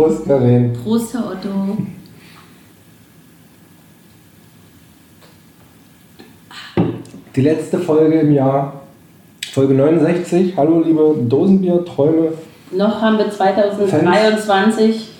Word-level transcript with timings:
Prost, 0.00 0.26
Karin. 0.26 0.72
Prost, 0.82 1.12
Herr 1.12 1.26
Otto. 1.26 1.76
Die 7.36 7.40
letzte 7.42 7.78
Folge 7.80 8.20
im 8.20 8.32
Jahr, 8.32 8.80
Folge 9.52 9.74
69. 9.74 10.54
Hallo, 10.56 10.80
liebe 10.80 11.16
Dosenbier-Träume. 11.28 12.32
Noch 12.70 13.02
haben 13.02 13.18
wir 13.18 13.30
2023. 13.30 15.10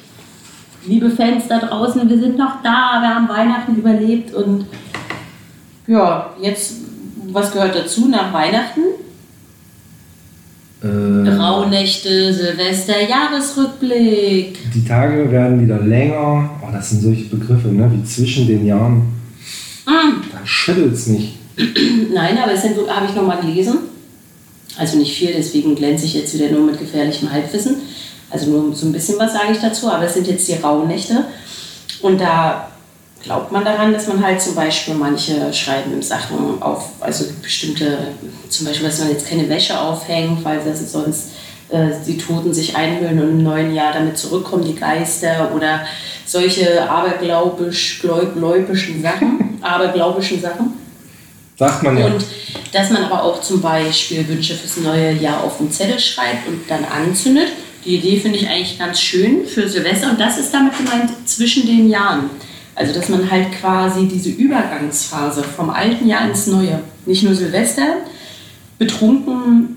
Liebe 0.86 1.10
Fans 1.10 1.46
da 1.46 1.58
draußen, 1.58 2.08
wir 2.08 2.18
sind 2.18 2.38
noch 2.38 2.62
da, 2.62 3.02
wir 3.02 3.14
haben 3.14 3.28
Weihnachten 3.28 3.76
überlebt 3.76 4.32
und 4.32 4.64
ja, 5.86 6.30
jetzt, 6.40 6.76
was 7.30 7.52
gehört 7.52 7.76
dazu 7.76 8.08
nach 8.08 8.32
Weihnachten? 8.32 8.80
Äh, 10.82 11.28
Rauhnächte, 11.28 12.32
Silvester, 12.32 12.94
Jahresrückblick. 13.06 14.58
die 14.74 14.84
Tage 14.84 15.30
werden 15.30 15.60
wieder 15.60 15.78
länger. 15.80 16.50
Oh, 16.62 16.68
das 16.72 16.90
sind 16.90 17.02
solche 17.02 17.24
Begriffe, 17.24 17.68
ne? 17.68 17.90
wie 17.92 18.02
zwischen 18.04 18.46
den 18.46 18.64
Jahren. 18.64 19.02
Mm. 19.86 20.22
Da 20.32 20.38
schüttelt's 20.44 21.08
nicht. 21.08 21.36
Nein, 22.14 22.38
aber 22.42 22.54
es 22.54 22.62
sind, 22.62 22.76
habe 22.88 23.06
ich 23.06 23.14
nochmal 23.14 23.40
gelesen. 23.40 23.78
Also 24.78 24.96
nicht 24.96 25.14
viel, 25.14 25.32
deswegen 25.36 25.74
glänze 25.74 26.06
ich 26.06 26.14
jetzt 26.14 26.32
wieder 26.32 26.50
nur 26.50 26.64
mit 26.64 26.78
gefährlichem 26.78 27.30
Halbwissen. 27.30 27.76
Also 28.30 28.50
nur 28.50 28.74
so 28.74 28.86
ein 28.86 28.92
bisschen 28.92 29.18
was 29.18 29.34
sage 29.34 29.52
ich 29.52 29.58
dazu, 29.58 29.90
aber 29.90 30.04
es 30.04 30.14
sind 30.14 30.26
jetzt 30.28 30.48
die 30.48 30.54
Rauhnächte. 30.54 31.24
Und 32.00 32.20
da 32.20 32.70
glaubt 33.22 33.52
man 33.52 33.64
daran, 33.64 33.92
dass 33.92 34.06
man 34.06 34.24
halt 34.24 34.40
zum 34.40 34.54
Beispiel 34.54 34.94
manche 34.94 35.52
schreiben 35.52 36.00
Sachen 36.02 36.60
auf, 36.62 36.90
also 37.00 37.24
bestimmte, 37.42 37.98
zum 38.48 38.66
Beispiel, 38.66 38.86
dass 38.86 39.00
man 39.00 39.10
jetzt 39.10 39.28
keine 39.28 39.48
Wäsche 39.48 39.78
aufhängt, 39.78 40.44
weil 40.44 40.60
das 40.64 40.92
sonst 40.92 41.30
äh, 41.70 41.90
die 42.06 42.18
Toten 42.18 42.52
sich 42.52 42.74
einhüllen 42.76 43.20
und 43.20 43.30
im 43.30 43.42
neuen 43.42 43.74
Jahr 43.74 43.92
damit 43.92 44.18
zurückkommen, 44.18 44.64
die 44.64 44.74
Geister 44.74 45.52
oder 45.54 45.86
solche 46.24 46.88
aberglaubisch, 46.88 48.02
gläubischen 48.02 49.02
Sachen, 49.02 49.58
aberglaubischen 49.62 50.40
Sachen. 50.40 50.74
Sagt 51.56 51.82
man 51.82 51.98
ja. 51.98 52.06
Und 52.06 52.24
dass 52.72 52.90
man 52.90 53.04
aber 53.04 53.22
auch 53.22 53.40
zum 53.42 53.60
Beispiel 53.60 54.26
Wünsche 54.26 54.54
fürs 54.54 54.78
neue 54.78 55.12
Jahr 55.12 55.44
auf 55.44 55.58
den 55.58 55.70
Zettel 55.70 55.98
schreibt 55.98 56.48
und 56.48 56.62
dann 56.68 56.84
anzündet. 56.84 57.48
Die 57.84 57.96
Idee 57.96 58.18
finde 58.18 58.38
ich 58.38 58.48
eigentlich 58.48 58.78
ganz 58.78 59.00
schön 59.00 59.46
für 59.46 59.68
Silvester 59.68 60.10
und 60.10 60.20
das 60.20 60.38
ist 60.38 60.52
damit 60.52 60.76
gemeint 60.76 61.10
zwischen 61.26 61.66
den 61.66 61.88
Jahren. 61.88 62.30
Also 62.80 62.94
dass 62.94 63.10
man 63.10 63.30
halt 63.30 63.52
quasi 63.52 64.06
diese 64.06 64.30
Übergangsphase 64.30 65.42
vom 65.42 65.68
alten 65.68 66.08
Jahr 66.08 66.26
ins 66.26 66.46
neue, 66.46 66.80
nicht 67.04 67.22
nur 67.22 67.34
Silvester, 67.34 67.96
betrunken 68.78 69.76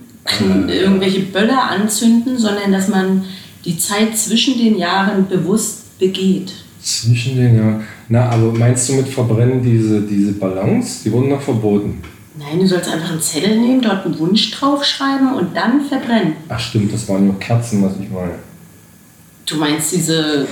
irgendwelche 0.70 1.20
Böller 1.20 1.70
anzünden, 1.70 2.38
sondern 2.38 2.72
dass 2.72 2.88
man 2.88 3.26
die 3.66 3.78
Zeit 3.78 4.18
zwischen 4.18 4.58
den 4.58 4.78
Jahren 4.78 5.28
bewusst 5.28 6.00
begeht. 6.00 6.54
Zwischen 6.82 7.36
den 7.36 7.58
Jahren. 7.58 7.84
Na, 8.08 8.30
aber 8.30 8.54
meinst 8.54 8.88
du 8.88 8.94
mit 8.94 9.10
Verbrennen 9.10 9.62
diese, 9.62 10.02
diese 10.02 10.32
Ballons? 10.32 11.04
Die 11.04 11.12
wurden 11.12 11.28
noch 11.28 11.42
verboten. 11.42 12.02
Nein, 12.38 12.60
du 12.62 12.68
sollst 12.68 12.90
einfach 12.90 13.12
einen 13.12 13.22
Zettel 13.22 13.60
nehmen, 13.60 13.82
dort 13.82 14.06
einen 14.06 14.18
Wunsch 14.18 14.50
draufschreiben 14.52 15.34
und 15.34 15.58
dann 15.58 15.82
verbrennen. 15.82 16.38
Ach 16.48 16.60
stimmt, 16.60 16.94
das 16.94 17.10
waren 17.10 17.26
nur 17.26 17.38
Kerzen, 17.38 17.84
was 17.84 17.92
ich 18.02 18.10
meine. 18.10 18.36
Du 19.46 19.58
meinst 19.58 19.92
diese, 19.92 20.48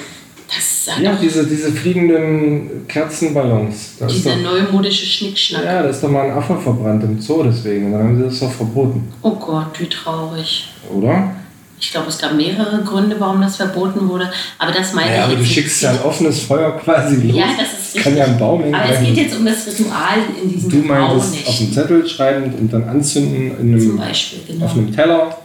hat 0.90 1.02
Ja, 1.02 1.16
diese, 1.22 1.46
diese 1.46 1.72
fliegenden 1.72 2.88
Kerzenballons. 2.88 3.94
Da 4.00 4.08
dieser 4.08 4.36
doch, 4.36 4.42
neumodische 4.42 5.06
Schnickschnack. 5.06 5.64
ja, 5.64 5.84
da 5.84 5.90
ist 5.90 6.02
doch 6.04 6.10
mal 6.10 6.26
ein 6.26 6.32
Affe 6.32 6.58
verbrannt 6.58 7.04
im 7.04 7.20
Zoo 7.22 7.44
deswegen. 7.44 7.88
Und 7.88 7.92
dann 7.94 8.04
haben 8.04 8.18
sie 8.18 8.24
das 8.24 8.40
doch 8.40 8.52
verboten. 8.52 9.08
Oh 9.22 9.32
Gott, 9.36 9.80
wie 9.80 9.88
traurig. 9.88 10.68
Oder? 10.94 11.36
Ich 11.80 11.92
glaube, 11.92 12.10
es 12.10 12.20
gab 12.20 12.36
mehrere 12.36 12.84
Gründe, 12.84 13.16
warum 13.20 13.42
das 13.42 13.56
verboten 13.56 14.08
wurde. 14.08 14.32
Aber 14.60 14.72
das 14.72 14.94
meine 14.94 15.10
Ja, 15.12 15.18
ich 15.18 15.24
aber 15.24 15.34
jetzt 15.34 15.42
du 15.42 15.46
schickst 15.54 15.82
ja 15.82 15.92
ein 15.92 16.02
offenes 16.04 16.42
Feuer 16.44 16.72
quasi 16.78 17.16
los. 17.16 17.36
Ja, 17.36 17.46
das 17.58 17.96
ist 17.96 18.04
Kann 18.04 18.16
ja 18.16 18.26
ein 18.26 18.38
Baum 18.38 18.62
hängen 18.62 18.76
Aber 18.76 18.94
es 18.94 19.00
geht 19.00 19.18
jetzt 19.18 19.36
um 19.36 19.46
das 19.46 19.66
Ritual 19.66 20.20
in 20.44 20.52
diesem 20.54 20.70
Du 20.70 20.78
meintest 20.78 21.48
auf 21.48 21.58
dem 21.58 21.74
Zettel 21.74 22.08
schreiben 22.08 22.54
und 22.54 22.72
dann 22.72 22.84
anzünden 22.88 23.58
in 23.60 23.74
einem, 23.74 23.98
Beispiel, 23.98 24.40
genau. 24.48 24.66
auf 24.66 24.74
einem 24.74 24.96
Teller. 24.96 25.36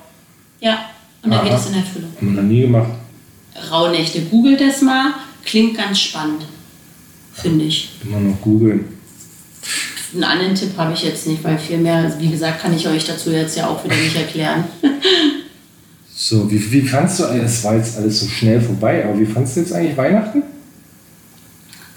Ja, 0.60 0.78
und 1.22 1.30
dann 1.30 1.40
Aha. 1.40 1.48
geht 1.48 1.58
es 1.58 1.66
in 1.70 1.74
Erfüllung. 1.74 2.10
Haben 2.20 2.34
wir 2.34 2.42
noch 2.42 2.48
nie 2.48 2.60
gemacht. 2.60 2.88
Rauhnächte, 3.72 4.20
googelt 4.22 4.60
das 4.60 4.82
mal. 4.82 5.14
Klingt 5.46 5.76
ganz 5.76 5.98
spannend, 6.00 6.44
finde 7.32 7.64
ich. 7.64 7.92
Immer 8.04 8.20
noch 8.20 8.40
googeln. 8.42 8.84
Einen 10.12 10.24
anderen 10.24 10.54
Tipp 10.54 10.76
habe 10.76 10.92
ich 10.92 11.02
jetzt 11.02 11.26
nicht, 11.26 11.42
weil 11.42 11.58
viel 11.58 11.78
mehr, 11.78 12.14
wie 12.18 12.30
gesagt, 12.30 12.60
kann 12.60 12.74
ich 12.74 12.86
euch 12.86 13.04
dazu 13.06 13.30
jetzt 13.30 13.56
ja 13.56 13.68
auch 13.68 13.82
wieder 13.84 13.96
nicht 13.96 14.16
erklären. 14.16 14.64
So, 16.18 16.50
wie, 16.50 16.72
wie 16.72 16.80
fandst 16.80 17.20
du, 17.20 17.24
es 17.24 17.62
war 17.62 17.76
jetzt 17.76 17.98
alles 17.98 18.20
so 18.20 18.26
schnell 18.26 18.58
vorbei, 18.58 19.04
aber 19.04 19.20
wie 19.20 19.26
fandst 19.26 19.54
du 19.54 19.60
jetzt 19.60 19.72
eigentlich 19.74 19.96
Weihnachten? 19.98 20.42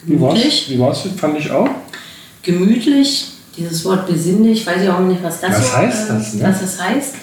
Wie 0.03 0.19
war's? 0.19 0.33
Gemütlich. 0.33 0.69
Wie 0.69 0.79
war's? 0.79 1.03
Fand 1.15 1.39
ich 1.39 1.49
auch. 1.49 1.69
gemütlich, 2.43 3.29
dieses 3.55 3.85
Wort 3.85 4.07
besinnlich, 4.07 4.67
weiß 4.67 4.81
ich 4.83 4.89
auch 4.89 4.99
nicht, 4.99 5.23
was 5.23 5.39
das, 5.39 5.51
Was 5.51 5.71
so, 5.71 5.77
heißt 5.77 6.09
äh, 6.09 6.13
das, 6.13 6.33
ne? 6.33 6.43
was 6.43 6.59
das 6.59 6.81
heißt. 6.83 7.15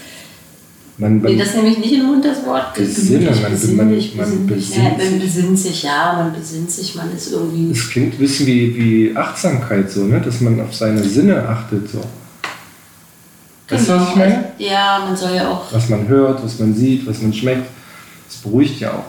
Man, 0.99 1.21
man, 1.21 1.31
Nee, 1.33 1.39
das 1.39 1.55
nehme 1.55 1.69
ich 1.69 1.79
nicht 1.79 1.93
den 1.93 2.07
Mund, 2.07 2.25
das 2.25 2.45
Wort. 2.47 2.73
Besinnen, 2.75 3.27
man- 3.43 3.51
besinnlich, 3.53 4.15
man- 4.15 4.31
man 4.31 4.47
besinnlich. 4.47 4.69
besinnt 4.71 4.99
Ja, 4.99 5.05
man 5.11 5.21
besinnt 5.21 5.59
sich, 5.59 5.83
ja, 5.83 6.13
man 6.17 6.33
besinnt 6.33 6.71
sich, 6.71 6.95
man 6.95 7.15
ist 7.15 7.33
irgendwie. 7.33 7.71
es 7.71 7.91
klingt 7.91 8.15
ein 8.15 8.19
bisschen 8.19 8.47
wie, 8.47 8.77
wie 8.77 9.17
Achtsamkeit, 9.17 9.91
so, 9.91 10.05
ne? 10.05 10.21
dass 10.23 10.41
man 10.41 10.59
auf 10.61 10.75
seine 10.75 11.05
Sinne 11.05 11.47
achtet. 11.47 11.91
So. 11.91 12.01
Weißt 13.69 13.89
du, 13.89 13.93
was 13.95 14.09
ich 14.11 14.17
meine? 14.17 14.53
Ja, 14.59 15.05
man 15.07 15.17
soll 15.17 15.35
ja 15.35 15.51
auch, 15.51 15.71
Was 15.73 15.89
man 15.91 16.07
hört, 16.09 16.43
was 16.43 16.59
man 16.61 16.75
sieht, 16.75 17.07
was 17.07 17.21
man 17.21 17.33
schmeckt. 17.33 17.67
Das 18.29 18.39
beruhigt 18.39 18.81
ja 18.81 18.93
auch. 18.93 19.05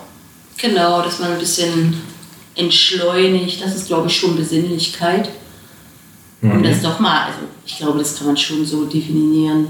genau, 0.61 1.01
dass 1.03 1.19
man 1.19 1.31
ein 1.33 1.39
bisschen 1.39 1.93
entschleunigt, 2.55 3.63
das 3.63 3.75
ist, 3.75 3.87
glaube 3.87 4.07
ich, 4.07 4.15
schon 4.17 4.35
Besinnlichkeit. 4.35 5.29
Um 6.41 6.61
das 6.63 6.81
doch 6.81 6.99
mal, 6.99 7.27
also 7.27 7.39
ich 7.65 7.77
glaube, 7.77 7.97
das 7.99 8.15
kann 8.17 8.27
man 8.27 8.37
schon 8.37 8.63
so 8.65 8.85
definieren. 8.85 9.67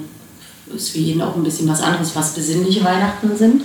Ist 0.75 0.89
für 0.89 0.99
jeden 0.99 1.21
auch 1.21 1.35
ein 1.35 1.43
bisschen 1.43 1.67
was 1.67 1.81
anderes, 1.81 2.15
was 2.15 2.33
besinnliche 2.33 2.83
Weihnachten 2.83 3.35
sind. 3.35 3.63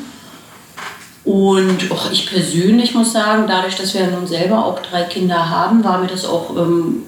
Und 1.24 1.90
auch 1.90 2.10
ich 2.10 2.26
persönlich 2.26 2.94
muss 2.94 3.12
sagen, 3.12 3.44
dadurch, 3.46 3.76
dass 3.76 3.94
wir 3.94 4.06
nun 4.08 4.26
selber 4.26 4.64
auch 4.64 4.80
drei 4.80 5.04
Kinder 5.04 5.48
haben, 5.48 5.84
war 5.84 5.98
mir 5.98 6.08
das 6.08 6.24
auch 6.24 6.56
ähm, 6.56 7.02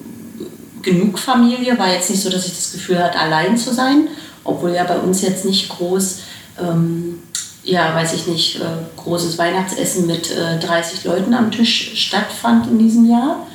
genug 0.81 1.19
Familie. 1.19 1.77
War 1.77 1.91
jetzt 1.91 2.09
nicht 2.09 2.21
so, 2.21 2.29
dass 2.29 2.45
ich 2.45 2.53
das 2.53 2.71
Gefühl 2.71 3.03
hatte, 3.03 3.19
allein 3.19 3.57
zu 3.57 3.73
sein. 3.73 4.07
Obwohl 4.43 4.71
ja 4.71 4.83
bei 4.85 4.97
uns 4.99 5.21
jetzt 5.21 5.43
nicht 5.43 5.67
groß, 5.69 6.19
ähm, 6.61 7.19
ja, 7.63 7.93
weiß 7.93 8.13
ich 8.13 8.27
nicht, 8.27 8.57
äh, 8.57 8.61
großes 8.95 9.37
Weihnachtsessen 9.37 10.07
mit 10.07 10.31
äh, 10.31 10.59
30 10.59 11.03
Leuten 11.03 11.33
am 11.33 11.51
Tisch 11.51 11.93
stattfand 11.95 12.67
in 12.67 12.79
diesem 12.79 13.09
Jahr. 13.09 13.45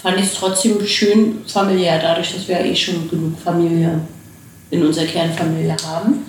Fand 0.00 0.18
ich 0.18 0.26
es 0.26 0.34
trotzdem 0.34 0.86
schön 0.86 1.44
familiär, 1.46 1.98
dadurch, 1.98 2.32
dass 2.32 2.46
wir 2.48 2.60
eh 2.60 2.76
schon 2.76 3.10
genug 3.10 3.38
Familie 3.42 4.00
in 4.70 4.84
unserer 4.84 5.06
Kernfamilie 5.06 5.76
haben 5.86 6.24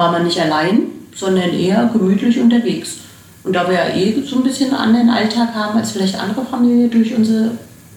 war 0.00 0.12
man 0.12 0.24
nicht 0.24 0.40
allein, 0.40 0.84
sondern 1.14 1.52
eher 1.52 1.90
gemütlich 1.92 2.40
unterwegs. 2.40 3.00
Und 3.44 3.52
da 3.54 3.68
wir 3.68 3.74
ja 3.74 3.94
eh 3.94 4.22
so 4.24 4.36
ein 4.36 4.42
bisschen 4.42 4.70
einen 4.70 4.96
anderen 4.96 5.10
Alltag 5.10 5.54
haben 5.54 5.78
als 5.78 5.90
vielleicht 5.92 6.18
andere 6.18 6.42
Familien 6.42 6.90
durch 6.90 7.14
unsere 7.14 7.50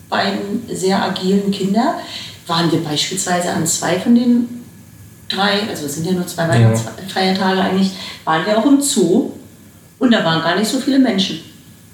beiden 0.10 0.68
sehr 0.70 1.02
agilen 1.02 1.50
Kinder, 1.52 1.96
waren 2.46 2.70
wir 2.70 2.84
beispielsweise 2.84 3.52
an 3.52 3.66
zwei 3.66 3.98
von 4.00 4.16
den 4.16 4.50
drei, 5.30 5.62
also 5.70 5.86
es 5.86 5.96
sind 5.96 6.06
ja 6.06 6.12
nur 6.12 6.28
zwei 6.28 6.50
Weihnachtsfeiertage 6.50 7.62
eigentlich, 7.62 7.92
waren 8.26 8.46
wir 8.46 8.58
auch 8.58 8.66
im 8.66 8.82
Zoo 8.82 9.32
und 10.00 10.12
da 10.12 10.26
waren 10.26 10.42
gar 10.42 10.58
nicht 10.58 10.68
so 10.68 10.80
viele 10.80 11.00
Menschen. 11.00 11.40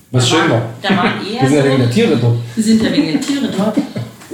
Was 0.10 0.28
schön 0.28 0.50
war. 0.50 0.74
Da 0.82 0.98
waren 0.98 1.14
eher 1.24 1.42
Wir 1.42 1.50
sind 1.50 1.58
ja 1.58 1.66
wegen 1.66 1.78
der 1.78 1.92
Tiere 1.92 2.18
dort. 2.18 2.38
wir 2.56 2.64
sind 2.64 2.82
ja 2.82 2.92
wegen 2.92 3.12
der 3.12 3.22
Tiere 3.22 3.50
dort. 3.56 3.78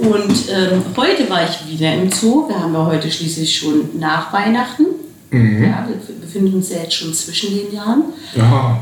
Und 0.06 0.48
ähm, 0.50 0.82
heute 0.96 1.28
war 1.28 1.42
ich 1.42 1.68
wieder 1.68 1.92
im 1.94 2.12
Zoo. 2.12 2.48
Wir 2.48 2.60
haben 2.60 2.72
ja 2.72 2.86
heute 2.86 3.10
schließlich 3.10 3.58
schon 3.58 3.98
nach 3.98 4.32
Weihnachten. 4.32 4.86
Mhm. 5.30 5.64
Ja, 5.64 5.88
wir 5.88 5.96
befinden 6.20 6.54
uns 6.54 6.70
ja 6.70 6.78
jetzt 6.78 6.94
schon 6.94 7.12
zwischen 7.12 7.56
den 7.56 7.74
Jahren. 7.74 8.04
Ja. 8.36 8.78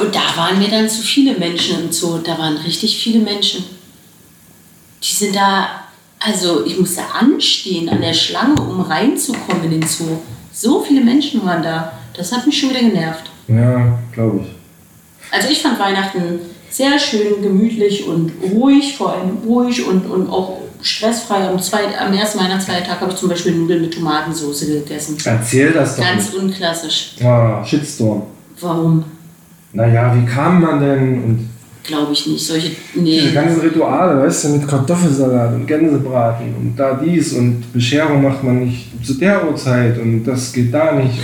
Und 0.00 0.14
da 0.14 0.36
waren 0.36 0.58
mir 0.58 0.68
dann 0.68 0.88
zu 0.88 1.02
viele 1.02 1.38
Menschen 1.38 1.84
im 1.84 1.92
Zoo. 1.92 2.18
Da 2.18 2.38
waren 2.38 2.56
richtig 2.56 2.98
viele 2.98 3.18
Menschen. 3.18 3.64
Die 5.02 5.12
sind 5.12 5.36
da, 5.36 5.68
also 6.18 6.64
ich 6.64 6.78
musste 6.78 7.02
anstehen 7.12 7.90
an 7.90 8.00
der 8.00 8.14
Schlange, 8.14 8.60
um 8.60 8.80
reinzukommen 8.80 9.64
in 9.64 9.80
den 9.80 9.86
Zoo. 9.86 10.18
So 10.50 10.82
viele 10.82 11.02
Menschen 11.02 11.44
waren 11.44 11.62
da. 11.62 11.92
Das 12.16 12.32
hat 12.32 12.46
mich 12.46 12.58
schon 12.58 12.70
wieder 12.70 12.80
genervt. 12.80 13.30
Ja, 13.48 13.98
glaube 14.12 14.40
ich. 14.44 14.56
Also 15.30 15.50
ich 15.50 15.60
fand 15.60 15.78
Weihnachten 15.78 16.40
sehr 16.70 16.98
schön, 16.98 17.42
gemütlich 17.42 18.06
und 18.06 18.32
ruhig, 18.52 18.96
vor 18.96 19.12
allem 19.14 19.38
ruhig 19.46 19.86
und, 19.86 20.06
und 20.06 20.28
auch 20.28 20.58
stressfrei. 20.82 21.48
Am, 21.48 21.58
zweit, 21.60 21.98
am 21.98 22.12
ersten 22.12 22.38
Weihnachtsfeiertag 22.38 23.00
habe 23.00 23.12
ich 23.12 23.18
zum 23.18 23.28
Beispiel 23.28 23.52
Nudeln 23.52 23.82
mit 23.82 23.94
Tomatensauce 23.94 24.66
gegessen. 24.66 25.16
Erzähl 25.24 25.72
das 25.72 25.96
doch. 25.96 26.04
Ganz 26.04 26.32
nicht. 26.32 26.42
unklassisch. 26.42 27.12
Ah, 27.24 27.64
Shitstorm. 27.64 28.22
Warum? 28.60 29.04
Naja, 29.72 30.14
wie 30.16 30.24
kam 30.26 30.60
man 30.62 30.80
denn? 30.80 31.22
Und 31.24 31.50
Glaube 31.84 32.12
ich 32.12 32.26
nicht. 32.26 32.44
Solche. 32.44 32.70
diese 32.94 33.00
Nee. 33.26 33.32
ganzen 33.32 33.60
Rituale, 33.60 34.20
weißt 34.22 34.44
du, 34.44 34.48
mit 34.50 34.66
Kartoffelsalat 34.68 35.54
und 35.54 35.66
Gänsebraten 35.66 36.54
und 36.56 36.74
da 36.76 36.94
dies 36.94 37.32
und 37.34 37.72
Bescherung 37.72 38.22
macht 38.22 38.42
man 38.42 38.64
nicht 38.64 38.86
zu 39.06 39.14
der 39.14 39.46
Uhrzeit 39.48 39.96
und 39.98 40.24
das 40.24 40.52
geht 40.52 40.74
da 40.74 40.92
nicht. 40.92 41.16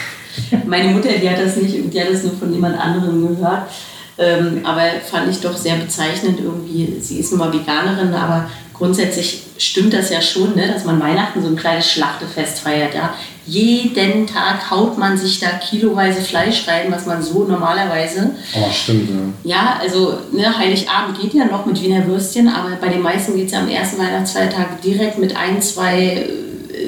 Meine 0.66 0.92
Mutter, 0.92 1.10
die 1.20 1.28
hat 1.28 1.38
das 1.38 1.56
nicht, 1.56 1.92
die 1.92 2.00
hat 2.00 2.10
das 2.10 2.22
nur 2.24 2.32
von 2.32 2.50
jemand 2.52 2.78
anderem 2.78 3.28
gehört. 3.36 3.68
Ähm, 4.18 4.60
aber 4.64 4.82
fand 5.08 5.30
ich 5.30 5.40
doch 5.40 5.56
sehr 5.56 5.76
bezeichnend 5.76 6.40
irgendwie. 6.40 6.98
Sie 7.00 7.18
ist 7.18 7.30
nun 7.30 7.38
mal 7.38 7.52
Veganerin, 7.52 8.12
aber 8.12 8.50
grundsätzlich 8.74 9.42
stimmt 9.58 9.92
das 9.92 10.10
ja 10.10 10.20
schon, 10.20 10.54
ne, 10.54 10.68
dass 10.68 10.84
man 10.84 11.00
Weihnachten 11.00 11.42
so 11.42 11.48
ein 11.48 11.56
kleines 11.56 11.90
Schlachtefest 11.90 12.60
feiert. 12.60 12.94
Ja. 12.94 13.14
Jeden 13.46 14.26
Tag 14.26 14.70
haut 14.70 14.98
man 14.98 15.16
sich 15.16 15.40
da 15.40 15.48
kiloweise 15.50 16.20
Fleisch 16.20 16.66
rein, 16.68 16.90
was 16.90 17.06
man 17.06 17.22
so 17.22 17.44
normalerweise. 17.44 18.30
Oh, 18.54 18.70
stimmt, 18.70 19.10
ja. 19.44 19.56
Ja, 19.56 19.78
also 19.80 20.18
ne, 20.32 20.56
Heiligabend 20.56 21.20
geht 21.20 21.34
ja 21.34 21.44
noch 21.46 21.64
mit 21.64 21.82
Wiener 21.82 22.06
Würstchen, 22.06 22.48
aber 22.48 22.76
bei 22.76 22.88
den 22.88 23.02
meisten 23.02 23.36
geht 23.36 23.46
es 23.46 23.52
ja 23.52 23.60
am 23.60 23.68
ersten 23.68 23.98
Weihnachtsfeiertag 23.98 24.82
direkt 24.82 25.18
mit 25.18 25.36
ein, 25.36 25.62
zwei 25.62 26.04
äh, 26.04 26.28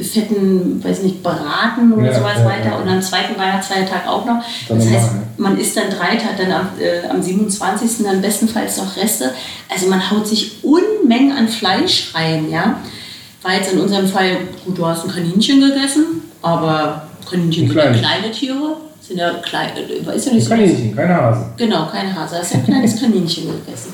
fetten, 0.04 0.82
weiß 0.82 1.02
nicht, 1.02 1.22
Braten 1.22 1.92
oder 1.92 2.06
Ja, 2.06 2.14
sowas 2.18 2.38
ja, 2.38 2.44
weiter 2.44 2.70
ja. 2.70 2.76
und 2.76 2.88
am 2.88 3.00
zweiten 3.02 3.38
Weihnachtsfeiertag 3.38 4.06
auch 4.06 4.24
noch. 4.24 4.42
Dann 4.68 4.78
das 4.78 4.88
heißt, 4.88 5.12
ne? 5.14 5.22
man 5.36 5.58
isst 5.58 5.76
dann 5.76 5.90
drei 5.90 6.16
Tage, 6.16 6.44
dann 6.44 6.52
am, 6.52 6.68
äh, 6.78 7.08
am 7.08 7.22
27. 7.22 8.04
dann 8.04 8.20
bestenfalls 8.20 8.76
noch 8.78 8.96
Reste. 8.96 9.32
Also 9.68 9.88
man 9.88 10.10
haut 10.10 10.26
sich 10.26 10.62
Unmengen 10.62 11.32
an 11.32 11.48
Fleisch 11.48 12.12
rein, 12.14 12.50
ja. 12.50 12.76
War 13.42 13.54
jetzt 13.54 13.72
in 13.72 13.80
unserem 13.80 14.06
Fall, 14.06 14.36
gut, 14.64 14.76
du 14.76 14.86
hast 14.86 15.04
ein 15.04 15.10
Kaninchen 15.10 15.60
gegessen, 15.60 16.22
aber 16.42 17.08
Kaninchen 17.28 17.64
Ein 17.64 17.68
sind 17.68 17.76
ja 17.76 17.92
kleine 17.92 18.30
Tiere, 18.32 18.76
sind 19.00 19.18
ja 19.18 19.30
klein, 19.42 19.70
äh, 19.76 20.16
ist 20.16 20.26
ja 20.26 20.32
nicht 20.32 20.44
so. 20.44 20.50
Kaninchen, 20.50 20.94
keine 20.94 21.14
Hase. 21.14 21.46
Genau, 21.56 21.86
kein 21.86 22.14
Hase, 22.14 22.38
hast 22.38 22.52
ja 22.52 22.58
ein 22.58 22.64
kleines 22.66 23.00
Kaninchen 23.00 23.46
gegessen. 23.46 23.92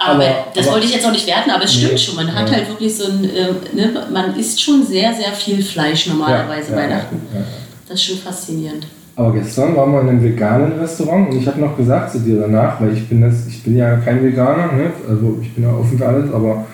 Aber, 0.00 0.12
Aber- 0.24 0.46
das 0.54 0.64
aber- 0.64 0.74
wollte 0.76 0.86
ich 0.86 0.94
jetzt 0.94 1.04
auch 1.04 1.10
nicht 1.12 1.26
werten, 1.26 1.50
aber 1.50 1.64
es 1.64 1.74
Nee, 1.74 1.84
stimmt 1.86 2.00
schon. 2.00 2.14
Man 2.16 2.32
hat 2.32 2.48
ja. 2.48 2.54
halt 2.56 2.68
wirklich 2.68 2.96
so 2.96 3.06
ein, 3.06 3.24
ähm, 3.24 3.56
ne, 3.74 4.06
man 4.12 4.36
isst 4.38 4.60
schon 4.62 4.86
sehr, 4.86 5.12
sehr 5.12 5.32
viel 5.32 5.60
Fleisch 5.62 6.06
normalerweise 6.06 6.70
Ja, 6.70 6.76
Weihnachten. 6.78 7.20
ja. 7.34 7.40
Das 7.88 7.98
ist 7.98 8.04
schon 8.04 8.18
faszinierend. 8.18 8.86
Aber 9.16 9.32
gestern 9.32 9.74
waren 9.76 9.90
wir 9.92 10.00
in 10.02 10.08
einem 10.10 10.22
veganen 10.22 10.78
Restaurant 10.78 11.30
und 11.30 11.40
ich 11.40 11.46
habe 11.48 11.60
noch 11.60 11.76
gesagt 11.76 12.12
zu 12.12 12.20
dir 12.20 12.38
danach, 12.38 12.80
weil 12.80 12.92
ich 12.96 13.08
bin 13.08 13.20
das, 13.22 13.48
ich 13.48 13.60
bin 13.64 13.76
ja 13.76 13.96
kein 13.96 14.22
Veganer, 14.22 14.72
ne? 14.72 14.92
also 15.08 15.36
ich 15.42 15.52
bin 15.52 15.64
ja 15.64 15.70
offen 15.70 15.98
für 15.98 16.06
alles, 16.06 16.32
aber 16.32 16.64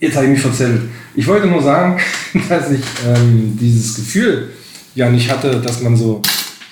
jetzt 0.00 0.16
habe 0.16 0.26
ich 0.26 0.32
mich 0.32 0.40
verzählt. 0.40 0.80
Ich 1.14 1.24
wollte 1.28 1.46
nur 1.46 1.62
sagen, 1.62 2.00
dass 2.48 2.72
ich 2.72 2.80
ähm, 3.06 3.56
dieses 3.60 3.94
Gefühl 3.94 4.48
ja 4.96 5.08
nicht 5.08 5.30
hatte, 5.30 5.60
dass 5.60 5.80
man 5.82 5.96
so, 5.96 6.20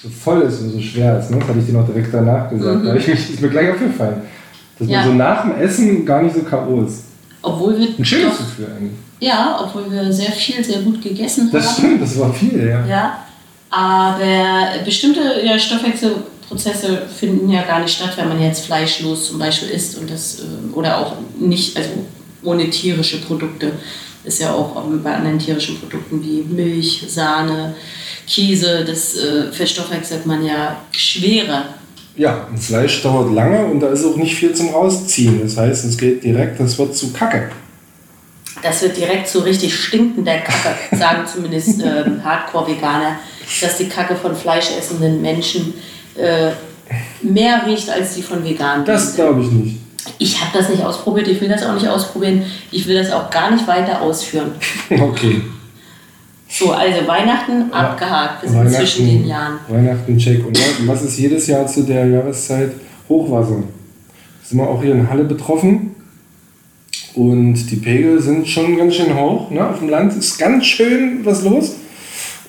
so 0.02 0.08
voll 0.08 0.42
ist 0.42 0.60
und 0.62 0.70
so 0.70 0.80
schwer 0.80 1.20
ist. 1.20 1.30
Ne? 1.30 1.38
Das 1.38 1.48
hatte 1.48 1.60
ich 1.60 1.66
dir 1.66 1.72
noch 1.74 1.86
direkt 1.86 2.12
danach 2.12 2.50
gesagt. 2.50 2.84
Da 2.84 2.90
hab 2.90 2.96
ich 2.96 3.06
mich, 3.06 3.30
ist 3.34 3.40
mir 3.40 3.48
gleich 3.50 3.70
aufgefallen. 3.70 4.22
Dass 4.78 4.88
Ja. 4.88 4.98
man 5.00 5.08
so 5.08 5.14
nach 5.14 5.42
dem 5.42 5.56
Essen 5.56 6.04
gar 6.04 6.22
nicht 6.22 6.34
so 6.34 6.42
K.O. 6.42 6.82
ist. 6.82 7.04
Obwohl 7.42 7.78
wir 7.78 7.88
Ein 7.98 8.04
schönes 8.04 8.36
Gefühl 8.38 8.66
eigentlich. 8.76 8.92
ja, 9.20 9.58
obwohl 9.62 9.90
wir 9.90 10.12
sehr 10.12 10.32
viel, 10.32 10.62
sehr 10.64 10.80
gut 10.80 11.00
gegessen 11.02 11.48
Das 11.52 11.66
haben. 11.68 11.74
stimmt, 11.78 12.02
das 12.02 12.18
war 12.18 12.32
viel, 12.34 12.66
ja. 12.68 12.86
Ja, 12.86 13.18
aber 13.70 14.84
bestimmte 14.84 15.20
ja, 15.44 15.58
Stoffwechselprozesse 15.58 17.02
finden 17.18 17.50
ja 17.50 17.62
gar 17.62 17.80
nicht 17.80 17.94
statt, 17.94 18.12
wenn 18.16 18.28
man 18.28 18.40
jetzt 18.42 18.66
fleischlos 18.66 19.28
zum 19.28 19.38
Beispiel 19.38 19.68
isst 19.70 19.98
und 19.98 20.10
das 20.10 20.40
äh, 20.40 20.74
oder 20.74 20.98
auch 20.98 21.12
nicht, 21.38 21.76
also 21.76 21.90
ohne 22.42 22.68
tierische 22.70 23.20
Produkte. 23.20 23.72
Ist 24.24 24.40
ja 24.40 24.52
auch 24.52 24.74
bei 25.04 25.14
anderen 25.14 25.38
tierischen 25.38 25.78
Produkten 25.78 26.20
wie 26.24 26.42
Milch, 26.42 27.04
Sahne, 27.08 27.76
Käse, 28.26 28.84
das 28.84 29.16
äh, 29.16 29.52
verstoffwechselt 29.52 30.26
man 30.26 30.44
ja 30.44 30.78
schwerer. 30.90 31.62
Ja, 32.16 32.46
ein 32.50 32.56
Fleisch 32.56 33.02
dauert 33.02 33.34
lange 33.34 33.66
und 33.66 33.80
da 33.80 33.88
ist 33.88 34.04
auch 34.04 34.16
nicht 34.16 34.34
viel 34.34 34.54
zum 34.54 34.70
Rausziehen. 34.70 35.40
Das 35.42 35.56
heißt, 35.56 35.84
es 35.84 35.98
geht 35.98 36.24
direkt, 36.24 36.58
das 36.58 36.78
wird 36.78 36.96
zu 36.96 37.12
Kacke. 37.12 37.50
Das 38.62 38.80
wird 38.82 38.96
direkt 38.96 39.28
zu 39.28 39.40
richtig 39.40 39.74
stinkender 39.74 40.38
Kacke, 40.38 40.74
sagen 40.96 41.24
zumindest 41.30 41.82
ähm, 41.82 42.24
Hardcore-Veganer, 42.24 43.18
dass 43.60 43.76
die 43.76 43.88
Kacke 43.88 44.16
von 44.16 44.34
fleischessenden 44.34 45.20
Menschen 45.20 45.74
äh, 46.16 46.52
mehr 47.20 47.66
riecht 47.66 47.90
als 47.90 48.14
die 48.14 48.22
von 48.22 48.42
Veganen. 48.42 48.84
Das 48.86 49.14
glaube 49.14 49.42
ich 49.42 49.50
nicht. 49.50 49.76
Ich 50.18 50.40
habe 50.40 50.56
das 50.56 50.70
nicht 50.70 50.82
ausprobiert, 50.82 51.28
ich 51.28 51.40
will 51.40 51.48
das 51.48 51.64
auch 51.64 51.74
nicht 51.74 51.88
ausprobieren, 51.88 52.44
ich 52.70 52.86
will 52.86 52.96
das 52.96 53.12
auch 53.12 53.28
gar 53.28 53.50
nicht 53.50 53.66
weiter 53.66 54.00
ausführen. 54.00 54.52
Okay. 54.90 55.42
So, 56.58 56.72
also 56.72 57.06
Weihnachten 57.06 57.70
abgehakt, 57.70 58.42
wir 58.42 58.48
sind 58.48 58.70
zwischen 58.72 59.06
den 59.06 59.26
Jahren. 59.26 59.58
Weihnachten 59.68 60.16
check. 60.16 60.46
Und 60.46 60.58
was 60.86 61.02
ist 61.02 61.18
jedes 61.18 61.48
Jahr 61.48 61.66
zu 61.66 61.82
der 61.82 62.06
Jahreszeit? 62.06 62.72
Hochwasser. 63.10 63.62
Sind 64.42 64.58
wir 64.58 64.66
auch 64.66 64.82
hier 64.82 64.92
in 64.92 65.10
Halle 65.10 65.24
betroffen. 65.24 65.94
Und 67.14 67.54
die 67.70 67.76
Pegel 67.76 68.22
sind 68.22 68.48
schon 68.48 68.74
ganz 68.78 68.94
schön 68.94 69.14
hoch. 69.14 69.50
Ne? 69.50 69.68
Auf 69.68 69.80
dem 69.80 69.90
Land 69.90 70.16
ist 70.16 70.38
ganz 70.38 70.64
schön 70.64 71.20
was 71.24 71.44
los. 71.44 71.76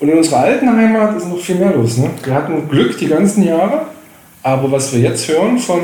Und 0.00 0.08
in 0.08 0.16
unserer 0.16 0.38
alten 0.38 0.74
Heimat 0.74 1.14
ist 1.18 1.28
noch 1.28 1.38
viel 1.38 1.56
mehr 1.56 1.74
los. 1.74 1.98
Ne? 1.98 2.08
Wir 2.24 2.32
hatten 2.32 2.66
Glück 2.66 2.96
die 2.96 3.08
ganzen 3.08 3.44
Jahre. 3.44 3.88
Aber 4.42 4.72
was 4.72 4.90
wir 4.94 5.00
jetzt 5.00 5.28
hören 5.28 5.58
von 5.58 5.80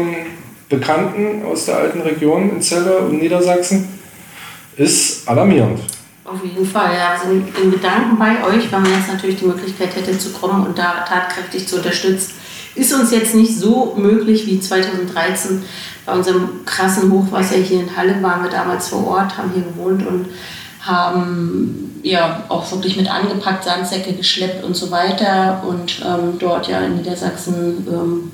Bekannten 0.71 1.45
aus 1.45 1.67
der 1.67 1.77
alten 1.77 2.01
Region 2.01 2.53
in 2.53 2.63
Celle 2.63 3.01
und 3.01 3.21
Niedersachsen, 3.21 3.87
ist 4.79 5.29
alarmierend. 5.29 5.81
Auf 6.25 6.43
jeden 6.43 6.65
Fall, 6.65 6.95
ja, 6.95 7.21
sind 7.21 7.55
in 7.59 7.71
Gedanken 7.71 8.19
bei 8.19 8.43
euch, 8.45 8.73
weil 8.73 8.81
man 8.81 8.93
jetzt 8.93 9.13
natürlich 9.13 9.37
die 9.37 9.45
Möglichkeit 9.45 9.95
hätte 9.95 10.19
zu 10.19 10.31
kommen 10.31 10.67
und 10.67 10.79
da 10.79 11.05
tatkräftig 11.07 11.69
zu 11.69 11.77
unterstützen. 11.77 12.33
Ist 12.75 12.95
uns 12.95 13.13
jetzt 13.13 13.35
nicht 13.35 13.59
so 13.59 13.95
möglich 13.97 14.47
wie 14.47 14.59
2013 14.59 15.63
bei 16.07 16.13
unserem 16.13 16.65
krassen 16.65 17.11
Hochwasser 17.11 17.57
hier 17.57 17.81
in 17.81 17.97
Halle 17.97 18.23
waren 18.23 18.43
wir 18.43 18.51
damals 18.51 18.89
vor 18.89 19.07
Ort, 19.07 19.37
haben 19.37 19.53
hier 19.55 19.65
gewohnt 19.65 20.07
und 20.07 20.27
haben 20.81 22.01
ja 22.03 22.43
auch 22.49 22.71
wirklich 22.73 22.97
mit 22.97 23.11
angepackt, 23.11 23.65
Sandsäcke 23.65 24.15
geschleppt 24.15 24.65
und 24.65 24.77
so 24.77 24.91
weiter 24.91 25.63
und 25.67 26.03
ähm, 26.05 26.39
dort 26.39 26.69
ja 26.69 26.81
in 26.81 26.97
Niedersachsen 26.97 27.87
ähm, 27.89 28.33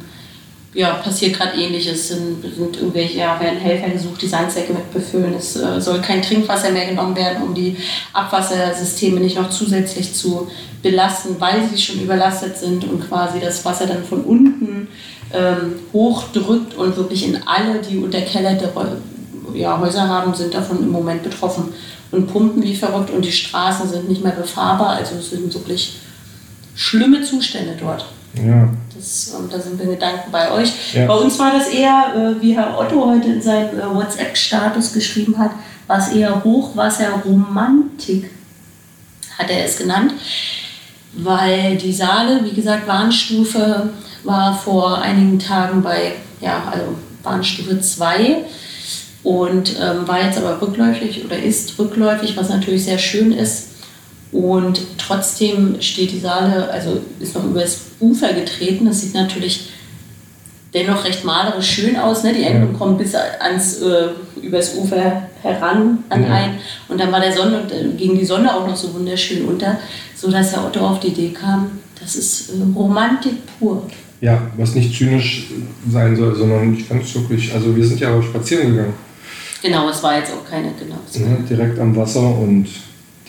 ja, 0.73 0.95
passiert 0.95 1.37
gerade 1.37 1.61
ähnliches. 1.61 2.09
Sind, 2.09 2.43
sind 2.43 2.77
irgendwelche, 2.77 3.19
ja, 3.19 3.41
werden 3.41 3.59
Helfer 3.59 3.91
gesucht, 3.91 4.23
die 4.23 4.29
Sandsäcke 4.29 4.73
mit 4.73 4.93
befüllen. 4.93 5.35
Es 5.35 5.57
äh, 5.57 5.81
soll 5.81 6.01
kein 6.01 6.23
Trinkwasser 6.23 6.71
mehr 6.71 6.87
genommen 6.87 7.17
werden, 7.17 7.43
um 7.43 7.55
die 7.55 7.77
Abwassersysteme 8.13 9.21
nicht 9.21 9.37
noch 9.37 9.51
zusätzlich 9.51 10.15
zu 10.15 10.49
belasten, 10.83 11.37
weil 11.39 11.69
sie 11.69 11.81
schon 11.81 12.01
überlastet 12.01 12.57
sind 12.57 12.85
und 12.85 13.07
quasi 13.09 13.41
das 13.41 13.65
Wasser 13.65 13.87
dann 13.87 14.05
von 14.05 14.23
unten 14.23 14.89
ähm, 15.33 15.75
hochdrückt 15.93 16.75
und 16.75 16.97
wirklich 16.97 17.27
in 17.27 17.41
alle, 17.47 17.81
die 17.81 17.99
unterkellerte 17.99 18.73
ja, 19.55 19.79
Häuser 19.79 20.09
haben, 20.09 20.35
sind 20.35 20.55
davon 20.55 20.79
im 20.79 20.91
Moment 20.91 21.23
betroffen 21.23 21.73
und 22.13 22.33
pumpen 22.33 22.63
wie 22.63 22.75
verrückt 22.75 23.11
und 23.11 23.25
die 23.25 23.33
Straßen 23.33 23.89
sind 23.89 24.09
nicht 24.09 24.23
mehr 24.23 24.33
befahrbar. 24.33 24.91
Also 24.91 25.17
es 25.17 25.31
sind 25.31 25.53
wirklich 25.53 25.99
schlimme 26.75 27.23
Zustände 27.23 27.77
dort. 27.79 28.07
Ja. 28.35 28.69
Das, 28.95 29.35
ähm, 29.35 29.49
da 29.51 29.59
sind 29.59 29.79
wir 29.79 29.87
Gedanken 29.87 30.31
bei 30.31 30.51
euch. 30.53 30.95
Ja. 30.95 31.07
Bei 31.07 31.15
uns 31.15 31.39
war 31.39 31.53
das 31.53 31.69
eher, 31.69 32.13
äh, 32.15 32.43
wie 32.43 32.55
Herr 32.55 32.79
Otto 32.79 33.07
heute 33.07 33.29
in 33.29 33.43
seinem 33.43 33.79
äh, 33.79 33.95
WhatsApp-Status 33.95 34.93
geschrieben 34.93 35.39
hat, 35.39 35.53
war 35.87 35.99
es 35.99 36.09
eher 36.09 36.45
Hochwasserromantik, 36.45 38.31
hat 39.39 39.51
er 39.51 39.65
es 39.65 39.79
genannt. 39.79 40.13
Weil 41.13 41.77
die 41.77 41.93
Saale, 41.93 42.45
wie 42.45 42.55
gesagt, 42.55 42.87
Warnstufe 42.87 43.91
war 44.23 44.57
vor 44.57 44.99
einigen 44.99 45.39
Tagen 45.39 45.83
bei, 45.83 46.13
ja, 46.41 46.63
also 46.71 46.95
Warnstufe 47.23 47.81
2 47.81 48.45
und 49.23 49.77
ähm, 49.81 50.07
war 50.07 50.23
jetzt 50.25 50.39
aber 50.39 50.63
rückläufig 50.63 51.25
oder 51.25 51.37
ist 51.37 51.79
rückläufig, 51.79 52.37
was 52.37 52.49
natürlich 52.49 52.85
sehr 52.85 52.99
schön 52.99 53.33
ist. 53.33 53.70
Und 54.33 54.81
trotzdem 54.99 55.81
steht 55.81 56.13
die 56.13 56.21
Saale, 56.21 56.71
also 56.71 57.01
ist 57.19 57.35
noch 57.35 57.45
übers 57.45 57.81
Ufer 57.99 58.33
getreten. 58.33 58.87
Das 58.87 59.01
sieht 59.01 59.15
natürlich 59.15 59.71
dennoch 60.73 61.05
recht 61.05 61.25
malerisch 61.25 61.69
schön 61.69 61.97
aus. 61.97 62.23
Ne? 62.23 62.33
Die 62.33 62.45
Enden 62.45 62.73
Ja. 62.73 62.79
kommen 62.79 62.97
bis 62.97 63.15
ans, 63.15 63.83
äh, 63.83 64.09
übers 64.41 64.75
Ufer 64.77 65.23
heran 65.43 66.05
an 66.11 66.23
Ja. 66.23 66.29
ein. 66.33 66.51
Und 66.89 67.01
dann 67.01 67.11
war 67.11 67.21
der 67.21 67.33
Sonne, 67.33 67.63
äh, 67.73 67.89
ging 67.97 68.17
die 68.17 68.25
Sonne 68.25 68.55
auch 68.55 68.67
noch 68.67 68.77
so 68.77 68.95
wunderschön 68.95 69.45
unter, 69.47 69.79
sodass 70.15 70.53
Herr 70.53 70.65
Otto 70.65 70.81
auf 70.87 71.01
die 71.01 71.09
Idee 71.09 71.31
kam, 71.31 71.73
das 72.01 72.15
ist 72.15 72.51
äh, 72.51 72.53
Romantik 72.77 73.33
pur. 73.59 73.83
Ja, 74.21 74.41
was 74.57 74.75
nicht 74.77 74.97
zynisch 74.97 75.47
sein 75.91 76.15
soll, 76.15 76.37
sondern 76.37 76.75
ich 76.75 76.85
fand 76.85 77.03
es 77.03 77.15
wirklich, 77.17 77.53
also 77.53 77.75
wir 77.75 77.85
sind 77.85 77.99
ja 78.01 78.15
auch 78.15 78.23
spazieren 78.23 78.71
gegangen, 78.71 78.95
Genau, 79.63 79.89
es 79.91 80.03
war 80.03 80.17
jetzt 80.19 80.31
auch 80.33 80.49
keine, 80.49 80.69
genau. 80.79 80.95
war- 80.95 81.29
ne, 81.29 81.39
direkt 81.49 81.79
am 81.79 81.95
Wasser 81.97 82.21
und 82.39 82.67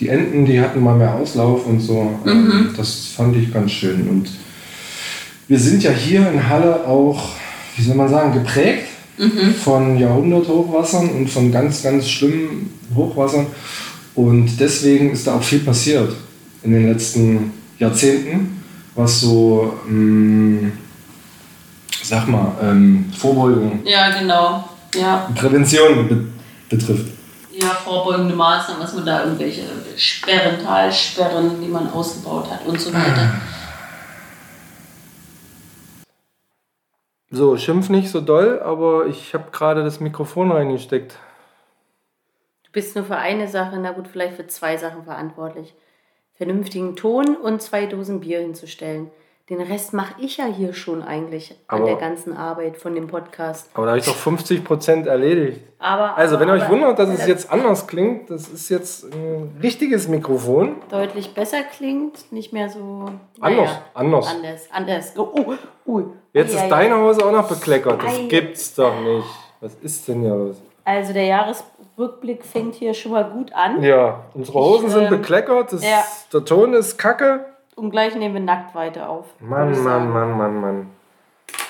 die 0.02 0.10
Enten, 0.10 0.46
die 0.46 0.60
hatten 0.60 0.82
mal 0.84 0.98
mehr 0.98 1.14
Auslauf 1.14 1.66
und 1.68 1.80
so. 1.80 2.20
Ähm, 2.26 2.74
Das 2.76 3.06
fand 3.16 3.36
ich 3.38 3.54
ganz 3.54 3.72
schön. 3.72 4.08
Und 4.10 4.30
wir 5.48 5.60
sind 5.60 5.84
ja 5.84 5.92
hier 5.92 6.28
in 6.32 6.50
Halle 6.50 6.86
auch, 6.88 7.30
wie 7.78 7.84
soll 7.84 7.96
man 7.96 8.10
sagen, 8.10 8.34
geprägt 8.34 8.88
von 9.64 10.00
Jahrhunderthochwassern 10.00 11.10
und 11.10 11.30
von 11.30 11.52
ganz, 11.52 11.84
ganz 11.84 12.10
schlimmen 12.10 12.74
Hochwassern. 12.96 13.46
Und 14.16 14.60
deswegen 14.60 15.12
ist 15.12 15.28
da 15.28 15.36
auch 15.36 15.44
viel 15.44 15.60
passiert 15.60 16.12
in 16.64 16.74
den 16.74 16.88
letzten 16.88 17.52
Jahrzehnten, 17.78 18.64
was 18.96 19.22
so, 19.22 19.74
ähm, 19.88 20.72
sag 22.04 22.28
mal, 22.28 22.54
ähm, 22.64 23.06
Vorbeugung, 23.18 23.80
Ja, 23.86 24.10
genau. 24.20 24.68
Ja, 24.96 25.30
Prävention 25.36 26.08
be 26.10 26.26
betrifft 26.70 27.06
ja, 27.54 27.68
vorbeugende 27.68 28.36
Maßnahmen, 28.36 28.82
dass 28.82 28.94
man 28.94 29.06
da 29.06 29.24
irgendwelche 29.24 29.64
Sperren, 29.98 30.64
Talsperren, 30.64 31.62
die 31.62 31.68
man 31.68 31.92
ausgebaut 31.92 32.50
hat 32.50 32.66
und 32.66 32.80
so 32.80 32.94
weiter. 32.94 33.34
So, 37.30 37.56
schimpf 37.58 37.90
nicht 37.90 38.10
so 38.10 38.20
doll, 38.20 38.60
aber 38.60 39.06
ich 39.06 39.34
habe 39.34 39.52
gerade 39.52 39.84
das 39.84 40.02
Mikrofon 40.02 40.52
reingesteckt. 40.52 41.18
Du 42.64 42.72
bist 42.74 42.96
nur 42.96 43.06
für 43.06 43.18
eine 43.18 43.48
Sache, 43.48 43.78
na 43.80 43.92
gut, 43.92 44.08
vielleicht 44.08 44.36
für 44.36 44.48
zwei 44.48 44.78
Sachen 44.78 45.04
verantwortlich. 45.04 45.74
Vernünftigen 46.34 46.96
Ton 46.96 47.36
und 47.36 47.62
zwei 47.62 47.86
Dosen 47.86 48.20
Bier 48.20 48.42
hinzustellen. 48.42 49.12
Den 49.52 49.60
Rest 49.60 49.92
mache 49.92 50.14
ich 50.18 50.38
ja 50.38 50.46
hier 50.46 50.72
schon 50.72 51.04
eigentlich 51.04 51.54
an 51.68 51.80
Aber- 51.80 51.88
der 51.90 51.98
ganzen 51.98 52.38
Arbeit 52.38 52.78
von 52.78 52.96
dem 52.96 53.08
Podcast. 53.08 53.70
Aber 53.74 53.84
da 53.86 53.90
habe 53.92 54.00
ich 54.00 54.06
doch 54.06 54.16
50% 54.16 55.08
erledigt. 55.08 55.60
Aber, 55.78 56.18
Also, 56.18 56.36
aber, 56.38 56.46
wenn 56.46 56.56
ihr 56.56 56.64
euch 56.64 56.70
wundert, 56.70 56.98
dass 56.98 57.10
es 57.10 57.28
jetzt 57.28 57.52
anders 57.52 57.86
klingt, 57.86 58.30
das 58.30 58.48
ist 58.48 58.70
jetzt 58.70 59.14
ein 59.14 59.58
richtiges 59.62 60.08
Mikrofon. 60.08 60.78
deutlich 60.90 61.34
besser 61.34 61.64
klingt, 61.64 62.32
nicht 62.32 62.54
mehr 62.54 62.70
so 62.70 63.10
Anders, 63.42 63.68
naja, 63.68 63.82
anders. 63.94 64.28
anders, 64.34 64.62
anders. 64.72 65.14
Oh, 65.18 65.28
oh, 65.34 65.54
oh. 65.86 66.02
Jetzt 66.32 66.54
Ei, 66.54 66.58
ist 66.58 66.64
ei, 66.64 66.70
deine 66.70 66.98
Hose 67.00 67.26
auch 67.26 67.34
noch 67.34 67.50
bekleckert. 67.50 68.02
Das 68.02 68.18
Ei. 68.20 68.28
gibt's 68.30 68.74
doch 68.76 68.98
nicht. 69.02 69.28
Was 69.60 69.76
ist 69.82 70.08
denn 70.08 70.22
hier 70.22 70.34
los? 70.34 70.62
Also 70.86 71.12
der 71.12 71.26
Jahresrückblick 71.26 72.46
fängt 72.46 72.76
hier 72.76 72.94
schon 72.94 73.12
mal 73.12 73.26
gut 73.26 73.52
an. 73.54 73.84
Ja, 73.84 74.22
unsere 74.34 74.58
Hosen 74.58 74.88
Ich, 74.88 74.94
sind 74.94 75.04
ähm, 75.04 75.10
bekleckert. 75.10 75.74
Das, 75.74 75.84
ja. 75.84 76.06
Der 76.32 76.46
Ton 76.46 76.74
ist 76.74 76.98
kacke. 76.98 77.46
Und 77.76 77.90
gleich 77.92 78.16
nehmen 78.16 78.34
wir 78.34 78.42
nackt 78.42 78.76
weiter 78.76 79.10
auf. 79.10 79.28
Mann, 79.40 79.72
Mann. 79.84 80.10
Mann, 80.12 80.38
Mann, 80.38 80.62
Mann. 80.62 80.90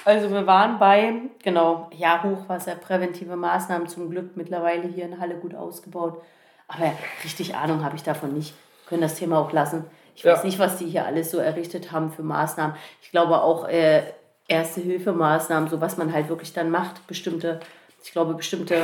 Also 0.04 0.32
wir 0.32 0.48
waren 0.48 0.80
bei, 0.80 1.14
genau, 1.44 1.90
ja, 1.96 2.24
Hochwasser, 2.24 2.76
präventive 2.76 3.36
Maßnahmen 3.36 3.88
zum 3.88 4.10
Glück 4.10 4.36
mittlerweile 4.36 4.88
hier 4.88 5.06
in 5.06 5.20
Halle 5.20 5.36
gut 5.36 5.54
ausgebaut. 5.54 6.22
Aber 6.68 6.92
richtig 7.24 7.56
Ahnung 7.56 7.84
habe 7.84 7.96
ich 7.96 8.04
davon 8.04 8.34
nicht. 8.34 8.56
Wir 8.84 8.90
können 8.90 9.02
das 9.02 9.16
Thema 9.16 9.38
auch 9.38 9.52
lassen. 9.52 9.86
Ich 10.16 10.24
Ja. 10.24 10.34
weiß 10.34 10.44
nicht, 10.44 10.58
was 10.60 10.78
die 10.78 10.86
hier 10.88 11.06
alles 11.06 11.30
so 11.32 11.38
errichtet 11.38 11.92
haben 11.92 12.12
für 12.12 12.24
Maßnahmen. 12.24 12.76
Ich 13.02 13.12
glaube 13.12 13.42
auch 13.42 13.68
äh, 13.68 14.02
Erste-Hilfe-Maßnahmen, 14.48 15.70
so 15.70 15.82
was 15.82 15.98
man 15.98 16.12
halt 16.14 16.30
wirklich 16.30 16.54
dann 16.54 16.72
macht. 16.72 17.06
Bestimmte, 17.08 17.60
ich 18.04 18.12
glaube, 18.12 18.34
bestimmte 18.34 18.76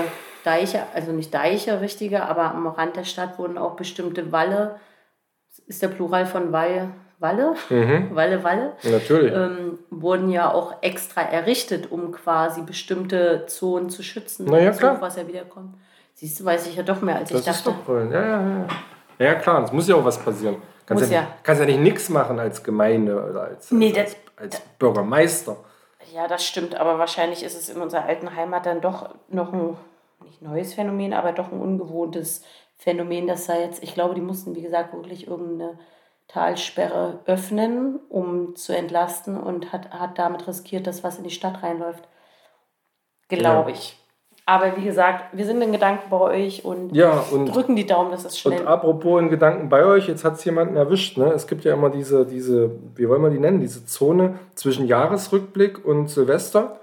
Deiche, 0.43 0.83
also 0.93 1.11
nicht 1.11 1.33
Deiche, 1.33 1.81
richtige, 1.81 2.23
aber 2.23 2.51
am 2.51 2.67
Rand 2.67 2.95
der 2.95 3.03
Stadt 3.05 3.39
wurden 3.39 3.57
auch 3.57 3.75
bestimmte 3.75 4.31
Walle, 4.31 4.79
ist 5.65 5.81
der 5.81 5.87
Plural 5.89 6.25
von 6.25 6.51
Wall, 6.51 6.89
Walle? 7.19 7.55
Mhm. 7.69 8.09
Walle, 8.15 8.43
Walle? 8.43 8.73
Natürlich. 8.83 9.33
ähm, 9.33 9.79
wurden 9.89 10.29
ja 10.29 10.51
auch 10.53 10.75
extra 10.81 11.21
errichtet, 11.21 11.91
um 11.91 12.11
quasi 12.11 12.61
bestimmte 12.61 13.45
Zonen 13.47 13.89
zu 13.89 14.03
schützen, 14.03 14.45
Na 14.49 14.53
ja, 14.57 14.59
wenn 14.59 14.67
das 14.67 14.77
klar. 14.79 14.97
Hochwasser 14.97 15.27
wiederkommt. 15.27 15.75
Siehst 16.13 16.39
du, 16.39 16.45
weiß 16.45 16.67
ich 16.67 16.75
ja 16.75 16.83
doch 16.83 17.01
mehr, 17.01 17.15
als 17.17 17.29
das 17.31 17.41
ich 17.41 17.47
ist 17.47 17.65
dachte. 17.65 17.77
doch 17.79 17.85
toll. 17.85 18.09
Ja, 18.11 18.21
ja, 18.21 18.41
ja. 18.59 18.67
Ja, 19.19 19.35
klar, 19.35 19.63
es 19.63 19.71
muss 19.71 19.87
ja 19.87 19.95
auch 19.95 20.05
was 20.05 20.19
passieren. 20.19 20.57
Kannst 20.85 21.03
Muss 21.03 21.11
ja, 21.11 21.17
ja. 21.17 21.21
Nicht, 21.23 21.43
kannst 21.43 21.59
ja 21.59 21.65
nicht 21.65 21.79
nichts 21.79 22.09
machen 22.09 22.39
als 22.39 22.63
Gemeinde 22.63 23.23
oder 23.29 23.41
als, 23.43 23.71
Nee, 23.71 23.93
als, 23.97 24.11
das- 24.13 24.17
als 24.37 24.59
Bürgermeister. 24.79 25.57
Ja, 26.13 26.27
das 26.27 26.45
stimmt, 26.45 26.75
aber 26.75 26.99
wahrscheinlich 26.99 27.43
ist 27.43 27.57
es 27.59 27.67
in 27.69 27.81
unserer 27.81 28.05
alten 28.05 28.33
Heimat 28.35 28.65
dann 28.65 28.79
doch 28.79 29.09
noch 29.27 29.51
ein, 29.51 29.75
nicht 30.23 30.41
neues 30.41 30.73
Phänomen, 30.75 31.13
aber 31.13 31.33
doch 31.33 31.51
ein 31.51 31.59
ungewohntes 31.59 32.43
Phänomen, 32.77 33.27
dass 33.27 33.47
da 33.47 33.57
jetzt, 33.59 33.83
ich 33.83 33.93
glaube, 33.93 34.15
die 34.15 34.21
mussten, 34.21 34.55
wie 34.55 34.61
gesagt, 34.61 34.93
wirklich 34.93 35.27
irgendeine 35.27 35.77
Talsperre 36.27 37.19
öffnen, 37.25 37.99
um 38.09 38.55
zu 38.55 38.75
entlasten 38.75 39.37
und 39.39 39.71
hat, 39.71 39.91
hat 39.91 40.19
damit 40.19 40.47
riskiert, 40.47 40.85
dass 40.85 41.03
was 41.03 41.17
in 41.17 41.23
die 41.23 41.29
Stadt 41.31 41.63
reinläuft. 41.63 42.03
Glaube 43.29 43.71
Ja. 43.71 43.75
ich. 43.75 43.97
Aber 44.45 44.77
wie 44.77 44.83
gesagt, 44.85 45.25
wir 45.37 45.45
sind 45.45 45.61
in 45.61 45.73
Gedanken 45.73 46.09
bei 46.09 46.19
euch 46.19 46.63
und 46.63 46.95
Ja, 46.95 47.21
und 47.31 47.47
drücken 47.47 47.75
die 47.75 47.85
Daumen, 47.85 48.11
dass 48.11 48.23
es 48.23 48.39
schnell 48.39 48.61
Und 48.61 48.67
apropos 48.67 49.21
in 49.21 49.29
Gedanken 49.29 49.67
bei 49.67 49.83
euch, 49.83 50.07
jetzt 50.07 50.23
hat 50.23 50.35
es 50.35 50.45
jemanden 50.45 50.77
erwischt. 50.77 51.17
Ne? 51.17 51.25
Es 51.33 51.47
gibt 51.47 51.65
ja 51.65 51.73
immer 51.73 51.89
diese, 51.89 52.25
diese, 52.25 52.71
wie 52.95 53.09
wollen 53.09 53.21
wir 53.21 53.29
die 53.29 53.39
nennen, 53.39 53.59
diese 53.59 53.85
Zone 53.85 54.39
zwischen 54.55 54.87
Jahresrückblick 54.87 55.83
und 55.83 56.09
Silvester, 56.09 56.79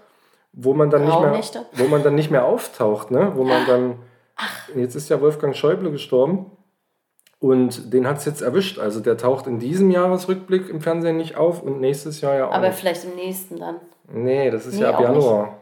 wo 0.52 0.74
man 0.74 0.90
dann, 0.90 1.06
nicht 1.06 1.20
mehr, 1.20 1.40
wo 1.72 1.84
man 1.84 2.02
dann 2.02 2.14
nicht 2.14 2.30
mehr 2.30 2.44
auftaucht. 2.44 3.10
Ne? 3.10 3.32
Wo 3.34 3.44
man 3.44 3.66
dann, 3.66 3.94
jetzt 4.74 4.94
ist 4.94 5.08
ja 5.08 5.22
Wolfgang 5.22 5.56
Schäuble 5.56 5.90
gestorben 5.90 6.50
und 7.50 7.92
den 7.92 8.06
hat 8.06 8.16
es 8.18 8.24
jetzt 8.24 8.40
erwischt. 8.40 8.78
Also 8.78 9.00
der 9.00 9.16
taucht 9.18 9.46
in 9.46 9.58
diesem 9.58 9.90
Jahresrückblick 9.90 10.68
im 10.70 10.80
Fernsehen 10.80 11.18
nicht 11.18 11.36
auf 11.36 11.62
und 11.62 11.78
nächstes 11.80 12.20
Jahr 12.22 12.34
ja 12.36 12.48
auch 12.48 12.52
Aber 12.52 12.68
nicht. 12.68 12.78
vielleicht 12.78 13.04
im 13.04 13.14
nächsten 13.16 13.58
dann. 13.58 13.76
Nee, 14.12 14.50
das 14.50 14.64
ist 14.66 14.76
Nee, 14.76 14.82
ja 14.82 14.88
ab 14.90 14.94
auch 14.96 15.00
nicht. 15.00 15.22
Januar. 15.24 15.58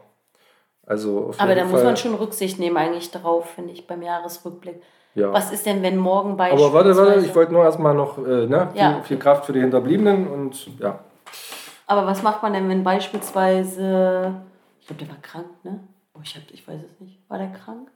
Also 0.85 1.31
Aber 1.37 1.55
da 1.55 1.63
muss 1.65 1.73
Fall- 1.81 1.83
man 1.83 1.97
schon 1.97 2.13
Rücksicht 2.15 2.57
nehmen 2.59 2.77
eigentlich 2.77 3.11
drauf, 3.11 3.49
finde 3.51 3.73
ich, 3.73 3.85
beim 3.87 4.01
Jahresrückblick. 4.01 4.81
Ja. 5.15 5.31
Was 5.31 5.51
ist 5.51 5.65
denn, 5.65 5.81
wenn 5.83 5.97
morgen 5.97 6.37
beispielsweise... 6.37 6.75
Aber 6.77 6.85
warte, 6.85 6.97
warte, 6.97 7.25
ich 7.25 7.35
wollte 7.35 7.53
nur 7.53 7.63
erstmal 7.63 7.93
noch 7.93 8.17
äh, 8.17 8.47
ne, 8.47 8.69
viel, 8.71 8.81
Ja. 8.81 9.01
viel 9.03 9.19
Kraft 9.19 9.45
für 9.45 9.53
die 9.53 9.59
Hinterbliebenen 9.61 10.27
und 10.27 10.67
ja. 10.79 10.99
Aber 11.85 12.05
was 12.07 12.23
macht 12.23 12.41
man 12.43 12.53
denn, 12.53 12.67
wenn 12.69 12.83
beispielsweise... 12.83 14.33
Ich 14.79 14.87
glaube, 14.87 15.03
der 15.03 15.09
war 15.13 15.21
krank, 15.21 15.47
ne? 15.63 15.79
Oh, 16.15 16.19
ich, 16.23 16.35
hab, 16.35 16.43
ich 16.51 16.67
weiß 16.67 16.79
es 16.81 16.99
nicht. 16.99 17.19
War 17.29 17.37
der 17.37 17.51
krank? 17.51 17.89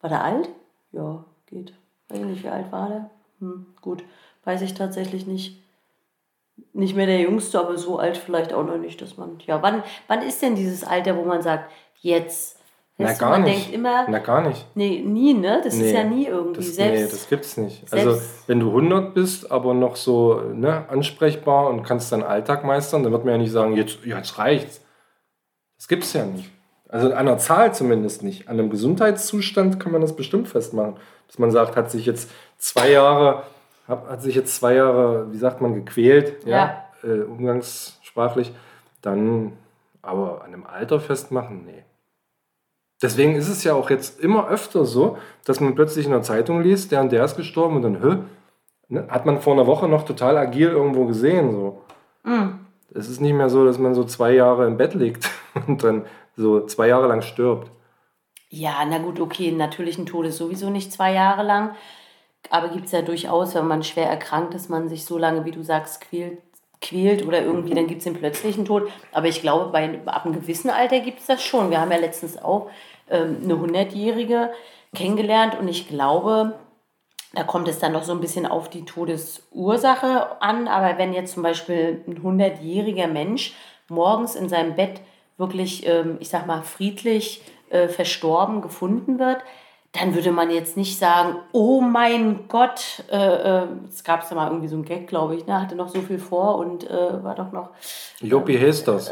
War 0.00 0.10
der 0.10 0.24
alt? 0.24 0.48
Ja, 0.92 1.24
geht. 1.46 1.72
Weiß 2.08 2.18
ich 2.20 2.24
nicht, 2.26 2.44
wie 2.44 2.48
alt 2.48 2.70
war 2.70 2.88
der? 2.88 3.10
Hm, 3.40 3.66
gut. 3.80 4.04
Weiß 4.44 4.62
ich 4.62 4.74
tatsächlich 4.74 5.26
nicht. 5.26 5.62
Nicht 6.72 6.96
mehr 6.96 7.06
der 7.06 7.20
Jüngste, 7.20 7.58
aber 7.60 7.76
so 7.76 7.98
alt 7.98 8.16
vielleicht 8.16 8.52
auch 8.52 8.64
noch 8.64 8.78
nicht, 8.78 9.02
dass 9.02 9.16
man... 9.16 9.38
Ja, 9.46 9.62
wann, 9.62 9.82
wann 10.08 10.22
ist 10.22 10.40
denn 10.40 10.54
dieses 10.54 10.84
Alter, 10.84 11.16
wo 11.16 11.24
man 11.24 11.42
sagt, 11.42 11.70
jetzt... 12.00 12.58
Na 12.98 13.12
gar 13.12 13.30
man 13.32 13.42
nicht. 13.42 13.64
denkt 13.64 13.74
immer... 13.74 14.06
Na 14.08 14.20
gar 14.20 14.46
nicht. 14.46 14.66
Nee, 14.74 15.02
nie, 15.04 15.34
ne? 15.34 15.60
Das 15.62 15.74
Nee, 15.76 15.88
ist 15.88 15.92
ja 15.94 16.04
nie 16.04 16.26
irgendwie. 16.26 16.60
Das, 16.60 16.74
selbst, 16.74 17.02
nee, 17.02 17.10
das 17.10 17.28
gibt's 17.28 17.56
nicht. 17.58 17.92
Also 17.92 18.18
wenn 18.46 18.60
du 18.60 18.68
100 18.68 19.12
bist, 19.12 19.50
aber 19.50 19.74
noch 19.74 19.96
so 19.96 20.40
ne, 20.40 20.88
ansprechbar 20.88 21.68
und 21.68 21.82
kannst 21.82 22.10
deinen 22.10 22.22
Alltag 22.22 22.64
meistern, 22.64 23.02
dann 23.02 23.12
wird 23.12 23.24
man 23.26 23.32
ja 23.34 23.38
nicht 23.38 23.52
sagen, 23.52 23.76
jetzt, 23.76 23.98
jetzt 24.06 24.38
reicht's. 24.38 24.80
Das 25.76 25.88
gibt's 25.88 26.14
ja 26.14 26.24
nicht. 26.24 26.50
Also 26.88 27.08
an 27.08 27.12
einer 27.12 27.36
Zahl 27.36 27.74
zumindest 27.74 28.22
nicht. 28.22 28.48
An 28.48 28.58
einem 28.58 28.70
Gesundheitszustand 28.70 29.78
kann 29.78 29.92
man 29.92 30.00
das 30.00 30.16
bestimmt 30.16 30.48
festmachen. 30.48 30.96
Dass 31.26 31.38
man 31.38 31.50
sagt, 31.50 31.76
hat 31.76 31.90
sich 31.90 32.06
jetzt 32.06 32.30
zwei 32.58 32.90
Jahre, 32.90 33.42
hat, 33.88 34.08
hat 34.08 34.22
sich 34.22 34.34
jetzt 34.34 34.56
zwei 34.56 34.74
Jahre, 34.74 35.32
wie 35.32 35.38
sagt 35.38 35.60
man, 35.60 35.74
gequält, 35.74 36.46
ja, 36.46 36.82
Äh, 37.02 37.22
umgangssprachlich, 37.22 38.52
dann 39.02 39.52
aber 40.02 40.42
an 40.42 40.54
einem 40.54 40.66
Alter 40.66 40.98
festmachen, 40.98 41.64
nee. 41.64 41.84
Deswegen 43.02 43.34
ist 43.34 43.48
es 43.48 43.62
ja 43.64 43.74
auch 43.74 43.90
jetzt 43.90 44.20
immer 44.20 44.48
öfter 44.48 44.86
so, 44.86 45.18
dass 45.44 45.60
man 45.60 45.74
plötzlich 45.74 46.06
in 46.06 46.12
der 46.12 46.22
Zeitung 46.22 46.62
liest, 46.62 46.92
der 46.92 47.02
und 47.02 47.12
der 47.12 47.24
ist 47.24 47.36
gestorben 47.36 47.76
und 47.76 47.82
dann, 47.82 48.02
hä? 48.02 48.16
Ne? 48.88 49.04
Hat 49.08 49.26
man 49.26 49.40
vor 49.40 49.52
einer 49.52 49.66
Woche 49.66 49.88
noch 49.88 50.04
total 50.04 50.38
agil 50.38 50.68
irgendwo 50.68 51.04
gesehen. 51.04 51.52
So. 51.52 51.82
Mm. 52.22 52.60
Es 52.94 53.08
ist 53.08 53.20
nicht 53.20 53.34
mehr 53.34 53.50
so, 53.50 53.64
dass 53.64 53.78
man 53.78 53.94
so 53.94 54.04
zwei 54.04 54.32
Jahre 54.32 54.66
im 54.66 54.76
Bett 54.76 54.94
liegt 54.94 55.28
und 55.66 55.84
dann 55.84 56.06
so 56.36 56.64
zwei 56.66 56.88
Jahre 56.88 57.08
lang 57.08 57.22
stirbt. 57.22 57.70
Ja, 58.58 58.82
na 58.86 58.96
gut, 58.96 59.20
okay, 59.20 59.52
natürlichen 59.52 60.06
Tod 60.06 60.24
ist 60.24 60.38
sowieso 60.38 60.70
nicht 60.70 60.90
zwei 60.90 61.12
Jahre 61.12 61.42
lang. 61.42 61.74
Aber 62.48 62.68
gibt 62.68 62.86
es 62.86 62.92
ja 62.92 63.02
durchaus, 63.02 63.54
wenn 63.54 63.66
man 63.66 63.82
schwer 63.82 64.08
erkrankt 64.08 64.54
ist, 64.54 64.70
man 64.70 64.88
sich 64.88 65.04
so 65.04 65.18
lange, 65.18 65.44
wie 65.44 65.50
du 65.50 65.62
sagst, 65.62 66.00
quält, 66.00 66.38
quält 66.80 67.26
oder 67.26 67.42
irgendwie, 67.42 67.74
dann 67.74 67.86
gibt 67.86 67.98
es 67.98 68.04
den 68.04 68.14
plötzlichen 68.14 68.64
Tod. 68.64 68.90
Aber 69.12 69.26
ich 69.26 69.42
glaube, 69.42 69.72
bei, 69.72 70.00
ab 70.06 70.24
einem 70.24 70.34
gewissen 70.34 70.70
Alter 70.70 71.00
gibt 71.00 71.20
es 71.20 71.26
das 71.26 71.42
schon. 71.42 71.70
Wir 71.70 71.82
haben 71.82 71.90
ja 71.90 71.98
letztens 71.98 72.38
auch 72.42 72.70
ähm, 73.10 73.40
eine 73.44 73.54
100-Jährige 73.54 74.50
kennengelernt 74.94 75.58
und 75.58 75.68
ich 75.68 75.86
glaube, 75.88 76.54
da 77.34 77.42
kommt 77.42 77.68
es 77.68 77.78
dann 77.78 77.92
noch 77.92 78.04
so 78.04 78.12
ein 78.12 78.20
bisschen 78.20 78.46
auf 78.46 78.70
die 78.70 78.86
Todesursache 78.86 80.40
an. 80.40 80.66
Aber 80.66 80.96
wenn 80.96 81.12
jetzt 81.12 81.34
zum 81.34 81.42
Beispiel 81.42 82.02
ein 82.06 82.22
100-jähriger 82.22 83.08
Mensch 83.08 83.54
morgens 83.88 84.34
in 84.34 84.48
seinem 84.48 84.76
Bett 84.76 85.02
wirklich, 85.36 85.86
ähm, 85.86 86.16
ich 86.20 86.30
sag 86.30 86.46
mal, 86.46 86.62
friedlich 86.62 87.42
äh, 87.70 87.88
verstorben 87.88 88.60
gefunden 88.62 89.18
wird, 89.18 89.38
dann 89.92 90.14
würde 90.14 90.30
man 90.30 90.50
jetzt 90.50 90.76
nicht 90.76 90.98
sagen, 90.98 91.36
oh 91.52 91.80
mein 91.80 92.48
Gott, 92.48 93.04
äh, 93.10 93.16
äh, 93.62 93.66
es 93.88 94.04
gab 94.04 94.20
ja 94.22 94.34
mal 94.34 94.48
irgendwie 94.48 94.68
so 94.68 94.76
einen 94.76 94.84
Gag, 94.84 95.06
glaube 95.06 95.36
ich, 95.36 95.46
ne? 95.46 95.60
hatte 95.60 95.74
noch 95.74 95.88
so 95.88 96.00
viel 96.00 96.18
vor 96.18 96.58
und 96.58 96.88
äh, 96.88 97.24
war 97.24 97.34
doch 97.34 97.52
noch 97.52 97.70
Jopi 98.20 98.56
war 98.56 98.84
das. 98.84 99.10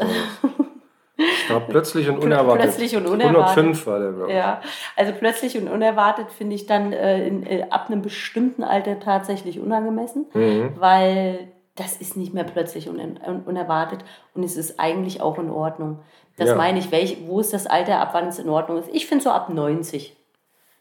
Ich 1.17 1.47
glaube, 1.47 1.65
plötzlich 1.69 2.07
und 2.09 2.19
unerwartet. 2.23 2.63
Plötzlich 2.65 2.95
und 2.95 3.07
unerwartet. 3.07 3.57
105 3.57 3.87
war 3.87 3.99
der, 3.99 4.11
glaube 4.11 4.31
ich. 4.31 4.37
Ja, 4.37 4.61
also 4.95 5.13
plötzlich 5.17 5.57
und 5.57 5.69
unerwartet 5.69 6.31
finde 6.31 6.55
ich 6.55 6.65
dann 6.67 6.93
äh, 6.93 7.27
in, 7.27 7.45
äh, 7.47 7.65
ab 7.69 7.87
einem 7.87 8.01
bestimmten 8.01 8.63
Alter 8.63 8.99
tatsächlich 8.99 9.59
unangemessen, 9.59 10.27
Mhm. 10.33 10.73
weil 10.77 11.47
das 11.75 11.97
ist 11.97 12.15
nicht 12.17 12.33
mehr 12.33 12.43
plötzlich 12.45 12.87
und 12.89 12.99
un 12.99 13.41
unerwartet 13.45 14.03
und 14.33 14.43
es 14.43 14.55
ist 14.57 14.79
eigentlich 14.79 15.21
auch 15.21 15.37
in 15.37 15.49
Ordnung. 15.49 15.99
Das 16.37 16.49
Ja. 16.49 16.55
meine 16.55 16.79
ich, 16.79 16.91
welch, 16.91 17.17
wo 17.27 17.39
ist 17.39 17.53
das 17.53 17.67
Alter, 17.67 17.99
ab 17.99 18.09
wann 18.13 18.27
es 18.27 18.39
in 18.39 18.49
Ordnung 18.49 18.79
ist? 18.79 18.89
Ich 18.93 19.07
finde 19.07 19.23
so 19.23 19.29
ab 19.31 19.49
90. 19.49 20.15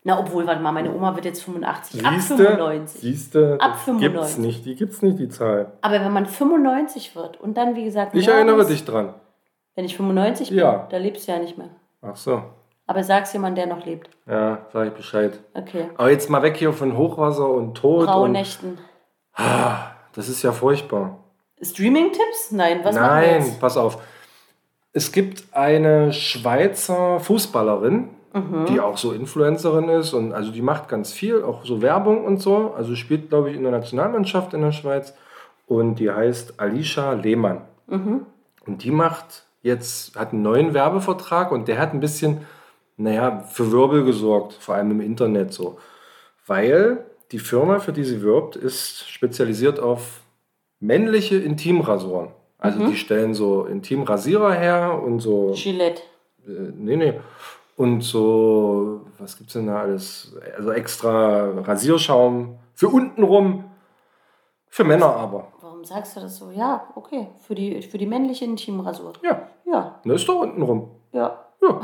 Na, 0.07 0.19
obwohl, 0.21 0.47
warte 0.47 0.61
mal, 0.61 0.73
meine 0.73 0.95
Oma 0.95 1.15
wird 1.15 1.25
jetzt 1.25 1.43
85, 1.43 2.05
ab 2.05 2.13
Siehste, 2.15 2.37
95. 2.37 3.01
siehste, 3.01 3.57
Ab 3.59 3.73
das 3.73 3.83
95. 3.85 4.13
gibt's 4.13 4.39
nicht. 4.39 4.65
Die 4.67 4.75
gibt's 4.77 5.03
nicht, 5.03 5.19
die 5.19 5.29
Zahl. 5.31 5.73
Aber 5.81 5.95
wenn 6.01 6.13
man 6.13 6.27
95 6.27 7.17
wird 7.17 7.41
und 7.41 7.57
dann, 7.57 7.75
wie 7.75 7.85
gesagt, 7.85 8.15
Ich 8.15 8.29
erinnere 8.29 8.67
dich 8.67 8.85
dran. 8.85 9.15
Wenn 9.75 9.87
ich 9.87 9.97
95 9.97 10.51
bin, 10.51 10.59
Ja. 10.59 10.87
da 10.91 10.99
lebst 10.99 11.27
du 11.27 11.33
ja 11.33 11.39
nicht 11.39 11.57
mehr. 11.57 11.71
Ach 12.03 12.17
so. 12.17 12.43
Aber 12.87 13.03
sag's 13.03 13.33
jemand, 13.33 13.57
der 13.57 13.67
noch 13.67 13.87
lebt. 13.87 14.11
Ja, 14.27 14.67
sag 14.75 14.89
ich 14.89 14.93
Bescheid. 14.93 15.41
Okay. 15.55 15.89
Aber 15.97 16.11
jetzt 16.11 16.29
mal 16.29 16.43
weg 16.43 16.59
hier 16.59 16.75
von 16.75 16.99
Hochwasser 16.99 17.49
und 17.49 17.75
Tod. 17.75 18.07
Graue 18.07 18.25
und, 18.25 18.33
Nächten. 18.33 18.77
Das 20.15 20.29
ist 20.29 20.43
ja 20.43 20.53
furchtbar. 20.53 21.19
Streaming-Tipps? 21.61 22.53
Nein, 22.53 22.81
was 22.83 22.95
Nein, 22.95 23.57
pass 23.61 23.77
auf. 23.77 23.99
Es 24.93 25.13
gibt 25.13 25.45
eine 25.53 26.13
Schweizer 26.13 27.19
Fußballerin, 27.21 28.11
mhm. 28.33 28.67
die 28.67 28.81
auch 28.81 28.97
so 28.97 29.13
Influencerin 29.13 29.89
ist 29.89 30.13
und 30.13 30.33
also 30.33 30.53
die 30.53 30.63
macht 30.63 30.89
ganz 30.89 31.13
viel, 31.13 31.43
auch 31.43 31.65
so 31.65 31.83
Werbung 31.83 32.25
und 32.25 32.39
so. 32.39 32.75
Also 32.77 32.95
spielt, 32.95 33.29
glaube 33.29 33.51
ich, 33.51 33.57
in 33.57 33.63
der 33.63 33.73
Nationalmannschaft 33.73 34.55
in 34.55 34.63
der 34.63 34.73
Schweiz 34.73 35.15
und 35.67 35.97
die 35.97 36.11
heißt 36.11 36.61
Alicia 36.61 37.13
Lehmann. 37.13 37.63
Mhm. 37.87 38.27
Und 38.67 38.85
die 38.85 38.91
macht 38.91 39.45
jetzt, 39.63 40.17
hat 40.17 40.33
einen 40.33 40.43
neuen 40.43 40.75
Werbevertrag 40.75 41.51
und 41.51 41.69
der 41.69 41.79
hat 41.79 41.93
ein 41.93 42.01
bisschen, 42.01 42.47
naja, 42.97 43.41
für 43.51 43.73
Wirbel 43.73 44.05
gesorgt, 44.05 44.53
vor 44.55 44.77
allem 44.77 44.93
im 44.93 45.01
Internet 45.01 45.53
so. 45.53 45.79
Weil 46.47 47.05
die 47.35 47.41
Firma, 47.41 47.81
für 47.81 47.93
die 47.93 48.05
sie 48.05 48.23
wirbt, 48.23 48.55
ist 48.55 49.09
spezialisiert 49.11 49.81
auf 49.81 50.21
männliche 50.79 51.37
Intimrasuren. 51.37 52.29
Also 52.59 52.79
mhm. 52.79 52.91
die 52.91 52.97
stellen 52.97 53.35
so 53.35 53.65
Intimrasierer 53.65 54.53
her 54.53 55.03
und 55.05 55.19
so. 55.19 55.53
Gillette. 55.53 56.01
Äh, 56.47 56.71
nee, 56.77 56.95
nee. 56.95 57.15
Und 57.77 58.03
so, 58.03 59.01
was 59.19 59.37
gibt's 59.37 59.55
denn 59.55 59.67
da 59.67 59.81
alles? 59.81 60.37
Also 60.57 60.71
extra 60.71 61.59
Rasierschaum 61.59 62.57
für 62.73 62.87
untenrum, 62.87 63.65
für 64.69 64.85
Männer 64.85 65.17
aber. 65.17 65.49
Warum 65.61 65.85
sagst 65.85 66.17
du 66.17 66.21
das 66.21 66.37
so? 66.37 66.53
Ja, 66.53 66.87
okay. 66.95 67.31
Für 67.45 67.57
die, 67.57 67.83
für 67.83 67.99
die 67.99 68.07
männliche 68.07 68.45
Intimrasur. 68.45 69.15
Ja. 69.25 69.49
Ja. 69.67 70.01
Das 70.05 70.21
ist 70.21 70.29
doch 70.29 70.39
untenrum. 70.39 70.93
Ja. 71.11 71.47
Ja. 71.61 71.81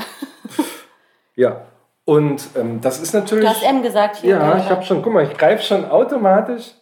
ja. 1.35 1.67
Und 2.11 2.49
ähm, 2.57 2.81
das 2.81 3.01
ist 3.01 3.15
natürlich. 3.15 3.45
Du 3.45 3.51
hast 3.51 3.63
M 3.63 3.83
gesagt 3.83 4.17
hier. 4.17 4.37
Ja, 4.37 4.59
ich 4.59 4.69
habe 4.69 4.83
schon, 4.83 5.03
guck 5.03 5.13
mal, 5.13 5.25
ich 5.25 5.37
greife 5.37 5.63
schon 5.63 5.89
automatisch 5.89 6.73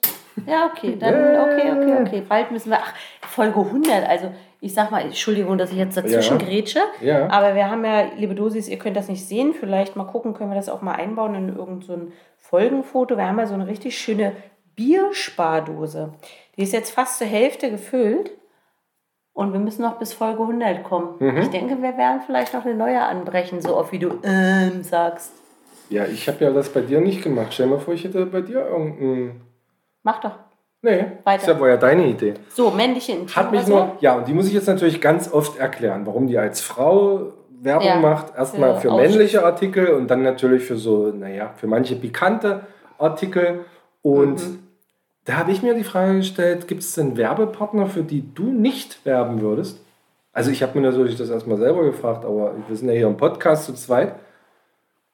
ja, 0.46 0.66
okay, 0.66 0.96
dann, 0.98 1.14
okay, 1.14 1.72
okay, 1.72 1.96
okay. 2.00 2.22
Bald 2.28 2.50
müssen 2.50 2.70
wir, 2.70 2.78
ach, 2.78 2.94
Folge 3.26 3.60
100, 3.60 4.08
also 4.08 4.30
ich 4.60 4.74
sag 4.74 4.90
mal, 4.90 5.02
Entschuldigung, 5.02 5.56
dass 5.58 5.70
ich 5.70 5.78
jetzt 5.78 5.96
dazwischen 5.96 6.38
ja. 6.40 6.46
grätsche, 6.46 6.80
ja. 7.00 7.28
aber 7.30 7.54
wir 7.54 7.70
haben 7.70 7.84
ja, 7.84 8.06
liebe 8.16 8.34
Dosis, 8.34 8.68
ihr 8.68 8.78
könnt 8.78 8.96
das 8.96 9.08
nicht 9.08 9.26
sehen, 9.26 9.54
vielleicht 9.54 9.96
mal 9.96 10.04
gucken, 10.04 10.34
können 10.34 10.50
wir 10.50 10.56
das 10.56 10.68
auch 10.68 10.82
mal 10.82 10.94
einbauen 10.94 11.34
in 11.34 11.48
irgendein 11.56 11.82
so 11.82 12.12
Folgenfoto. 12.36 13.16
Wir 13.16 13.26
haben 13.26 13.38
ja 13.38 13.46
so 13.46 13.54
eine 13.54 13.66
richtig 13.66 13.98
schöne 13.98 14.32
Bierspardose. 14.74 16.14
Die 16.56 16.62
ist 16.62 16.72
jetzt 16.72 16.90
fast 16.90 17.18
zur 17.18 17.26
Hälfte 17.26 17.70
gefüllt 17.70 18.30
und 19.38 19.52
wir 19.52 19.60
müssen 19.60 19.82
noch 19.82 20.00
bis 20.00 20.14
Folge 20.14 20.42
100 20.42 20.82
kommen. 20.82 21.14
Mhm. 21.20 21.36
Ich 21.36 21.48
denke, 21.50 21.80
wir 21.80 21.96
werden 21.96 22.22
vielleicht 22.26 22.52
noch 22.54 22.64
eine 22.64 22.74
neue 22.74 23.00
anbrechen, 23.00 23.60
so 23.62 23.76
oft 23.76 23.92
wie 23.92 24.00
du 24.00 24.18
ähm 24.24 24.82
sagst. 24.82 25.30
Ja, 25.90 26.06
ich 26.06 26.26
habe 26.26 26.44
ja 26.44 26.50
das 26.50 26.70
bei 26.70 26.80
dir 26.80 27.00
nicht 27.00 27.22
gemacht. 27.22 27.54
Stell 27.54 27.68
mal 27.68 27.78
vor, 27.78 27.94
ich 27.94 28.02
hätte 28.02 28.26
bei 28.26 28.40
dir 28.40 28.66
irgendeinen 28.66 29.40
Mach 30.02 30.18
doch. 30.20 30.32
Nee, 30.82 31.04
Weiter. 31.22 31.46
das 31.46 31.60
war 31.60 31.68
ja 31.68 31.76
deine 31.76 32.06
Idee. 32.08 32.34
So, 32.48 32.72
männliche 32.72 33.12
Intim 33.12 33.36
Hat 33.36 33.52
mich 33.52 33.64
nur, 33.68 33.96
ja, 34.00 34.16
und 34.16 34.26
die 34.26 34.34
muss 34.34 34.48
ich 34.48 34.54
jetzt 34.54 34.66
natürlich 34.66 35.00
ganz 35.00 35.32
oft 35.32 35.56
erklären, 35.56 36.04
warum 36.04 36.26
die 36.26 36.36
als 36.36 36.60
Frau 36.60 37.32
Werbung 37.60 37.86
ja, 37.86 38.00
macht. 38.00 38.36
Erstmal 38.36 38.74
für, 38.74 38.90
für 38.90 38.96
männliche 38.96 39.44
Artikel 39.44 39.90
und 39.90 40.08
dann 40.08 40.22
natürlich 40.22 40.64
für 40.64 40.76
so, 40.76 41.12
naja, 41.12 41.52
für 41.56 41.68
manche 41.68 41.94
pikante 41.94 42.62
Artikel. 42.98 43.60
Und 44.02 44.40
mhm. 44.40 44.67
Da 45.28 45.36
habe 45.36 45.52
ich 45.52 45.62
mir 45.62 45.74
die 45.74 45.84
Frage 45.84 46.16
gestellt, 46.16 46.68
gibt 46.68 46.82
es 46.82 46.94
denn 46.94 47.16
Werbepartner, 47.16 47.86
für 47.86 48.02
die 48.02 48.34
du 48.34 48.44
nicht 48.44 49.04
werben 49.04 49.40
würdest? 49.40 49.80
Also 50.32 50.50
ich 50.50 50.62
habe 50.62 50.78
mir 50.78 50.88
natürlich 50.88 51.16
das 51.16 51.30
erstmal 51.30 51.58
selber 51.58 51.84
gefragt, 51.84 52.24
aber 52.24 52.54
wir 52.66 52.76
sind 52.76 52.88
ja 52.88 52.94
hier 52.94 53.06
im 53.06 53.16
Podcast 53.16 53.66
zu 53.66 53.74
zweit. 53.74 54.14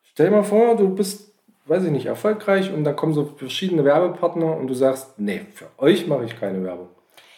Stell 0.03 0.31
dir 0.31 0.37
mal 0.37 0.45
vor, 0.45 0.77
du 0.77 0.89
bist 0.95 1.35
weiß 1.67 1.85
ich 1.85 1.91
nicht, 1.91 2.07
erfolgreich 2.07 2.73
und 2.73 2.85
da 2.85 2.93
kommen 2.93 3.15
so 3.15 3.25
verschiedene 3.25 3.85
Werbepartner 3.85 4.57
und 4.57 4.67
du 4.67 4.75
sagst, 4.75 5.19
nee, 5.19 5.41
für 5.55 5.67
euch 5.79 6.07
mache 6.07 6.25
ich 6.25 6.39
keine 6.39 6.63
Werbung. 6.63 6.89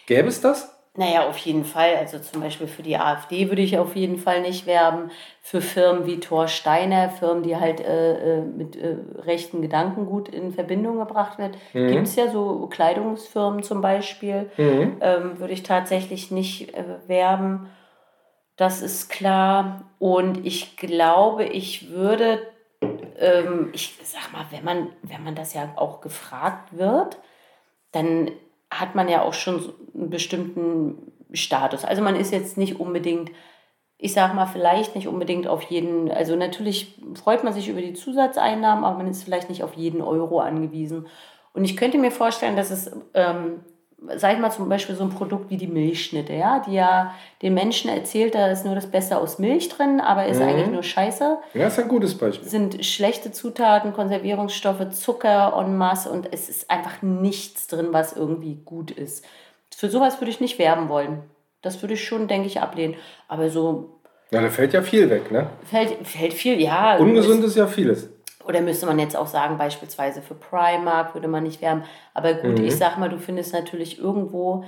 Gäbe 0.06 0.28
es 0.28 0.40
das? 0.40 0.75
Naja, 0.96 1.28
auf 1.28 1.36
jeden 1.38 1.64
Fall. 1.64 1.96
Also 1.96 2.18
zum 2.18 2.40
Beispiel 2.40 2.66
für 2.66 2.82
die 2.82 2.96
AfD 2.96 3.48
würde 3.48 3.62
ich 3.62 3.78
auf 3.78 3.96
jeden 3.96 4.18
Fall 4.18 4.40
nicht 4.42 4.66
werben. 4.66 5.10
Für 5.42 5.60
Firmen 5.60 6.06
wie 6.06 6.20
Thor 6.20 6.48
Steiner, 6.48 7.10
Firmen, 7.10 7.42
die 7.42 7.56
halt 7.56 7.80
äh, 7.80 8.38
äh 8.38 8.40
mit 8.42 8.76
äh, 8.76 8.96
rechten 9.18 9.62
Gedankengut 9.62 10.28
in 10.28 10.52
Verbindung 10.52 10.98
gebracht 10.98 11.38
wird. 11.38 11.56
Mhm. 11.72 11.88
Gibt 11.88 12.06
es 12.06 12.16
ja 12.16 12.28
so 12.28 12.66
Kleidungsfirmen 12.68 13.62
zum 13.62 13.80
Beispiel. 13.80 14.50
Mhm. 14.56 14.96
Ähm, 15.00 15.38
würde 15.38 15.52
ich 15.52 15.62
tatsächlich 15.62 16.30
nicht 16.30 16.74
äh, 16.74 16.84
werben. 17.06 17.68
Das 18.56 18.80
ist 18.80 19.10
klar. 19.10 19.90
Und 19.98 20.46
ich 20.46 20.76
glaube, 20.76 21.44
ich 21.44 21.90
würde 21.90 22.40
ähm, 23.18 23.70
ich 23.72 23.98
sag 24.02 24.32
mal, 24.32 24.46
wenn 24.50 24.64
man, 24.64 24.88
wenn 25.02 25.24
man 25.24 25.34
das 25.34 25.54
ja 25.54 25.72
auch 25.76 26.00
gefragt 26.00 26.76
wird, 26.76 27.18
dann 27.92 28.30
hat 28.80 28.94
man 28.94 29.08
ja 29.08 29.22
auch 29.22 29.34
schon 29.34 29.72
einen 29.94 30.10
bestimmten 30.10 31.12
Status. 31.32 31.84
Also 31.84 32.02
man 32.02 32.16
ist 32.16 32.32
jetzt 32.32 32.56
nicht 32.56 32.80
unbedingt, 32.80 33.30
ich 33.98 34.12
sag 34.12 34.34
mal, 34.34 34.46
vielleicht 34.46 34.94
nicht 34.94 35.08
unbedingt 35.08 35.46
auf 35.46 35.62
jeden, 35.62 36.10
also 36.10 36.36
natürlich 36.36 37.00
freut 37.14 37.44
man 37.44 37.52
sich 37.52 37.68
über 37.68 37.80
die 37.80 37.94
Zusatzeinnahmen, 37.94 38.84
aber 38.84 38.98
man 38.98 39.08
ist 39.08 39.24
vielleicht 39.24 39.48
nicht 39.48 39.62
auf 39.62 39.74
jeden 39.74 40.02
Euro 40.02 40.40
angewiesen. 40.40 41.06
Und 41.52 41.64
ich 41.64 41.76
könnte 41.76 41.98
mir 41.98 42.10
vorstellen, 42.10 42.56
dass 42.56 42.70
es 42.70 42.90
ähm, 43.14 43.64
sag 44.16 44.34
ich 44.34 44.38
mal 44.38 44.50
zum 44.50 44.68
Beispiel 44.68 44.94
so 44.94 45.04
ein 45.04 45.10
Produkt 45.10 45.50
wie 45.50 45.56
die 45.56 45.66
Milchschnitte, 45.66 46.34
ja, 46.34 46.62
die 46.66 46.74
ja 46.74 47.14
den 47.42 47.54
Menschen 47.54 47.90
erzählt, 47.90 48.34
da 48.34 48.48
ist 48.48 48.64
nur 48.64 48.74
das 48.74 48.90
Beste 48.90 49.18
aus 49.18 49.38
Milch 49.38 49.68
drin, 49.70 50.00
aber 50.00 50.26
ist 50.26 50.38
mhm. 50.38 50.48
eigentlich 50.48 50.70
nur 50.70 50.82
Scheiße. 50.82 51.38
Ja, 51.54 51.66
ist 51.66 51.78
ein 51.78 51.88
gutes 51.88 52.16
Beispiel. 52.16 52.46
Sind 52.48 52.84
schlechte 52.84 53.32
Zutaten, 53.32 53.92
Konservierungsstoffe, 53.92 54.90
Zucker 54.90 55.54
en 55.58 55.76
masse 55.76 56.10
und 56.10 56.32
es 56.32 56.48
ist 56.48 56.70
einfach 56.70 57.02
nichts 57.02 57.68
drin, 57.68 57.88
was 57.90 58.12
irgendwie 58.12 58.60
gut 58.64 58.90
ist. 58.90 59.24
Für 59.74 59.88
sowas 59.88 60.20
würde 60.20 60.30
ich 60.30 60.40
nicht 60.40 60.58
werben 60.58 60.88
wollen. 60.88 61.22
Das 61.62 61.82
würde 61.82 61.94
ich 61.94 62.04
schon, 62.04 62.28
denke 62.28 62.46
ich, 62.46 62.60
ablehnen. 62.60 62.96
Aber 63.28 63.48
so. 63.50 63.98
Ja, 64.30 64.40
da 64.40 64.50
fällt 64.50 64.72
ja 64.72 64.82
viel 64.82 65.08
weg, 65.08 65.30
ne? 65.30 65.48
Fällt, 65.64 66.06
fällt 66.06 66.34
viel, 66.34 66.60
ja. 66.60 66.96
Ungesund 66.96 67.44
ist 67.44 67.56
ja 67.56 67.66
vieles. 67.66 68.10
Oder 68.46 68.60
müsste 68.60 68.86
man 68.86 68.98
jetzt 68.98 69.16
auch 69.16 69.26
sagen, 69.26 69.58
beispielsweise 69.58 70.22
für 70.22 70.34
Primark 70.34 71.14
würde 71.14 71.28
man 71.28 71.42
nicht 71.42 71.60
werben. 71.60 71.84
Aber 72.14 72.34
gut, 72.34 72.58
mhm. 72.58 72.64
ich 72.64 72.76
sag 72.76 72.96
mal, 72.98 73.08
du 73.08 73.18
findest 73.18 73.52
natürlich 73.52 73.98
irgendwo, 73.98 74.64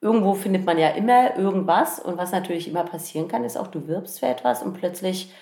irgendwo 0.00 0.34
findet 0.34 0.66
man 0.66 0.78
ja 0.78 0.88
immer 0.88 1.36
irgendwas. 1.36 2.00
Und 2.00 2.18
was 2.18 2.32
natürlich 2.32 2.68
immer 2.68 2.84
passieren 2.84 3.28
kann, 3.28 3.44
ist 3.44 3.56
auch, 3.56 3.68
du 3.68 3.86
wirbst 3.86 4.20
für 4.20 4.26
etwas 4.26 4.62
und 4.62 4.74
plötzlich, 4.74 5.32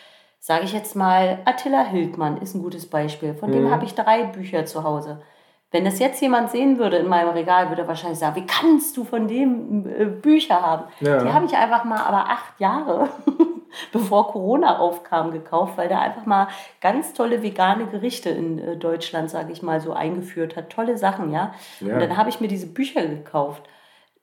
sage 0.41 0.65
ich 0.65 0.73
jetzt 0.73 0.95
mal, 0.95 1.39
Attila 1.45 1.85
Hildmann 1.85 2.37
ist 2.39 2.55
ein 2.55 2.63
gutes 2.63 2.89
Beispiel. 2.89 3.35
Von 3.35 3.51
mhm. 3.51 3.55
dem 3.55 3.71
habe 3.71 3.85
ich 3.85 3.95
drei 3.95 4.25
Bücher 4.25 4.67
zu 4.67 4.85
Hause. 4.85 5.23
Wenn 5.73 5.85
das 5.87 5.99
jetzt 5.99 6.21
jemand 6.21 6.51
sehen 6.51 6.79
würde 6.79 6.99
in 6.99 7.09
meinem 7.09 7.31
Regal, 7.31 7.71
würde 7.71 7.83
er 7.83 7.89
wahrscheinlich 7.89 8.19
sagen, 8.19 8.37
wie 8.37 8.47
kannst 8.47 8.97
du 8.97 9.05
von 9.05 9.27
dem 9.27 9.87
äh, 9.87 10.05
Bücher 10.05 10.61
haben? 10.61 10.85
Ja. 11.01 11.25
Die 11.25 11.33
habe 11.33 11.47
ich 11.47 11.57
einfach 11.57 11.85
mal 11.85 12.01
aber 12.01 12.31
acht 12.31 12.61
Jahre 12.61 13.09
bevor 13.93 14.31
Corona 14.31 14.79
aufkam, 14.79 15.33
gekauft, 15.33 15.77
weil 15.77 15.89
der 15.89 16.01
einfach 16.01 16.27
mal 16.27 16.49
ganz 16.81 17.13
tolle 17.15 17.43
vegane 17.43 17.87
Gerichte 17.87 18.31
in 18.31 18.59
äh, 18.59 18.77
Deutschland, 18.77 19.31
sage 19.31 19.53
ich 19.53 19.63
mal, 19.63 19.81
so 19.81 19.93
eingeführt 19.93 20.57
hat. 20.57 20.71
Tolle 20.71 20.99
Sachen, 20.99 21.33
ja. 21.33 21.55
ja. 21.81 21.95
Und 21.95 22.01
dann 22.01 22.17
habe 22.17 22.29
ich 22.29 22.41
mir 22.41 22.49
diese 22.49 22.67
Bücher 22.67 23.07
gekauft. 23.07 23.63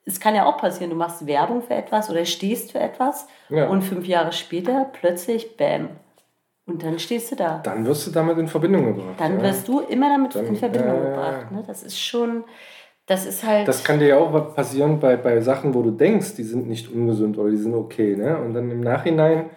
Es 0.06 0.20
kann 0.20 0.36
ja 0.36 0.46
auch 0.46 0.58
passieren, 0.58 0.90
du 0.90 0.96
machst 0.96 1.28
Werbung 1.28 1.62
für 1.62 1.76
etwas 1.76 2.10
oder 2.10 2.26
stehst 2.26 2.72
für 2.72 2.80
etwas 2.80 3.28
ja. 3.50 3.68
und 3.68 3.84
fünf 3.84 4.08
Jahre 4.08 4.32
später 4.32 4.90
plötzlich, 4.92 5.58
bam, 5.58 5.90
und 6.70 6.84
dann 6.84 7.00
stehst 7.00 7.32
du 7.32 7.36
da. 7.36 7.60
Dann 7.64 7.86
wirst 7.86 8.08
du 8.08 8.12
damit 8.12 8.38
in 8.38 8.48
Verbindung 8.48 8.86
gebracht. 8.86 9.16
Dann 9.18 9.42
wirst 9.42 9.68
du 9.68 9.80
immer 9.80 10.10
damit 10.10 10.36
dann, 10.36 10.46
in 10.46 10.56
Verbindung 10.56 10.98
äh, 10.98 11.10
gebracht. 11.10 11.52
Ne? 11.52 11.64
Das 11.66 11.84
ist 11.84 12.00
schon, 12.00 12.44
das 13.06 13.26
ist 13.26 13.44
halt. 13.44 13.68
Das 13.68 13.84
kann 13.84 14.00
dir 14.00 14.08
ja 14.08 14.18
auch 14.18 14.56
passieren 14.56 15.00
bei, 15.00 15.18
bei 15.18 15.42
Sachen, 15.42 15.74
wo 15.74 15.82
du 15.82 15.92
denkst, 15.92 16.36
die 16.36 16.44
sind 16.44 16.68
nicht 16.68 16.92
ungesund 16.92 17.38
oder 17.38 17.50
die 17.50 17.58
sind 17.58 17.74
okay. 17.74 18.16
Ne? 18.16 18.38
Und 18.38 18.54
dann 18.54 18.70
im 18.70 18.82
Nachhinein 18.82 19.50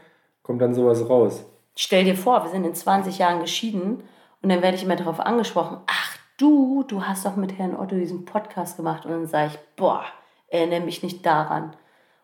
kommt 0.43 0.63
dann 0.63 0.75
sowas 0.75 1.09
raus. 1.09 1.45
Stell 1.77 2.05
dir 2.05 2.17
vor, 2.17 2.45
wir 2.45 2.51
sind 2.51 2.65
in 2.65 2.75
20 2.75 3.19
Jahren 3.19 3.41
geschieden 3.41 4.03
und 4.43 4.49
dann 4.49 4.63
werde 4.63 4.77
ich 4.77 4.85
immer 4.85 4.97
darauf 4.97 5.21
angesprochen, 5.21 5.79
ach 5.87 6.17
du, 6.37 6.85
du 6.87 7.03
hast 7.05 7.25
doch 7.25 7.37
mit 7.37 7.59
Herrn 7.59 7.77
Otto 7.77 7.97
diesen 7.97 8.25
Podcast 8.25 8.77
gemacht. 8.77 9.05
Und 9.05 9.13
dann 9.13 9.27
sage 9.27 9.53
ich, 9.53 9.59
boah, 9.77 10.05
erinnere 10.49 10.81
mich 10.81 11.03
nicht 11.03 11.25
daran. 11.25 11.75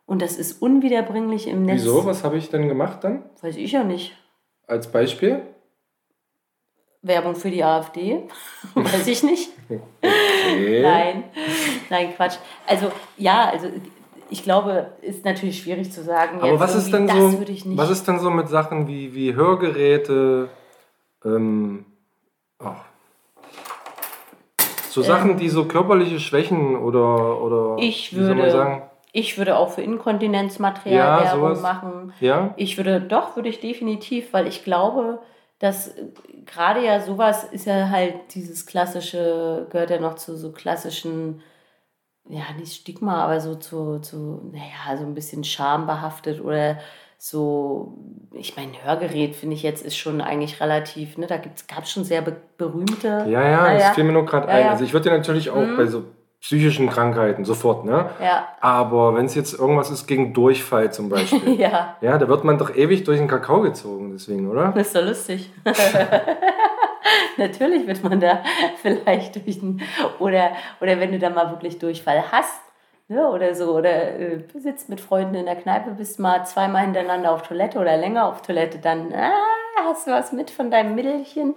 Und 0.07 0.23
das 0.23 0.37
ist 0.37 0.63
unwiederbringlich 0.63 1.47
im 1.47 1.65
Netz. 1.65 1.83
Wieso? 1.83 2.05
Was 2.07 2.25
habe 2.25 2.39
ich 2.39 2.49
denn 2.49 2.69
gemacht 2.69 3.05
dann? 3.05 3.25
Weiß 3.43 3.57
ich 3.57 3.73
ja 3.73 3.85
nicht. 3.85 4.17
Als 4.69 4.93
Beispiel? 4.93 5.41
Werbung 7.01 7.35
für 7.35 7.51
die 7.51 7.65
AfD. 7.65 8.29
Weiß 8.75 9.07
ich 9.07 9.23
nicht. 9.23 9.51
Okay. 9.69 10.83
Nein, 10.83 11.25
nein, 11.91 12.15
Quatsch. 12.15 12.37
Also 12.67 12.93
ja, 13.17 13.49
also 13.49 13.69
ich 14.31 14.43
glaube, 14.43 14.93
ist 15.01 15.25
natürlich 15.25 15.63
schwierig 15.63 15.91
zu 15.91 16.03
sagen. 16.03 16.41
Aber 16.41 16.61
was 16.61 16.75
ist 16.75 16.93
denn 16.93 17.09
so? 17.09 17.41
Was 17.77 17.91
ist 17.91 18.07
denn 18.07 18.19
so 18.19 18.31
mit 18.31 18.49
Sachen 18.49 18.87
wie, 18.87 19.15
wie 19.15 19.35
Hörgeräte? 19.35 20.51
Ähm, 21.25 21.87
oh. 22.63 22.73
So 24.91 25.03
Sachen, 25.03 25.33
ähm, 25.33 25.39
die 25.39 25.49
so 25.49 25.65
körperliche 25.65 26.21
Schwächen 26.21 26.77
oder 26.77 27.41
oder 27.41 27.77
ich 27.79 28.15
würde 28.15 28.83
ich 29.19 29.37
würde 29.37 29.57
auch 29.57 29.71
für 29.71 29.83
Inkontinenzmaterial 29.83 31.25
ja, 31.25 31.25
Werbung 31.25 31.57
sowas. 31.57 31.63
machen. 31.63 32.13
Ja. 32.21 32.55
Ich 32.57 32.77
würde 32.77 33.01
doch 33.01 33.35
würde 33.35 33.49
ich 33.49 33.61
definitiv, 33.61 34.33
weil 34.33 34.47
ich 34.47 34.63
glaube, 34.63 35.21
dass 35.59 35.95
gerade 36.47 36.85
ja 36.85 37.01
sowas 37.01 37.45
ist 37.45 37.67
ja 37.67 37.89
halt 37.89 38.35
dieses 38.35 38.65
klassische, 38.65 39.67
gehört 39.71 39.91
ja 39.91 39.99
noch 39.99 40.15
zu 40.15 40.37
so 40.37 40.53
klassischen 40.53 41.43
ja, 42.29 42.43
nicht 42.59 42.75
Stigma, 42.75 43.25
aber 43.25 43.41
so 43.41 43.55
zu, 43.55 43.99
zu 44.01 44.51
naja, 44.53 44.97
so 44.97 45.05
ein 45.05 45.15
bisschen 45.15 45.45
schambehaftet 45.45 46.43
oder 46.43 46.79
so, 47.17 47.99
ich 48.33 48.57
meine, 48.57 48.73
Hörgerät 48.85 49.35
finde 49.35 49.57
ich 49.57 49.63
jetzt 49.63 49.85
ist 49.85 49.97
schon 49.97 50.21
eigentlich 50.21 50.61
relativ, 50.61 51.19
ne, 51.19 51.27
da 51.27 51.39
gab 51.39 51.83
es 51.83 51.91
schon 51.91 52.05
sehr 52.05 52.23
be 52.23 52.37
berühmte. 52.57 53.25
Ja, 53.29 53.43
ja, 53.43 53.63
naja. 53.63 53.79
das 53.79 53.95
fiel 53.97 54.05
mir 54.05 54.13
nur 54.13 54.27
gerade 54.27 54.47
ja, 54.47 54.55
ein. 54.55 54.65
Ja. 54.67 54.71
Also 54.71 54.85
ich 54.85 54.93
würde 54.93 55.11
natürlich 55.11 55.51
auch 55.51 55.57
mhm. 55.57 55.77
bei 55.77 55.87
so 55.87 56.05
psychischen 56.41 56.89
Krankheiten 56.89 57.45
sofort, 57.45 57.85
ne? 57.85 58.11
Ja. 58.23 58.49
Aber 58.61 59.15
wenn 59.17 59.27
es 59.27 59.35
jetzt 59.35 59.59
irgendwas 59.59 59.91
ist 59.91 60.07
gegen 60.07 60.33
Durchfall 60.33 60.93
zum 60.93 61.09
Beispiel, 61.09 61.55
ja. 61.61 61.97
ja, 62.01 62.19
da 62.19 62.29
wird 62.29 62.45
man 62.45 62.59
doch 62.59 62.75
ewig 62.75 63.05
durch 63.05 63.19
den 63.19 63.29
Kakao 63.29 63.61
gezogen, 63.61 64.11
deswegen, 64.13 64.49
oder? 64.49 64.73
Das 64.75 64.89
ist 64.89 64.97
doch 64.97 65.05
lustig. 65.05 65.51
Natürlich 67.37 67.87
wird 67.87 68.03
man 68.05 68.21
da 68.21 68.43
vielleicht 68.83 69.37
durch 69.37 69.61
den, 69.61 69.81
oder, 70.19 70.53
oder 70.81 71.01
wenn 71.01 71.13
du 71.13 71.19
da 71.19 71.31
mal 71.31 71.51
wirklich 71.51 71.79
Durchfall 71.79 72.25
hast, 72.31 72.61
ne, 73.09 73.29
oder 73.29 73.55
so, 73.55 73.77
oder 73.77 74.19
äh, 74.19 74.45
sitzt 74.55 74.89
mit 74.89 75.01
Freunden 75.01 75.35
in 75.35 75.47
der 75.47 75.57
Kneipe, 75.57 75.91
bist 75.93 76.19
mal 76.19 76.45
zweimal 76.47 76.83
hintereinander 76.83 77.33
auf 77.33 77.43
Toilette 77.43 77.79
oder 77.79 77.97
länger 77.97 78.27
auf 78.27 78.43
Toilette, 78.43 78.79
dann 78.79 79.13
ah, 79.13 79.33
hast 79.85 80.07
du 80.07 80.13
was 80.13 80.33
mit 80.33 80.51
von 80.51 80.71
deinem 80.71 80.95
Mittelchen. 80.95 81.55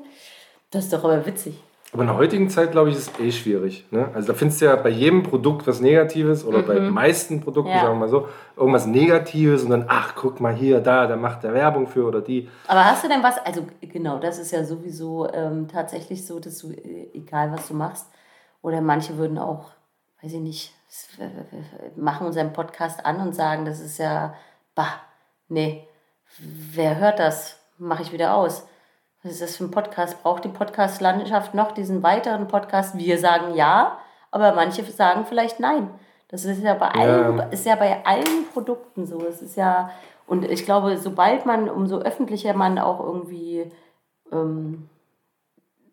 Das 0.71 0.85
ist 0.85 0.93
doch 0.93 1.03
aber 1.03 1.25
witzig. 1.25 1.61
Aber 1.93 2.03
in 2.03 2.07
der 2.07 2.17
heutigen 2.17 2.49
Zeit, 2.49 2.71
glaube 2.71 2.89
ich, 2.89 2.95
ist 2.95 3.11
es 3.13 3.19
eh 3.19 3.31
schwierig. 3.33 3.85
Ne? 3.91 4.09
Also 4.13 4.29
da 4.29 4.33
findest 4.33 4.61
du 4.61 4.65
ja 4.65 4.75
bei 4.77 4.89
jedem 4.89 5.23
Produkt 5.23 5.67
was 5.67 5.81
Negatives 5.81 6.45
oder 6.45 6.59
mhm. 6.59 6.65
bei 6.65 6.73
den 6.75 6.89
meisten 6.89 7.41
Produkten, 7.41 7.71
ja. 7.71 7.81
sagen 7.81 7.95
wir 7.95 7.99
mal 7.99 8.07
so, 8.07 8.29
irgendwas 8.55 8.85
Negatives 8.85 9.63
und 9.63 9.71
dann, 9.71 9.85
ach, 9.89 10.15
guck 10.15 10.39
mal 10.39 10.53
hier, 10.53 10.79
da, 10.79 11.05
da 11.07 11.17
macht 11.17 11.43
der 11.43 11.53
Werbung 11.53 11.87
für 11.87 12.05
oder 12.05 12.21
die. 12.21 12.49
Aber 12.67 12.85
hast 12.85 13.03
du 13.03 13.09
denn 13.09 13.21
was, 13.23 13.37
also 13.45 13.67
genau, 13.81 14.19
das 14.19 14.39
ist 14.39 14.51
ja 14.51 14.63
sowieso 14.63 15.29
ähm, 15.33 15.67
tatsächlich 15.67 16.25
so, 16.25 16.39
dass 16.39 16.59
du, 16.59 16.71
äh, 16.71 17.09
egal 17.13 17.51
was 17.51 17.67
du 17.67 17.73
machst, 17.73 18.07
oder 18.61 18.79
manche 18.79 19.17
würden 19.17 19.37
auch, 19.37 19.71
weiß 20.21 20.31
ich 20.33 20.39
nicht, 20.39 20.73
machen 21.97 22.27
unseren 22.27 22.53
Podcast 22.53 23.05
an 23.05 23.19
und 23.19 23.33
sagen, 23.33 23.65
das 23.65 23.79
ist 23.81 23.97
ja, 23.97 24.33
bah, 24.75 25.01
nee, 25.49 25.87
wer 26.37 26.97
hört 26.99 27.19
das? 27.19 27.57
Mache 27.77 28.03
ich 28.03 28.13
wieder 28.13 28.35
aus. 28.35 28.65
Was 29.23 29.33
ist 29.33 29.41
das 29.41 29.57
für 29.57 29.65
ein 29.65 29.71
Podcast? 29.71 30.23
Braucht 30.23 30.45
die 30.45 30.49
Podcast-Landschaft 30.49 31.53
noch 31.53 31.73
diesen 31.73 32.01
weiteren 32.01 32.47
Podcast? 32.47 32.97
Wir 32.97 33.19
sagen 33.19 33.53
ja, 33.53 33.99
aber 34.31 34.53
manche 34.53 34.83
sagen 34.83 35.27
vielleicht 35.27 35.59
nein. 35.59 35.91
Das 36.29 36.43
ist 36.43 36.63
ja 36.63 36.73
bei 36.73 36.87
allen, 36.87 37.37
ja. 37.37 37.43
ist 37.45 37.65
ja 37.67 37.75
bei 37.75 38.03
allen 38.03 38.47
Produkten 38.51 39.05
so. 39.05 39.23
Es 39.27 39.43
ist 39.43 39.57
ja, 39.57 39.91
und 40.25 40.43
ich 40.49 40.65
glaube, 40.65 40.97
sobald 40.97 41.45
man, 41.45 41.69
umso 41.69 41.99
öffentlicher 41.99 42.55
man 42.55 42.79
auch 42.79 42.99
irgendwie 42.99 43.71
ähm, 44.31 44.89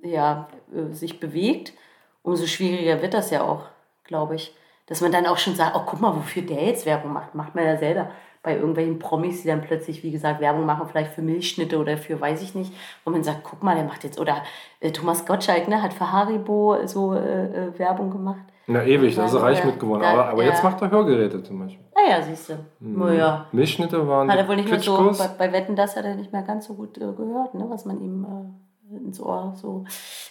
ja, 0.01 0.49
äh, 0.75 0.95
sich 0.95 1.21
bewegt, 1.21 1.75
umso 2.23 2.47
schwieriger 2.47 3.03
wird 3.03 3.12
das 3.12 3.31
ja 3.31 3.43
auch, 3.43 3.67
glaube 4.05 4.37
ich. 4.37 4.57
Dass 4.87 5.03
man 5.03 5.12
dann 5.12 5.27
auch 5.27 5.37
schon 5.37 5.55
sagt, 5.55 5.77
oh, 5.77 5.83
guck 5.85 6.01
mal, 6.01 6.17
wofür 6.17 6.41
der 6.41 6.64
jetzt 6.64 6.87
Werbung 6.87 7.12
macht. 7.12 7.35
Macht 7.35 7.55
man 7.55 7.67
ja 7.67 7.77
selber 7.77 8.11
bei 8.42 8.57
irgendwelchen 8.57 8.98
Promis, 8.98 9.42
die 9.42 9.48
dann 9.48 9.61
plötzlich, 9.61 10.03
wie 10.03 10.11
gesagt, 10.11 10.40
Werbung 10.40 10.66
machen, 10.66 10.87
vielleicht 10.88 11.12
für 11.12 11.22
Milchschnitte 11.22 11.79
oder 11.79 11.96
für 11.96 12.20
weiß 12.20 12.42
ich 12.42 12.55
nicht, 12.55 12.72
wo 13.05 13.11
man 13.11 13.24
sagt, 13.24 13.40
guck 13.42 13.62
mal, 13.62 13.74
der 13.74 13.85
macht 13.85 14.05
jetzt, 14.05 14.20
oder 14.20 14.42
äh, 14.81 14.90
Thomas 14.90 15.27
Gottschalk, 15.27 15.68
ne, 15.68 15.83
hat 15.83 15.92
für 15.92 16.11
Haribo 16.11 16.87
so 16.87 17.14
äh, 17.14 17.66
äh 17.66 17.79
Werbung 17.79 18.11
gemacht. 18.11 18.44
Na 18.70 18.85
ewig, 18.85 19.16
da 19.16 19.24
ist 19.24 19.33
er 19.33 19.42
reich 19.42 19.64
mitgewonnen. 19.64 20.07
Aber, 20.07 20.27
aber 20.27 20.42
ja. 20.42 20.51
jetzt 20.51 20.62
macht 20.62 20.81
er 20.83 20.90
Hörgeräte 20.90 21.42
zum 21.42 21.59
Beispiel. 21.59 21.85
Ah 21.94 22.11
ja, 22.11 22.22
siehst 22.22 22.51
du. 22.51 22.55
Hm. 22.81 23.16
Ja. 23.16 23.46
Milchschnitte 23.51 24.07
waren. 24.07 24.31
Hat 24.31 24.38
er 24.38 24.46
wohl 24.46 24.57
nicht 24.57 24.68
mehr 24.68 24.79
so, 24.79 25.11
bei, 25.18 25.29
bei, 25.38 25.53
Wetten, 25.53 25.74
das 25.74 25.96
hat 25.96 26.05
er 26.05 26.14
nicht 26.14 26.33
mehr 26.33 26.42
ganz 26.42 26.66
so 26.66 26.74
gut 26.74 26.98
äh, 26.98 27.01
gehört, 27.01 27.55
ne, 27.55 27.64
was 27.68 27.87
man 27.87 28.01
ihm 28.01 28.24
äh, 28.24 28.96
ins 29.07 29.20
Ohr 29.20 29.55
so. 29.57 29.85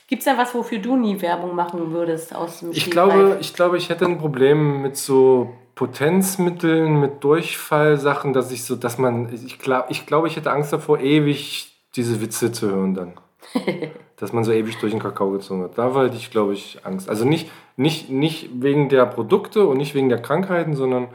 Gibt 0.08 0.22
es 0.22 0.26
da 0.26 0.38
was, 0.38 0.54
wofür 0.54 0.80
du 0.80 0.96
nie 0.96 1.20
Werbung 1.22 1.56
machen 1.56 1.92
würdest 1.92 2.36
aus 2.36 2.60
dem 2.60 2.72
ich 2.72 2.90
glaube, 2.90 3.38
ich 3.42 3.54
glaube, 3.54 3.78
ich 3.78 3.90
hätte 3.90 4.06
ein 4.06 4.18
Problem 4.18 4.82
mit 4.82 4.98
so 4.98 5.50
Potenzmitteln, 5.78 7.00
mit 7.00 7.24
Durchfallsachen, 7.24 8.34
dass 8.34 8.52
ich 8.52 8.66
so, 8.66 8.76
dass 8.76 8.98
man, 8.98 9.32
ich 9.32 9.60
glaube, 9.60 9.88
ich, 9.90 10.06
glaub, 10.06 10.26
ich 10.26 10.36
hätte 10.36 10.52
Angst 10.52 10.74
davor, 10.74 11.00
ewig 11.00 11.72
diese 11.96 12.20
Witze 12.20 12.52
zu 12.52 12.70
hören 12.70 12.96
dann. 12.96 13.14
dass 14.18 14.34
man 14.34 14.44
so 14.44 14.52
ewig 14.52 14.78
durch 14.80 14.92
den 14.92 15.02
Kakao 15.02 15.30
gezogen 15.30 15.62
wird. 15.62 15.78
Da 15.78 15.94
hätte 15.94 16.18
ich, 16.18 16.32
glaube 16.32 16.54
ich, 16.54 16.80
Angst. 16.84 17.08
Also 17.08 17.24
nicht, 17.24 17.52
nicht, 17.76 18.10
nicht 18.10 18.50
wegen 18.62 18.90
der 18.90 19.06
Produkte 19.06 19.68
und 19.68 19.78
nicht 19.78 19.94
wegen 19.94 20.10
der 20.10 20.22
Krankheiten, 20.22 20.76
sondern 20.76 21.10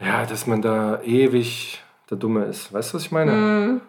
ja, 0.00 0.24
dass 0.24 0.46
man 0.46 0.62
da 0.62 1.02
ewig 1.02 1.82
der 2.08 2.16
Dumme 2.16 2.44
ist. 2.44 2.72
Weißt 2.72 2.92
du, 2.92 2.96
was 2.96 3.02
ich 3.02 3.12
meine? 3.12 3.32
Mm. 3.32 3.80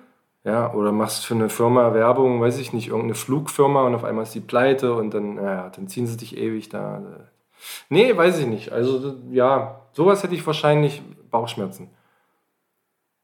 Ja, 0.44 0.74
oder 0.74 0.92
machst 0.92 1.26
für 1.26 1.36
eine 1.36 1.50
Firma 1.50 1.94
Werbung, 1.94 2.42
weiß 2.42 2.58
ich 2.58 2.74
nicht, 2.74 2.88
irgendeine 2.88 3.14
Flugfirma 3.14 3.84
und 3.86 3.94
auf 3.94 4.04
einmal 4.04 4.24
ist 4.24 4.34
die 4.34 4.40
pleite 4.40 4.96
und 4.96 5.14
dann, 5.14 5.36
ja, 5.36 5.70
dann 5.70 5.88
ziehen 5.88 6.08
sie 6.08 6.18
dich 6.18 6.36
ewig 6.36 6.70
da. 6.70 7.04
Nee, 7.90 8.18
weiß 8.18 8.40
ich 8.40 8.48
nicht. 8.48 8.72
Also, 8.72 9.16
ja, 9.30 9.79
Sowas 9.92 10.24
hätte 10.24 10.36
ich 10.36 10.46
wahrscheinlich 10.46 11.02
Bauchschmerzen. 11.30 11.90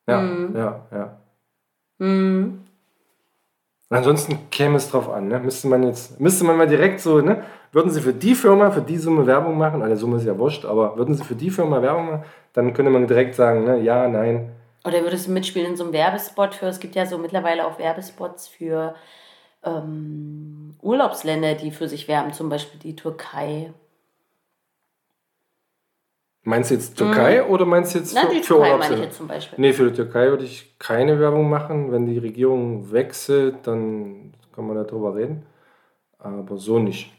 Ja, 0.08 0.22
mhm. 0.22 0.56
ja, 0.56 0.86
ja. 0.92 1.18
Mhm. 1.98 2.62
Ansonsten 3.90 4.50
käme 4.50 4.78
es 4.78 4.90
drauf 4.90 5.10
an, 5.10 5.28
ne? 5.28 5.40
Müsste 5.40 5.68
man 5.68 5.84
jetzt, 5.84 6.20
müsste 6.20 6.44
man 6.44 6.58
mal 6.58 6.68
direkt 6.68 7.00
so, 7.00 7.22
ne? 7.22 7.44
Würden 7.72 7.92
Sie 7.92 8.02
für 8.02 8.14
die 8.14 8.36
Firma, 8.36 8.72
für 8.72 8.82
die 8.82 8.98
Summe 8.98 9.28
Werbung 9.28 9.58
machen, 9.58 9.82
also 9.82 9.96
Summe 9.96 10.18
ist 10.18 10.26
ja 10.26 10.38
wurscht, 10.38 10.66
aber 10.66 10.98
würden 10.98 11.14
Sie 11.14 11.24
für 11.24 11.36
die 11.36 11.50
Firma 11.50 11.82
Werbung 11.82 12.06
machen, 12.06 12.24
dann 12.54 12.74
könnte 12.74 12.92
man 12.92 13.06
direkt 13.06 13.36
sagen, 13.36 13.66
ne, 13.66 13.80
ja, 13.80 14.08
nein. 14.08 14.52
Oder 14.86 15.02
würdest 15.04 15.28
du 15.28 15.32
mitspielen 15.32 15.72
in 15.72 15.76
so 15.76 15.84
einem 15.84 15.94
Werbespot 15.94 16.56
für, 16.56 16.68
es 16.68 16.80
gibt 16.80 16.96
ja 16.96 17.06
so 17.06 17.18
mittlerweile 17.18 17.68
auch 17.68 17.78
Werbespots 17.78 18.48
für 18.48 18.96
ähm, 19.64 20.76
Urlaubsländer, 20.82 21.56
die 21.56 21.72
für 21.72 21.88
sich 21.88 22.08
werben, 22.08 22.34
zum 22.34 22.50
Beispiel 22.50 22.80
die 22.80 22.96
Türkei. 22.96 23.74
Meinst 26.48 26.70
du 26.70 26.76
jetzt 26.76 26.96
Türkei 26.96 27.42
mhm. 27.42 27.50
oder 27.50 27.66
meinst 27.66 27.96
du 27.96 28.00
jetzt 28.00 28.14
Na, 28.14 28.22
für, 28.22 28.28
die 28.28 28.42
für 28.42 28.54
Türkei 28.54 28.78
meine 28.78 28.96
ich 28.96 29.02
jetzt 29.02 29.18
zum 29.18 29.28
Beispiel. 29.28 29.60
Nee, 29.60 29.74
für 29.74 29.90
die 29.90 29.96
Türkei 29.96 30.28
würde 30.28 30.46
ich 30.46 30.78
keine 30.78 31.20
Werbung 31.20 31.50
machen. 31.50 31.92
Wenn 31.92 32.06
die 32.06 32.20
Regierung 32.20 32.92
wechselt, 32.92 33.56
dann 33.64 34.32
kann 34.54 34.68
man 34.68 34.76
darüber 34.76 35.16
reden. 35.16 35.44
Aber 36.20 36.58
so 36.58 36.78
nicht. 36.78 37.12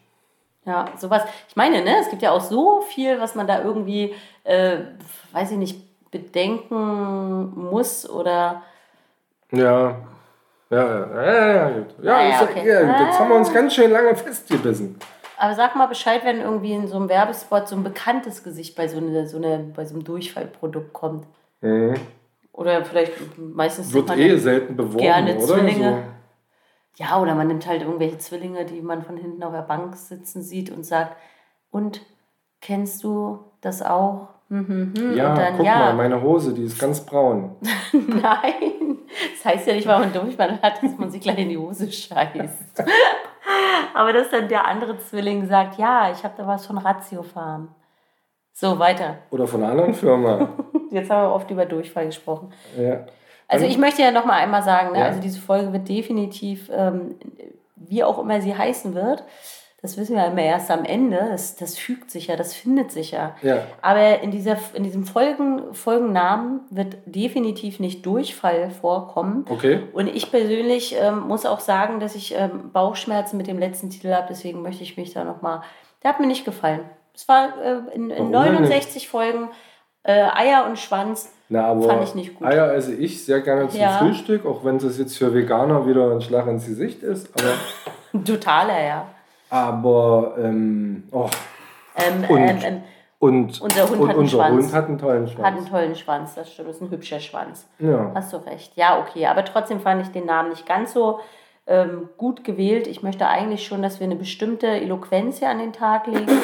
Ja, 0.64 0.86
sowas. 0.96 1.22
Ich 1.48 1.56
meine, 1.56 1.82
ne, 1.82 1.96
es 2.00 2.08
gibt 2.08 2.22
ja 2.22 2.30
auch 2.30 2.40
so 2.40 2.82
viel, 2.82 3.20
was 3.20 3.34
man 3.34 3.48
da 3.48 3.64
irgendwie, 3.64 4.14
äh, 4.44 4.78
weiß 5.32 5.50
ich 5.50 5.58
nicht, 5.58 6.10
bedenken 6.12 7.52
muss 7.70 8.08
oder. 8.08 8.62
Ja. 9.50 9.96
Ja, 10.70 10.84
ja, 10.84 11.24
ja, 11.24 11.46
ja, 11.46 11.68
gut. 11.70 11.86
Ja, 12.02 12.20
ja, 12.22 12.42
okay. 12.42 12.68
ja, 12.68 13.06
jetzt 13.06 13.18
haben 13.18 13.28
wir 13.28 13.36
uns 13.36 13.52
ganz 13.52 13.74
schön 13.74 13.90
lange 13.90 14.14
festgebissen. 14.14 14.96
Aber 15.38 15.54
sag 15.54 15.76
mal 15.76 15.86
Bescheid, 15.86 16.24
wenn 16.24 16.40
irgendwie 16.40 16.72
in 16.72 16.88
so 16.88 16.96
einem 16.96 17.08
Werbespot 17.08 17.68
so 17.68 17.76
ein 17.76 17.84
bekanntes 17.84 18.42
Gesicht 18.42 18.74
bei 18.74 18.88
so, 18.88 18.96
eine, 18.96 19.26
so, 19.26 19.36
eine, 19.36 19.58
bei 19.74 19.84
so 19.84 19.94
einem 19.94 20.04
Durchfallprodukt 20.04 20.92
kommt. 20.92 21.26
Mhm. 21.60 21.94
Oder 22.52 22.84
vielleicht 22.84 23.12
meistens. 23.38 23.92
Wird 23.92 24.16
eh 24.16 24.36
selten 24.38 24.76
beworben, 24.76 24.98
gerne 24.98 25.36
oder? 25.36 25.46
Zwillinge. 25.46 26.04
So. 26.96 27.04
Ja, 27.04 27.20
oder 27.20 27.34
man 27.34 27.48
nimmt 27.48 27.66
halt 27.66 27.82
irgendwelche 27.82 28.16
Zwillinge, 28.18 28.64
die 28.64 28.80
man 28.80 29.02
von 29.02 29.18
hinten 29.18 29.42
auf 29.42 29.52
der 29.52 29.62
Bank 29.62 29.94
sitzen 29.96 30.42
sieht 30.42 30.70
und 30.70 30.84
sagt, 30.84 31.16
und 31.70 32.00
kennst 32.62 33.04
du 33.04 33.40
das 33.60 33.82
auch? 33.82 34.28
Hm, 34.48 34.66
hm, 34.66 34.94
hm. 34.96 35.16
Ja, 35.16 35.34
dann, 35.34 35.56
guck 35.58 35.66
ja. 35.66 35.78
mal, 35.78 35.94
meine 35.94 36.22
Hose, 36.22 36.54
die 36.54 36.62
ist 36.62 36.78
ganz 36.78 37.04
braun. 37.04 37.56
Nein, 37.92 38.98
das 39.34 39.44
heißt 39.44 39.66
ja 39.66 39.74
nicht, 39.74 39.86
weil 39.86 39.98
man 39.98 40.12
Durchfall 40.12 40.58
hat, 40.62 40.82
dass 40.82 40.96
man 40.96 41.10
sich 41.10 41.20
gleich 41.20 41.38
in 41.38 41.50
die 41.50 41.58
Hose 41.58 41.92
scheißt. 41.92 42.82
Aber 43.96 44.12
dass 44.12 44.28
dann 44.28 44.48
der 44.48 44.66
andere 44.66 44.98
Zwilling 44.98 45.46
sagt, 45.46 45.78
ja, 45.78 46.10
ich 46.12 46.22
habe 46.22 46.34
da 46.36 46.46
was 46.46 46.66
von 46.66 46.76
Ratio 46.76 47.22
Farm. 47.22 47.74
So, 48.52 48.78
weiter. 48.78 49.16
Oder 49.30 49.46
von 49.46 49.62
einer 49.62 49.72
anderen 49.72 49.94
Firma. 49.94 50.50
Jetzt 50.90 51.08
haben 51.08 51.30
wir 51.30 51.34
oft 51.34 51.50
über 51.50 51.64
Durchfall 51.64 52.04
gesprochen. 52.04 52.52
Ja. 52.78 53.06
Also 53.48 53.64
ich 53.64 53.78
möchte 53.78 54.02
ja 54.02 54.10
noch 54.10 54.26
mal 54.26 54.34
einmal 54.34 54.62
sagen, 54.62 54.92
ne, 54.92 54.98
ja. 54.98 55.04
also 55.06 55.20
diese 55.20 55.40
Folge 55.40 55.72
wird 55.72 55.88
definitiv, 55.88 56.70
ähm, 56.70 57.14
wie 57.74 58.04
auch 58.04 58.18
immer 58.18 58.42
sie 58.42 58.54
heißen 58.54 58.94
wird, 58.94 59.24
das 59.86 59.96
wissen 59.96 60.16
wir 60.16 60.22
ja 60.22 60.30
immer 60.30 60.42
erst 60.42 60.68
am 60.72 60.84
Ende, 60.84 61.28
das, 61.30 61.54
das 61.54 61.78
fügt 61.78 62.10
sich 62.10 62.26
ja, 62.26 62.34
das 62.34 62.54
findet 62.54 62.90
sich 62.90 63.12
ja. 63.12 63.36
ja. 63.40 63.58
Aber 63.82 64.20
in, 64.20 64.32
dieser, 64.32 64.56
in 64.74 64.82
diesem 64.82 65.04
Folgen, 65.04 65.72
Folgennamen 65.72 66.62
wird 66.70 66.96
definitiv 67.06 67.78
nicht 67.78 68.04
Durchfall 68.04 68.70
vorkommen. 68.70 69.44
Okay. 69.48 69.84
Und 69.92 70.08
ich 70.08 70.32
persönlich 70.32 70.96
ähm, 71.00 71.20
muss 71.28 71.46
auch 71.46 71.60
sagen, 71.60 72.00
dass 72.00 72.16
ich 72.16 72.34
ähm, 72.36 72.72
Bauchschmerzen 72.72 73.36
mit 73.36 73.46
dem 73.46 73.60
letzten 73.60 73.88
Titel 73.88 74.12
habe, 74.12 74.26
deswegen 74.28 74.60
möchte 74.60 74.82
ich 74.82 74.96
mich 74.96 75.12
da 75.14 75.22
nochmal, 75.22 75.62
der 76.02 76.10
hat 76.10 76.18
mir 76.18 76.26
nicht 76.26 76.44
gefallen. 76.44 76.80
Es 77.14 77.28
war 77.28 77.50
äh, 77.62 77.94
in, 77.94 78.10
in 78.10 78.30
69 78.32 79.08
Folgen 79.08 79.50
äh, 80.02 80.12
Eier 80.34 80.66
und 80.68 80.80
Schwanz. 80.80 81.32
Na, 81.48 81.66
aber 81.66 81.82
Fand 81.82 82.02
ich 82.02 82.16
nicht 82.16 82.34
gut. 82.34 82.48
Eier 82.48 82.74
esse 82.74 82.92
ich 82.92 83.24
sehr 83.24 83.40
gerne 83.40 83.68
zum 83.68 83.78
ja. 83.80 83.98
Frühstück, 83.98 84.46
auch 84.46 84.64
wenn 84.64 84.78
es 84.78 84.98
jetzt 84.98 85.16
für 85.16 85.32
Veganer 85.32 85.86
wieder 85.86 86.10
ein 86.10 86.20
Schlag 86.20 86.48
ins 86.48 86.66
Gesicht 86.66 87.04
ist. 87.04 87.30
Aber 87.38 88.24
Totaler, 88.24 88.84
ja. 88.84 89.06
Aber, 89.50 90.34
ähm, 90.38 91.04
oh. 91.10 91.28
Ähm, 91.96 92.24
und, 92.28 92.48
ähm, 92.48 92.58
ähm, 92.62 92.82
und, 93.18 93.60
unser 93.60 93.88
Hund, 93.88 94.00
und 94.00 94.08
hat, 94.08 94.16
unser 94.16 94.44
einen 94.44 94.56
Hund 94.56 94.72
hat 94.72 94.88
einen 94.88 94.98
tollen 94.98 95.28
Schwanz. 95.28 95.46
Hat 95.46 95.56
einen 95.56 95.66
tollen 95.66 95.94
Schwanz, 95.94 96.34
das 96.34 96.52
stimmt. 96.52 96.68
Das 96.68 96.76
ist 96.76 96.82
ein 96.82 96.90
hübscher 96.90 97.20
Schwanz. 97.20 97.66
Ja. 97.78 98.12
Hast 98.14 98.32
du 98.32 98.36
recht. 98.38 98.76
Ja, 98.76 98.98
okay. 99.00 99.26
Aber 99.26 99.44
trotzdem 99.44 99.80
fand 99.80 100.02
ich 100.02 100.08
den 100.08 100.26
Namen 100.26 100.50
nicht 100.50 100.66
ganz 100.66 100.92
so 100.92 101.20
ähm, 101.66 102.10
gut 102.16 102.44
gewählt. 102.44 102.86
Ich 102.86 103.02
möchte 103.02 103.26
eigentlich 103.26 103.66
schon, 103.66 103.82
dass 103.82 104.00
wir 104.00 104.04
eine 104.04 104.16
bestimmte 104.16 104.66
Eloquenz 104.66 105.38
hier 105.38 105.48
an 105.48 105.58
den 105.58 105.72
Tag 105.72 106.06
legen. 106.06 106.26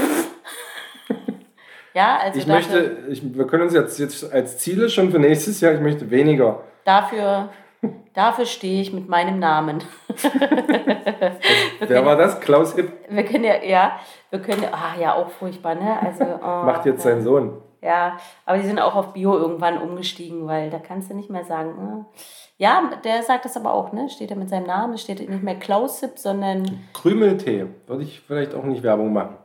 Ja, 1.95 2.19
also 2.19 2.39
ich 2.39 2.47
möchte, 2.47 2.99
ich, 3.11 3.37
wir 3.37 3.47
können 3.47 3.65
uns 3.65 3.75
jetzt, 3.75 3.99
jetzt 3.99 4.33
als 4.33 4.59
Ziele 4.59 4.89
schon 4.89 5.11
für 5.11 5.19
nächstes 5.19 5.61
Jahr, 5.61 5.75
ich 5.75 5.81
möchte 5.81 6.11
weniger. 6.11 6.61
Dafür, 6.85 7.51
dafür 8.15 8.47
stehe 8.47 8.81
ich 8.83 8.93
mit 8.93 9.09
meinem 9.09 9.39
Namen. 9.39 9.83
Wer 11.81 12.05
war 12.05 12.17
das? 12.17 12.41
Klaus 12.41 12.75
Hipp? 12.75 12.93
Wir 13.09 13.25
können 13.25 13.45
ja, 13.45 13.63
ja, 13.63 13.93
wir 14.31 14.41
können, 14.41 14.65
ah 14.71 14.99
ja, 15.01 15.15
auch 15.15 15.31
furchtbar, 15.31 15.75
ne? 15.75 16.01
Also, 16.01 16.25
oh, 16.43 16.65
Macht 16.65 16.87
jetzt 16.87 17.03
sein 17.03 17.23
Sohn. 17.23 17.61
Ja, 17.81 18.17
aber 18.47 18.59
die 18.59 18.67
sind 18.67 18.79
auch 18.79 18.95
auf 18.95 19.13
Bio 19.13 19.37
irgendwann 19.37 19.79
umgestiegen, 19.79 20.47
weil 20.47 20.71
da 20.71 20.79
kannst 20.79 21.11
du 21.11 21.15
nicht 21.15 21.31
mehr 21.31 21.45
sagen, 21.45 21.75
ne? 21.77 22.07
Ja, 22.57 22.93
der 23.03 23.25
sagt 23.25 23.45
das 23.45 23.57
aber 23.57 23.73
auch, 23.73 23.93
ne? 23.93 24.09
Steht 24.09 24.31
er 24.31 24.37
mit 24.37 24.49
seinem 24.49 24.67
Namen, 24.67 24.97
steht 24.99 25.29
nicht 25.29 25.43
mehr 25.43 25.59
Klaus 25.59 25.99
Hipp, 25.99 26.17
sondern. 26.17 26.79
Krümeltee. 26.93 27.67
Würde 27.89 28.05
ich 28.05 28.21
vielleicht 28.21 28.55
auch 28.55 28.63
nicht 28.63 28.85
Werbung 28.85 29.13
machen. 29.13 29.37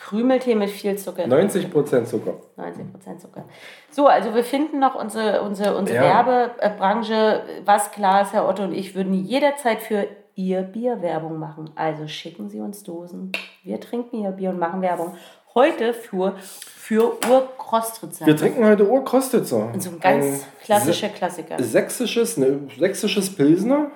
Krümeltee 0.00 0.54
mit 0.54 0.70
viel 0.70 0.96
Zucker. 0.96 1.24
90% 1.24 2.04
Zucker. 2.04 2.34
90% 2.56 3.18
Zucker. 3.18 3.44
So, 3.90 4.06
also 4.06 4.34
wir 4.34 4.44
finden 4.44 4.78
noch 4.78 4.94
unsere, 4.94 5.42
unsere, 5.42 5.76
unsere 5.76 5.96
ja. 6.04 6.26
Werbebranche. 6.26 7.42
Was 7.64 7.90
klar 7.90 8.22
ist, 8.22 8.32
Herr 8.32 8.48
Otto 8.48 8.62
und 8.62 8.72
ich 8.72 8.94
würden 8.94 9.14
jederzeit 9.14 9.80
für 9.80 10.06
Ihr 10.34 10.62
Bier 10.62 11.02
Werbung 11.02 11.38
machen. 11.38 11.70
Also 11.74 12.06
schicken 12.06 12.48
Sie 12.48 12.60
uns 12.60 12.84
Dosen. 12.84 13.32
Wir 13.64 13.80
trinken 13.80 14.22
Ihr 14.22 14.30
Bier 14.30 14.50
und 14.50 14.60
machen 14.60 14.82
Werbung. 14.82 15.16
Heute 15.54 15.92
für, 15.92 16.36
für 16.38 17.16
Urkrostritzer. 17.28 18.24
Wir 18.24 18.36
trinken 18.36 18.64
heute 18.64 18.88
Urkrostritzer. 18.88 19.72
Und 19.72 19.82
so 19.82 19.90
ein 19.90 19.98
ganz 19.98 20.24
ein 20.24 20.40
klassischer 20.62 21.08
Klassiker. 21.08 21.60
Sächsisches, 21.60 22.36
ne, 22.36 22.60
sächsisches 22.78 23.34
Pilsner. 23.34 23.90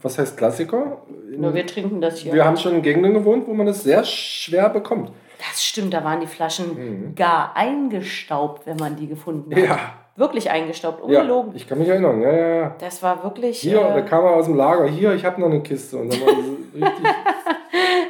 Was 0.00 0.18
heißt 0.18 0.36
Klassiker? 0.36 1.02
Nur 1.36 1.52
wir 1.52 1.66
trinken 1.66 2.00
das 2.00 2.18
hier. 2.18 2.32
Wir 2.32 2.44
haben 2.44 2.56
schon 2.56 2.76
in 2.76 2.82
Gegenden 2.82 3.12
gewohnt, 3.12 3.46
wo 3.46 3.52
man 3.52 3.66
das 3.66 3.82
sehr 3.82 4.02
schwer 4.04 4.70
bekommt. 4.70 5.10
Das 5.38 5.64
stimmt, 5.64 5.92
da 5.92 6.04
waren 6.04 6.20
die 6.20 6.26
Flaschen 6.26 6.74
mhm. 7.10 7.14
gar 7.14 7.56
eingestaubt, 7.56 8.66
wenn 8.66 8.76
man 8.76 8.96
die 8.96 9.06
gefunden 9.06 9.54
hat. 9.54 9.62
Ja. 9.62 9.78
Wirklich 10.16 10.50
eingestaubt, 10.50 11.02
ungelogen. 11.02 11.50
Ja, 11.50 11.56
ich 11.56 11.68
kann 11.68 11.78
mich 11.78 11.88
erinnern, 11.88 12.22
ja, 12.22 12.32
ja, 12.32 12.54
ja. 12.54 12.76
Das 12.78 13.02
war 13.02 13.22
wirklich. 13.22 13.60
Hier, 13.60 13.80
äh, 13.80 13.94
da 13.94 14.00
kam 14.00 14.24
er 14.24 14.30
aus 14.30 14.46
dem 14.46 14.56
Lager, 14.56 14.88
hier, 14.88 15.14
ich 15.14 15.24
habe 15.24 15.38
noch 15.40 15.50
eine 15.50 15.60
Kiste. 15.60 15.98
Und 15.98 16.10
dann 16.10 16.20
war 16.22 16.28
so 16.28 16.56
richtig. 16.72 17.06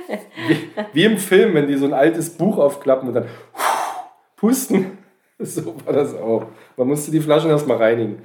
wie, 0.48 0.70
wie, 0.92 1.04
im 1.04 1.18
Film, 1.18 1.54
wenn 1.54 1.66
die 1.66 1.74
so 1.74 1.86
ein 1.86 1.92
altes 1.92 2.30
Buch 2.30 2.58
aufklappen 2.58 3.08
und 3.08 3.14
dann 3.14 3.26
pusten. 4.36 4.98
So 5.38 5.74
war 5.84 5.92
das 5.92 6.16
auch. 6.16 6.46
Man 6.78 6.88
musste 6.88 7.10
die 7.10 7.20
Flaschen 7.20 7.50
erstmal 7.50 7.76
reinigen. 7.76 8.22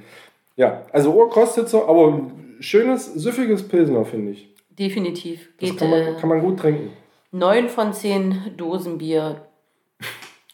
Ja, 0.56 0.80
also 0.92 1.12
Ohr 1.12 1.28
kostet 1.28 1.68
so, 1.68 1.86
aber 1.86 2.22
schönes, 2.58 3.12
süffiges 3.12 3.68
Pilsner, 3.68 4.06
finde 4.06 4.32
ich. 4.32 4.48
Definitiv. 4.70 5.50
Geht, 5.58 5.72
das 5.72 5.76
kann 5.76 5.90
man, 5.90 6.00
äh, 6.00 6.14
kann 6.18 6.30
man 6.30 6.40
gut 6.40 6.58
trinken 6.58 6.90
neun 7.32 7.68
von 7.68 7.92
zehn 7.92 8.56
Dosen 8.56 8.98
Bier. 8.98 9.42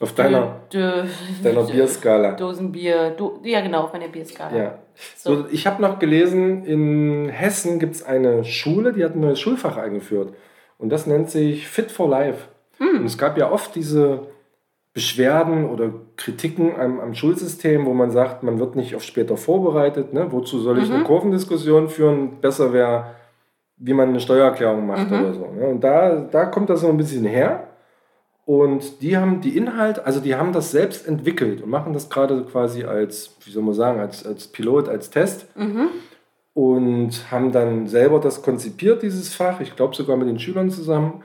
Auf 0.01 0.15
deiner, 0.15 0.61
Dö, 0.73 1.05
deiner 1.43 1.65
Bierskala. 1.65 2.33
Dosenbier, 2.33 3.11
do, 3.11 3.41
ja 3.43 3.61
genau, 3.61 3.83
auf 3.83 3.93
meiner 3.93 4.07
Bierskala. 4.07 4.57
Ja. 4.57 4.79
So. 5.17 5.35
so 5.35 5.47
ich 5.51 5.67
habe 5.67 5.83
noch 5.83 5.99
gelesen, 5.99 6.65
in 6.65 7.29
Hessen 7.29 7.81
gibt 7.81 7.97
es 7.97 8.05
eine 8.05 8.45
Schule, 8.45 8.93
die 8.93 9.05
hat 9.05 9.17
ein 9.17 9.21
neues 9.21 9.41
Schulfach 9.41 9.77
eingeführt. 9.77 10.35
Und 10.79 10.91
das 10.91 11.09
nennt 11.09 11.31
sich 11.31 11.67
Fit 11.67 11.91
for 11.91 12.09
Life. 12.09 12.47
Hm. 12.79 13.01
Und 13.01 13.07
es 13.07 13.19
gab 13.19 13.37
ja 13.37 13.51
oft 13.51 13.75
diese 13.75 14.29
Beschwerden 14.95 15.69
oder 15.69 15.93
Kritiken 16.17 16.79
am, 16.79 17.01
am, 17.01 17.15
Schulsystem, 17.15 17.85
wo 17.85 17.93
man 17.93 18.13
sagt, 18.13 18.45
man 18.45 18.61
wird 18.61 18.77
nicht 18.77 18.95
auf 18.95 19.03
später 19.03 19.37
vorbereitet. 19.37 20.13
Ne? 20.13 20.31
Wozu 20.31 20.61
soll 20.61 20.79
ich 20.79 20.89
mhm. 20.89 20.95
eine 20.97 21.05
Kurvendiskussion 21.05 21.89
führen? 21.89 22.41
Besser 22.41 22.73
wäre 22.73 23.15
wie 23.79 23.95
man 23.95 24.09
eine 24.09 24.21
Steuererklärung 24.21 24.87
macht 24.87 25.11
mhm. 25.11 25.21
oder 25.21 25.35
so. 25.35 25.47
Ne? 25.53 25.67
Und 25.67 25.81
da, 25.83 26.17
da 26.17 26.47
kommt 26.47 26.71
das 26.71 26.81
so 26.81 26.89
ein 26.89 26.97
bisschen 26.97 27.25
her. 27.25 27.69
Und 28.45 29.03
die 29.03 29.17
haben 29.17 29.41
die 29.43 29.57
Inhalte, 29.57 30.07
also 30.07 30.21
die 30.21 30.35
haben 30.35 30.53
das 30.53 30.71
selbst 30.71 31.07
entwickelt 31.07 31.63
und 31.63 31.69
machen 31.69 31.93
das 31.93 32.09
gerade 32.09 32.45
quasi 32.45 32.85
als, 32.85 33.37
wie 33.45 33.51
soll 33.51 33.63
man 33.63 33.75
sagen, 33.75 34.01
als, 34.01 34.25
als 34.25 34.49
Pilot, 34.49 34.89
als 34.89 35.11
Test. 35.11 35.47
Mhm. 35.57 35.89
Und 36.55 37.31
haben 37.31 37.53
dann 37.53 37.87
selber 37.87 38.19
das 38.19 38.43
konzipiert, 38.43 39.03
dieses 39.03 39.35
Fach, 39.35 39.61
ich 39.61 39.77
glaube 39.77 39.95
sogar 39.95 40.17
mit 40.17 40.29
den 40.29 40.39
Schülern 40.39 40.71
zusammen. 40.71 41.23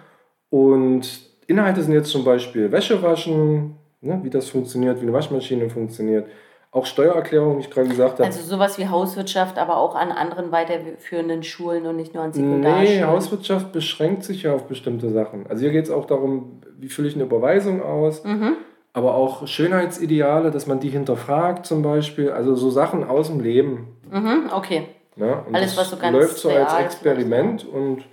Und 0.49 1.07
Inhalte 1.47 1.81
sind 1.81 1.93
jetzt 1.93 2.09
zum 2.09 2.23
Beispiel 2.23 2.71
Wäsche 2.71 3.01
waschen, 3.01 3.77
ne, 4.01 4.19
wie 4.21 4.29
das 4.29 4.49
funktioniert, 4.49 4.99
wie 4.99 5.03
eine 5.03 5.13
Waschmaschine 5.13 5.69
funktioniert 5.69 6.27
auch 6.73 6.87
Steuererklärung, 6.87 7.57
wie 7.57 7.61
ich 7.61 7.69
gerade 7.69 7.87
gesagt 7.87 8.13
habe. 8.13 8.25
Also 8.25 8.41
sowas 8.41 8.79
wie 8.79 8.87
Hauswirtschaft, 8.87 9.59
aber 9.59 9.77
auch 9.77 9.93
an 9.93 10.11
anderen 10.11 10.51
weiterführenden 10.51 11.43
Schulen 11.43 11.85
und 11.85 11.95
nicht 11.95 12.15
nur 12.15 12.23
an 12.23 12.33
Sekundarschulen. 12.33 12.99
Nee, 12.99 13.03
Hauswirtschaft 13.03 13.71
beschränkt 13.71 14.23
sich 14.23 14.43
ja 14.43 14.55
auf 14.55 14.63
bestimmte 14.63 15.11
Sachen. 15.11 15.45
Also 15.47 15.61
hier 15.61 15.71
geht 15.71 15.85
es 15.85 15.91
auch 15.91 16.05
darum, 16.05 16.61
wie 16.79 16.89
fülle 16.89 17.07
ich 17.07 17.13
eine 17.13 17.25
Überweisung 17.25 17.83
aus, 17.83 18.23
mhm. 18.23 18.57
aber 18.91 19.13
auch 19.13 19.47
Schönheitsideale, 19.47 20.49
dass 20.49 20.65
man 20.65 20.79
die 20.79 20.89
hinterfragt 20.89 21.67
zum 21.67 21.83
Beispiel. 21.83 22.31
Also 22.31 22.55
so 22.55 22.71
Sachen 22.71 23.03
aus 23.03 23.27
dem 23.27 23.39
Leben. 23.39 23.95
Mhm, 24.09 24.49
okay. 24.51 24.87
Ja, 25.15 25.45
Alles, 25.53 25.77
was 25.77 25.91
so 25.91 25.97
ganz 25.97 26.17
läuft 26.17 26.37
so 26.39 26.49
als 26.49 26.73
Experiment 26.73 27.65
und 27.65 28.03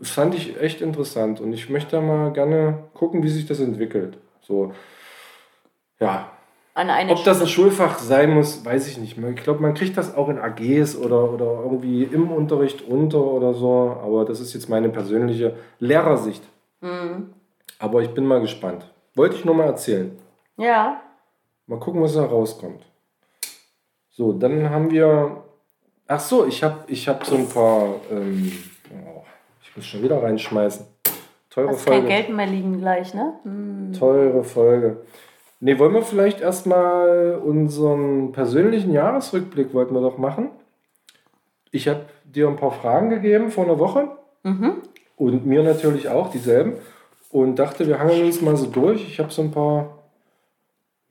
das 0.00 0.10
fand 0.10 0.34
ich 0.34 0.60
echt 0.60 0.80
interessant. 0.80 1.40
Und 1.40 1.52
ich 1.52 1.70
möchte 1.70 1.92
da 1.92 2.00
mal 2.00 2.32
gerne 2.32 2.82
gucken, 2.94 3.22
wie 3.22 3.28
sich 3.28 3.46
das 3.46 3.60
entwickelt. 3.60 4.18
So, 4.40 4.72
ja, 6.00 6.32
an 6.74 6.88
eine 6.88 7.12
Ob 7.12 7.22
das 7.24 7.40
ein 7.40 7.46
Schulfach 7.48 7.98
sein 7.98 8.30
muss, 8.30 8.64
weiß 8.64 8.88
ich 8.88 8.98
nicht 8.98 9.18
mehr. 9.18 9.30
Ich 9.30 9.42
glaube, 9.42 9.60
man 9.60 9.74
kriegt 9.74 9.96
das 9.96 10.14
auch 10.14 10.28
in 10.28 10.38
AGs 10.38 10.96
oder, 10.96 11.30
oder 11.32 11.60
irgendwie 11.62 12.04
im 12.04 12.30
Unterricht 12.30 12.82
unter 12.82 13.20
oder 13.20 13.52
so. 13.52 13.96
Aber 14.02 14.24
das 14.24 14.40
ist 14.40 14.54
jetzt 14.54 14.68
meine 14.68 14.88
persönliche 14.88 15.54
Lehrersicht. 15.80 16.42
Mhm. 16.80 17.34
Aber 17.78 18.00
ich 18.02 18.10
bin 18.10 18.24
mal 18.24 18.40
gespannt. 18.40 18.90
Wollte 19.14 19.36
ich 19.36 19.44
nur 19.44 19.54
mal 19.54 19.66
erzählen. 19.66 20.16
Ja. 20.56 21.02
Mal 21.66 21.78
gucken, 21.78 22.00
was 22.02 22.14
da 22.14 22.24
rauskommt. 22.24 22.82
So, 24.10 24.32
dann 24.32 24.70
haben 24.70 24.90
wir. 24.90 25.42
Ach 26.06 26.20
so, 26.20 26.46
ich 26.46 26.62
habe 26.62 26.84
ich 26.86 27.08
hab 27.08 27.24
so 27.24 27.36
ein 27.36 27.48
paar. 27.48 27.96
Ähm, 28.10 28.52
oh, 29.06 29.22
ich 29.62 29.76
muss 29.76 29.86
schon 29.86 30.02
wieder 30.02 30.22
reinschmeißen. 30.22 30.86
Teure 31.50 31.68
Hast 31.68 31.82
Folge. 31.82 32.00
kein 32.00 32.08
Geld 32.08 32.28
mehr 32.30 32.46
liegen 32.46 32.78
gleich, 32.78 33.12
ne? 33.12 33.34
Mhm. 33.44 33.92
Teure 33.92 34.42
Folge. 34.42 35.04
Nee, 35.64 35.78
wollen 35.78 35.94
wir 35.94 36.02
vielleicht 36.02 36.40
erstmal 36.40 37.40
unseren 37.40 38.32
persönlichen 38.32 38.92
Jahresrückblick 38.92 39.72
wollten 39.72 39.94
wir 39.94 40.00
doch 40.00 40.18
machen. 40.18 40.50
Ich 41.70 41.86
habe 41.86 42.00
dir 42.24 42.48
ein 42.48 42.56
paar 42.56 42.72
Fragen 42.72 43.10
gegeben 43.10 43.52
vor 43.52 43.66
einer 43.66 43.78
Woche 43.78 44.08
mhm. 44.42 44.82
und 45.14 45.46
mir 45.46 45.62
natürlich 45.62 46.08
auch 46.08 46.32
dieselben 46.32 46.72
und 47.30 47.60
dachte, 47.60 47.86
wir 47.86 48.00
hangeln 48.00 48.24
uns 48.24 48.40
mal 48.40 48.56
so 48.56 48.66
durch. 48.66 49.06
Ich 49.06 49.20
habe 49.20 49.30
so 49.30 49.42
ein 49.42 49.52
paar, 49.52 49.98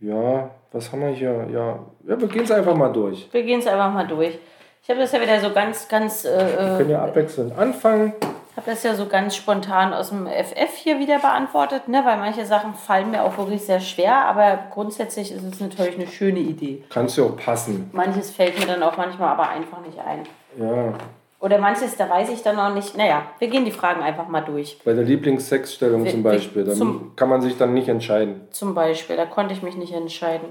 ja, 0.02 0.50
was 0.74 0.92
haben 0.92 1.00
wir 1.00 1.12
hier? 1.12 1.48
Ja, 1.50 1.80
ja 2.06 2.20
wir 2.20 2.28
gehen 2.28 2.44
es 2.44 2.52
einfach 2.52 2.76
mal 2.76 2.92
durch. 2.92 3.30
Wir 3.32 3.44
gehen 3.44 3.62
es 3.62 3.68
einfach 3.68 3.94
mal 3.94 4.06
durch. 4.06 4.38
Ich 4.84 4.90
habe 4.90 5.00
das 5.00 5.14
ja 5.14 5.22
wieder 5.22 5.40
so 5.40 5.54
ganz, 5.54 5.88
ganz. 5.88 6.26
Äh, 6.26 6.40
wir 6.40 6.78
können 6.78 6.90
ja 6.90 7.06
abwechselnd 7.06 7.58
anfangen 7.58 8.12
habe 8.58 8.70
das 8.70 8.84
ja 8.84 8.96
so 8.96 9.08
ganz 9.08 9.36
spontan 9.36 9.94
aus 9.94 10.10
dem 10.10 10.28
FF 10.28 10.76
hier 10.76 11.00
wieder 11.00 11.20
beantwortet, 11.20 11.88
ne? 11.88 12.02
weil 12.06 12.18
manche 12.18 12.46
Sachen 12.46 12.74
fallen 12.74 13.12
mir 13.12 13.24
auch 13.24 13.38
wirklich 13.38 13.64
sehr 13.64 13.80
schwer, 13.80 14.26
aber 14.26 14.60
grundsätzlich 14.72 15.32
ist 15.32 15.44
es 15.44 15.60
natürlich 15.60 15.96
eine 15.96 16.08
schöne 16.08 16.40
Idee. 16.40 16.84
Kannst 16.90 17.18
du 17.18 17.26
auch 17.26 17.38
passen. 17.38 17.90
Manches 17.94 18.32
fällt 18.32 18.60
mir 18.60 18.66
dann 18.66 18.84
auch 18.84 18.98
manchmal 18.98 19.30
aber 19.30 19.50
einfach 19.50 19.82
nicht 19.82 20.00
ein. 20.00 20.24
Ja. 20.60 20.94
Oder 21.40 21.58
manches, 21.58 21.98
da 21.98 22.08
weiß 22.08 22.30
ich 22.30 22.44
dann 22.44 22.56
noch 22.56 22.72
nicht. 22.74 22.96
Naja, 22.96 23.24
wir 23.40 23.48
gehen 23.48 23.66
die 23.66 23.72
Fragen 23.72 24.04
einfach 24.04 24.28
mal 24.28 24.42
durch. 24.42 24.78
Bei 24.86 24.94
der 24.94 25.04
Lieblingssexstellung 25.04 26.08
zum 26.08 26.22
Beispiel, 26.22 26.64
da 26.64 26.74
kann 27.16 27.30
man 27.30 27.42
sich 27.42 27.58
dann 27.58 27.74
nicht 27.74 27.88
entscheiden. 27.88 28.42
Zum 28.52 28.76
Beispiel, 28.76 29.18
da 29.18 29.26
konnte 29.26 29.54
ich 29.54 29.64
mich 29.64 29.76
nicht 29.76 29.94
entscheiden. 29.94 30.50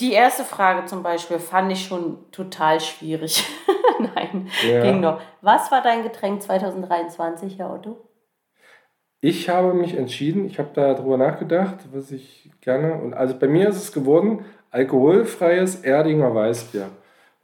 Die 0.00 0.12
erste 0.12 0.44
Frage 0.44 0.86
zum 0.86 1.02
Beispiel 1.02 1.38
fand 1.38 1.70
ich 1.70 1.84
schon 1.84 2.18
total 2.32 2.80
schwierig. 2.80 3.44
Nein, 3.98 4.48
ja. 4.66 4.82
ging 4.82 5.00
noch. 5.00 5.20
Was 5.42 5.70
war 5.70 5.82
dein 5.82 6.02
Getränk 6.02 6.42
2023, 6.42 7.58
Herr 7.58 7.74
Otto? 7.74 7.98
Ich 9.20 9.50
habe 9.50 9.74
mich 9.74 9.96
entschieden, 9.96 10.46
ich 10.46 10.58
habe 10.58 10.70
darüber 10.72 11.18
nachgedacht, 11.18 11.76
was 11.92 12.10
ich 12.10 12.50
gerne. 12.62 12.94
Und 12.94 13.12
also 13.12 13.38
bei 13.38 13.48
mir 13.48 13.68
ist 13.68 13.76
es 13.76 13.92
geworden 13.92 14.46
alkoholfreies 14.70 15.82
Erdinger 15.82 16.34
Weißbier, 16.34 16.88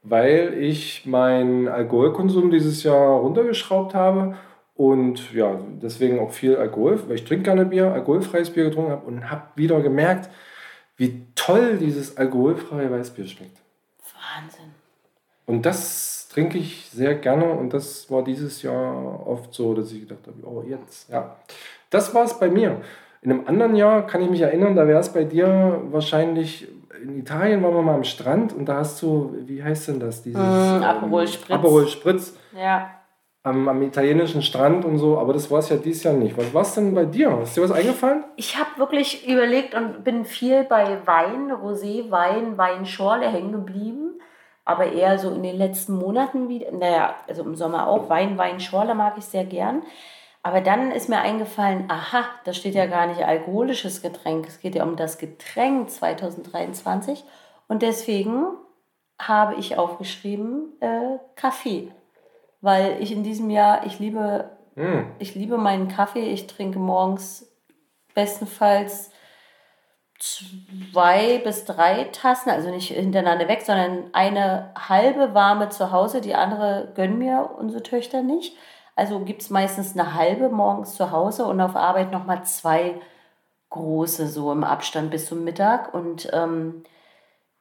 weil 0.03 0.55
ich 0.55 1.05
meinen 1.05 1.69
Alkoholkonsum 1.69 2.51
dieses 2.51 2.83
Jahr 2.83 3.21
runtergeschraubt 3.21 3.95
habe 3.95 4.37
und 4.75 5.35
ja, 5.35 5.59
deswegen 5.83 6.19
auch 6.19 6.31
viel 6.31 6.57
Alkohol, 6.57 7.01
weil 7.07 7.17
ich 7.17 7.25
trinke 7.25 7.45
gerne 7.45 7.67
Bier, 7.67 7.93
alkoholfreies 7.93 8.51
Bier 8.51 8.65
getrunken 8.65 8.93
habe 8.93 9.07
und 9.07 9.31
habe 9.31 9.43
wieder 9.57 9.81
gemerkt, 9.83 10.31
wie 10.97 11.27
toll 11.35 11.79
dieses 11.79 12.17
alkoholfreie 12.17 12.91
Weißbier 12.91 13.27
schmeckt. 13.27 13.59
Wahnsinn. 14.37 14.73
Und 15.47 15.65
das 15.65 16.29
trinke 16.29 16.59
ich 16.59 16.89
sehr 16.91 17.15
gerne 17.15 17.51
und 17.51 17.73
das 17.73 18.11
war 18.11 18.23
dieses 18.25 18.63
Jahr 18.63 19.27
oft 19.27 19.55
so, 19.55 19.75
dass 19.75 19.93
ich 19.93 20.01
gedacht 20.01 20.27
habe, 20.27 20.47
oh 20.47 20.63
jetzt, 20.67 21.09
ja. 21.09 21.37
Das 21.91 22.13
war 22.15 22.25
es 22.25 22.39
bei 22.39 22.51
mir. 22.51 22.81
In 23.23 23.33
einem 23.33 23.47
anderen 23.47 23.77
Jahr 23.77 24.07
kann 24.07 24.23
ich 24.23 24.31
mich 24.31 24.41
erinnern, 24.41 24.77
da 24.77 24.87
wäre 24.87 25.01
es 25.01 25.13
bei 25.13 25.25
dir 25.25 25.81
wahrscheinlich, 25.91 26.69
in 27.03 27.19
Italien 27.19 27.63
waren 27.63 27.75
wir 27.75 27.83
mal 27.83 27.95
am 27.95 28.05
Strand 28.05 28.53
und 28.53 28.67
da 28.67 28.79
hast 28.79 29.01
du, 29.03 29.37
wie 29.47 29.63
heißt 29.63 29.89
denn 29.89 30.01
das? 30.01 30.23
Dieses, 30.23 30.41
mm, 30.41 30.83
Aperol 30.83 31.27
Spritz. 31.29 31.51
Aperol 31.51 31.89
Spritz. 31.89 32.37
Ja. 32.57 32.91
Am, 33.47 33.69
am 33.69 33.81
italienischen 33.83 34.43
Strand 34.43 34.85
und 34.85 34.99
so, 34.99 35.19
aber 35.19 35.33
das 35.33 35.51
war 35.53 35.61
es 35.61 35.69
ja 35.69 35.77
dieses 35.77 36.03
Jahr 36.03 36.15
nicht. 36.15 36.37
Was 36.37 36.53
war 36.53 36.63
es 36.63 36.75
denn 36.75 36.93
bei 36.95 37.05
dir? 37.05 37.39
Ist 37.43 37.57
dir 37.57 37.63
was 37.63 37.71
eingefallen? 37.71 38.25
Ich 38.35 38.59
habe 38.59 38.71
wirklich 38.77 39.29
überlegt 39.29 39.77
und 39.77 40.03
bin 40.03 40.25
viel 40.25 40.65
bei 40.65 41.07
Wein, 41.07 41.53
Rosé, 41.53 42.11
Wein, 42.11 42.59
Weinschorle 42.59 43.31
hängen 43.31 43.53
geblieben. 43.53 44.21
Aber 44.65 44.91
eher 44.91 45.17
so 45.21 45.31
in 45.31 45.45
den 45.45 45.57
letzten 45.57 45.95
Monaten 45.95 46.49
wieder, 46.49 46.73
naja, 46.73 47.15
also 47.29 47.45
im 47.45 47.55
Sommer 47.55 47.87
auch, 47.87 48.09
Wein, 48.09 48.37
Weinschorle 48.37 48.97
mag 48.97 49.15
ich 49.17 49.25
sehr 49.25 49.45
gern. 49.45 49.85
Aber 50.43 50.61
dann 50.61 50.91
ist 50.91 51.09
mir 51.09 51.21
eingefallen, 51.21 51.85
aha, 51.87 52.25
da 52.45 52.53
steht 52.53 52.75
ja 52.75 52.87
gar 52.87 53.07
nicht 53.07 53.25
alkoholisches 53.25 54.03
Getränk, 54.03 54.49
es 54.49 54.59
geht 54.59 54.75
ja 54.75 54.83
um 54.83 54.97
das 54.97 55.19
Getränk 55.19 55.89
2023. 55.91 57.23
Und 57.69 57.83
deswegen 57.83 58.47
habe 59.21 59.55
ich 59.55 59.79
aufgeschrieben 59.79 60.73
äh, 60.81 61.19
Kaffee 61.37 61.93
weil 62.67 63.01
ich 63.01 63.13
in 63.13 63.23
diesem 63.23 63.49
Jahr, 63.49 63.87
ich 63.87 64.01
liebe, 64.01 64.51
mm. 64.75 65.13
ich 65.21 65.37
liebe 65.37 65.57
meinen 65.57 65.87
Kaffee. 65.87 66.33
Ich 66.33 66.49
trinke 66.49 66.81
morgens 66.81 67.49
bestenfalls 68.13 69.13
zwei 70.19 71.39
bis 71.45 71.65
drei 71.65 72.05
Tassen, 72.11 72.51
also 72.51 72.71
nicht 72.71 72.89
hintereinander 72.89 73.47
weg, 73.47 73.63
sondern 73.63 74.11
eine 74.13 74.73
halbe 74.77 75.33
warme 75.33 75.69
zu 75.69 75.93
Hause, 75.93 76.21
die 76.21 76.35
andere 76.35 76.93
gönnen 76.97 77.19
mir 77.19 77.51
unsere 77.57 77.85
Töchter 77.85 78.23
nicht. 78.23 78.57
Also 78.97 79.21
gibt 79.21 79.43
es 79.43 79.51
meistens 79.51 79.93
eine 79.97 80.15
halbe 80.15 80.49
morgens 80.49 80.97
zu 80.97 81.13
Hause 81.13 81.45
und 81.45 81.61
auf 81.61 81.77
Arbeit 81.77 82.11
nochmal 82.11 82.45
zwei 82.45 83.01
große, 83.71 84.27
so 84.27 84.51
im 84.51 84.65
Abstand 84.65 85.13
bis 85.13 85.27
zum 85.27 85.45
Mittag. 85.45 85.95
Und 85.95 86.29
ähm, 86.33 86.83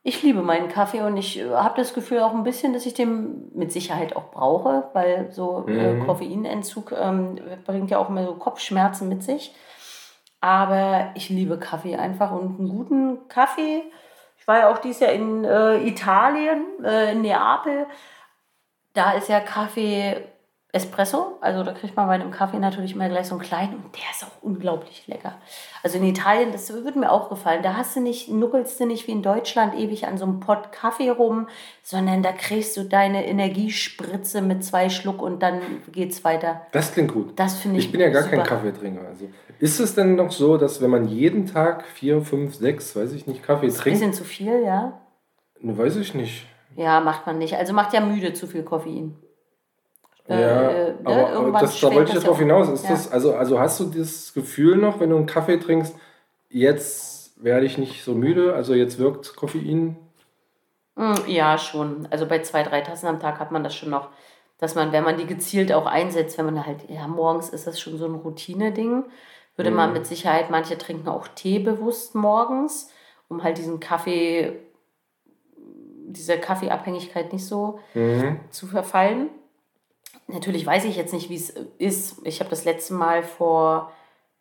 ich 0.08 0.22
liebe 0.22 0.44
meinen 0.44 0.70
Kaffee 0.70 1.02
und 1.02 1.18
ich 1.18 1.40
äh, 1.40 1.50
habe 1.50 1.78
das 1.78 1.96
Gefühl 1.96 2.20
auch 2.20 2.34
ein 2.36 2.44
bisschen, 2.44 2.74
dass 2.74 2.86
ich 2.86 2.94
den 2.94 3.52
mit 3.56 3.72
Sicherheit 3.72 4.16
auch 4.16 4.30
brauche, 4.30 4.88
weil 4.94 5.32
so 5.32 5.66
äh, 5.68 5.94
mhm. 5.94 6.06
Koffeinentzug 6.06 6.92
ähm, 6.92 7.40
bringt 7.66 7.90
ja 7.90 7.98
auch 7.98 8.10
immer 8.10 8.24
so 8.24 8.36
Kopfschmerzen 8.36 9.10
mit 9.10 9.24
sich. 9.24 9.56
Aber 10.42 11.10
ich 11.16 11.30
liebe 11.30 11.58
Kaffee 11.58 11.96
einfach 11.96 12.32
und 12.32 12.60
einen 12.60 12.70
guten 12.70 13.28
Kaffee. 13.30 13.82
Ich 14.38 14.48
war 14.48 14.60
ja 14.60 14.72
auch 14.72 14.78
dieses 14.78 15.00
Jahr 15.00 15.12
in 15.12 15.44
äh, 15.44 15.78
Italien, 15.88 16.66
äh, 16.84 17.14
in 17.14 17.24
Neapel. 17.24 17.88
Da 18.94 19.14
ist 19.14 19.28
ja 19.28 19.40
Kaffee 19.40 20.22
Espresso. 20.76 21.38
Also 21.40 21.64
da 21.64 21.72
kriegt 21.72 21.96
man 21.96 22.08
bei 22.08 22.14
einem 22.16 22.32
Kaffee 22.32 22.60
natürlich 22.60 22.94
immer 22.94 23.08
gleich 23.08 23.28
so 23.28 23.36
einen 23.36 23.44
kleinen 23.44 23.76
und 23.76 23.96
der 23.96 24.04
ist 24.12 24.24
auch 24.24 24.44
unglaublich 24.44 25.08
lecker. 25.08 25.36
Also 25.84 25.98
in 25.98 26.04
Italien, 26.04 26.52
das 26.52 26.72
würde 26.74 27.00
mir 27.00 27.12
auch 27.12 27.30
gefallen. 27.30 27.64
Da 27.64 27.76
hast 27.76 27.96
du 27.96 28.02
nicht, 28.02 28.30
nuckelst 28.30 28.80
du 28.80 28.86
nicht 28.86 29.08
wie 29.08 29.14
in 29.14 29.24
Deutschland 29.24 29.74
ewig 29.76 30.06
an 30.06 30.18
so 30.18 30.26
einem 30.26 30.42
Pott 30.42 30.72
Kaffee 30.74 31.10
rum, 31.10 31.48
sondern 31.82 32.22
da 32.24 32.34
kriegst 32.34 32.76
du 32.76 32.84
deine 32.84 33.26
Energiespritze 33.26 34.42
mit 34.42 34.66
zwei 34.66 34.90
Schluck 34.90 35.22
und 35.22 35.42
dann 35.42 35.62
geht's 35.92 36.24
weiter. 36.24 36.62
Das 36.74 36.92
klingt 36.94 37.14
gut. 37.14 37.40
Das 37.40 37.56
finde 37.56 37.80
ich 37.80 37.86
Ich 37.86 37.92
bin 37.92 38.02
ja 38.02 38.10
gar 38.10 38.24
super. 38.24 38.38
kein 38.38 38.46
Kaffeetrinker. 38.46 39.08
Also 39.08 39.30
ist 39.60 39.80
es 39.80 39.96
denn 39.96 40.16
noch 40.16 40.32
so, 40.32 40.58
dass 40.58 40.82
wenn 40.82 40.90
man 40.90 41.08
jeden 41.08 41.46
Tag 41.46 41.86
vier, 41.86 42.22
fünf, 42.22 42.56
sechs, 42.56 42.96
weiß 42.96 43.14
ich 43.14 43.28
nicht, 43.28 43.44
Kaffee 43.44 43.70
trinkt? 43.70 43.86
Ein 43.86 43.92
bisschen 43.94 44.14
zu 44.14 44.26
viel, 44.26 44.62
ja. 44.64 45.00
Ne, 45.62 45.78
weiß 45.78 45.96
ich 45.96 46.14
nicht. 46.14 46.46
Ja, 46.76 47.00
macht 47.00 47.26
man 47.26 47.38
nicht. 47.38 47.56
Also 47.56 47.72
macht 47.72 47.94
ja 47.94 48.02
müde 48.02 48.34
zu 48.34 48.48
viel 48.48 48.64
Koffein. 48.64 49.16
Äh, 50.28 50.42
ja, 50.42 50.70
äh, 50.70 50.94
ne? 51.04 51.28
aber, 51.28 51.60
das, 51.60 51.80
da 51.80 51.94
wollte 51.94 52.16
ich 52.16 52.24
darauf 52.24 52.40
hinaus. 52.40 52.70
Ist 52.70 52.84
ja. 52.84 52.92
das, 52.92 53.12
also, 53.12 53.36
also 53.36 53.60
hast 53.60 53.80
du 53.80 53.86
das 53.86 54.34
Gefühl 54.34 54.78
noch, 54.78 55.00
wenn 55.00 55.12
du 55.12 55.18
einen 55.18 55.28
Kaffee 55.28 55.58
trinkst, 55.58 55.96
jetzt 56.50 57.44
werde 57.44 57.66
ich 57.66 57.78
nicht 57.78 58.04
so 58.04 58.14
müde, 58.14 58.54
also 58.54 58.74
jetzt 58.74 58.98
wirkt 58.98 59.36
Koffein? 59.36 59.98
Hm, 60.98 61.16
ja, 61.28 61.58
schon. 61.58 62.08
Also 62.10 62.26
bei 62.26 62.42
zwei, 62.42 62.64
drei 62.64 62.82
Tassen 62.82 63.08
am 63.08 63.20
Tag 63.20 63.40
hat 63.40 63.52
man 63.52 63.64
das 63.64 63.76
schon 63.76 63.90
noch, 63.90 64.10
dass 64.58 64.76
man, 64.76 64.92
wenn 64.92 65.04
man 65.04 65.18
die 65.18 65.28
gezielt 65.28 65.74
auch 65.74 65.86
einsetzt, 65.86 66.38
wenn 66.38 66.46
man 66.46 66.66
halt, 66.66 66.90
ja, 66.90 67.08
morgens 67.08 67.50
ist 67.50 67.68
das 67.68 67.80
schon 67.80 67.98
so 67.98 68.06
ein 68.06 68.16
Routine-Ding, 68.16 69.04
würde 69.58 69.70
mhm. 69.70 69.76
man 69.76 69.94
mit 69.94 70.06
Sicherheit, 70.06 70.50
manche 70.50 70.78
trinken 70.78 71.10
auch 71.10 71.28
Tee 71.28 71.60
bewusst 71.60 72.16
morgens, 72.16 72.90
um 73.28 73.44
halt 73.44 73.58
diesen 73.58 73.80
Kaffee, 73.80 74.60
dieser 76.08 76.38
Kaffeeabhängigkeit 76.38 77.34
nicht 77.34 77.46
so 77.46 77.80
mhm. 77.94 78.40
zu 78.50 78.68
verfallen. 78.68 79.30
Natürlich 80.28 80.66
weiß 80.66 80.86
ich 80.86 80.96
jetzt 80.96 81.14
nicht, 81.14 81.30
wie 81.30 81.36
es 81.36 81.52
ist. 81.78 82.26
Ich 82.26 82.40
habe 82.40 82.50
das 82.50 82.66
letzte 82.66 82.94
Mal 82.94 83.24
vor 83.24 83.92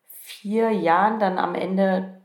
vier 0.09 0.71
Jahren 0.71 1.19
dann 1.19 1.39
am 1.39 1.55
Ende 1.55 2.21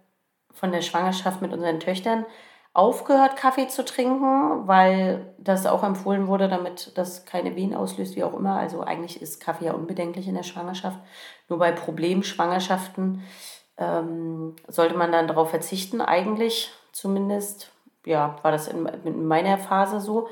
von 0.53 0.71
der 0.71 0.81
Schwangerschaft 0.81 1.41
mit 1.41 1.51
unseren 1.51 1.79
Töchtern 1.79 2.25
aufgehört, 2.73 3.35
Kaffee 3.35 3.67
zu 3.67 3.83
trinken, 3.83 4.67
weil 4.67 5.33
das 5.37 5.65
auch 5.65 5.83
empfohlen 5.83 6.27
wurde, 6.27 6.47
damit 6.47 6.91
das 6.95 7.25
keine 7.25 7.55
Wehen 7.55 7.75
auslöst, 7.75 8.15
wie 8.15 8.23
auch 8.23 8.33
immer. 8.33 8.57
Also 8.57 8.81
eigentlich 8.81 9.21
ist 9.21 9.41
Kaffee 9.41 9.65
ja 9.65 9.73
unbedenklich 9.73 10.27
in 10.27 10.35
der 10.35 10.43
Schwangerschaft. 10.43 10.99
Nur 11.49 11.59
bei 11.59 11.71
Problemschwangerschaften 11.71 13.23
ähm, 13.77 14.55
sollte 14.67 14.95
man 14.95 15.11
dann 15.11 15.27
darauf 15.27 15.49
verzichten, 15.49 15.99
eigentlich 16.01 16.71
zumindest. 16.91 17.71
Ja, 18.05 18.37
war 18.43 18.51
das 18.51 18.69
in, 18.69 18.85
in 19.03 19.25
meiner 19.25 19.57
Phase 19.57 19.99
so. 19.99 20.29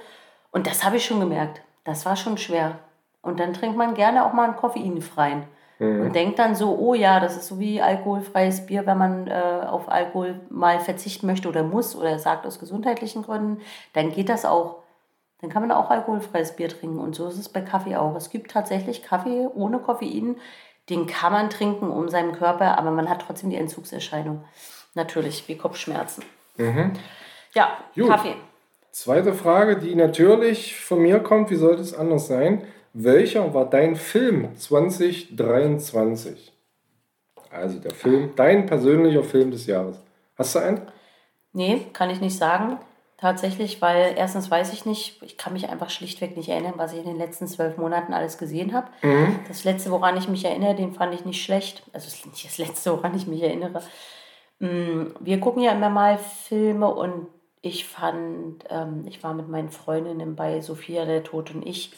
Und 0.51 0.67
das 0.67 0.85
habe 0.85 0.97
ich 0.97 1.05
schon 1.05 1.19
gemerkt. 1.19 1.61
Das 1.83 2.05
war 2.05 2.15
schon 2.15 2.37
schwer. 2.37 2.79
Und 3.27 3.39
dann 3.39 3.53
trinkt 3.53 3.77
man 3.77 3.93
gerne 3.93 4.25
auch 4.25 4.33
mal 4.33 4.45
einen 4.45 4.55
koffeinfreien. 4.55 5.43
Mhm. 5.79 6.01
Und 6.01 6.15
denkt 6.15 6.39
dann 6.39 6.55
so, 6.55 6.77
oh 6.77 6.93
ja, 6.93 7.19
das 7.19 7.37
ist 7.37 7.47
so 7.47 7.59
wie 7.59 7.81
alkoholfreies 7.81 8.65
Bier, 8.65 8.85
wenn 8.85 8.97
man 8.97 9.27
äh, 9.27 9.65
auf 9.67 9.89
Alkohol 9.89 10.39
mal 10.49 10.79
verzichten 10.79 11.27
möchte 11.27 11.47
oder 11.47 11.63
muss 11.63 11.95
oder 11.95 12.17
sagt 12.19 12.45
aus 12.45 12.59
gesundheitlichen 12.59 13.23
Gründen, 13.23 13.61
dann 13.93 14.11
geht 14.11 14.29
das 14.29 14.45
auch. 14.45 14.77
Dann 15.41 15.51
kann 15.51 15.61
man 15.61 15.71
auch 15.71 15.91
alkoholfreies 15.91 16.55
Bier 16.55 16.69
trinken. 16.69 16.99
Und 16.99 17.13
so 17.13 17.27
ist 17.27 17.37
es 17.37 17.49
bei 17.49 17.61
Kaffee 17.61 17.95
auch. 17.95 18.15
Es 18.15 18.31
gibt 18.31 18.49
tatsächlich 18.51 19.03
Kaffee 19.03 19.47
ohne 19.53 19.77
Koffein, 19.77 20.37
den 20.89 21.05
kann 21.05 21.33
man 21.33 21.49
trinken 21.49 21.91
um 21.91 22.09
seinen 22.09 22.31
Körper, 22.31 22.79
aber 22.79 22.91
man 22.91 23.09
hat 23.09 23.21
trotzdem 23.21 23.49
die 23.49 23.57
Entzugserscheinung. 23.57 24.43
Natürlich, 24.95 25.47
wie 25.47 25.57
Kopfschmerzen. 25.57 26.23
Mhm. 26.55 26.93
Ja, 27.53 27.77
Gut. 27.93 28.07
Kaffee. 28.07 28.35
Zweite 28.91 29.33
Frage, 29.33 29.77
die 29.77 29.93
natürlich 29.93 30.79
von 30.79 30.99
mir 30.99 31.19
kommt, 31.19 31.51
wie 31.51 31.55
sollte 31.55 31.81
es 31.81 31.93
anders 31.93 32.27
sein? 32.27 32.63
Welcher 32.99 33.53
war 33.53 33.69
dein 33.69 33.95
Film 33.95 34.55
2023? 34.55 36.51
Also 37.51 37.77
der 37.77 37.91
Film, 37.91 38.31
dein 38.35 38.65
persönlicher 38.65 39.23
Film 39.23 39.51
des 39.51 39.67
Jahres. 39.67 40.01
Hast 40.35 40.55
du 40.55 40.59
einen? 40.59 40.81
Nee, 41.53 41.85
kann 41.93 42.09
ich 42.09 42.21
nicht 42.21 42.35
sagen. 42.35 42.79
Tatsächlich, 43.17 43.83
weil 43.83 44.15
erstens 44.17 44.49
weiß 44.49 44.73
ich 44.73 44.87
nicht, 44.87 45.21
ich 45.21 45.37
kann 45.37 45.53
mich 45.53 45.69
einfach 45.69 45.91
schlichtweg 45.91 46.35
nicht 46.35 46.49
erinnern, 46.49 46.73
was 46.77 46.93
ich 46.93 46.97
in 46.97 47.05
den 47.05 47.19
letzten 47.19 47.45
zwölf 47.45 47.77
Monaten 47.77 48.13
alles 48.13 48.39
gesehen 48.39 48.73
habe. 48.73 48.87
Mhm. 49.03 49.41
Das 49.47 49.63
letzte, 49.63 49.91
woran 49.91 50.17
ich 50.17 50.27
mich 50.27 50.43
erinnere, 50.43 50.73
den 50.73 50.93
fand 50.93 51.13
ich 51.13 51.23
nicht 51.23 51.43
schlecht. 51.43 51.83
Also 51.93 52.07
nicht 52.27 52.45
das 52.45 52.57
letzte, 52.57 52.93
woran 52.93 53.15
ich 53.15 53.27
mich 53.27 53.43
erinnere. 53.43 53.83
Mm, 54.57 55.11
wir 55.19 55.39
gucken 55.39 55.61
ja 55.61 55.73
immer 55.73 55.91
mal 55.91 56.17
Filme 56.17 56.91
und 56.91 57.27
ich 57.61 57.85
fand, 57.85 58.63
ähm, 58.71 59.03
ich 59.07 59.21
war 59.21 59.35
mit 59.35 59.49
meinen 59.49 59.69
Freundinnen 59.69 60.35
bei 60.35 60.61
Sophia, 60.61 61.05
der 61.05 61.23
Tod 61.23 61.53
und 61.53 61.63
ich 61.63 61.91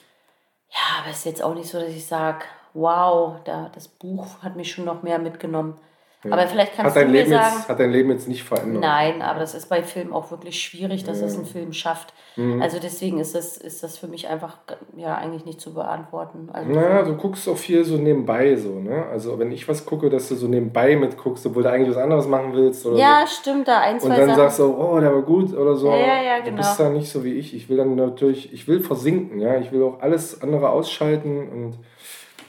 ja, 0.71 1.01
aber 1.01 1.09
es 1.09 1.19
ist 1.19 1.25
jetzt 1.25 1.43
auch 1.43 1.53
nicht 1.53 1.69
so, 1.69 1.79
dass 1.79 1.89
ich 1.89 2.05
sage, 2.05 2.45
wow, 2.73 3.37
da, 3.43 3.69
das 3.73 3.87
Buch 3.87 4.41
hat 4.41 4.55
mich 4.55 4.71
schon 4.71 4.85
noch 4.85 5.03
mehr 5.03 5.19
mitgenommen. 5.19 5.77
Ja. 6.23 6.33
Aber 6.33 6.47
vielleicht 6.47 6.75
kannst 6.75 6.97
hat 6.97 7.03
du 7.03 7.07
mir 7.07 7.19
Leben 7.19 7.29
sagen. 7.29 7.55
Jetzt, 7.55 7.69
hat 7.69 7.79
dein 7.79 7.91
Leben 7.91 8.09
jetzt 8.11 8.27
nicht 8.27 8.43
verändert? 8.43 8.81
Nein, 8.81 9.21
aber 9.21 9.39
das 9.39 9.55
ist 9.55 9.69
bei 9.69 9.83
Filmen 9.83 10.11
auch 10.11 10.31
wirklich 10.31 10.61
schwierig, 10.61 11.05
dass 11.05 11.21
ja. 11.21 11.27
es 11.27 11.37
ein 11.37 11.45
Film 11.45 11.71
schafft. 11.71 12.13
Mhm. 12.35 12.61
Also 12.61 12.77
deswegen 12.77 13.19
ist 13.19 13.35
das, 13.35 13.55
ist 13.55 13.83
das 13.83 13.97
für 13.97 14.07
mich 14.07 14.27
einfach 14.27 14.57
ja 14.97 15.15
eigentlich 15.15 15.45
nicht 15.45 15.61
zu 15.61 15.73
beantworten. 15.73 16.49
Also 16.51 16.71
naja, 16.71 17.03
du 17.03 17.15
guckst 17.15 17.47
auch 17.47 17.55
viel 17.57 17.85
so 17.85 17.95
nebenbei 17.95 18.57
so, 18.57 18.81
ne? 18.81 19.05
Also 19.05 19.39
wenn 19.39 19.49
ich 19.53 19.69
was 19.69 19.85
gucke, 19.85 20.09
dass 20.09 20.27
du 20.27 20.35
so 20.35 20.49
nebenbei 20.49 20.97
mitguckst, 20.97 21.45
obwohl 21.45 21.63
du 21.63 21.71
eigentlich 21.71 21.95
was 21.95 22.03
anderes 22.03 22.27
machen 22.27 22.51
willst. 22.51 22.85
Oder 22.85 22.97
ja, 22.97 23.23
so. 23.25 23.35
stimmt, 23.35 23.69
da 23.69 23.79
ein, 23.79 23.97
zwei 24.01 24.09
Und 24.09 24.17
dann 24.17 24.27
Sachen. 24.27 24.39
sagst 24.39 24.59
du, 24.59 24.75
oh, 24.75 24.99
der 24.99 25.13
war 25.13 25.21
gut 25.21 25.53
oder 25.53 25.77
so. 25.77 25.89
Ja, 25.89 26.21
ja, 26.21 26.39
genau. 26.39 26.49
Du 26.49 26.57
bist 26.57 26.77
da 26.77 26.89
nicht 26.89 27.09
so 27.09 27.23
wie 27.23 27.35
ich. 27.35 27.55
Ich 27.55 27.69
will 27.69 27.77
dann 27.77 27.95
natürlich, 27.95 28.51
ich 28.51 28.67
will 28.67 28.81
versinken, 28.81 29.39
ja. 29.39 29.57
Ich 29.57 29.71
will 29.71 29.83
auch 29.83 30.01
alles 30.01 30.41
andere 30.41 30.69
ausschalten 30.69 31.47
und 31.47 31.77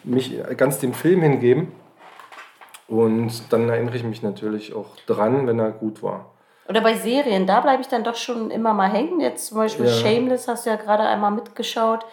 mich 0.02 0.36
ganz 0.56 0.80
dem 0.80 0.92
Film 0.92 1.22
hingeben. 1.22 1.68
Und 2.90 3.52
dann 3.52 3.68
erinnere 3.68 3.96
ich 3.96 4.04
mich 4.04 4.22
natürlich 4.22 4.74
auch 4.74 4.96
dran, 5.06 5.46
wenn 5.46 5.60
er 5.60 5.70
gut 5.70 6.02
war. 6.02 6.32
Oder 6.68 6.80
bei 6.80 6.94
Serien, 6.94 7.46
da 7.46 7.60
bleibe 7.60 7.82
ich 7.82 7.88
dann 7.88 8.04
doch 8.04 8.16
schon 8.16 8.50
immer 8.50 8.74
mal 8.74 8.90
hängen. 8.90 9.20
Jetzt 9.20 9.46
zum 9.46 9.58
Beispiel 9.58 9.86
ja. 9.86 9.92
Shameless 9.92 10.48
hast 10.48 10.66
du 10.66 10.70
ja 10.70 10.76
gerade 10.76 11.04
einmal 11.04 11.30
mitgeschaut, 11.30 12.04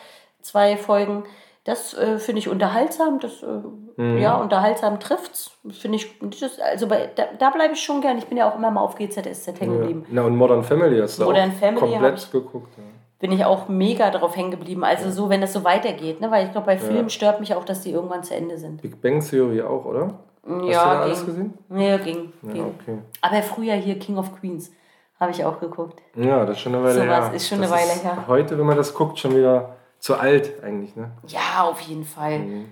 zwei 0.41 0.77
Folgen. 0.77 1.23
Das 1.63 1.93
äh, 1.95 2.17
finde 2.17 2.39
ich 2.39 2.47
unterhaltsam. 2.47 3.19
Das, 3.19 3.43
äh, 3.43 4.01
mhm. 4.01 4.17
Ja, 4.19 4.37
unterhaltsam 4.37 4.99
trifft's. 4.99 5.51
Finde 5.69 5.97
ich, 5.97 6.17
das, 6.39 6.59
also 6.59 6.87
bei, 6.87 7.09
da, 7.15 7.25
da 7.37 7.49
bleibe 7.49 7.73
ich 7.73 7.81
schon 7.81 8.01
gern. 8.01 8.17
Ich 8.17 8.27
bin 8.27 8.37
ja 8.37 8.49
auch 8.49 8.55
immer 8.55 8.71
mal 8.71 8.81
auf 8.81 8.95
GZSZ 8.95 9.59
hängen 9.59 9.79
geblieben. 9.79 10.01
Ja. 10.07 10.13
Na, 10.13 10.21
und 10.23 10.35
Modern 10.37 10.63
Family 10.63 10.99
hast 10.99 11.19
du 11.19 11.25
Modern 11.25 11.51
auch 11.51 11.55
Family 11.55 11.79
komplett 11.79 12.19
ich, 12.19 12.31
geguckt. 12.31 12.77
Ja. 12.77 12.83
Bin 13.19 13.31
ich 13.31 13.45
auch 13.45 13.67
mega 13.67 14.11
drauf 14.11 14.35
hängen 14.35 14.51
geblieben. 14.51 14.83
Also 14.83 15.11
so, 15.11 15.29
wenn 15.29 15.41
das 15.41 15.53
so 15.53 15.63
weitergeht, 15.63 16.21
ne? 16.21 16.31
Weil 16.31 16.45
ich 16.45 16.51
glaube, 16.51 16.67
bei 16.67 16.77
Filmen 16.77 17.09
stört 17.09 17.39
mich 17.39 17.53
auch, 17.53 17.65
dass 17.65 17.81
die 17.81 17.91
irgendwann 17.91 18.23
zu 18.23 18.35
Ende 18.35 18.57
sind. 18.57 18.81
Big 18.81 19.01
Bang 19.01 19.19
Theory 19.19 19.61
auch, 19.61 19.85
oder? 19.85 20.19
Hast 20.47 20.65
ja, 20.65 20.83
du 20.83 20.89
da 20.89 21.01
alles 21.01 21.25
gesehen? 21.25 21.57
Ja, 21.69 21.97
ging. 21.97 22.31
Ja, 22.41 22.53
ging. 22.53 22.75
Okay. 22.81 22.97
Aber 23.21 23.41
früher 23.43 23.73
hier 23.75 23.99
King 23.99 24.17
of 24.17 24.39
Queens 24.39 24.71
habe 25.19 25.31
ich 25.31 25.43
auch 25.43 25.59
geguckt. 25.59 26.01
Ja, 26.15 26.45
das 26.45 26.57
ist 26.57 26.61
schon 26.61 26.75
eine 26.75 26.83
Weile 26.83 26.93
so 26.93 27.01
her. 27.01 27.31
ist 27.33 27.47
schon 27.47 27.61
das 27.61 27.71
eine 27.71 27.81
Weile 27.81 27.99
her. 27.99 28.27
Heute, 28.27 28.57
wenn 28.57 28.65
man 28.65 28.77
das 28.77 28.93
guckt, 28.93 29.19
schon 29.19 29.35
wieder 29.35 29.75
zu 29.99 30.15
alt 30.15 30.63
eigentlich, 30.63 30.95
ne? 30.95 31.11
Ja, 31.27 31.63
auf 31.63 31.81
jeden 31.81 32.05
Fall. 32.05 32.39
Mhm. 32.39 32.65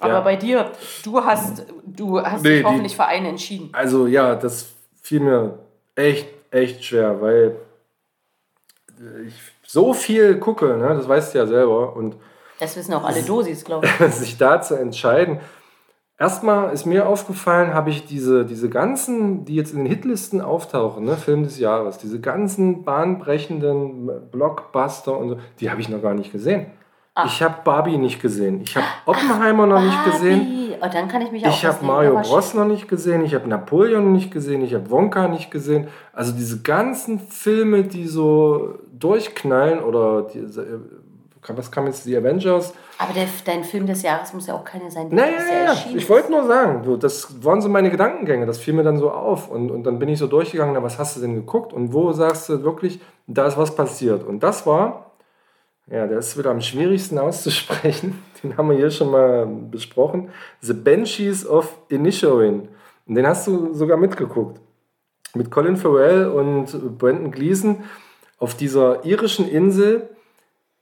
Aber 0.00 0.14
ja. 0.14 0.20
bei 0.20 0.36
dir, 0.36 0.72
du 1.04 1.24
hast, 1.24 1.66
du 1.84 2.20
hast 2.20 2.42
nee, 2.42 2.58
dich 2.58 2.64
hoffentlich 2.64 2.96
für 2.96 3.04
einen 3.06 3.26
entschieden. 3.26 3.70
Also 3.72 4.06
ja, 4.06 4.34
das 4.34 4.68
fiel 5.00 5.20
mir 5.20 5.58
echt, 5.94 6.28
echt 6.50 6.84
schwer, 6.84 7.20
weil 7.20 7.56
ich 9.26 9.34
so 9.64 9.92
viel 9.92 10.38
gucke, 10.38 10.76
ne? 10.76 10.94
das 10.94 11.08
weißt 11.08 11.34
du 11.34 11.38
ja 11.38 11.46
selber. 11.46 11.96
Und 11.96 12.16
das 12.60 12.76
wissen 12.76 12.94
auch 12.94 13.04
alle 13.04 13.22
Dosis, 13.22 13.64
glaube 13.64 13.86
ich. 13.86 14.14
sich 14.14 14.36
da 14.36 14.60
zu 14.60 14.74
entscheiden. 14.74 15.40
Erstmal 16.20 16.72
ist 16.72 16.84
mir 16.84 17.06
aufgefallen, 17.06 17.72
habe 17.74 17.90
ich 17.90 18.04
diese, 18.04 18.44
diese 18.44 18.68
ganzen, 18.68 19.44
die 19.44 19.54
jetzt 19.54 19.72
in 19.72 19.78
den 19.78 19.86
Hitlisten 19.86 20.40
auftauchen, 20.40 21.04
ne, 21.04 21.16
Film 21.16 21.44
des 21.44 21.60
Jahres, 21.60 21.98
diese 21.98 22.20
ganzen 22.20 22.82
bahnbrechenden 22.82 24.30
Blockbuster 24.32 25.16
und 25.16 25.28
so, 25.28 25.36
die 25.60 25.70
habe 25.70 25.80
ich 25.80 25.88
noch 25.88 26.02
gar 26.02 26.14
nicht 26.14 26.32
gesehen. 26.32 26.66
Ach. 27.14 27.26
Ich 27.26 27.42
habe 27.42 27.56
Barbie 27.62 27.98
nicht 27.98 28.20
gesehen. 28.20 28.60
Ich 28.62 28.76
habe 28.76 28.86
Oppenheimer 29.06 29.64
Ach, 29.64 29.68
noch 29.68 29.80
nicht 29.80 30.04
gesehen. 30.04 30.74
Oh, 30.80 30.86
dann 30.92 31.08
kann 31.08 31.22
ich 31.22 31.32
mich 31.32 31.44
auch 31.44 31.50
Ich 31.50 31.64
habe 31.64 31.84
Mario 31.84 32.14
Bros 32.20 32.54
noch 32.54 32.66
nicht 32.66 32.86
gesehen. 32.86 33.24
Ich 33.24 33.34
habe 33.34 33.48
Napoleon 33.48 34.04
noch 34.04 34.12
nicht 34.12 34.30
gesehen. 34.30 34.62
Ich 34.62 34.74
habe 34.74 34.88
Wonka 34.90 35.26
nicht 35.26 35.50
gesehen. 35.50 35.88
Also 36.12 36.32
diese 36.32 36.62
ganzen 36.62 37.18
Filme, 37.18 37.82
die 37.82 38.06
so 38.06 38.78
durchknallen 38.96 39.80
oder 39.80 40.22
die, 40.22 40.38
äh, 40.38 40.78
was 41.46 41.70
kam 41.70 41.86
jetzt 41.86 42.04
die 42.04 42.16
Avengers? 42.16 42.74
Aber 42.98 43.12
der, 43.12 43.26
dein 43.44 43.64
Film 43.64 43.86
des 43.86 44.02
Jahres 44.02 44.32
muss 44.32 44.46
ja 44.46 44.54
auch 44.54 44.64
keine 44.64 44.90
sein. 44.90 45.08
Naja, 45.10 45.32
ja, 45.32 45.64
ja. 45.64 45.76
Ich 45.94 46.08
wollte 46.08 46.30
nur 46.30 46.46
sagen, 46.46 46.82
du, 46.82 46.96
das 46.96 47.44
waren 47.44 47.60
so 47.60 47.68
meine 47.68 47.90
Gedankengänge. 47.90 48.46
Das 48.46 48.58
fiel 48.58 48.74
mir 48.74 48.82
dann 48.82 48.98
so 48.98 49.10
auf. 49.10 49.48
Und, 49.48 49.70
und 49.70 49.84
dann 49.84 49.98
bin 49.98 50.08
ich 50.08 50.18
so 50.18 50.26
durchgegangen, 50.26 50.74
na, 50.74 50.82
was 50.82 50.98
hast 50.98 51.16
du 51.16 51.20
denn 51.20 51.34
geguckt? 51.34 51.72
Und 51.72 51.92
wo 51.92 52.12
sagst 52.12 52.48
du 52.48 52.62
wirklich, 52.62 53.00
da 53.26 53.46
ist 53.46 53.56
was 53.56 53.74
passiert? 53.74 54.24
Und 54.24 54.42
das 54.42 54.66
war 54.66 55.08
ja, 55.90 56.06
der 56.06 56.18
ist 56.18 56.36
wieder 56.36 56.50
am 56.50 56.60
schwierigsten 56.60 57.18
auszusprechen. 57.18 58.22
Den 58.42 58.56
haben 58.56 58.68
wir 58.68 58.76
hier 58.76 58.90
schon 58.90 59.10
mal 59.10 59.46
besprochen. 59.46 60.30
The 60.60 60.74
Banshees 60.74 61.48
of 61.48 61.74
Inisherin. 61.88 62.68
Und 63.06 63.14
den 63.14 63.26
hast 63.26 63.46
du 63.46 63.72
sogar 63.72 63.96
mitgeguckt. 63.96 64.60
Mit 65.34 65.50
Colin 65.50 65.76
Farrell 65.76 66.26
und 66.26 66.98
Brandon 66.98 67.30
Gleason 67.30 67.84
auf 68.38 68.54
dieser 68.54 69.04
irischen 69.04 69.48
Insel, 69.48 70.10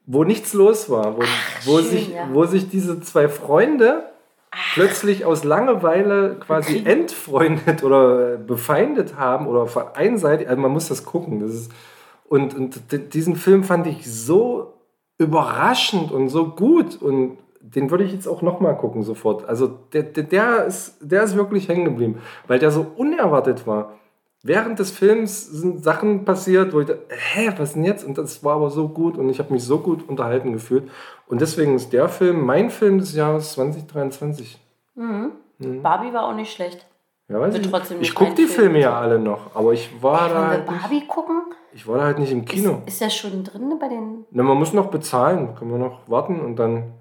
wo 0.07 0.25
nichts 0.25 0.55
los 0.55 0.89
war. 0.89 1.17
Wo, 1.17 1.23
Ach, 1.23 1.67
wo, 1.67 1.79
schön, 1.79 1.87
sich, 1.87 2.15
ja. 2.15 2.29
wo 2.33 2.45
sich 2.45 2.69
diese 2.69 3.01
zwei 3.01 3.29
Freunde 3.29 4.05
Ach. 4.51 4.75
plötzlich 4.75 5.25
aus 5.25 5.45
Langeweile 5.45 6.37
quasi 6.39 6.85
entfreundet 6.87 7.83
oder 7.83 8.37
befeindet 8.39 9.17
haben 9.17 9.47
oder 9.47 9.69
einseitig. 9.95 10.49
Also 10.49 10.61
man 10.61 10.71
muss 10.71 10.89
das 10.89 11.05
gucken. 11.05 11.41
Das 11.41 11.53
ist, 11.53 11.73
und, 12.29 12.55
und 12.55 12.81
diesen 13.15 13.37
Film 13.37 13.65
fand 13.65 13.87
ich 13.87 14.11
so 14.11 14.75
überraschend 15.19 16.13
und 16.13 16.29
so 16.29 16.49
gut 16.49 17.01
und 17.01 17.39
den 17.61 17.91
würde 17.91 18.05
ich 18.05 18.13
jetzt 18.13 18.29
auch 18.29 18.43
nochmal 18.43 18.77
gucken 18.77 19.03
sofort. 19.03 19.49
Also 19.49 19.67
der, 19.93 20.05
der, 20.05 20.25
der, 20.25 20.65
ist, 20.67 20.99
der 21.01 21.25
ist 21.25 21.37
wirklich 21.37 21.69
hängen 21.69 21.85
geblieben, 21.85 22.21
weil 22.47 22.59
der 22.59 22.71
so 22.71 22.87
unerwartet 22.97 23.67
war. 23.67 23.95
Während 24.47 24.79
des 24.79 24.93
Films 24.93 25.45
sind 25.45 25.83
Sachen 25.83 26.25
passiert, 26.25 26.73
wo 26.73 26.79
ich 26.79 26.87
dachte, 26.87 27.03
hä, 27.09 27.53
was 27.57 27.73
denn 27.73 27.83
jetzt? 27.83 28.05
Und 28.05 28.17
das 28.17 28.45
war 28.45 28.55
aber 28.55 28.71
so 28.71 28.89
gut 28.89 29.19
und 29.19 29.29
ich 29.29 29.41
habe 29.41 29.53
mich 29.53 29.65
so 29.65 29.81
gut 29.81 30.09
unterhalten 30.09 30.53
gefühlt. 30.53 30.89
Und 31.27 31.41
deswegen 31.41 31.75
ist 31.75 31.93
der 31.93 32.09
Film 32.09 32.47
mein 32.47 32.71
Film 32.71 32.99
des 32.99 33.13
Jahres 33.13 33.55
2023. 33.55 34.61
Mhm. 34.95 35.33
Mhm. 35.59 35.83
Barbie 35.83 36.13
war 36.13 36.29
auch 36.29 36.35
nicht 36.35 36.53
schlecht. 36.53 36.87
Ja, 37.29 37.41
weiß 37.41 37.57
ich. 37.57 37.69
Trotzdem 37.69 38.01
ich 38.01 38.15
gucke 38.15 38.37
die 38.37 38.47
Filme 38.47 38.79
ja 38.81 38.97
alle 38.97 39.19
noch, 39.19 39.57
aber 39.57 39.73
ich 39.73 39.91
war 40.01 40.29
Ey, 40.29 40.35
da. 40.35 40.47
Halt 40.47 40.67
Barbie 40.67 40.95
nicht, 40.95 41.09
gucken? 41.09 41.43
Ich 41.75 41.89
war 41.89 41.99
da 41.99 42.05
halt 42.05 42.21
nicht 42.21 42.31
im 42.31 42.45
Kino. 42.45 42.83
Ist, 42.87 42.93
ist 42.93 43.01
der 43.01 43.11
schon 43.11 43.43
drin 43.43 43.77
bei 43.81 43.89
den. 43.89 44.27
Na, 44.31 44.45
man 44.45 44.57
muss 44.57 44.73
noch 44.73 44.87
bezahlen, 44.87 45.57
können 45.57 45.73
wir 45.73 45.79
noch 45.79 46.09
warten 46.09 46.39
und 46.39 46.55
dann 46.55 46.93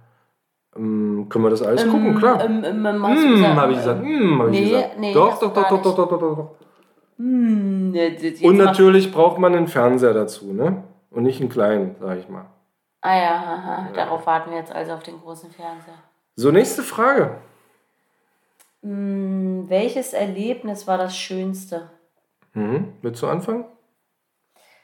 ähm, 0.76 1.28
können 1.30 1.46
wir 1.46 1.52
das 1.52 1.62
alles 1.62 1.84
ähm, 1.84 1.92
gucken, 1.92 2.18
klar. 2.18 2.44
Ähm, 2.44 2.64
ähm, 2.64 2.86
ähm, 2.88 3.06
hm, 3.06 3.56
habe 3.56 3.72
ich 3.74 3.78
gesagt. 3.78 4.02
Hm, 4.02 4.42
hab 4.42 4.50
nee, 4.50 4.64
ich 4.64 4.72
gesagt. 4.72 5.00
Nee, 5.00 5.14
doch, 5.14 5.40
doch, 5.40 5.54
doch, 5.54 5.70
doch, 5.70 5.82
doch, 5.84 5.96
doch, 5.96 6.10
doch, 6.10 6.20
doch, 6.20 6.36
doch. 6.36 6.65
Hm, 7.18 7.96
und 8.44 8.58
natürlich 8.58 9.12
braucht 9.12 9.38
man 9.38 9.56
einen 9.56 9.68
Fernseher 9.68 10.14
dazu, 10.14 10.52
ne? 10.52 10.84
Und 11.12 11.24
nicht 11.24 11.40
einen 11.40 11.50
kleinen, 11.50 11.96
sag 12.00 12.20
ich 12.20 12.28
mal. 12.28 12.46
Ah 13.02 13.16
ja, 13.16 13.36
aha. 13.36 13.86
Ja. 13.88 13.94
darauf 13.94 14.26
warten 14.26 14.52
wir 14.52 14.58
jetzt 14.58 14.74
also 14.74 14.94
auf 14.94 15.04
den 15.04 15.20
großen 15.22 15.52
Fernseher. 15.52 15.94
So, 16.36 16.52
nächste 16.52 16.84
Frage. 16.84 17.38
Hm, 18.82 19.66
welches 19.70 20.14
Erlebnis 20.14 20.88
war 20.88 20.98
das 20.98 21.16
Schönste? 21.16 21.90
Mhm. 22.54 22.94
Willst 23.02 23.22
du 23.22 23.28
anfangen? 23.28 23.66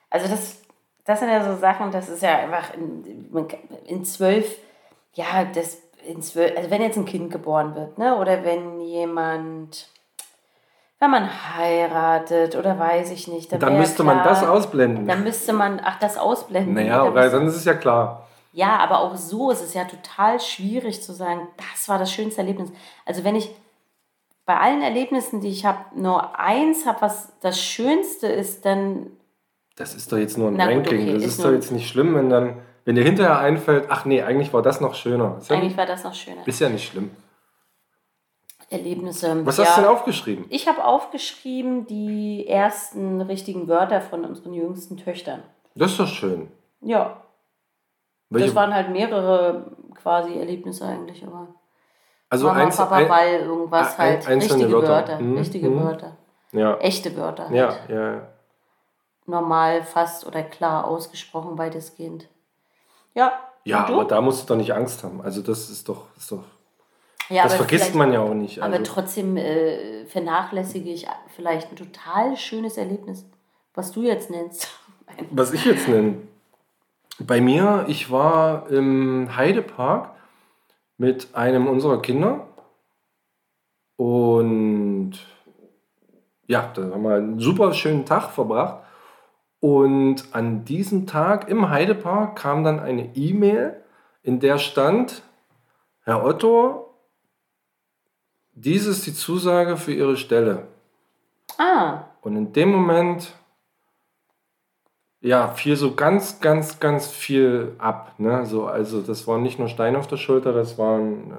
Also 0.09 0.27
das, 0.27 0.61
das 1.05 1.19
sind 1.19 1.29
ja 1.29 1.43
so 1.43 1.59
Sachen, 1.59 1.91
das 1.91 2.09
ist 2.09 2.23
ja 2.23 2.37
einfach 2.37 2.73
in, 2.73 3.29
in 3.85 4.05
zwölf, 4.05 4.57
ja, 5.13 5.45
das 5.45 5.81
in 6.05 6.21
zwölf, 6.21 6.55
also 6.57 6.69
wenn 6.69 6.81
jetzt 6.81 6.97
ein 6.97 7.05
Kind 7.05 7.31
geboren 7.31 7.75
wird, 7.75 7.97
ne, 7.97 8.17
oder 8.17 8.43
wenn 8.43 8.81
jemand, 8.81 9.89
wenn 11.01 11.09
man 11.09 11.29
heiratet 11.57 12.55
oder 12.55 12.77
weiß 12.77 13.09
ich 13.11 13.27
nicht. 13.27 13.51
Dann, 13.51 13.59
dann 13.59 13.77
müsste 13.77 14.03
klar, 14.03 14.15
man 14.15 14.23
das 14.23 14.43
ausblenden. 14.43 15.07
Dann 15.07 15.23
müsste 15.23 15.51
man, 15.51 15.81
ach, 15.83 15.97
das 15.99 16.15
ausblenden. 16.15 16.75
Naja, 16.75 17.11
weil 17.13 17.31
dann 17.31 17.47
ist 17.47 17.55
es 17.55 17.65
ja 17.65 17.73
klar. 17.73 18.27
Ja, 18.53 18.77
aber 18.77 18.99
auch 18.99 19.15
so 19.15 19.49
ist 19.49 19.63
es 19.63 19.73
ja 19.73 19.85
total 19.85 20.39
schwierig 20.39 21.01
zu 21.01 21.13
sagen, 21.13 21.47
das 21.57 21.89
war 21.89 21.97
das 21.97 22.11
schönste 22.11 22.41
Erlebnis. 22.41 22.69
Also 23.03 23.23
wenn 23.23 23.35
ich 23.35 23.49
bei 24.45 24.57
allen 24.57 24.83
Erlebnissen, 24.83 25.41
die 25.41 25.47
ich 25.47 25.65
habe, 25.65 25.79
nur 25.95 26.37
eins 26.39 26.85
habe, 26.85 27.01
was 27.01 27.33
das 27.41 27.59
Schönste 27.59 28.27
ist, 28.27 28.65
dann. 28.65 29.07
Das 29.77 29.95
ist 29.95 30.11
doch 30.11 30.17
jetzt 30.17 30.37
nur 30.37 30.49
ein 30.49 30.55
Na, 30.55 30.65
Ranking. 30.65 31.01
Okay, 31.01 31.13
das 31.13 31.23
ist, 31.23 31.29
ist 31.29 31.43
doch 31.43 31.51
jetzt 31.51 31.71
nicht 31.71 31.89
schlimm, 31.89 32.13
wenn 32.13 32.29
dann, 32.29 32.57
wenn 32.85 32.93
dir 32.93 33.03
hinterher 33.03 33.39
einfällt, 33.39 33.85
ach 33.89 34.05
nee, 34.05 34.21
eigentlich 34.21 34.53
war 34.53 34.61
das 34.61 34.81
noch 34.81 34.93
schöner. 34.93 35.39
Ja 35.49 35.55
eigentlich 35.55 35.77
war 35.77 35.87
das 35.87 36.03
noch 36.03 36.13
schöner. 36.13 36.45
Ist 36.45 36.59
ja 36.59 36.69
nicht 36.69 36.87
schlimm. 36.87 37.09
Erlebnisse. 38.71 39.45
Was 39.45 39.57
ja, 39.57 39.65
hast 39.65 39.77
du 39.77 39.81
denn 39.81 39.89
aufgeschrieben? 39.89 40.45
Ich 40.49 40.67
habe 40.67 40.83
aufgeschrieben 40.85 41.85
die 41.87 42.47
ersten 42.47 43.19
richtigen 43.21 43.67
Wörter 43.67 43.99
von 43.99 44.23
unseren 44.23 44.53
jüngsten 44.53 44.95
Töchtern. 44.95 45.43
Das 45.75 45.91
ist 45.91 45.99
doch 45.99 46.07
schön. 46.07 46.49
Ja. 46.79 47.21
Welche? 48.29 48.47
Das 48.47 48.55
waren 48.55 48.73
halt 48.73 48.89
mehrere 48.89 49.75
quasi 49.93 50.37
Erlebnisse 50.37 50.85
eigentlich, 50.85 51.25
aber. 51.27 51.47
Also 52.29 52.47
Mama, 52.47 52.61
eins, 52.61 52.77
Papa, 52.77 53.03
Ball, 53.03 53.41
irgendwas 53.41 53.99
ein, 53.99 54.25
halt. 54.25 54.27
Richtige 54.41 54.71
Wörter. 54.71 54.87
Wörter. 54.87 55.19
Mhm. 55.19 55.37
Richtige 55.37 55.69
mhm. 55.69 55.83
Wörter. 55.83 56.17
Ja. 56.53 56.77
Echte 56.77 57.17
Wörter. 57.17 57.49
Halt. 57.49 57.55
Ja, 57.55 57.75
ja. 57.89 58.27
Normal, 59.25 59.83
fast 59.83 60.25
oder 60.25 60.43
klar 60.43 60.85
ausgesprochen, 60.85 61.57
weitestgehend. 61.57 62.29
Ja. 63.13 63.33
Ja, 63.65 63.85
aber 63.85 64.05
da 64.05 64.21
musst 64.21 64.43
du 64.43 64.53
doch 64.53 64.57
nicht 64.57 64.73
Angst 64.73 65.03
haben. 65.03 65.21
Also 65.21 65.41
das 65.41 65.69
ist 65.69 65.89
doch, 65.89 66.05
ist 66.15 66.31
doch 66.31 66.43
ja, 67.31 67.43
das 67.43 67.55
vergisst 67.55 67.95
man 67.95 68.13
ja 68.13 68.19
auch 68.21 68.33
nicht. 68.33 68.61
Also. 68.61 68.75
Aber 68.75 68.83
trotzdem 68.83 69.37
äh, 69.37 70.05
vernachlässige 70.05 70.89
ich 70.89 71.07
vielleicht 71.35 71.71
ein 71.71 71.75
total 71.75 72.35
schönes 72.37 72.77
Erlebnis, 72.77 73.25
was 73.73 73.91
du 73.91 74.03
jetzt 74.03 74.29
nennst. 74.29 74.69
was 75.31 75.53
ich 75.53 75.65
jetzt 75.65 75.87
nenne. 75.87 76.17
Bei 77.19 77.39
mir, 77.39 77.85
ich 77.87 78.11
war 78.11 78.69
im 78.69 79.35
Heidepark 79.35 80.11
mit 80.97 81.35
einem 81.35 81.67
unserer 81.67 82.01
Kinder. 82.01 82.47
Und 83.95 85.13
ja, 86.47 86.71
da 86.73 86.81
haben 86.81 87.03
wir 87.03 87.15
einen 87.15 87.39
super 87.39 87.73
schönen 87.73 88.05
Tag 88.05 88.31
verbracht. 88.31 88.83
Und 89.59 90.25
an 90.33 90.65
diesem 90.65 91.05
Tag 91.05 91.47
im 91.47 91.69
Heidepark 91.69 92.35
kam 92.35 92.63
dann 92.63 92.79
eine 92.79 93.15
E-Mail, 93.15 93.83
in 94.23 94.39
der 94.39 94.57
stand, 94.57 95.21
Herr 96.03 96.25
Otto, 96.25 96.90
dies 98.61 98.85
ist 98.85 99.05
die 99.07 99.13
Zusage 99.13 99.77
für 99.77 99.93
Ihre 99.93 100.17
Stelle. 100.17 100.67
Ah. 101.57 102.05
Und 102.21 102.35
in 102.35 102.53
dem 102.53 102.69
Moment 102.69 103.33
ja, 105.21 105.49
fiel 105.49 105.75
so 105.75 105.93
ganz, 105.93 106.39
ganz, 106.39 106.79
ganz 106.79 107.07
viel 107.07 107.75
ab. 107.77 108.15
Ne? 108.17 108.45
So, 108.45 108.65
also 108.65 109.01
das 109.01 109.27
waren 109.27 109.43
nicht 109.43 109.59
nur 109.59 109.67
Steine 109.67 109.99
auf 109.99 110.07
der 110.07 110.17
Schulter, 110.17 110.51
das 110.51 110.79
waren 110.79 111.31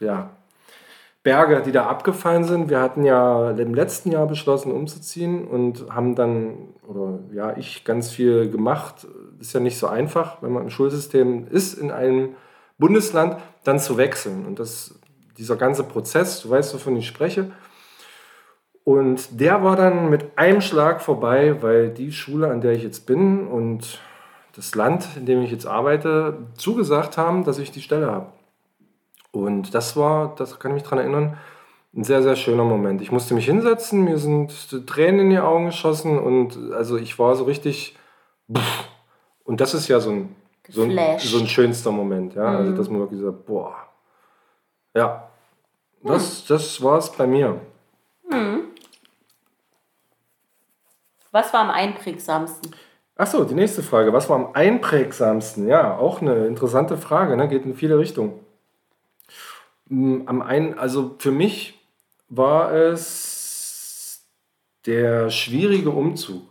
äh, 0.00 0.04
ja, 0.04 0.30
Berge, 1.24 1.60
die 1.62 1.72
da 1.72 1.86
abgefallen 1.86 2.44
sind. 2.44 2.70
Wir 2.70 2.80
hatten 2.80 3.04
ja 3.04 3.50
im 3.50 3.74
letzten 3.74 4.12
Jahr 4.12 4.28
beschlossen, 4.28 4.70
umzuziehen 4.70 5.44
und 5.44 5.86
haben 5.90 6.14
dann, 6.14 6.68
oder 6.86 7.18
ja, 7.32 7.56
ich 7.56 7.84
ganz 7.84 8.12
viel 8.12 8.48
gemacht. 8.48 9.08
Ist 9.40 9.52
ja 9.52 9.58
nicht 9.58 9.76
so 9.76 9.88
einfach, 9.88 10.40
wenn 10.40 10.52
man 10.52 10.62
im 10.62 10.70
Schulsystem 10.70 11.48
ist 11.48 11.74
in 11.74 11.90
einem 11.90 12.36
Bundesland, 12.78 13.38
dann 13.64 13.80
zu 13.80 13.96
wechseln. 13.96 14.46
Und 14.46 14.60
das, 14.60 15.00
dieser 15.38 15.56
ganze 15.56 15.84
Prozess, 15.84 16.40
du 16.40 16.50
weißt, 16.50 16.74
wovon 16.74 16.96
ich 16.96 17.06
spreche, 17.06 17.50
und 18.84 19.40
der 19.40 19.64
war 19.64 19.74
dann 19.74 20.10
mit 20.10 20.38
einem 20.38 20.60
Schlag 20.60 21.00
vorbei, 21.00 21.60
weil 21.60 21.90
die 21.90 22.12
Schule, 22.12 22.48
an 22.48 22.60
der 22.60 22.72
ich 22.72 22.84
jetzt 22.84 23.04
bin 23.04 23.48
und 23.48 24.00
das 24.54 24.76
Land, 24.76 25.08
in 25.16 25.26
dem 25.26 25.42
ich 25.42 25.50
jetzt 25.50 25.66
arbeite, 25.66 26.38
zugesagt 26.54 27.18
haben, 27.18 27.42
dass 27.42 27.58
ich 27.58 27.72
die 27.72 27.82
Stelle 27.82 28.06
habe. 28.06 28.26
Und 29.32 29.74
das 29.74 29.96
war, 29.96 30.36
das 30.36 30.60
kann 30.60 30.70
ich 30.70 30.76
mich 30.76 30.82
daran 30.84 30.98
erinnern, 31.00 31.36
ein 31.96 32.04
sehr, 32.04 32.22
sehr 32.22 32.36
schöner 32.36 32.62
Moment. 32.62 33.02
Ich 33.02 33.10
musste 33.10 33.34
mich 33.34 33.46
hinsetzen, 33.46 34.04
mir 34.04 34.18
sind 34.18 34.86
Tränen 34.86 35.20
in 35.22 35.30
die 35.30 35.40
Augen 35.40 35.66
geschossen 35.66 36.18
und 36.18 36.72
also 36.72 36.96
ich 36.96 37.18
war 37.18 37.34
so 37.34 37.42
richtig. 37.42 37.96
Und 39.42 39.60
das 39.60 39.74
ist 39.74 39.88
ja 39.88 39.98
so 39.98 40.10
ein 40.10 40.36
so 40.68 40.82
ein, 40.82 40.98
so 41.18 41.38
ein 41.38 41.46
schönster 41.46 41.90
Moment. 41.90 42.34
Ja? 42.34 42.42
Also, 42.42 42.52
mhm. 42.52 42.66
Also, 42.66 42.76
dass 42.76 42.90
man 42.90 43.00
wirklich 43.00 43.20
sagt, 43.20 43.46
boah. 43.46 43.74
Ja, 44.96 45.28
das, 46.02 46.42
mhm. 46.42 46.44
das 46.48 46.82
war 46.82 46.98
es 46.98 47.12
bei 47.12 47.26
mir. 47.26 47.60
Mhm. 48.30 48.68
Was 51.30 51.52
war 51.52 51.60
am 51.60 51.70
einprägsamsten? 51.70 52.74
Achso, 53.14 53.44
die 53.44 53.54
nächste 53.54 53.82
Frage. 53.82 54.12
Was 54.12 54.28
war 54.30 54.36
am 54.36 54.54
einprägsamsten? 54.54 55.68
Ja, 55.68 55.96
auch 55.98 56.22
eine 56.22 56.46
interessante 56.46 56.96
Frage, 56.96 57.36
ne? 57.36 57.48
geht 57.48 57.66
in 57.66 57.74
viele 57.74 57.98
Richtungen. 57.98 58.40
Mm, 59.88 60.22
am 60.26 60.40
einen, 60.40 60.78
also 60.78 61.14
für 61.18 61.30
mich 61.30 61.78
war 62.28 62.72
es 62.72 64.24
der 64.86 65.30
schwierige 65.30 65.90
Umzug, 65.90 66.42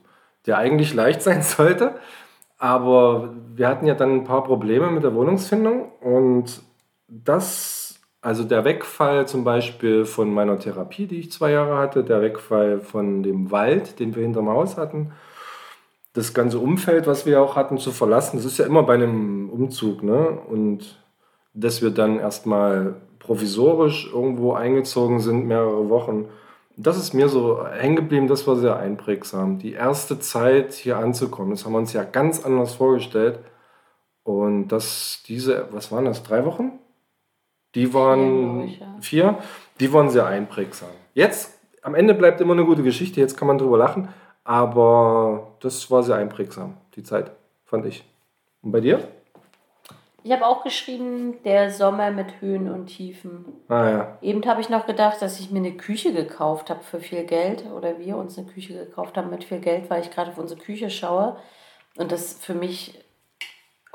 der 0.45 0.59
eigentlich 0.59 0.93
leicht 0.93 1.21
sein 1.23 1.41
sollte, 1.41 1.95
aber 2.57 3.33
wir 3.55 3.67
hatten 3.67 3.87
ja 3.87 3.95
dann 3.95 4.17
ein 4.17 4.23
paar 4.23 4.43
Probleme 4.43 4.91
mit 4.91 5.03
der 5.03 5.15
Wohnungsfindung 5.15 5.91
und 5.99 6.61
das, 7.07 7.74
also 8.25 8.43
der 8.43 8.65
Wegfall 8.65 9.27
zum 9.27 9.43
Beispiel 9.43 10.03
von 10.03 10.33
meiner 10.33 10.57
Therapie, 10.57 11.05
die 11.05 11.19
ich 11.19 11.31
zwei 11.31 11.51
Jahre 11.51 11.77
hatte, 11.77 12.03
der 12.03 12.23
Wegfall 12.23 12.79
von 12.79 13.21
dem 13.21 13.51
Wald, 13.51 13.99
den 13.99 14.15
wir 14.15 14.23
hinterm 14.23 14.49
Haus 14.49 14.77
hatten, 14.77 15.11
das 16.13 16.33
ganze 16.33 16.57
Umfeld, 16.57 17.05
was 17.05 17.27
wir 17.27 17.39
auch 17.39 17.55
hatten, 17.55 17.77
zu 17.77 17.91
verlassen. 17.91 18.37
Das 18.37 18.45
ist 18.45 18.57
ja 18.57 18.65
immer 18.65 18.81
bei 18.81 18.95
einem 18.95 19.51
Umzug, 19.51 20.01
ne? 20.01 20.39
Und 20.49 20.99
dass 21.53 21.83
wir 21.83 21.91
dann 21.91 22.17
erstmal 22.17 22.95
provisorisch 23.19 24.09
irgendwo 24.11 24.53
eingezogen 24.53 25.19
sind, 25.19 25.45
mehrere 25.45 25.89
Wochen. 25.89 26.25
Das 26.77 26.97
ist 26.97 27.13
mir 27.13 27.29
so 27.29 27.63
hängen 27.67 27.95
geblieben, 27.95 28.27
das 28.27 28.47
war 28.47 28.55
sehr 28.55 28.77
einprägsam. 28.77 29.59
Die 29.59 29.73
erste 29.73 30.17
Zeit 30.19 30.73
hier 30.73 30.97
anzukommen, 30.97 31.51
das 31.51 31.63
haben 31.63 31.73
wir 31.73 31.79
uns 31.79 31.93
ja 31.93 32.03
ganz 32.03 32.43
anders 32.43 32.73
vorgestellt. 32.73 33.37
Und 34.23 34.69
dass 34.69 35.21
diese, 35.27 35.67
was 35.71 35.91
waren 35.91 36.05
das, 36.05 36.23
drei 36.23 36.43
Wochen? 36.43 36.79
Die 37.75 37.93
waren 37.93 38.69
vier, 38.69 38.87
vier, 39.01 39.37
die 39.79 39.93
waren 39.93 40.09
sehr 40.09 40.25
einprägsam. 40.25 40.89
Jetzt, 41.13 41.59
am 41.81 41.93
Ende 41.93 42.13
bleibt 42.13 42.41
immer 42.41 42.53
eine 42.53 42.65
gute 42.65 42.83
Geschichte, 42.83 43.19
jetzt 43.19 43.37
kann 43.37 43.47
man 43.47 43.57
drüber 43.57 43.77
lachen, 43.77 44.09
aber 44.43 45.55
das 45.59 45.91
war 45.91 46.01
sehr 46.01 46.15
einprägsam, 46.15 46.77
die 46.95 47.03
Zeit, 47.03 47.31
fand 47.65 47.85
ich. 47.85 48.03
Und 48.61 48.71
bei 48.71 48.79
dir? 48.79 48.99
Ich 50.23 50.31
habe 50.31 50.47
auch 50.47 50.63
geschrieben, 50.63 51.35
der 51.43 51.69
Sommer 51.69 52.09
mit 52.09 52.41
Höhen 52.41 52.71
und 52.71 52.87
Tiefen. 52.87 53.45
Ah 53.67 53.89
ja. 53.89 54.17
Eben 54.23 54.43
habe 54.47 54.59
ich 54.59 54.69
noch 54.69 54.87
gedacht, 54.87 55.21
dass 55.21 55.39
ich 55.39 55.51
mir 55.51 55.59
eine 55.59 55.77
Küche 55.77 56.13
gekauft 56.13 56.71
habe 56.71 56.81
für 56.81 56.99
viel 56.99 57.25
Geld 57.25 57.63
oder 57.77 57.99
wir 57.99 58.17
uns 58.17 58.35
eine 58.35 58.47
Küche 58.47 58.73
gekauft 58.73 59.17
haben 59.17 59.29
mit 59.29 59.43
viel 59.43 59.59
Geld, 59.59 59.87
weil 59.91 60.01
ich 60.01 60.09
gerade 60.09 60.31
auf 60.31 60.39
unsere 60.39 60.59
Küche 60.59 60.89
schaue 60.89 61.37
und 61.97 62.11
das 62.11 62.33
für 62.39 62.55
mich 62.55 63.04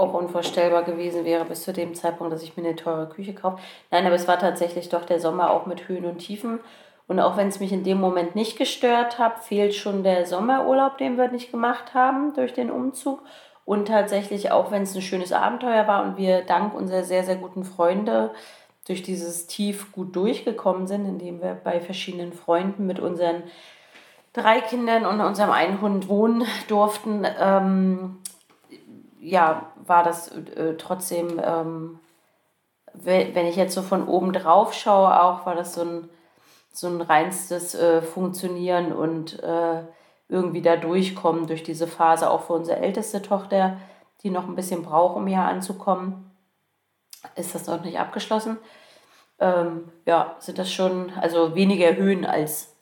auch 0.01 0.15
unvorstellbar 0.15 0.83
gewesen 0.83 1.25
wäre 1.25 1.45
bis 1.45 1.63
zu 1.63 1.73
dem 1.73 1.95
Zeitpunkt, 1.95 2.33
dass 2.33 2.43
ich 2.43 2.57
mir 2.57 2.65
eine 2.65 2.77
teure 2.77 3.09
Küche 3.09 3.35
kaufe. 3.35 3.59
Nein, 3.91 4.07
aber 4.07 4.15
es 4.15 4.27
war 4.27 4.39
tatsächlich 4.39 4.89
doch 4.89 5.05
der 5.05 5.21
Sommer 5.21 5.51
auch 5.51 5.67
mit 5.67 5.89
Höhen 5.89 6.05
und 6.05 6.19
Tiefen. 6.19 6.61
Und 7.07 7.19
auch 7.21 7.37
wenn 7.37 7.49
es 7.49 7.61
mich 7.61 7.73
in 7.73 7.83
dem 7.83 8.01
Moment 8.01 8.37
nicht 8.37 8.57
gestört 8.57 9.19
hat, 9.19 9.45
fehlt 9.45 9.75
schon 9.75 10.05
der 10.05 10.27
Sommerurlaub, 10.27 10.97
den 10.99 11.19
wir 11.19 11.29
nicht 11.29 11.51
gemacht 11.51 11.93
haben 11.93 12.35
durch 12.35 12.55
den 12.55 12.71
Umzug. 12.71 13.21
Und 13.65 13.89
tatsächlich, 13.89 14.51
auch 14.53 14.71
wenn 14.71 14.83
es 14.83 14.95
ein 14.95 15.03
schönes 15.03 15.33
Abenteuer 15.33 15.87
war 15.87 16.05
und 16.05 16.17
wir 16.17 16.43
dank 16.43 16.75
unserer 16.75 17.03
sehr, 17.03 17.25
sehr 17.25 17.37
guten 17.37 17.65
Freunde 17.65 18.31
durch 18.87 19.03
dieses 19.03 19.47
Tief 19.47 19.93
gut 19.93 20.17
durchgekommen 20.17 20.87
sind, 20.87 21.05
indem 21.05 21.43
wir 21.43 21.55
bei 21.55 21.81
verschiedenen 21.81 22.33
Freunden 22.33 22.87
mit 22.87 22.99
unseren 22.99 23.43
drei 24.33 24.61
Kindern 24.61 25.07
und 25.07 25.21
unserem 25.21 25.51
einen 25.51 25.81
Hund 25.81 26.09
wohnen 26.09 26.45
durften, 26.69 27.27
ähm, 27.39 28.19
ja, 29.21 29.73
war 29.77 30.03
das 30.03 30.29
äh, 30.29 30.77
trotzdem, 30.77 31.41
ähm, 31.45 32.01
wenn 32.95 33.47
ich 33.47 33.57
jetzt 33.57 33.75
so 33.75 33.83
von 33.83 34.09
oben 34.09 34.33
drauf 34.33 34.75
schaue, 34.75 35.23
auch 35.23 35.47
war 35.47 35.55
das 35.55 35.75
so 35.75 35.83
ein, 35.83 36.09
so 36.73 36.89
ein 36.89 37.01
reinstes 37.01 37.75
äh, 37.75 38.03
Funktionieren 38.03 38.93
und 38.93 39.41
äh, 39.43 39.83
irgendwie 40.29 40.63
da 40.63 40.77
durchkommen 40.77 41.47
durch 41.47 41.63
diese 41.63 41.87
Phase, 41.87 42.31
auch 42.31 42.43
für 42.43 42.55
unsere 42.55 42.79
älteste 42.79 43.21
Tochter, 43.21 43.77
die 44.23 44.31
noch 44.31 44.47
ein 44.47 44.55
bisschen 44.55 44.83
braucht, 44.83 45.17
um 45.17 45.27
hier 45.27 45.41
anzukommen, 45.41 46.31
ist 47.37 47.55
das 47.55 47.67
noch 47.67 47.83
nicht 47.85 47.99
abgeschlossen. 47.99 48.59
Ähm, 49.39 49.89
ja, 50.07 50.37
sind 50.39 50.59
das 50.59 50.73
schon, 50.73 51.13
also 51.21 51.55
weniger 51.55 51.95
Höhen 51.97 52.25
als 52.25 52.75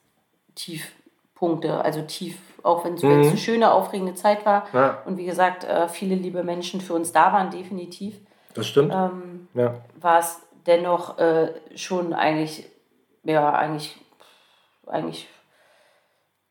Tiefpunkte, 0.54 1.82
also 1.82 2.02
tief, 2.02 2.38
auch 2.62 2.84
wenn 2.84 2.94
es 2.94 3.02
mhm. 3.02 3.10
eine 3.10 3.36
schöne, 3.36 3.72
aufregende 3.72 4.14
Zeit 4.14 4.44
war. 4.44 4.66
Ja. 4.72 5.02
Und 5.04 5.16
wie 5.16 5.26
gesagt, 5.26 5.64
äh, 5.64 5.88
viele 5.88 6.14
liebe 6.14 6.42
Menschen 6.42 6.80
für 6.80 6.94
uns 6.94 7.12
da 7.12 7.32
waren, 7.32 7.50
definitiv. 7.50 8.16
Das 8.54 8.66
stimmt. 8.66 8.92
Ähm, 8.92 9.48
ja. 9.54 9.74
War 10.00 10.18
es 10.18 10.40
dennoch 10.66 11.18
äh, 11.18 11.52
schon 11.74 12.12
eigentlich, 12.12 12.68
ja, 13.24 13.52
eigentlich, 13.52 13.96
eigentlich 14.86 15.28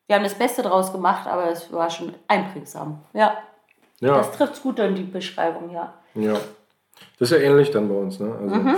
wir 0.08 0.16
haben 0.16 0.24
das 0.24 0.36
Beste 0.36 0.62
draus 0.62 0.92
gemacht, 0.92 1.28
aber 1.28 1.52
es 1.52 1.72
war 1.72 1.90
schon 1.90 2.14
einprägsam. 2.28 3.04
Ja. 3.14 3.38
ja. 4.00 4.18
Das 4.18 4.32
trifft 4.32 4.64
gut 4.64 4.80
in 4.80 4.96
die 4.96 5.04
Beschreibung, 5.04 5.70
ja. 5.70 5.94
Ja. 6.16 6.34
Das 7.20 7.30
ist 7.30 7.38
ja 7.38 7.44
ähnlich 7.44 7.72
dann 7.72 7.90
bei 7.90 7.96
uns, 7.96 8.20
ne? 8.20 8.34
Also. 8.42 8.56
Mhm. 8.56 8.78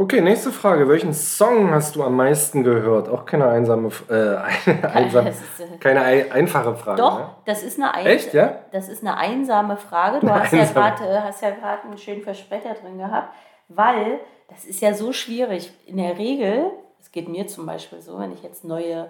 Okay, 0.00 0.20
nächste 0.20 0.52
Frage. 0.52 0.88
Welchen 0.88 1.12
Song 1.12 1.72
hast 1.72 1.96
du 1.96 2.04
am 2.04 2.14
meisten 2.14 2.62
gehört? 2.62 3.08
Auch 3.08 3.26
keine 3.26 3.48
einsame, 3.48 3.90
äh, 4.08 4.36
einsame 4.86 5.30
äh, 5.30 5.78
keine 5.80 6.02
einfache 6.02 6.76
Frage. 6.76 7.02
Doch, 7.02 7.18
ne? 7.18 7.30
das 7.46 7.64
ist 7.64 7.80
eine, 7.80 7.92
ein 7.92 8.06
Echt, 8.06 8.32
ja? 8.32 8.60
das 8.70 8.88
ist 8.88 9.02
eine 9.02 9.16
einsame 9.16 9.76
Frage. 9.76 10.20
Du 10.20 10.30
hast, 10.30 10.52
ja 10.52 10.64
grad, 10.66 11.00
äh, 11.00 11.18
hast 11.20 11.42
ja 11.42 11.50
gerade 11.50 11.82
einen 11.82 11.98
schönen 11.98 12.22
Versprecher 12.22 12.74
drin 12.74 12.96
gehabt, 12.98 13.34
weil 13.66 14.20
das 14.48 14.64
ist 14.64 14.80
ja 14.80 14.94
so 14.94 15.12
schwierig. 15.12 15.72
In 15.84 15.96
der 15.96 16.16
Regel, 16.16 16.70
es 17.00 17.10
geht 17.10 17.28
mir 17.28 17.48
zum 17.48 17.66
Beispiel 17.66 18.00
so, 18.00 18.20
wenn 18.20 18.32
ich 18.32 18.44
jetzt 18.44 18.64
neue 18.64 19.08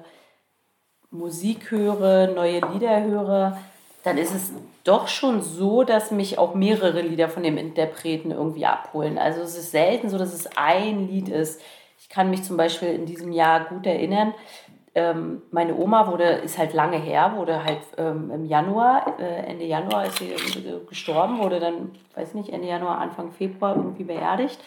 Musik 1.10 1.70
höre, 1.70 2.28
neue 2.28 2.60
Lieder 2.72 3.04
höre, 3.04 3.58
dann 4.08 4.18
ist 4.18 4.34
es 4.34 4.52
doch 4.84 5.06
schon 5.08 5.42
so, 5.42 5.84
dass 5.84 6.10
mich 6.10 6.38
auch 6.38 6.54
mehrere 6.54 7.02
Lieder 7.02 7.28
von 7.28 7.42
dem 7.42 7.58
Interpreten 7.58 8.30
irgendwie 8.30 8.64
abholen. 8.64 9.18
Also 9.18 9.42
es 9.42 9.56
ist 9.56 9.70
selten 9.70 10.08
so, 10.08 10.16
dass 10.16 10.32
es 10.32 10.48
ein 10.56 11.08
Lied 11.08 11.28
ist. 11.28 11.60
Ich 12.00 12.08
kann 12.08 12.30
mich 12.30 12.42
zum 12.42 12.56
Beispiel 12.56 12.88
in 12.88 13.04
diesem 13.04 13.32
Jahr 13.32 13.66
gut 13.66 13.86
erinnern, 13.86 14.32
ähm, 14.94 15.42
meine 15.52 15.76
Oma 15.76 16.10
wurde, 16.10 16.24
ist 16.24 16.58
halt 16.58 16.72
lange 16.72 16.96
her, 16.96 17.34
wurde 17.36 17.62
halt 17.62 17.82
ähm, 17.98 18.32
im 18.34 18.44
Januar, 18.46 19.18
äh, 19.20 19.46
Ende 19.46 19.64
Januar 19.64 20.06
ist 20.06 20.18
sie 20.18 20.34
gestorben, 20.88 21.38
wurde 21.38 21.60
dann, 21.60 21.92
weiß 22.16 22.34
nicht, 22.34 22.48
Ende 22.48 22.66
Januar, 22.66 22.98
Anfang 22.98 23.30
Februar 23.30 23.76
irgendwie 23.76 24.04
beerdigt. 24.04 24.58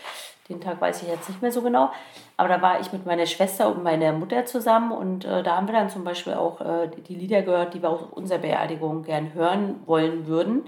Den 0.49 0.59
Tag 0.59 0.81
weiß 0.81 1.03
ich 1.03 1.07
jetzt 1.07 1.29
nicht 1.29 1.41
mehr 1.41 1.51
so 1.51 1.61
genau. 1.61 1.91
Aber 2.37 2.49
da 2.49 2.61
war 2.61 2.79
ich 2.79 2.91
mit 2.91 3.05
meiner 3.05 3.25
Schwester 3.25 3.69
und 3.73 3.83
meiner 3.83 4.11
Mutter 4.11 4.45
zusammen 4.45 4.91
und 4.91 5.25
äh, 5.25 5.43
da 5.43 5.55
haben 5.55 5.67
wir 5.67 5.73
dann 5.73 5.89
zum 5.89 6.03
Beispiel 6.03 6.33
auch 6.33 6.59
äh, 6.61 6.89
die 7.07 7.15
Lieder 7.15 7.41
gehört, 7.41 7.73
die 7.73 7.81
wir 7.81 7.89
auf 7.89 8.11
unserer 8.11 8.39
Beerdigung 8.39 9.03
gern 9.03 9.33
hören 9.33 9.81
wollen 9.85 10.27
würden. 10.27 10.63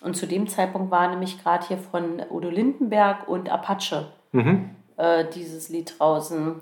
Und 0.00 0.16
zu 0.16 0.26
dem 0.26 0.46
Zeitpunkt 0.48 0.90
war 0.90 1.08
nämlich 1.08 1.42
gerade 1.42 1.66
hier 1.66 1.78
von 1.78 2.22
Udo 2.30 2.50
Lindenberg 2.50 3.26
und 3.26 3.48
Apache 3.50 4.12
mhm. 4.32 4.70
äh, 4.98 5.24
dieses 5.34 5.70
Lied 5.70 5.98
draußen. 5.98 6.56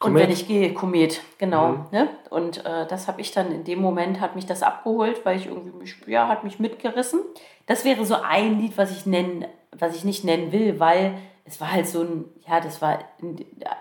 Und 0.00 0.14
wenn 0.14 0.30
ich 0.30 0.48
gehe, 0.48 0.74
Komet, 0.74 1.20
genau. 1.38 1.68
Mhm. 1.68 1.86
Ne? 1.92 2.08
Und 2.30 2.64
äh, 2.64 2.86
das 2.86 3.08
habe 3.08 3.20
ich 3.20 3.32
dann 3.32 3.52
in 3.52 3.64
dem 3.64 3.80
Moment, 3.80 4.20
hat 4.20 4.34
mich 4.34 4.46
das 4.46 4.62
abgeholt, 4.62 5.24
weil 5.24 5.36
ich 5.36 5.46
irgendwie 5.46 5.76
mich, 5.76 5.96
ja, 6.06 6.28
hat 6.28 6.44
mich 6.44 6.58
mitgerissen. 6.58 7.20
Das 7.66 7.84
wäre 7.84 8.04
so 8.04 8.16
ein 8.16 8.58
Lied, 8.58 8.76
was 8.76 8.90
ich 8.90 9.06
nennen 9.06 9.44
was 9.76 9.96
ich 9.96 10.04
nicht 10.04 10.24
nennen 10.24 10.52
will, 10.52 10.78
weil 10.78 11.14
es 11.44 11.60
war 11.60 11.72
halt 11.72 11.86
so 11.86 12.02
ein, 12.02 12.24
ja, 12.46 12.60
das 12.60 12.80
war, 12.82 12.98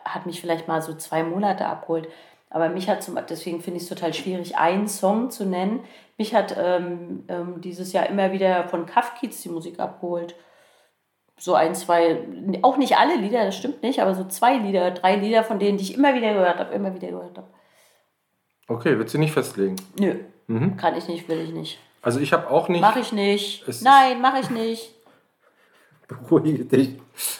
hat 0.06 0.26
mich 0.26 0.42
vielleicht 0.42 0.68
mal 0.68 0.82
so 0.82 0.94
zwei 0.96 1.24
Monate 1.24 1.66
abgeholt. 1.66 2.08
Aber 2.50 2.70
mich 2.70 2.90
hat 2.90 3.04
zum, 3.04 3.18
deswegen 3.30 3.62
finde 3.62 3.78
ich 3.78 3.84
es 3.84 3.90
total 3.90 4.14
schwierig, 4.14 4.58
einen 4.58 4.88
Song 4.88 5.30
zu 5.30 5.46
nennen. 5.46 5.82
Mich 6.18 6.36
hat 6.36 6.56
ähm, 6.58 7.24
ähm, 7.30 7.62
dieses 7.62 7.94
Jahr 7.94 8.08
immer 8.08 8.32
wieder 8.32 8.68
von 8.68 8.86
Kafkiz 8.86 9.42
die 9.42 9.50
Musik 9.50 9.80
abgeholt. 9.80 10.36
So 11.38 11.56
ein, 11.56 11.74
zwei, 11.76 12.20
auch 12.62 12.78
nicht 12.78 12.98
alle 12.98 13.16
Lieder, 13.16 13.46
das 13.46 13.56
stimmt 13.56 13.82
nicht, 13.84 14.02
aber 14.02 14.14
so 14.14 14.26
zwei 14.26 14.58
Lieder, 14.58 14.92
drei 14.92 15.16
Lieder 15.16 15.44
von 15.44 15.60
denen, 15.60 15.78
die 15.78 15.86
ich 15.86 15.96
immer 15.96 16.14
wieder 16.14 16.34
gehört 16.34 16.60
habe, 16.60 16.74
immer 16.74 16.94
wieder 16.94 17.08
gehört 17.08 17.38
habe. 17.38 17.48
Okay, 18.68 18.98
willst 18.98 19.14
du 19.14 19.18
nicht 19.18 19.32
festlegen? 19.32 19.76
Nö, 19.98 20.16
mhm. 20.48 20.78
kann 20.78 20.96
ich 20.96 21.08
nicht, 21.08 21.28
will 21.30 21.40
ich 21.40 21.52
nicht. 21.52 21.80
Also 22.02 22.20
ich 22.20 22.34
habe 22.34 22.50
auch 22.50 22.68
nicht. 22.68 22.82
Mach 22.82 22.96
ich 22.96 23.12
nicht. 23.12 23.66
Nein, 23.82 24.22
mach 24.22 24.40
ich 24.40 24.50
nicht 24.50 24.92
beruhige 26.20 26.66
dich. 26.66 27.00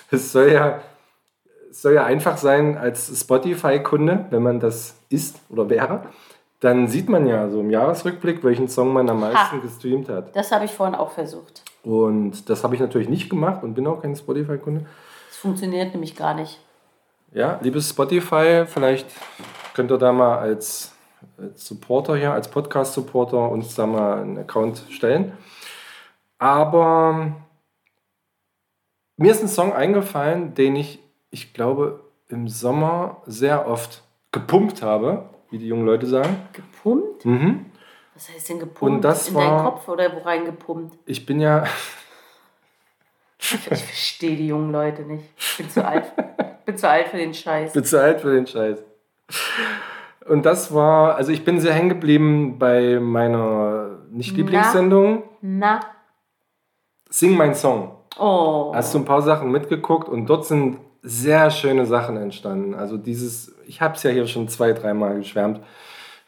Es 0.10 0.32
soll 0.32 0.52
ja, 0.52 0.82
es 1.70 1.82
soll 1.82 1.94
ja 1.94 2.06
einfach 2.06 2.38
sein 2.38 2.78
als 2.78 3.20
Spotify-Kunde, 3.20 4.26
wenn 4.30 4.44
man 4.44 4.60
das 4.60 4.96
ist 5.10 5.40
oder 5.50 5.70
wäre. 5.70 6.04
Dann 6.60 6.88
sieht 6.88 7.10
man 7.10 7.26
ja 7.26 7.50
so 7.50 7.60
im 7.60 7.72
Jahresrückblick, 7.72 8.44
welchen 8.44 8.68
Song 8.68 8.94
man 8.94 9.10
am 9.10 9.22
meisten 9.22 9.58
ha, 9.58 9.58
gestreamt 9.58 10.10
hat. 10.10 10.36
Das 10.36 10.52
habe 10.52 10.66
ich 10.66 10.72
vorhin 10.72 10.96
auch 10.96 11.12
versucht. 11.12 11.64
Und 11.84 12.50
das 12.50 12.64
habe 12.64 12.76
ich 12.76 12.82
natürlich 12.82 13.10
nicht 13.10 13.30
gemacht 13.30 13.64
und 13.64 13.74
bin 13.74 13.88
auch 13.88 14.02
kein 14.02 14.16
Spotify-Kunde. 14.16 14.86
Das 15.30 15.38
funktioniert 15.38 15.94
nämlich 15.94 16.16
gar 16.16 16.36
nicht. 16.36 16.60
Ja, 17.34 17.60
liebes 17.62 17.90
Spotify, 17.90 18.66
vielleicht 18.68 19.08
könnt 19.74 19.90
ihr 19.90 19.98
da 19.98 20.12
mal 20.12 20.38
als, 20.38 20.94
als 21.38 21.66
Supporter 21.66 22.16
hier, 22.16 22.34
als 22.34 22.50
Podcast-Supporter 22.50 23.50
uns 23.50 23.74
da 23.74 23.88
mal 23.88 24.22
einen 24.22 24.38
Account 24.38 24.84
stellen. 24.90 25.32
Aber 26.38 27.34
mir 29.22 29.32
ist 29.32 29.42
ein 29.42 29.48
Song 29.48 29.74
eingefallen, 29.74 30.54
den 30.54 30.76
ich, 30.76 31.00
ich 31.30 31.54
glaube, 31.54 32.02
im 32.28 32.48
Sommer 32.48 33.22
sehr 33.26 33.68
oft 33.68 34.04
gepumpt 34.32 34.82
habe, 34.82 35.30
wie 35.50 35.58
die 35.58 35.68
jungen 35.68 35.86
Leute 35.86 36.06
sagen. 36.08 36.38
Gepumpt? 36.54 37.26
Mhm. 37.26 37.66
Was 38.14 38.30
heißt 38.30 38.50
denn 38.50 38.60
gepumpt? 38.60 38.82
Und 38.96 39.02
das 39.02 39.30
In 39.30 39.36
war- 39.36 39.44
deinen 39.46 39.64
Kopf 39.66 39.88
oder 39.88 40.14
wo 40.14 40.20
rein 40.20 40.46
gepumpt? 40.46 40.98
Ich 41.06 41.26
bin 41.26 41.40
ja, 41.40 41.66
Ich 43.40 43.58
verstehe 43.58 44.36
die 44.38 44.48
jungen 44.48 44.72
Leute 44.72 45.02
nicht. 45.02 45.26
Ich 45.38 45.58
bin 45.58 45.70
zu 45.70 45.86
alt. 45.86 46.12
Ich 46.60 46.66
bin 46.66 46.78
zu 46.78 46.88
alt 46.88 47.08
für 47.08 47.18
den 47.18 47.34
Scheiß. 47.34 47.74
bezahlt 47.74 48.22
für 48.22 48.34
den 48.34 48.46
Scheiß. 48.48 48.80
Und 50.28 50.46
das 50.46 50.74
war, 50.74 51.16
also 51.16 51.32
ich 51.32 51.44
bin 51.44 51.60
sehr 51.60 51.74
hängen 51.74 51.90
geblieben 51.90 52.60
bei 52.60 53.00
meiner 53.00 53.98
Nicht-Lieblingssendung, 54.12 55.24
Na. 55.42 55.80
Sing 57.10 57.36
mein 57.36 57.56
Song. 57.56 57.98
Oh. 58.22 58.72
Hast 58.76 58.94
du 58.94 59.00
ein 59.00 59.06
paar 59.06 59.24
Sachen 59.24 59.52
mitgeguckt 59.52 60.08
und 60.08 60.28
dort 60.28 60.46
sind 60.46 60.78
sehr 61.02 61.50
schöne 61.50 61.88
Sachen 61.88 62.18
entstanden. 62.18 62.76
Also 62.76 62.96
dieses, 62.98 63.56
ich 63.66 63.82
habe 63.82 63.96
es 63.96 64.04
ja 64.04 64.12
hier 64.12 64.28
schon 64.28 64.48
zwei, 64.48 64.74
dreimal 64.74 65.18
geschwärmt. 65.18 65.60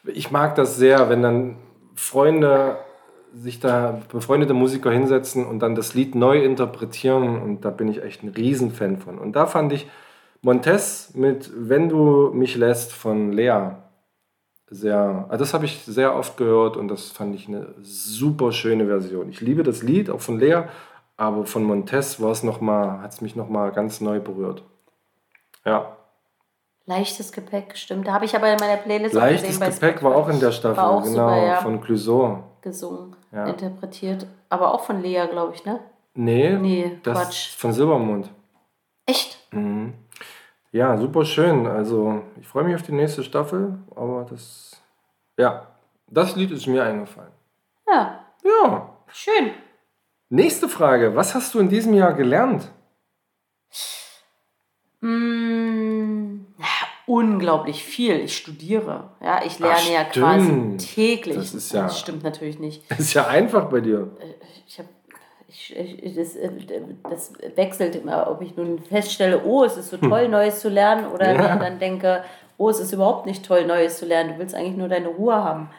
Ich 0.02 0.32
mag 0.32 0.56
das 0.56 0.76
sehr, 0.76 1.08
wenn 1.08 1.22
dann 1.22 1.56
Freunde 1.94 2.78
sich 3.32 3.60
da, 3.60 4.00
befreundete 4.10 4.54
Musiker 4.54 4.90
hinsetzen 4.90 5.46
und 5.46 5.60
dann 5.60 5.76
das 5.76 5.94
Lied 5.94 6.16
neu 6.16 6.42
interpretieren 6.42 7.40
und 7.40 7.64
da 7.64 7.70
bin 7.70 7.86
ich 7.86 8.02
echt 8.02 8.24
ein 8.24 8.30
Riesenfan 8.30 8.96
von. 8.98 9.18
Und 9.18 9.36
da 9.36 9.46
fand 9.46 9.72
ich 9.72 9.86
Montes 10.42 11.12
mit 11.14 11.48
Wenn 11.56 11.88
du 11.88 12.30
mich 12.34 12.56
lässt 12.56 12.92
von 12.92 13.30
Lea 13.32 13.76
sehr, 14.68 15.26
also 15.28 15.44
das 15.44 15.54
habe 15.54 15.64
ich 15.64 15.84
sehr 15.84 16.16
oft 16.16 16.36
gehört 16.36 16.76
und 16.76 16.88
das 16.88 17.12
fand 17.12 17.36
ich 17.36 17.46
eine 17.46 17.68
super 17.82 18.50
schöne 18.50 18.86
Version. 18.86 19.28
Ich 19.28 19.40
liebe 19.40 19.62
das 19.62 19.84
Lied, 19.84 20.10
auch 20.10 20.20
von 20.20 20.40
Lea, 20.40 20.64
aber 21.16 21.44
von 21.46 21.64
Montes 21.64 22.20
war 22.20 22.30
es 22.32 22.42
noch 22.42 22.60
mal, 22.60 23.00
hat 23.00 23.12
es 23.12 23.20
mich 23.20 23.36
noch 23.36 23.48
mal 23.48 23.70
ganz 23.72 24.00
neu 24.00 24.20
berührt. 24.20 24.62
Ja, 25.64 25.96
Leichtes 26.86 27.32
Gepäck, 27.32 27.78
stimmt. 27.78 28.06
Da 28.06 28.12
habe 28.12 28.26
ich 28.26 28.36
aber 28.36 28.52
in 28.52 28.58
meiner 28.60 28.76
Playlist 28.76 29.14
leichtes 29.14 29.58
gesehen 29.58 29.72
Gepäck 29.72 30.02
war 30.02 30.14
auch 30.14 30.28
in 30.28 30.38
der 30.38 30.52
Staffel, 30.52 30.84
genau, 30.84 31.02
super, 31.02 31.46
ja. 31.46 31.56
von 31.56 31.80
Clouseau. 31.80 32.42
gesungen, 32.60 33.16
Ja. 33.32 33.46
interpretiert. 33.46 34.26
Aber 34.50 34.74
auch 34.74 34.82
von 34.84 35.00
Lea, 35.00 35.26
glaube 35.30 35.54
ich, 35.54 35.64
ne? 35.64 35.80
Nee, 36.12 36.58
Nee, 36.58 36.98
das 37.02 37.18
Quatsch. 37.18 37.56
von 37.56 37.72
Silbermond. 37.72 38.30
Echt? 39.06 39.38
Mhm. 39.52 39.94
Ja, 40.72 40.96
super 40.98 41.24
schön. 41.24 41.66
Also, 41.66 42.20
ich 42.38 42.46
freue 42.46 42.64
mich 42.64 42.74
auf 42.74 42.82
die 42.82 42.92
nächste 42.92 43.22
Staffel, 43.24 43.78
aber 43.96 44.26
das, 44.28 44.82
ja, 45.38 45.66
das 46.08 46.36
Lied 46.36 46.50
ist 46.50 46.66
mir 46.66 46.84
eingefallen. 46.84 47.32
Ja, 47.88 48.20
Ja, 48.42 48.90
schön. 49.08 49.52
Nächste 50.34 50.68
Frage. 50.68 51.14
Was 51.16 51.34
hast 51.34 51.54
du 51.54 51.60
in 51.60 51.68
diesem 51.68 51.94
Jahr 51.94 52.12
gelernt? 52.14 52.70
Mm, 55.00 56.46
ja, 56.58 56.66
unglaublich 57.06 57.82
viel. 57.84 58.20
Ich 58.20 58.36
studiere. 58.36 59.10
Ja, 59.22 59.42
ich 59.44 59.58
lerne 59.58 59.74
Ach, 59.78 59.88
ja 59.90 60.04
quasi 60.04 60.76
täglich. 60.78 61.36
Das 61.36 61.54
ist 61.54 61.72
ja- 61.72 61.82
Das 61.82 62.00
stimmt 62.00 62.22
natürlich 62.24 62.58
nicht. 62.58 62.90
Das 62.90 62.98
ist 63.00 63.14
ja 63.14 63.26
einfach 63.26 63.68
bei 63.68 63.80
dir. 63.80 64.10
Ich 64.66 64.78
habe 64.78 64.88
ich, 65.46 65.76
ich, 65.76 66.14
das, 66.16 66.34
äh, 66.34 66.50
das 67.08 67.32
wechselt 67.54 67.94
immer, 67.94 68.28
ob 68.30 68.42
ich 68.42 68.56
nun 68.56 68.80
feststelle, 68.80 69.44
oh, 69.44 69.62
es 69.62 69.76
ist 69.76 69.90
so 69.90 69.98
toll, 69.98 70.28
Neues 70.28 70.58
zu 70.60 70.68
lernen, 70.68 71.06
oder 71.06 71.28
Hm. 71.28 71.36
Ja. 71.38 71.56
dann 71.56 71.78
denke, 71.78 72.24
oh, 72.58 72.70
es 72.70 72.80
ist 72.80 72.92
überhaupt 72.92 73.26
nicht 73.26 73.44
toll, 73.44 73.64
Neues 73.66 73.98
zu 73.98 74.06
lernen. 74.06 74.32
Du 74.32 74.38
willst 74.38 74.54
eigentlich 74.54 74.76
nur 74.76 74.88
deine 74.88 75.08
Ruhe 75.08 75.34
haben. 75.34 75.70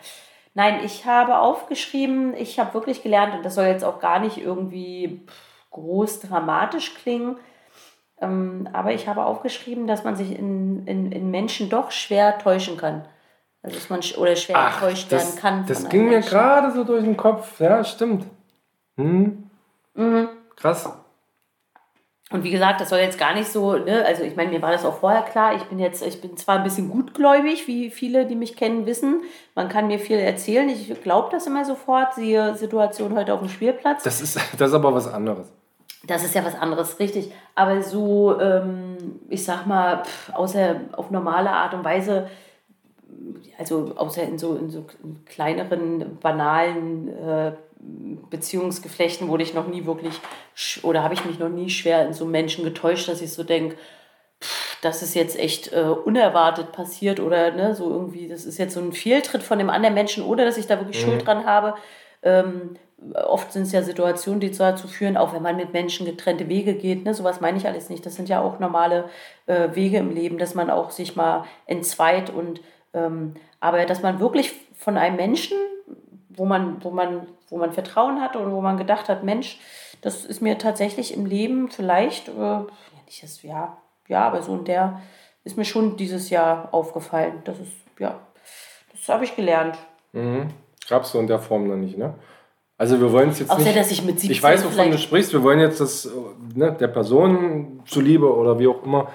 Nein, 0.56 0.80
ich 0.86 1.06
habe 1.06 1.38
aufgeschrieben, 1.40 2.34
ich 2.34 2.60
habe 2.60 2.74
wirklich 2.74 3.04
gelernt, 3.04 3.36
und 3.36 3.44
das 3.44 3.56
soll 3.56 3.66
jetzt 3.66 3.84
auch 3.84 4.00
gar 4.00 4.20
nicht 4.20 4.38
irgendwie 4.38 5.28
groß 5.72 6.22
dramatisch 6.22 6.96
klingen, 6.96 7.38
ähm, 8.22 8.68
aber 8.72 8.94
ich 8.94 9.10
habe 9.10 9.26
aufgeschrieben, 9.26 9.86
dass 9.86 10.06
man 10.06 10.16
sich 10.16 10.32
in, 10.32 10.88
in, 10.88 11.12
in 11.12 11.30
Menschen 11.30 11.70
doch 11.70 11.92
schwer 11.92 12.38
täuschen 12.40 12.78
kann. 12.78 13.06
Also 13.62 13.76
dass 13.76 13.90
man 13.90 14.00
sch- 14.00 14.18
oder 14.18 14.38
schwer 14.38 14.56
enttäuscht 14.56 15.12
das, 15.12 15.26
werden 15.26 15.40
kann. 15.42 15.66
das 15.68 15.90
ging 15.90 16.06
mir 16.06 16.12
Menschen. 16.12 16.30
gerade 16.30 16.72
so 16.72 16.86
durch 16.86 17.04
den 17.04 17.18
Kopf. 17.18 17.60
Ja, 17.60 17.84
stimmt. 17.84 18.26
Hm. 18.96 19.50
Mhm. 19.94 20.30
Krass. 20.56 20.90
Und 22.32 22.44
wie 22.44 22.50
gesagt, 22.50 22.82
das 22.82 22.90
soll 22.90 23.00
jetzt 23.00 23.20
gar 23.20 23.36
nicht 23.36 23.52
so, 23.52 23.74
ne, 23.74 24.04
also 24.04 24.24
ich 24.24 24.36
meine, 24.36 24.50
mir 24.50 24.62
war 24.62 24.72
das 24.72 24.84
auch 24.84 24.98
vorher 24.98 25.22
klar, 25.22 25.56
ich 25.56 25.64
bin 25.66 25.78
jetzt, 25.78 26.04
ich 26.04 26.22
bin 26.22 26.36
zwar 26.38 26.58
ein 26.58 26.64
bisschen 26.64 26.90
gutgläubig, 26.90 27.68
wie 27.68 27.92
viele, 27.92 28.26
die 28.26 28.36
mich 28.36 28.56
kennen, 28.56 28.88
wissen. 28.88 29.22
Man 29.54 29.70
kann 29.70 29.86
mir 29.86 30.00
viel 30.00 30.18
erzählen, 30.18 30.68
ich 30.68 31.04
glaube 31.04 31.30
das 31.32 31.46
immer 31.46 31.66
sofort, 31.66 32.16
siehe 32.16 32.56
Situation 32.56 33.16
heute 33.16 33.32
auf 33.32 33.42
dem 33.42 33.50
Spielplatz. 33.50 34.02
Das 34.04 34.22
ist, 34.22 34.36
das 34.58 34.70
ist 34.70 34.76
aber 34.76 34.94
was 34.94 35.08
anderes. 35.08 35.52
Das 36.08 36.24
ist 36.24 36.34
ja 36.34 36.44
was 36.44 36.56
anderes, 36.56 37.00
richtig. 37.00 37.32
Aber 37.54 37.82
so, 37.84 38.40
ähm, 38.40 39.20
ich 39.30 39.44
sag 39.44 39.68
mal, 39.68 40.04
pff, 40.04 40.34
außer 40.34 40.82
auf 40.94 41.12
normale 41.12 41.52
Art 41.52 41.76
und 41.76 41.84
Weise, 41.84 42.28
also 43.58 43.94
außer 43.96 44.24
in 44.24 44.40
so, 44.40 44.56
in 44.56 44.70
so 44.72 44.86
kleineren, 45.26 46.18
banalen 46.20 47.08
äh, 47.08 47.52
Beziehungsgeflechten 48.30 49.28
wurde 49.28 49.44
ich 49.44 49.54
noch 49.54 49.68
nie 49.68 49.86
wirklich, 49.86 50.14
oder 50.84 51.04
habe 51.04 51.14
ich 51.14 51.26
mich 51.26 51.40
noch 51.40 51.50
nie 51.50 51.70
schwer 51.70 52.06
in 52.06 52.14
so 52.14 52.26
Menschen 52.26 52.64
getäuscht, 52.64 53.08
dass 53.08 53.22
ich 53.22 53.34
so 53.34 53.44
denke, 53.44 53.76
das 54.82 55.02
ist 55.02 55.16
jetzt 55.16 55.40
echt 55.40 55.74
äh, 55.74 55.82
unerwartet 55.82 56.72
passiert 56.72 57.20
oder 57.20 57.52
ne, 57.52 57.74
so 57.76 57.90
irgendwie, 57.90 58.28
das 58.28 58.46
ist 58.46 58.58
jetzt 58.58 58.74
so 58.74 58.80
ein 58.80 58.94
Fehltritt 58.94 59.44
von 59.44 59.58
dem 59.58 59.70
anderen 59.70 59.96
Menschen 59.96 60.24
oder 60.24 60.46
dass 60.46 60.58
ich 60.58 60.68
da 60.68 60.80
wirklich 60.80 61.00
Schuld 61.00 61.26
dran 61.26 61.46
habe. 61.46 61.76
Ähm, 62.22 62.78
oft 63.14 63.52
sind 63.52 63.64
es 63.64 63.72
ja 63.72 63.82
Situationen, 63.82 64.40
die 64.40 64.52
dazu 64.52 64.88
führen, 64.88 65.18
auch 65.18 65.34
wenn 65.34 65.42
man 65.42 65.56
mit 65.56 65.74
Menschen 65.74 66.06
getrennte 66.06 66.50
Wege 66.50 66.74
geht, 66.76 67.04
ne, 67.04 67.14
sowas 67.14 67.42
meine 67.42 67.58
ich 67.58 67.68
alles 67.68 67.90
nicht. 67.90 68.06
Das 68.06 68.16
sind 68.16 68.30
ja 68.30 68.42
auch 68.42 68.60
normale 68.60 69.10
äh, 69.48 69.70
Wege 69.74 69.98
im 69.98 70.14
Leben, 70.14 70.38
dass 70.38 70.56
man 70.56 70.70
auch 70.70 70.92
sich 70.92 71.16
mal 71.16 71.46
entzweit 71.66 72.30
und 72.30 72.62
ähm, 72.94 73.36
aber 73.60 73.86
dass 73.86 74.02
man 74.02 74.20
wirklich 74.20 74.54
von 74.76 74.98
einem 74.98 75.16
Menschen, 75.16 75.58
wo 76.36 76.46
man, 76.46 76.84
wo 76.84 76.92
man, 76.92 77.28
wo 77.50 77.58
man 77.58 77.74
Vertrauen 77.74 78.22
hat 78.22 78.36
und 78.36 78.52
wo 78.52 78.62
man 78.62 78.78
gedacht 78.78 79.10
hat, 79.10 79.24
Mensch, 79.24 79.60
das 80.02 80.26
ist 80.26 80.42
mir 80.42 80.58
tatsächlich 80.58 81.14
im 81.14 81.26
Leben 81.26 81.70
vielleicht, 81.70 82.30
äh, 82.30 82.32
ja, 82.32 82.68
nicht 83.06 83.24
das, 83.24 83.42
ja, 83.44 83.78
ja, 84.08 84.26
aber 84.28 84.42
so 84.42 84.56
in 84.56 84.66
der 84.66 85.02
ist 85.44 85.58
mir 85.58 85.66
schon 85.66 85.96
dieses 85.96 86.30
Jahr 86.30 86.70
aufgefallen. 86.72 87.42
Das 87.46 87.60
ist, 87.60 87.72
ja, 88.00 88.20
das 88.92 89.08
habe 89.08 89.24
ich 89.24 89.36
gelernt. 89.36 89.78
Mhm. 90.12 90.50
Gab's 90.90 91.12
so 91.12 91.20
in 91.20 91.28
der 91.28 91.40
Form 91.40 91.68
noch 91.68 91.76
nicht, 91.76 91.98
ne? 91.98 92.16
Also 92.78 93.00
wir 93.00 93.12
wollen 93.12 93.30
es 93.30 93.40
jetzt 93.40 93.52
Außer, 93.52 93.64
nicht... 93.64 93.78
dass 93.78 93.90
ich 93.90 94.04
mit 94.04 94.20
17 94.20 94.32
Ich 94.32 94.44
weiß, 94.44 94.66
wovon 94.66 94.92
du 94.92 94.98
sprichst. 94.98 95.32
Wir 95.32 95.42
wollen 95.44 95.60
jetzt 95.60 95.80
das 95.80 96.06
äh, 96.06 96.10
ne, 96.56 96.74
der 96.74 96.90
Person 96.90 97.82
zuliebe 97.86 98.34
oder 98.34 98.60
wie 98.60 98.68
auch 98.68 98.84
immer 98.84 99.12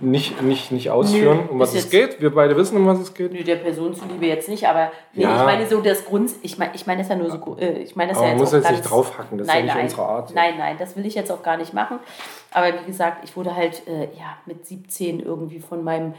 nicht, 0.00 0.40
nicht, 0.42 0.70
nicht 0.72 0.90
ausführen, 0.90 1.40
Nö, 1.46 1.52
um 1.52 1.58
was 1.58 1.74
es 1.74 1.90
geht. 1.90 2.20
Wir 2.20 2.32
beide 2.34 2.56
wissen, 2.56 2.76
um 2.76 2.86
was 2.86 3.00
es 3.00 3.14
geht. 3.14 3.32
Nö, 3.32 3.42
der 3.42 3.56
Person 3.56 3.94
zuliebe 3.94 4.26
jetzt 4.26 4.48
nicht, 4.48 4.66
aber 4.68 4.92
nee, 5.12 5.22
Ja. 5.24 5.36
ich 5.40 5.44
meine 5.44 5.66
so 5.66 5.80
das 5.80 6.04
Grund, 6.04 6.30
ich 6.42 6.56
meine, 6.58 6.72
ich 6.74 6.86
meine 6.86 7.00
das 7.00 7.08
ja 7.08 7.16
nur 7.16 7.30
so, 7.30 7.56
äh, 7.58 7.78
ich 7.82 7.96
meine 7.96 8.10
das 8.12 8.18
Aber 8.18 8.28
ja 8.28 8.34
man 8.34 8.40
jetzt 8.44 8.52
muss 8.52 8.60
auch 8.64 8.68
jetzt 8.70 8.78
nicht 8.78 8.90
draufhacken, 8.90 9.38
das 9.38 9.46
ist 9.46 9.52
ja 9.52 9.58
nein, 9.58 9.64
nicht 9.66 9.74
nein, 9.74 9.84
unsere 9.84 10.02
Art. 10.02 10.34
Nein, 10.34 10.54
nein, 10.58 10.76
das 10.78 10.96
will 10.96 11.04
ich 11.06 11.14
jetzt 11.14 11.32
auch 11.32 11.42
gar 11.42 11.56
nicht 11.56 11.74
machen. 11.74 11.98
Aber 12.52 12.66
wie 12.80 12.86
gesagt, 12.86 13.24
ich 13.24 13.36
wurde 13.36 13.54
halt 13.56 13.86
äh, 13.88 14.04
ja 14.16 14.36
mit 14.46 14.66
17 14.66 15.20
irgendwie 15.20 15.60
von 15.60 15.82
meinem 15.82 16.14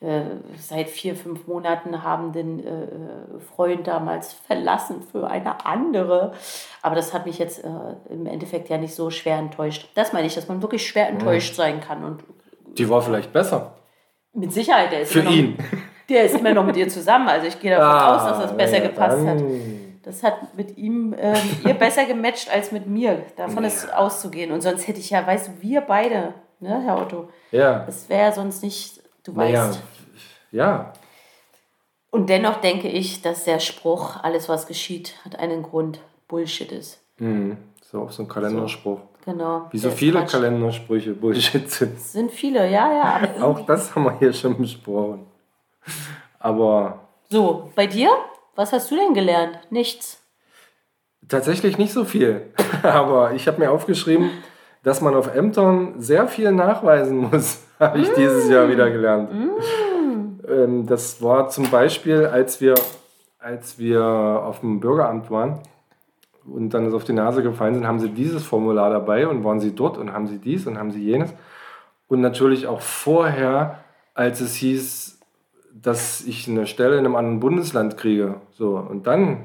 äh, 0.00 0.22
seit 0.58 0.88
vier, 0.88 1.14
fünf 1.14 1.46
Monaten 1.46 2.02
habenden 2.02 2.64
äh, 2.66 2.84
äh, 2.84 3.40
Freund 3.54 3.86
damals 3.86 4.32
verlassen 4.32 5.02
für 5.12 5.28
eine 5.28 5.66
andere. 5.66 6.32
Aber 6.80 6.94
das 6.96 7.12
hat 7.12 7.26
mich 7.26 7.38
jetzt 7.38 7.62
äh, 7.62 7.68
im 8.08 8.24
Endeffekt 8.26 8.70
ja 8.70 8.78
nicht 8.78 8.94
so 8.94 9.10
schwer 9.10 9.36
enttäuscht. 9.36 9.90
Das 9.94 10.14
meine 10.14 10.26
ich, 10.26 10.34
dass 10.34 10.48
man 10.48 10.62
wirklich 10.62 10.86
schwer 10.88 11.04
Mhm. 11.10 11.18
enttäuscht 11.18 11.54
sein 11.54 11.80
kann 11.80 12.02
und 12.02 12.24
Die 12.78 12.88
war 12.88 13.02
vielleicht 13.02 13.32
besser. 13.32 13.74
mit 14.32 14.52
Sicherheit, 14.52 14.92
der 14.92 15.00
ist 15.02 15.12
Für 15.12 15.20
immer 15.20 15.30
noch, 15.30 15.36
ihn. 15.36 15.58
Der 16.08 16.24
ist 16.24 16.36
immer 16.36 16.54
noch 16.54 16.64
mit 16.64 16.76
ihr 16.76 16.88
zusammen. 16.88 17.28
Also 17.28 17.46
ich 17.46 17.60
gehe 17.60 17.70
davon 17.70 17.86
Ah, 17.86 18.16
aus, 18.16 18.30
dass 18.30 18.42
das 18.48 18.56
besser 18.56 18.78
ja, 18.82 18.88
gepasst 18.88 19.26
hat. 19.26 19.38
Das 20.02 20.22
hat 20.22 20.56
mit 20.56 20.76
ihm, 20.78 21.12
äh, 21.12 21.36
ihr 21.64 21.74
besser 21.74 22.04
gematcht 22.06 22.50
als 22.50 22.72
mit 22.72 22.86
mir. 22.86 23.22
Davon 23.36 23.64
ist 23.64 23.92
auszugehen. 23.92 24.50
Und 24.50 24.60
sonst 24.62 24.88
hätte 24.88 24.98
ich 24.98 25.10
ja, 25.10 25.24
weißt 25.26 25.48
du, 25.48 25.52
wir 25.62 25.82
beide, 25.82 26.34
ne, 26.58 26.82
Herr 26.84 27.00
Otto, 27.00 27.28
Ja, 27.52 27.80
das 27.84 28.08
wäre 28.08 28.22
ja 28.22 28.32
sonst 28.32 28.62
nicht, 28.62 29.00
du 29.24 29.32
naja, 29.32 29.68
weißt. 29.68 29.80
ja. 30.52 30.92
Und 32.10 32.28
dennoch 32.28 32.56
denke 32.60 32.88
ich, 32.88 33.22
dass 33.22 33.44
der 33.44 33.60
Spruch, 33.60 34.16
alles 34.22 34.48
was 34.48 34.66
geschieht, 34.66 35.14
hat 35.24 35.38
einen 35.38 35.62
Grund, 35.62 36.00
Bullshit 36.26 36.72
ist. 36.72 37.00
Mhm. 37.18 37.56
So 37.82 38.02
auch 38.02 38.10
so 38.10 38.22
ein 38.24 38.28
Kalenderspruch. 38.28 39.00
Genau. 39.24 39.68
Wie 39.70 39.78
so 39.78 39.90
viele 39.90 40.20
Quatsch. 40.20 40.32
Kalendersprüche 40.32 41.12
Bullshit 41.12 41.70
sind. 41.70 41.96
Es 41.96 42.12
sind 42.12 42.30
viele, 42.30 42.70
ja, 42.70 42.92
ja. 42.92 43.20
Auch 43.44 43.64
das 43.66 43.94
haben 43.94 44.04
wir 44.04 44.18
hier 44.18 44.32
schon 44.32 44.56
besprochen. 44.56 45.26
Aber 46.38 47.00
so, 47.28 47.70
bei 47.74 47.86
dir? 47.86 48.10
Was 48.56 48.72
hast 48.72 48.90
du 48.90 48.96
denn 48.96 49.14
gelernt? 49.14 49.58
Nichts. 49.70 50.22
tatsächlich 51.28 51.78
nicht 51.78 51.92
so 51.92 52.04
viel. 52.04 52.52
Aber 52.82 53.32
ich 53.32 53.46
habe 53.46 53.60
mir 53.60 53.70
aufgeschrieben, 53.70 54.30
dass 54.82 55.00
man 55.00 55.14
auf 55.14 55.34
Ämtern 55.34 55.94
sehr 55.98 56.26
viel 56.26 56.50
nachweisen 56.52 57.18
muss, 57.30 57.62
habe 57.78 57.98
ich 57.98 58.08
dieses 58.14 58.48
Jahr 58.48 58.68
wieder 58.68 58.90
gelernt. 58.90 59.30
Ähm, 60.48 60.86
das 60.86 61.22
war 61.22 61.48
zum 61.50 61.70
Beispiel, 61.70 62.26
als 62.26 62.60
wir, 62.60 62.74
als 63.38 63.78
wir 63.78 64.02
auf 64.02 64.60
dem 64.60 64.80
Bürgeramt 64.80 65.30
waren, 65.30 65.60
und 66.44 66.70
dann 66.70 66.92
auf 66.92 67.04
die 67.04 67.12
Nase 67.12 67.42
gefallen 67.42 67.74
sind, 67.74 67.86
haben 67.86 68.00
sie 68.00 68.10
dieses 68.10 68.44
Formular 68.44 68.90
dabei 68.90 69.28
und 69.28 69.44
waren 69.44 69.60
sie 69.60 69.74
dort 69.74 69.98
und 69.98 70.12
haben 70.12 70.26
sie 70.26 70.38
dies 70.38 70.66
und 70.66 70.78
haben 70.78 70.90
sie 70.90 71.02
jenes. 71.02 71.32
Und 72.08 72.20
natürlich 72.20 72.66
auch 72.66 72.80
vorher, 72.80 73.80
als 74.14 74.40
es 74.40 74.54
hieß, 74.56 75.20
dass 75.72 76.22
ich 76.22 76.48
eine 76.48 76.66
Stelle 76.66 76.98
in 76.98 77.04
einem 77.04 77.16
anderen 77.16 77.40
Bundesland 77.40 77.96
kriege. 77.96 78.40
So, 78.52 78.76
und 78.76 79.06
dann 79.06 79.44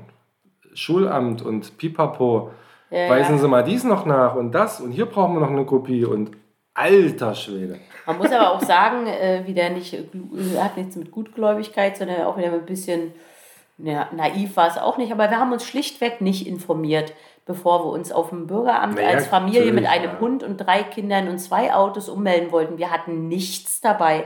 Schulamt 0.74 1.42
und 1.42 1.78
Pipapo, 1.78 2.52
ja, 2.90 3.10
weisen 3.10 3.40
Sie 3.40 3.48
mal 3.48 3.64
dies 3.64 3.84
noch 3.84 4.06
nach 4.06 4.36
und 4.36 4.52
das 4.52 4.82
und 4.82 4.92
hier 4.92 5.06
brauchen 5.06 5.36
wir 5.36 5.42
noch 5.42 5.50
eine 5.50 5.66
Kopie 5.66 6.06
und 6.06 6.32
alter 6.74 7.34
Schwede. 7.34 7.80
Man 8.06 8.18
muss 8.18 8.32
aber 8.32 8.52
auch 8.52 8.62
sagen, 8.62 9.08
äh, 9.08 9.44
wieder 9.48 9.70
nicht, 9.70 9.98
hat 10.60 10.78
nichts 10.78 10.96
mit 10.96 11.12
Gutgläubigkeit, 11.12 11.98
sondern 11.98 12.22
auch 12.24 12.38
wieder 12.38 12.52
ein 12.52 12.66
bisschen 12.66 13.14
ja, 13.78 14.10
naiv 14.14 14.56
war 14.56 14.68
es 14.68 14.78
auch 14.78 14.98
nicht, 14.98 15.12
aber 15.12 15.30
wir 15.30 15.38
haben 15.38 15.52
uns 15.52 15.66
schlichtweg 15.66 16.22
nicht 16.22 16.48
informiert, 16.48 17.14
bevor 17.46 17.86
wir 17.86 17.92
uns 17.92 18.12
auf 18.12 18.30
dem 18.30 18.48
Bürgeramt 18.48 18.96
naja, 18.96 19.10
als 19.10 19.28
Familie 19.28 19.74
mit 19.74 19.86
einem 19.86 20.14
ja. 20.14 20.20
Hund 20.20 20.44
und 20.44 20.58
drei 20.58 20.84
Kindern 20.84 21.28
und 21.28 21.40
zwei 21.40 21.74
Autos 21.74 22.08
ummelden 22.08 22.52
wollten. 22.52 22.78
Wir 22.78 22.92
hatten 22.92 23.28
nichts 23.28 23.82
dabei. 23.82 24.26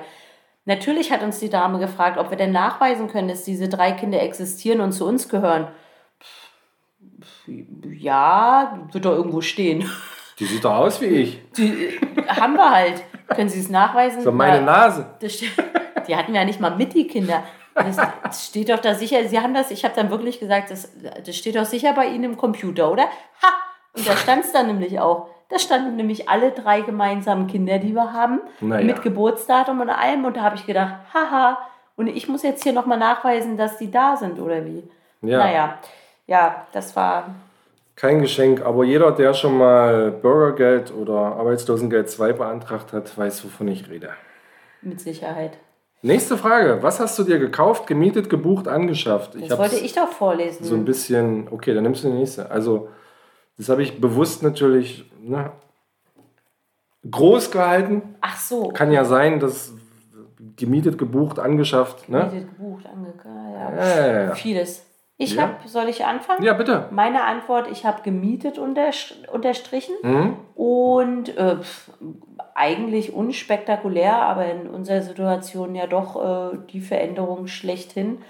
Natürlich 0.65 1.11
hat 1.11 1.23
uns 1.23 1.39
die 1.39 1.49
Dame 1.49 1.79
gefragt, 1.79 2.19
ob 2.19 2.29
wir 2.29 2.37
denn 2.37 2.51
nachweisen 2.51 3.07
können, 3.07 3.27
dass 3.27 3.43
diese 3.43 3.69
drei 3.69 3.91
Kinder 3.91 4.21
existieren 4.21 4.81
und 4.81 4.91
zu 4.91 5.07
uns 5.07 5.27
gehören. 5.27 5.67
Ja, 7.47 8.79
wird 8.91 9.05
doch 9.05 9.15
irgendwo 9.15 9.41
stehen. 9.41 9.89
Die 10.37 10.45
sieht 10.45 10.63
doch 10.63 10.75
aus 10.75 11.01
wie 11.01 11.07
ich. 11.07 11.41
Die 11.57 11.99
haben 12.27 12.53
wir 12.53 12.69
halt. 12.69 13.03
Können 13.27 13.49
Sie 13.49 13.59
es 13.59 13.69
nachweisen? 13.69 14.21
So 14.21 14.31
meine 14.31 14.61
Nase. 14.63 15.07
die 16.07 16.15
hatten 16.15 16.33
wir 16.33 16.39
ja 16.39 16.45
nicht 16.45 16.59
mal 16.59 16.75
mit, 16.75 16.93
die 16.93 17.07
Kinder. 17.07 17.43
Das 17.73 18.45
steht 18.45 18.69
doch 18.69 18.79
da 18.79 18.93
sicher, 18.93 19.23
Sie 19.25 19.39
haben 19.39 19.53
das, 19.53 19.71
ich 19.71 19.85
habe 19.85 19.95
dann 19.95 20.09
wirklich 20.09 20.39
gesagt, 20.39 20.71
das, 20.71 20.91
das 21.25 21.35
steht 21.35 21.55
doch 21.55 21.65
sicher 21.65 21.93
bei 21.93 22.07
Ihnen 22.07 22.25
im 22.25 22.37
Computer, 22.37 22.91
oder? 22.91 23.03
Ha! 23.03 23.53
Und 23.93 24.07
da 24.07 24.15
stand 24.15 24.45
es 24.45 24.51
dann 24.51 24.67
nämlich 24.67 24.99
auch. 24.99 25.27
Da 25.49 25.57
standen 25.57 25.95
nämlich 25.95 26.29
alle 26.29 26.51
drei 26.51 26.81
gemeinsamen 26.81 27.47
Kinder, 27.47 27.79
die 27.79 27.93
wir 27.93 28.13
haben, 28.13 28.41
naja. 28.61 28.85
mit 28.85 29.01
Geburtsdatum 29.01 29.81
und 29.81 29.89
allem. 29.89 30.25
Und 30.25 30.37
da 30.37 30.41
habe 30.41 30.55
ich 30.55 30.65
gedacht, 30.67 30.95
haha, 31.13 31.57
und 31.95 32.07
ich 32.07 32.27
muss 32.27 32.43
jetzt 32.43 32.63
hier 32.63 32.73
nochmal 32.73 32.99
nachweisen, 32.99 33.57
dass 33.57 33.77
die 33.77 33.89
da 33.89 34.15
sind, 34.15 34.39
oder 34.39 34.63
wie? 34.65 34.83
Ja. 35.21 35.39
Naja, 35.39 35.79
ja, 36.27 36.67
das 36.71 36.95
war. 36.95 37.35
Kein 37.95 38.21
Geschenk, 38.21 38.61
aber 38.63 38.85
jeder, 38.85 39.11
der 39.11 39.33
schon 39.33 39.57
mal 39.57 40.11
Bürgergeld 40.11 40.93
oder 40.93 41.35
Arbeitslosengeld 41.35 42.09
2 42.09 42.33
beantragt 42.33 42.93
hat, 42.93 43.17
weiß, 43.17 43.43
wovon 43.43 43.67
ich 43.67 43.89
rede. 43.89 44.11
Mit 44.81 45.01
Sicherheit. 45.01 45.57
Nächste 46.01 46.37
Frage. 46.37 46.81
Was 46.81 46.99
hast 46.99 47.19
du 47.19 47.23
dir 47.23 47.39
gekauft, 47.39 47.85
gemietet, 47.85 48.29
gebucht, 48.29 48.67
angeschafft? 48.67 49.35
Ich 49.35 49.47
das 49.47 49.59
wollte 49.59 49.75
ich 49.75 49.93
doch 49.93 50.09
vorlesen. 50.09 50.63
So 50.63 50.75
ein 50.75 50.85
bisschen, 50.85 51.47
okay, 51.51 51.73
dann 51.73 51.83
nimmst 51.83 52.03
du 52.03 52.09
die 52.09 52.15
nächste. 52.15 52.49
Also, 52.49 52.89
das 53.57 53.67
habe 53.67 53.83
ich 53.83 53.99
bewusst 53.99 54.41
natürlich 54.41 55.11
ne, 55.21 55.51
groß 57.09 57.51
gehalten. 57.51 58.15
Ach 58.21 58.37
so. 58.37 58.69
Kann 58.69 58.91
ja 58.91 59.03
sein, 59.03 59.41
dass 59.41 59.73
gemietet, 60.55 60.97
gebucht, 60.97 61.37
angeschafft. 61.37 62.07
Ne? 62.07 62.29
Gemietet, 62.29 62.57
gebucht, 62.57 62.85
angekauft. 62.85 63.25
Ja. 63.53 63.75
Ja, 63.75 64.23
ja, 64.23 64.35
Vieles. 64.35 64.85
Ich 65.21 65.35
ja. 65.35 65.41
habe, 65.41 65.67
soll 65.67 65.89
ich 65.89 66.05
anfangen? 66.05 66.43
Ja, 66.43 66.53
bitte. 66.53 66.87
Meine 66.91 67.25
Antwort, 67.25 67.67
ich 67.69 67.85
habe 67.85 68.03
gemietet 68.03 68.57
unterstrichen 68.57 69.95
mhm. 70.01 70.37
und 70.55 71.37
äh, 71.37 71.57
eigentlich 72.59 73.13
unspektakulär, 73.13 74.13
aber 74.13 74.45
in 74.51 74.67
unserer 74.67 75.01
Situation 75.01 75.75
ja 75.75 75.87
doch 75.87 76.53
äh, 76.53 76.57
die 76.71 76.81
Veränderung 76.81 77.47
schlechthin. 77.47 78.21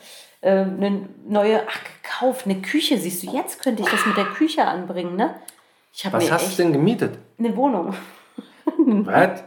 Äh, 0.42 0.52
eine 0.52 1.10
neue, 1.28 1.64
ach, 1.68 1.80
gekauft, 2.04 2.46
eine 2.46 2.62
Küche, 2.62 2.98
siehst 2.98 3.24
du, 3.24 3.36
jetzt 3.36 3.62
könnte 3.62 3.82
ich 3.82 3.90
das 3.90 4.06
mit 4.06 4.16
der 4.16 4.26
Küche 4.26 4.66
anbringen, 4.66 5.16
ne? 5.16 5.36
Ich 5.92 6.12
Was 6.14 6.32
hast 6.32 6.58
du 6.58 6.64
denn 6.64 6.74
gemietet? 6.74 7.18
Eine 7.40 7.56
Wohnung. 7.58 7.96
Was? 8.78 9.44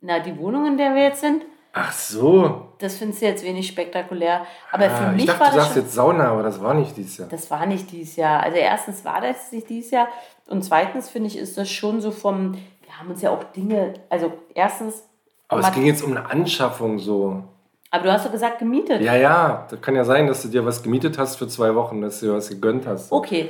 Na, 0.00 0.18
die 0.18 0.36
Wohnung, 0.38 0.66
in 0.66 0.78
der 0.78 0.94
wir 0.94 1.02
jetzt 1.02 1.20
sind, 1.20 1.42
Ach 1.72 1.92
so. 1.92 2.72
Das 2.78 2.96
findest 2.96 3.22
du 3.22 3.26
jetzt 3.26 3.44
wenig 3.44 3.68
spektakulär. 3.68 4.44
Aber 4.72 4.86
ah, 4.86 4.90
für 4.90 5.12
mich 5.12 5.20
ich 5.20 5.26
dachte, 5.26 5.40
war 5.40 5.50
du 5.50 5.60
sagst 5.60 5.76
jetzt 5.76 5.92
Sauna, 5.92 6.32
aber 6.32 6.42
das 6.42 6.60
war 6.60 6.74
nicht 6.74 6.96
dieses 6.96 7.18
Jahr. 7.18 7.28
Das 7.28 7.48
war 7.50 7.64
nicht 7.66 7.92
dieses 7.92 8.16
Jahr. 8.16 8.42
Also 8.42 8.56
erstens 8.56 9.04
war 9.04 9.20
das 9.20 9.52
nicht 9.52 9.68
dieses 9.68 9.92
Jahr 9.92 10.08
und 10.48 10.64
zweitens 10.64 11.08
finde 11.08 11.28
ich, 11.28 11.38
ist 11.38 11.56
das 11.56 11.70
schon 11.70 12.00
so 12.00 12.10
vom, 12.10 12.58
haben 13.00 13.10
uns 13.10 13.22
ja 13.22 13.30
auch 13.30 13.44
Dinge, 13.44 13.94
also 14.08 14.32
erstens. 14.54 15.02
Aber 15.48 15.62
es 15.62 15.72
ging 15.72 15.86
jetzt 15.86 16.02
um 16.02 16.12
eine 16.12 16.30
Anschaffung 16.30 16.98
so. 16.98 17.42
Aber 17.90 18.04
du 18.04 18.12
hast 18.12 18.26
doch 18.26 18.30
gesagt 18.30 18.60
gemietet. 18.60 19.00
Ja, 19.00 19.16
ja. 19.16 19.66
Das 19.68 19.80
kann 19.80 19.96
ja 19.96 20.04
sein, 20.04 20.26
dass 20.26 20.42
du 20.42 20.48
dir 20.48 20.64
was 20.64 20.82
gemietet 20.82 21.18
hast 21.18 21.36
für 21.36 21.48
zwei 21.48 21.74
Wochen, 21.74 22.00
dass 22.02 22.20
du 22.20 22.26
dir 22.26 22.34
was 22.34 22.48
gegönnt 22.48 22.86
hast. 22.86 23.10
Okay, 23.10 23.48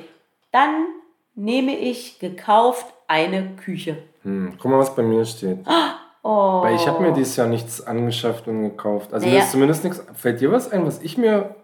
dann 0.50 0.86
nehme 1.34 1.76
ich 1.76 2.18
gekauft 2.18 2.86
eine 3.06 3.56
Küche. 3.56 3.98
Hm. 4.22 4.54
Guck 4.58 4.70
mal, 4.70 4.78
was 4.78 4.94
bei 4.94 5.02
mir 5.02 5.24
steht. 5.26 5.58
Oh. 6.22 6.62
Weil 6.62 6.76
ich 6.76 6.86
habe 6.86 7.02
mir 7.02 7.12
dieses 7.12 7.36
Jahr 7.36 7.48
nichts 7.48 7.86
angeschafft 7.86 8.46
und 8.46 8.62
gekauft. 8.62 9.12
Also 9.12 9.26
naja. 9.26 9.38
mir 9.38 9.44
ist 9.44 9.50
zumindest 9.52 9.84
nichts. 9.84 10.04
Fällt 10.14 10.40
dir 10.40 10.52
was 10.52 10.70
ein, 10.70 10.86
was 10.86 11.02
ich 11.02 11.18
mir 11.18 11.54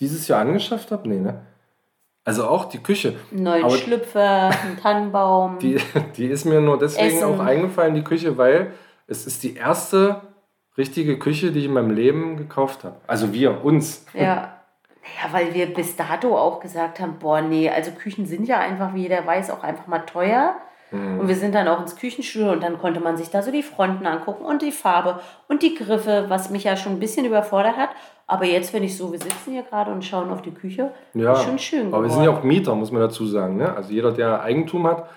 dieses 0.00 0.28
Jahr 0.28 0.40
angeschafft 0.40 0.90
habe? 0.90 1.08
Nee, 1.08 1.20
ne? 1.20 1.42
Also 2.26 2.48
auch 2.48 2.64
die 2.64 2.82
Küche. 2.82 3.14
Neuen 3.30 3.70
Schlüpfer, 3.70 4.50
ein 4.50 4.76
Tannenbaum. 4.82 5.60
Die, 5.60 5.78
die 6.16 6.26
ist 6.26 6.44
mir 6.44 6.60
nur 6.60 6.76
deswegen 6.76 7.18
Essen. 7.18 7.24
auch 7.24 7.38
eingefallen, 7.38 7.94
die 7.94 8.02
Küche, 8.02 8.36
weil 8.36 8.72
es 9.06 9.28
ist 9.28 9.44
die 9.44 9.54
erste 9.54 10.22
richtige 10.76 11.20
Küche, 11.20 11.52
die 11.52 11.60
ich 11.60 11.64
in 11.66 11.72
meinem 11.72 11.92
Leben 11.92 12.36
gekauft 12.36 12.82
habe. 12.82 12.96
Also 13.06 13.32
wir, 13.32 13.64
uns. 13.64 14.04
Ja. 14.12 14.52
Naja, 15.06 15.32
weil 15.32 15.54
wir 15.54 15.72
bis 15.72 15.94
dato 15.94 16.36
auch 16.36 16.58
gesagt 16.58 16.98
haben, 16.98 17.20
boah, 17.20 17.40
nee, 17.40 17.70
also 17.70 17.92
Küchen 17.92 18.26
sind 18.26 18.48
ja 18.48 18.58
einfach, 18.58 18.92
wie 18.92 19.02
jeder 19.02 19.24
weiß, 19.24 19.50
auch 19.50 19.62
einfach 19.62 19.86
mal 19.86 20.00
teuer. 20.00 20.56
Mhm. 20.90 21.20
Und 21.20 21.28
wir 21.28 21.36
sind 21.36 21.54
dann 21.54 21.68
auch 21.68 21.80
ins 21.80 21.94
Küchenstudio 21.94 22.50
und 22.50 22.62
dann 22.62 22.78
konnte 22.78 22.98
man 22.98 23.16
sich 23.16 23.30
da 23.30 23.40
so 23.40 23.52
die 23.52 23.62
Fronten 23.62 24.04
angucken 24.04 24.44
und 24.44 24.62
die 24.62 24.72
Farbe 24.72 25.20
und 25.46 25.62
die 25.62 25.76
Griffe, 25.76 26.24
was 26.26 26.50
mich 26.50 26.64
ja 26.64 26.76
schon 26.76 26.94
ein 26.94 27.00
bisschen 27.00 27.24
überfordert 27.24 27.76
hat. 27.76 27.90
Aber 28.26 28.44
jetzt, 28.44 28.72
wenn 28.72 28.82
ich 28.82 28.96
so, 28.96 29.12
wir 29.12 29.20
sitzen 29.20 29.52
hier 29.52 29.62
gerade 29.62 29.92
und 29.92 30.04
schauen 30.04 30.30
auf 30.30 30.42
die 30.42 30.50
Küche, 30.50 30.90
ja, 31.14 31.34
ist 31.34 31.44
schon 31.44 31.58
schön. 31.58 31.94
Aber 31.94 32.02
wir 32.02 32.10
sind 32.10 32.24
ja 32.24 32.30
auch 32.30 32.42
Mieter, 32.42 32.74
muss 32.74 32.90
man 32.90 33.00
dazu 33.00 33.26
sagen. 33.26 33.56
Ne? 33.56 33.74
Also 33.74 33.92
jeder, 33.92 34.12
der 34.12 34.42
Eigentum 34.42 34.86
hat, 34.86 35.08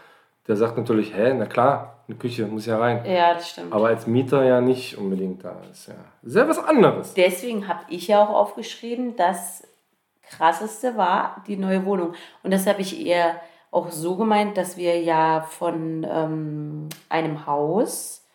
der 0.47 0.55
sagt 0.55 0.77
natürlich, 0.77 1.15
hä, 1.15 1.33
na 1.35 1.45
klar, 1.45 2.03
eine 2.07 2.17
Küche 2.17 2.45
muss 2.45 2.65
ja 2.65 2.77
rein. 2.77 3.03
Ja, 3.05 3.33
das 3.33 3.49
stimmt. 3.49 3.73
Aber 3.73 3.87
als 3.87 4.05
Mieter 4.07 4.43
ja 4.43 4.61
nicht 4.61 4.97
unbedingt 4.97 5.43
da 5.43 5.55
ist. 5.71 5.87
Ja 5.87 5.95
sehr 6.23 6.47
was 6.47 6.59
anderes. 6.59 7.13
Deswegen 7.13 7.67
habe 7.67 7.81
ich 7.89 8.07
ja 8.07 8.23
auch 8.23 8.29
aufgeschrieben, 8.29 9.15
das 9.15 9.67
krasseste 10.23 10.95
war 10.97 11.43
die 11.47 11.57
neue 11.57 11.85
Wohnung. 11.85 12.13
Und 12.43 12.51
das 12.51 12.67
habe 12.67 12.81
ich 12.81 13.05
eher 13.05 13.39
auch 13.71 13.89
so 13.89 14.15
gemeint, 14.15 14.57
dass 14.57 14.77
wir 14.77 15.01
ja 15.01 15.41
von 15.41 16.05
ähm, 16.09 16.89
einem 17.07 17.45
Haus, 17.45 18.25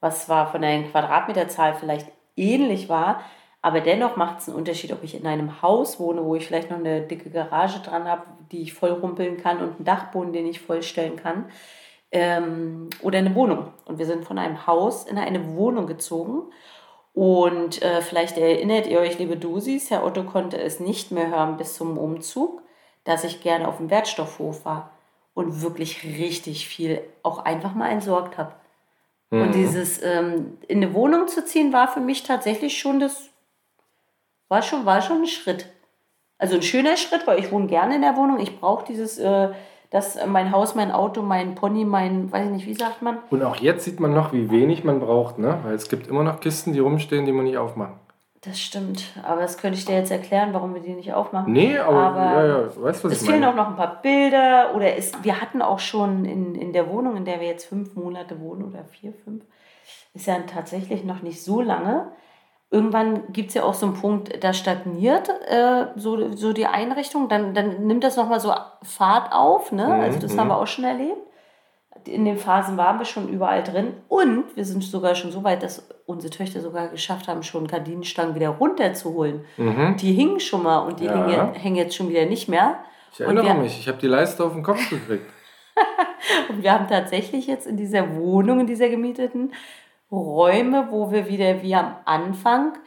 was 0.00 0.26
zwar 0.26 0.50
von 0.50 0.62
der 0.62 0.84
Quadratmeterzahl 0.84 1.74
vielleicht 1.74 2.08
ähnlich 2.36 2.88
war, 2.88 3.22
aber 3.60 3.80
dennoch 3.80 4.16
macht 4.16 4.40
es 4.40 4.48
einen 4.48 4.56
Unterschied, 4.56 4.92
ob 4.92 5.02
ich 5.02 5.14
in 5.14 5.26
einem 5.26 5.62
Haus 5.62 5.98
wohne, 5.98 6.24
wo 6.24 6.34
ich 6.34 6.46
vielleicht 6.46 6.70
noch 6.70 6.78
eine 6.78 7.02
dicke 7.02 7.30
Garage 7.30 7.80
dran 7.80 8.04
habe, 8.04 8.22
die 8.52 8.62
ich 8.62 8.72
voll 8.72 8.90
rumpeln 8.90 9.36
kann 9.36 9.58
und 9.58 9.76
einen 9.76 9.84
Dachboden, 9.84 10.32
den 10.32 10.46
ich 10.46 10.60
vollstellen 10.60 11.16
kann, 11.16 11.46
ähm, 12.12 12.88
oder 13.02 13.18
eine 13.18 13.34
Wohnung. 13.34 13.72
Und 13.84 13.98
wir 13.98 14.06
sind 14.06 14.24
von 14.24 14.38
einem 14.38 14.66
Haus 14.66 15.04
in 15.04 15.18
eine 15.18 15.54
Wohnung 15.56 15.86
gezogen. 15.86 16.44
Und 17.12 17.82
äh, 17.82 18.00
vielleicht 18.00 18.38
erinnert 18.38 18.86
ihr 18.86 19.00
euch, 19.00 19.18
liebe 19.18 19.36
Dusis, 19.36 19.90
Herr 19.90 20.04
Otto 20.04 20.22
konnte 20.22 20.56
es 20.56 20.78
nicht 20.78 21.10
mehr 21.10 21.30
hören 21.30 21.56
bis 21.56 21.74
zum 21.74 21.98
Umzug 21.98 22.62
dass 23.08 23.24
ich 23.24 23.40
gerne 23.40 23.66
auf 23.66 23.78
dem 23.78 23.88
Wertstoffhof 23.88 24.66
war 24.66 24.90
und 25.32 25.62
wirklich 25.62 26.04
richtig 26.04 26.68
viel 26.68 27.00
auch 27.22 27.38
einfach 27.38 27.74
mal 27.74 27.88
entsorgt 27.88 28.36
habe. 28.36 28.52
Mhm. 29.30 29.42
Und 29.42 29.54
dieses 29.54 30.02
ähm, 30.02 30.58
in 30.68 30.82
eine 30.82 30.92
Wohnung 30.92 31.26
zu 31.26 31.42
ziehen 31.42 31.72
war 31.72 31.88
für 31.88 32.00
mich 32.00 32.24
tatsächlich 32.24 32.78
schon 32.78 33.00
das, 33.00 33.27
war 34.48 34.62
schon, 34.62 34.86
war 34.86 35.02
schon 35.02 35.22
ein 35.22 35.26
Schritt. 35.26 35.66
Also 36.38 36.56
ein 36.56 36.62
schöner 36.62 36.96
Schritt, 36.96 37.26
weil 37.26 37.38
ich 37.38 37.50
wohne 37.50 37.66
gerne 37.66 37.96
in 37.96 38.02
der 38.02 38.16
Wohnung. 38.16 38.38
Ich 38.38 38.60
brauche 38.60 38.84
dieses, 38.84 39.18
äh, 39.18 39.48
das, 39.90 40.18
mein 40.26 40.52
Haus, 40.52 40.74
mein 40.74 40.92
Auto, 40.92 41.22
mein 41.22 41.54
Pony, 41.54 41.84
mein, 41.84 42.30
weiß 42.30 42.46
ich 42.46 42.52
nicht, 42.52 42.66
wie 42.66 42.74
sagt 42.74 43.02
man. 43.02 43.18
Und 43.30 43.42
auch 43.42 43.56
jetzt 43.56 43.84
sieht 43.84 44.00
man 44.00 44.14
noch, 44.14 44.32
wie 44.32 44.50
wenig 44.50 44.84
man 44.84 45.00
braucht, 45.00 45.38
ne? 45.38 45.58
Weil 45.64 45.74
es 45.74 45.88
gibt 45.88 46.06
immer 46.06 46.22
noch 46.22 46.40
Kisten, 46.40 46.72
die 46.72 46.78
rumstehen, 46.78 47.26
die 47.26 47.32
man 47.32 47.44
nicht 47.44 47.58
aufmachen. 47.58 47.98
Das 48.42 48.60
stimmt, 48.60 49.02
aber 49.24 49.40
das 49.40 49.58
könnte 49.58 49.76
ich 49.76 49.84
dir 49.84 49.96
jetzt 49.96 50.12
erklären, 50.12 50.50
warum 50.52 50.72
wir 50.72 50.80
die 50.80 50.92
nicht 50.92 51.12
aufmachen. 51.12 51.52
Nee, 51.52 51.76
aber, 51.76 51.98
aber 51.98 52.22
ja, 52.22 52.46
ja, 52.46 52.82
weißt 52.82 53.04
was 53.04 53.12
es 53.12 53.26
fehlen 53.26 53.44
auch 53.44 53.56
noch 53.56 53.66
ein 53.66 53.74
paar 53.74 54.00
Bilder 54.00 54.76
oder 54.76 54.94
ist, 54.94 55.24
wir 55.24 55.40
hatten 55.40 55.60
auch 55.60 55.80
schon 55.80 56.24
in, 56.24 56.54
in 56.54 56.72
der 56.72 56.88
Wohnung, 56.88 57.16
in 57.16 57.24
der 57.24 57.40
wir 57.40 57.48
jetzt 57.48 57.64
fünf 57.64 57.96
Monate 57.96 58.40
wohnen 58.40 58.62
oder 58.62 58.84
vier, 58.84 59.12
fünf, 59.12 59.42
ist 60.14 60.28
ja 60.28 60.38
tatsächlich 60.46 61.02
noch 61.02 61.22
nicht 61.22 61.42
so 61.42 61.60
lange. 61.60 62.12
Irgendwann 62.70 63.32
gibt 63.32 63.48
es 63.48 63.54
ja 63.54 63.62
auch 63.62 63.74
so 63.74 63.86
einen 63.86 63.94
Punkt, 63.94 64.44
da 64.44 64.52
stagniert 64.52 65.30
äh, 65.48 65.86
so, 65.96 66.36
so 66.36 66.52
die 66.52 66.66
Einrichtung, 66.66 67.28
dann, 67.28 67.54
dann 67.54 67.86
nimmt 67.86 68.04
das 68.04 68.16
nochmal 68.16 68.40
so 68.40 68.52
Fahrt 68.82 69.32
auf, 69.32 69.72
ne? 69.72 69.86
Mhm, 69.86 70.00
also 70.00 70.18
das 70.18 70.34
mhm. 70.34 70.40
haben 70.40 70.48
wir 70.48 70.58
auch 70.58 70.66
schon 70.66 70.84
erlebt 70.84 71.28
in 72.08 72.24
den 72.24 72.38
Phasen 72.38 72.76
waren 72.76 72.98
wir 72.98 73.04
schon 73.04 73.28
überall 73.28 73.62
drin 73.62 73.94
und 74.08 74.56
wir 74.56 74.64
sind 74.64 74.82
sogar 74.82 75.14
schon 75.14 75.30
so 75.30 75.44
weit, 75.44 75.62
dass 75.62 75.88
unsere 76.06 76.32
Töchter 76.32 76.60
sogar 76.60 76.88
geschafft 76.88 77.28
haben, 77.28 77.42
schon 77.42 77.66
Gardinenstangen 77.66 78.34
wieder 78.34 78.48
runterzuholen. 78.48 79.44
Mhm. 79.56 79.96
Die 80.00 80.12
hingen 80.12 80.40
schon 80.40 80.62
mal 80.62 80.78
und 80.78 81.00
die 81.00 81.04
ja. 81.04 81.26
hängen, 81.26 81.54
hängen, 81.54 81.76
jetzt 81.76 81.96
schon 81.96 82.08
wieder 82.08 82.26
nicht 82.26 82.48
mehr. 82.48 82.78
Ich 83.12 83.20
erinnere 83.20 83.54
mich, 83.54 83.78
ich 83.78 83.88
habe 83.88 83.98
die 83.98 84.06
Leiste 84.06 84.44
auf 84.44 84.52
den 84.52 84.62
Kopf 84.62 84.88
gekriegt. 84.90 85.30
und 86.48 86.62
wir 86.62 86.72
haben 86.72 86.88
tatsächlich 86.88 87.46
jetzt 87.46 87.66
in 87.66 87.76
dieser 87.76 88.16
Wohnung, 88.16 88.60
in 88.60 88.66
dieser 88.66 88.88
gemieteten, 88.88 89.52
Räume, 90.10 90.88
wo 90.90 91.10
wir 91.10 91.28
wieder 91.28 91.62
wie 91.62 91.74
am 91.74 91.96
Anfang, 92.04 92.78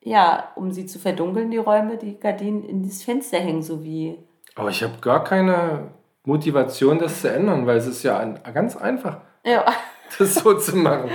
ja, 0.00 0.48
um 0.56 0.72
sie 0.72 0.86
zu 0.86 0.98
verdunkeln, 0.98 1.50
die 1.50 1.58
Räume, 1.58 1.96
die 1.96 2.18
Gardinen 2.18 2.64
in 2.64 2.82
das 2.82 3.02
Fenster 3.02 3.38
hängen, 3.38 3.62
so 3.62 3.84
wie. 3.84 4.18
Aber 4.56 4.70
ich 4.70 4.82
habe 4.82 4.94
gar 5.00 5.22
keine 5.22 5.92
Motivation, 6.24 6.98
das 6.98 7.20
zu 7.20 7.32
ändern, 7.32 7.66
weil 7.66 7.76
es 7.76 7.86
ist 7.86 8.02
ja 8.02 8.18
ein, 8.18 8.40
ganz 8.52 8.76
einfach, 8.76 9.18
ja. 9.44 9.64
das 10.18 10.34
so 10.34 10.54
zu 10.54 10.76
machen. 10.76 11.10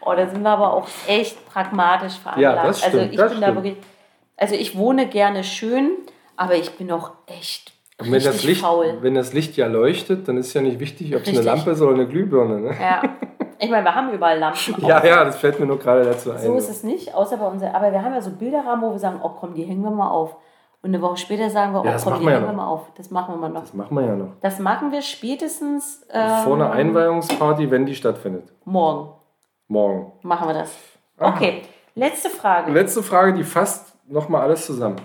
Oh, 0.00 0.14
da 0.14 0.28
sind 0.28 0.42
wir 0.42 0.50
aber 0.50 0.72
auch 0.72 0.88
echt 1.06 1.44
pragmatisch 1.48 2.14
veranlagt. 2.14 2.56
Ja, 2.56 2.66
das 2.66 2.78
stimmt, 2.80 2.94
also 2.94 3.10
ich 3.10 3.16
das 3.16 3.30
bin 3.30 3.38
stimmt. 3.38 3.42
da 3.42 3.54
wirklich. 3.54 3.76
Also 4.36 4.54
ich 4.54 4.76
wohne 4.76 5.08
gerne 5.08 5.42
schön, 5.42 5.90
aber 6.36 6.54
ich 6.54 6.70
bin 6.76 6.90
auch 6.92 7.10
echt 7.26 7.72
Und 8.00 8.12
wenn 8.12 8.22
das, 8.22 8.44
Licht, 8.44 8.60
faul. 8.60 8.98
wenn 9.00 9.14
das 9.14 9.32
Licht 9.32 9.56
ja 9.56 9.66
leuchtet, 9.66 10.28
dann 10.28 10.36
ist 10.36 10.54
ja 10.54 10.60
nicht 10.60 10.78
wichtig, 10.78 11.14
ob 11.16 11.22
es 11.22 11.28
eine. 11.28 11.42
Lampe 11.42 11.72
ist 11.72 11.80
oder 11.80 11.94
eine 11.94 12.06
Glühbirne. 12.06 12.60
Ne? 12.60 12.76
Ja. 12.80 13.02
Ich 13.58 13.70
meine, 13.70 13.84
wir 13.84 13.94
haben 13.94 14.10
überall 14.12 14.38
Lampen. 14.38 14.74
Ja, 14.86 15.04
ja, 15.04 15.24
das 15.24 15.36
fällt 15.36 15.58
mir 15.58 15.66
nur 15.66 15.78
gerade 15.78 16.04
dazu 16.04 16.30
ein. 16.32 16.38
So 16.40 16.54
ist 16.56 16.68
es 16.68 16.82
nicht, 16.84 17.14
außer 17.14 17.36
bei 17.36 17.46
uns. 17.46 17.62
Aber 17.62 17.90
wir 17.92 18.02
haben 18.02 18.14
ja 18.14 18.20
so 18.20 18.30
Bilderrahmen, 18.30 18.84
wo 18.88 18.92
wir 18.92 18.98
sagen, 18.98 19.20
oh 19.22 19.30
komm, 19.30 19.54
die 19.54 19.64
hängen 19.64 19.82
wir 19.82 19.90
mal 19.90 20.08
auf. 20.10 20.36
Und 20.80 20.90
eine 20.90 21.02
Woche 21.02 21.16
später 21.16 21.50
sagen 21.50 21.72
wir, 21.72 21.80
oh 21.82 21.84
Ja, 21.84 21.96
komm, 22.02 22.20
die 22.20 22.26
wir 22.26 22.30
ja 22.32 22.36
hängen 22.38 22.50
wir 22.50 22.56
mal 22.56 22.68
auf. 22.68 22.82
Das 22.96 23.10
machen 23.10 23.34
wir 23.34 23.38
mal 23.38 23.48
noch. 23.48 23.62
Das 23.62 23.74
machen 23.74 23.96
wir 23.96 24.04
ja 24.06 24.14
noch. 24.14 24.28
Das 24.40 24.58
machen 24.60 24.92
wir 24.92 25.02
spätestens 25.02 26.06
ähm, 26.12 26.44
Vor 26.44 26.54
einer 26.54 26.70
Einweihungsparty, 26.70 27.70
wenn 27.70 27.84
die 27.86 27.94
stattfindet. 27.94 28.52
morgen. 28.64 29.10
Morgen. 29.66 30.12
Machen 30.22 30.48
wir 30.48 30.54
das. 30.54 30.74
Aha. 31.18 31.28
Okay, 31.34 31.62
letzte 31.94 32.30
Frage. 32.30 32.70
Letzte 32.72 33.02
Frage, 33.02 33.34
die 33.34 33.44
fasst 33.44 33.94
nochmal 34.06 34.42
alles 34.42 34.64
zusammen. 34.64 34.96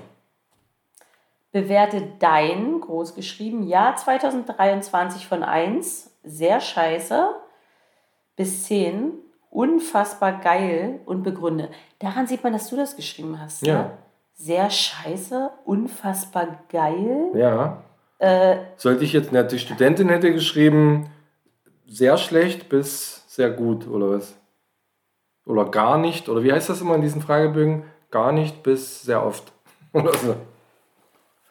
Bewerte 1.51 2.01
dein, 2.19 2.79
groß 2.81 3.13
geschrieben, 3.13 3.63
Jahr 3.63 3.95
2023 3.95 5.27
von 5.27 5.43
1, 5.43 6.11
sehr 6.23 6.59
scheiße, 6.61 7.29
bis 8.35 8.65
10, 8.65 9.11
unfassbar 9.49 10.39
geil 10.39 10.99
und 11.05 11.23
begründe. 11.23 11.69
Daran 11.99 12.27
sieht 12.27 12.43
man, 12.43 12.53
dass 12.53 12.69
du 12.69 12.75
das 12.75 12.95
geschrieben 12.95 13.39
hast. 13.39 13.65
Ja. 13.65 13.73
Ne? 13.73 13.91
Sehr 14.35 14.69
scheiße, 14.69 15.51
unfassbar 15.65 16.63
geil. 16.69 17.31
Ja. 17.35 17.83
Äh, 18.17 18.57
Sollte 18.77 19.03
ich 19.03 19.13
jetzt, 19.13 19.31
na, 19.31 19.43
die 19.43 19.59
Studentin 19.59 20.09
hätte 20.09 20.33
geschrieben, 20.33 21.09
sehr 21.85 22.17
schlecht 22.17 22.69
bis 22.69 23.23
sehr 23.27 23.51
gut, 23.51 23.87
oder 23.87 24.11
was? 24.11 24.35
Oder 25.45 25.65
gar 25.65 25.97
nicht, 25.97 26.29
oder 26.29 26.43
wie 26.43 26.51
heißt 26.51 26.69
das 26.69 26.81
immer 26.81 26.95
in 26.95 27.01
diesen 27.01 27.21
Fragebögen? 27.21 27.83
Gar 28.11 28.31
nicht 28.31 28.63
bis 28.63 29.01
sehr 29.01 29.25
oft. 29.25 29.51
Oder 29.93 30.13
so. 30.13 30.35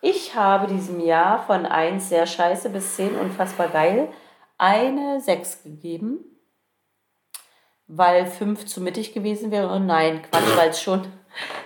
Ich 0.00 0.34
habe 0.34 0.66
diesem 0.66 0.98
Jahr 0.98 1.44
von 1.44 1.64
1 1.64 2.08
sehr 2.08 2.26
scheiße 2.26 2.70
bis 2.70 2.96
10 2.96 3.14
unfassbar 3.16 3.68
geil 3.68 4.08
eine 4.58 5.20
6 5.20 5.64
gegeben, 5.64 6.18
weil 7.88 8.26
5 8.26 8.66
zu 8.66 8.80
mittig 8.80 9.12
gewesen 9.12 9.50
wäre. 9.50 9.72
Und 9.72 9.86
nein, 9.86 10.22
Quatsch, 10.22 10.56
weil 10.56 10.70
es 10.70 10.80
schon, 10.82 11.02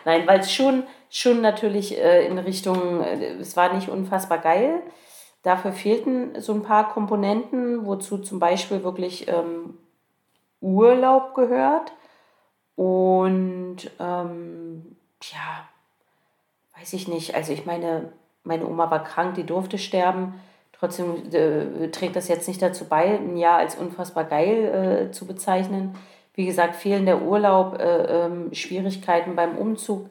nein, 0.05 0.27
weil 0.27 0.41
es 0.41 0.53
schon, 0.53 0.85
schon 1.11 1.41
natürlich 1.41 1.99
äh, 1.99 2.27
in 2.27 2.39
Richtung, 2.39 3.03
äh, 3.03 3.35
es 3.35 3.57
war 3.57 3.73
nicht 3.73 3.89
unfassbar 3.89 4.39
geil. 4.39 4.83
Dafür 5.43 5.73
fehlten 5.73 6.41
so 6.41 6.53
ein 6.53 6.62
paar 6.62 6.89
Komponenten, 6.89 7.87
wozu 7.87 8.19
zum 8.19 8.41
Beispiel 8.41 8.83
wirklich 8.83 9.29
ähm, 9.29 9.79
Urlaub 10.61 11.35
gehört. 11.35 11.93
Und 12.75 13.79
ähm, 14.01 14.97
ja, 15.23 15.69
weiß 16.79 16.93
ich 16.95 17.09
nicht. 17.09 17.35
Also 17.35 17.53
ich 17.53 17.64
meine, 17.64 18.12
meine 18.43 18.67
Oma 18.67 18.91
war 18.91 19.05
krank, 19.05 19.35
die 19.35 19.45
durfte 19.45 19.79
sterben. 19.79 20.35
Trotzdem 20.79 21.33
äh, 21.33 21.89
trägt 21.91 22.16
das 22.16 22.29
jetzt 22.29 22.49
nicht 22.49 22.61
dazu 22.61 22.85
bei, 22.85 23.18
ein 23.18 23.37
Jahr 23.37 23.59
als 23.59 23.77
unfassbar 23.77 24.24
geil 24.24 25.09
äh, 25.09 25.12
zu 25.12 25.27
bezeichnen. 25.27 25.95
Wie 26.35 26.45
gesagt, 26.45 26.77
fehlender 26.77 27.22
Urlaub, 27.22 27.79
äh, 27.79 28.24
ähm, 28.27 28.53
Schwierigkeiten 28.53 29.37
beim 29.37 29.57
Umzug, 29.57 30.07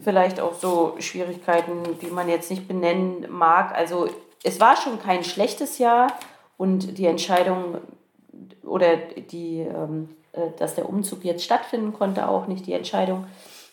vielleicht 0.00 0.40
auch 0.40 0.54
so 0.54 0.96
Schwierigkeiten, 0.98 1.82
die 2.00 2.08
man 2.10 2.28
jetzt 2.28 2.50
nicht 2.50 2.66
benennen 2.66 3.26
mag. 3.30 3.72
Also 3.76 4.08
es 4.42 4.58
war 4.58 4.76
schon 4.76 5.00
kein 5.00 5.22
schlechtes 5.22 5.78
Jahr 5.78 6.08
und 6.56 6.98
die 6.98 7.06
Entscheidung 7.06 7.78
oder 8.64 8.96
die, 8.96 9.60
ähm, 9.60 10.08
äh, 10.32 10.48
dass 10.58 10.74
der 10.74 10.88
Umzug 10.88 11.24
jetzt 11.24 11.44
stattfinden 11.44 11.92
konnte, 11.92 12.28
auch 12.28 12.48
nicht 12.48 12.66
die 12.66 12.72
Entscheidung 12.72 13.26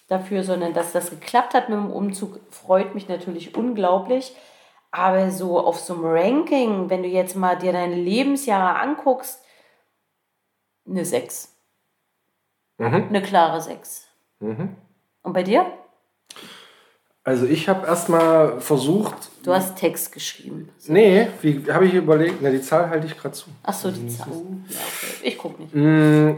dafür, 0.08 0.44
sondern 0.44 0.74
dass 0.74 0.92
das 0.92 1.10
geklappt 1.10 1.54
hat 1.54 1.70
mit 1.70 1.78
dem 1.78 1.92
Umzug, 1.92 2.40
freut 2.52 2.94
mich 2.96 3.08
natürlich 3.08 3.56
unglaublich. 3.56 4.36
Aber 4.92 5.30
so 5.32 5.60
auf 5.60 5.80
so 5.80 5.94
einem 5.94 6.06
Ranking, 6.06 6.90
wenn 6.90 7.04
du 7.04 7.10
jetzt 7.10 7.36
mal 7.36 7.56
dir 7.58 7.72
deine 7.74 7.96
Lebensjahre 7.96 8.80
anguckst, 8.80 9.44
eine 10.88 11.06
6. 11.06 11.54
Mhm. 12.80 13.06
Eine 13.10 13.22
klare 13.22 13.62
6. 13.62 14.08
Mhm. 14.40 14.76
Und 15.22 15.34
bei 15.34 15.44
dir? 15.44 15.66
Also 17.24 17.46
ich 17.46 17.70
habe 17.70 17.86
erstmal 17.86 18.60
versucht, 18.62 19.30
Du 19.44 19.54
hast 19.54 19.78
Text 19.78 20.12
geschrieben. 20.12 20.70
nee, 20.88 21.28
wie 21.42 21.64
habe 21.72 21.86
ich 21.86 21.94
überlegt, 21.94 22.42
na 22.42 22.50
die 22.50 22.62
Zahl 22.62 22.90
halte 22.90 23.06
ich 23.08 23.18
gerade 23.18 23.36
zu. 23.36 23.50
Achso, 23.64 23.92
die 23.92 24.08
Zahl. 24.08 24.28
Ja, 24.30 24.34
okay. 24.80 25.28
Ich 25.28 25.38
gucke 25.38 25.62
nicht. 25.62 25.76
Mm, 25.76 26.38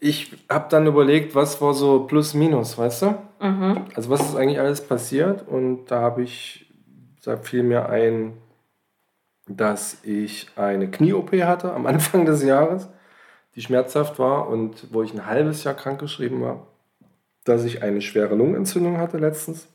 Ich 0.00 0.32
habe 0.48 0.68
dann 0.70 0.86
überlegt, 0.86 1.34
was 1.34 1.60
war 1.60 1.74
so 1.74 2.04
plus 2.04 2.34
minus, 2.34 2.78
weißt 2.78 3.02
du? 3.02 3.14
Mhm. 3.40 3.84
Also 3.94 4.10
was 4.10 4.20
ist 4.22 4.36
eigentlich 4.36 4.58
alles 4.58 4.80
passiert? 4.80 5.46
Und 5.46 5.86
da 5.86 6.00
habe 6.00 6.22
ich, 6.22 6.71
da 7.24 7.36
fiel 7.36 7.62
mir 7.62 7.88
ein, 7.88 8.34
dass 9.48 9.98
ich 10.04 10.48
eine 10.56 10.88
Knie-OP 10.90 11.32
hatte 11.42 11.72
am 11.72 11.86
Anfang 11.92 12.24
des 12.26 12.42
Jahres, 12.42 12.88
die 13.54 13.62
schmerzhaft 13.62 14.18
war 14.18 14.48
und 14.48 14.92
wo 14.92 15.02
ich 15.02 15.12
ein 15.14 15.26
halbes 15.26 15.64
Jahr 15.64 15.74
krankgeschrieben 15.74 16.40
war. 16.40 16.66
Dass 17.44 17.64
ich 17.64 17.82
eine 17.82 18.00
schwere 18.00 18.34
Lungenentzündung 18.36 18.98
hatte 18.98 19.18
letztens. 19.18 19.66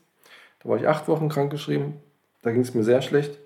Da 0.62 0.68
war 0.70 0.78
ich 0.78 0.88
acht 0.88 1.06
Wochen 1.06 1.28
krankgeschrieben. 1.28 1.94
Da 2.42 2.50
ging 2.50 2.62
es 2.62 2.74
mir 2.74 2.82
sehr 2.82 3.02
schlecht. 3.02 3.38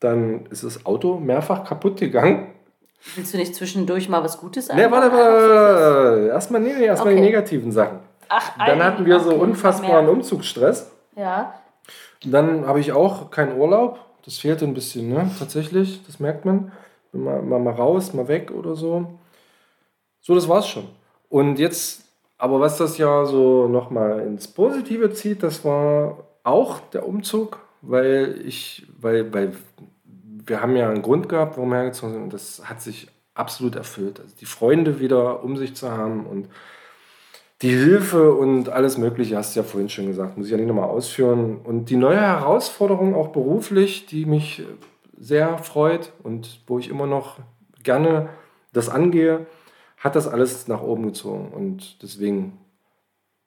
Dann 0.00 0.46
ist 0.46 0.64
das 0.64 0.84
Auto 0.84 1.18
mehrfach 1.18 1.64
kaputt 1.64 1.98
gegangen. 2.00 2.48
Willst 3.14 3.32
du 3.32 3.38
nicht 3.38 3.54
zwischendurch 3.54 4.08
mal 4.08 4.22
was 4.24 4.38
Gutes 4.40 4.68
Nee, 4.68 4.82
einbauen? 4.84 5.02
warte, 5.02 5.16
warte. 5.16 6.26
Erstmal, 6.28 6.60
nee, 6.60 6.72
nee, 6.76 6.84
erstmal 6.86 7.14
die 7.14 7.20
Okay. 7.20 7.26
negativen 7.28 7.70
Sachen. 7.72 8.00
Ach, 8.28 8.52
Dann 8.66 8.82
hatten 8.82 9.06
wir 9.06 9.20
so 9.20 9.30
okay, 9.30 9.38
unfassbaren. 9.40 10.08
Umzugsstress. 10.08 10.90
Ja. 11.16 11.54
Dann 12.24 12.66
habe 12.66 12.80
ich 12.80 12.92
auch 12.92 13.30
keinen 13.30 13.58
Urlaub. 13.58 13.98
Das 14.24 14.38
fehlte 14.38 14.64
ein 14.64 14.74
bisschen, 14.74 15.08
ne? 15.08 15.30
Tatsächlich, 15.38 16.04
das 16.06 16.20
merkt 16.20 16.44
man. 16.44 16.72
Mal, 17.12 17.42
mal, 17.42 17.58
mal 17.58 17.72
raus, 17.72 18.12
mal 18.12 18.28
weg 18.28 18.50
oder 18.50 18.76
so. 18.76 19.18
So, 20.20 20.34
das 20.34 20.48
war's 20.48 20.68
schon. 20.68 20.86
Und 21.28 21.58
jetzt, 21.58 22.04
aber 22.38 22.60
was 22.60 22.76
das 22.76 22.98
ja 22.98 23.24
so 23.24 23.68
nochmal 23.68 24.20
ins 24.20 24.48
Positive 24.48 25.12
zieht, 25.12 25.42
das 25.42 25.64
war 25.64 26.24
auch 26.44 26.80
der 26.92 27.06
Umzug, 27.06 27.58
weil 27.82 28.40
ich, 28.44 28.86
weil, 29.00 29.32
weil 29.32 29.52
wir 30.04 30.60
haben 30.60 30.76
ja 30.76 30.90
einen 30.90 31.02
Grund 31.02 31.28
gehabt, 31.28 31.56
warum 31.56 31.70
wir 31.70 31.78
hergezogen 31.78 32.14
sind 32.14 32.22
und 32.24 32.32
das 32.32 32.62
hat 32.68 32.82
sich 32.82 33.08
absolut 33.34 33.76
erfüllt. 33.76 34.20
Also 34.20 34.34
die 34.38 34.46
Freunde 34.46 35.00
wieder 35.00 35.42
um 35.42 35.56
sich 35.56 35.74
zu 35.74 35.90
haben 35.90 36.26
und 36.26 36.48
die 37.62 37.70
Hilfe 37.70 38.32
und 38.32 38.70
alles 38.70 38.96
Mögliche, 38.96 39.36
hast 39.36 39.54
du 39.54 39.60
ja 39.60 39.64
vorhin 39.64 39.88
schon 39.88 40.06
gesagt, 40.06 40.38
muss 40.38 40.46
ich 40.46 40.52
ja 40.52 40.56
nicht 40.56 40.66
nochmal 40.66 40.88
ausführen. 40.88 41.58
Und 41.62 41.90
die 41.90 41.96
neue 41.96 42.20
Herausforderung 42.20 43.14
auch 43.14 43.28
beruflich, 43.28 44.06
die 44.06 44.24
mich 44.24 44.62
sehr 45.18 45.58
freut 45.58 46.12
und 46.22 46.60
wo 46.66 46.78
ich 46.78 46.88
immer 46.88 47.06
noch 47.06 47.36
gerne 47.82 48.30
das 48.72 48.88
angehe, 48.88 49.46
hat 49.98 50.16
das 50.16 50.26
alles 50.26 50.68
nach 50.68 50.82
oben 50.82 51.04
gezogen. 51.04 51.52
Und 51.52 52.02
deswegen 52.02 52.58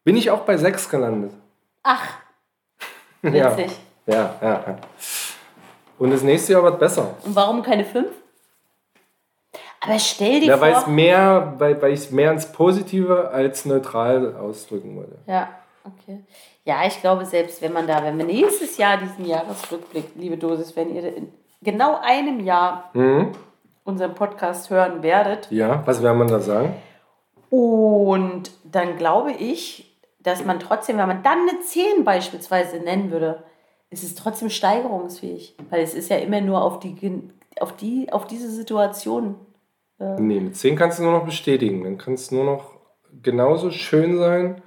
bin 0.04 0.16
ich 0.16 0.30
auch 0.30 0.42
bei 0.42 0.58
sechs 0.58 0.90
gelandet. 0.90 1.32
Ach, 1.82 2.08
witzig. 3.24 3.72
ja, 4.06 4.36
ja. 4.42 4.64
ja. 4.68 4.78
Und 5.98 6.12
das 6.12 6.22
nächste 6.22 6.54
Jahr 6.54 6.64
wird 6.64 6.80
besser. 6.80 7.16
Und 7.24 7.36
warum 7.36 7.64
keine 7.64 7.86
5? 7.86 8.08
Aber 9.86 10.00
stell 10.00 10.40
dir 10.40 10.48
Ja, 10.48 10.62
weil 10.62 10.74
es 10.74 10.84
vor. 10.84 10.94
mehr, 10.94 11.54
weil, 11.58 11.82
weil 11.82 11.92
ich 11.94 12.00
es 12.00 12.12
mehr 12.12 12.32
ins 12.32 12.46
Positive 12.52 13.30
als 13.30 13.66
neutral 13.66 14.36
ausdrücken 14.36 14.96
wollte. 14.96 15.18
Ja, 15.28 15.50
okay. 15.86 16.24
Ja, 16.66 16.86
ich 16.88 17.02
glaube, 17.02 17.26
selbst 17.26 17.62
wenn 17.62 17.74
man 17.74 17.86
da, 17.88 18.04
wenn 18.04 18.18
wir 18.18 18.26
nächstes 18.26 18.78
Jahr 18.78 18.98
diesen 18.98 19.26
Jahresrückblick, 19.26 20.12
liebe 20.16 20.38
Dosis, 20.38 20.76
wenn 20.78 20.96
ihr 20.96 21.16
in 21.16 21.34
genau 21.62 22.00
einem 22.02 22.40
Jahr 22.40 22.90
Mhm. 22.94 23.32
unseren 23.84 24.16
Podcast 24.16 24.70
hören 24.70 25.04
werdet, 25.04 25.48
Ja, 25.52 25.84
was 25.86 26.02
will 26.02 26.14
man 26.14 26.28
da 26.30 26.40
sagen? 26.40 26.74
Und 27.50 28.52
dann 28.64 28.98
glaube 28.98 29.32
ich, 29.34 29.96
dass 30.22 30.46
man 30.46 30.60
trotzdem, 30.60 30.98
wenn 30.98 31.08
man 31.08 31.24
dann 31.24 31.40
eine 31.50 31.60
10 31.60 32.06
beispielsweise 32.06 32.78
nennen 32.78 33.12
würde, 33.12 33.44
ist 33.90 34.04
es 34.04 34.16
trotzdem 34.16 34.50
steigerungsfähig. 34.50 35.56
Weil 35.70 35.82
es 35.82 35.94
ist 35.94 36.10
ja 36.10 36.18
immer 36.18 36.42
nur 36.42 36.64
auf, 36.64 36.80
die, 36.80 36.96
auf, 37.60 37.76
die, 37.76 38.12
auf 38.12 38.26
diese 38.26 38.50
Situation. 38.50 39.36
Nee, 40.00 40.40
mit 40.40 40.56
10 40.56 40.76
kannst 40.76 41.00
du 41.00 41.04
nur 41.04 41.14
noch 41.14 41.26
bestätigen. 41.26 41.84
Dann 41.84 41.98
kann 41.98 42.16
es 42.16 42.32
nur 42.32 42.44
noch 42.44 42.74
genauso 43.22 43.72
schön 43.72 44.18
sein. 44.18 44.62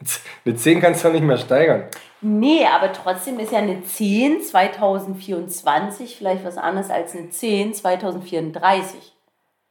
Mit 0.44 0.60
10 0.60 0.80
kannst 0.80 1.04
du 1.04 1.08
nicht 1.08 1.24
mehr 1.24 1.38
steigern. 1.38 1.84
Nee, 2.20 2.66
aber 2.66 2.92
trotzdem 2.92 3.38
ist 3.38 3.52
ja 3.52 3.58
eine 3.58 3.82
10 3.82 4.42
2024 4.42 6.16
vielleicht 6.16 6.44
was 6.44 6.56
anderes 6.58 6.90
als 6.90 7.14
eine 7.14 7.30
10 7.30 7.74
2034. 7.74 9.14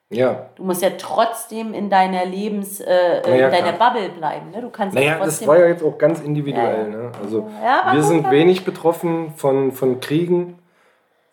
Ja. 0.09 0.49
Du 0.55 0.63
musst 0.63 0.81
ja 0.81 0.91
trotzdem 0.97 1.73
in 1.73 1.89
deiner 1.89 2.25
Lebens, 2.25 2.79
äh, 2.79 3.21
in 3.25 3.39
Ja, 3.39 3.49
deiner 3.49 3.73
klar. 3.73 3.93
Bubble 3.93 4.09
bleiben. 4.09 4.51
Ne? 4.51 4.61
Du 4.61 4.69
kannst 4.69 4.95
Naja, 4.95 5.17
ja 5.17 5.25
das 5.25 5.45
war 5.45 5.59
ja 5.59 5.67
jetzt 5.67 5.83
auch 5.83 5.97
ganz 5.97 6.21
individuell. 6.21 6.91
Ja. 6.91 6.97
Ne? 6.97 7.11
Also 7.21 7.49
Ja, 7.61 7.93
wir 7.93 8.03
sind 8.03 8.29
wenig 8.31 8.63
betroffen 8.63 9.33
von, 9.35 9.73
von 9.73 9.99
Kriegen, 9.99 10.59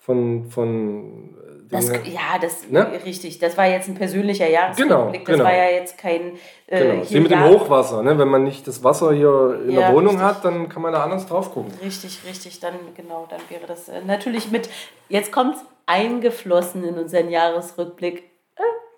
von, 0.00 0.46
von 0.50 1.36
äh, 1.38 1.43
das, 1.74 1.88
ja, 2.04 2.38
das 2.40 2.68
Ne? 2.70 2.86
richtig. 3.04 3.38
Das 3.38 3.56
war 3.56 3.66
jetzt 3.66 3.88
ein 3.88 3.94
persönlicher 3.94 4.48
Jahresrückblick. 4.48 4.88
Genau, 4.88 5.10
das 5.12 5.24
genau. 5.24 5.44
war 5.44 5.54
ja 5.54 5.70
jetzt 5.70 5.98
kein. 5.98 6.32
Äh, 6.66 6.78
Genau. 6.78 7.02
Wie 7.10 7.20
mit 7.20 7.30
dem 7.30 7.44
Hochwasser. 7.44 8.02
Ne? 8.02 8.18
Wenn 8.18 8.28
man 8.28 8.44
nicht 8.44 8.66
das 8.66 8.82
Wasser 8.82 9.12
hier 9.12 9.60
in 9.66 9.70
Ja, 9.72 9.80
der 9.80 9.92
Wohnung 9.92 10.14
richtig. 10.16 10.22
hat, 10.26 10.44
dann 10.44 10.68
kann 10.68 10.82
man 10.82 10.92
da 10.92 11.02
anders 11.04 11.26
drauf 11.26 11.52
gucken. 11.52 11.72
Richtig, 11.82 12.20
richtig, 12.26 12.60
dann 12.60 12.74
genau, 12.96 13.26
dann 13.28 13.40
wäre 13.50 13.66
das 13.66 13.88
äh, 13.88 14.00
natürlich 14.06 14.50
mit, 14.50 14.68
jetzt 15.08 15.30
kommt 15.32 15.56
eingeflossen 15.86 16.84
in 16.84 16.98
unseren 16.98 17.28
Jahresrückblick. 17.30 18.24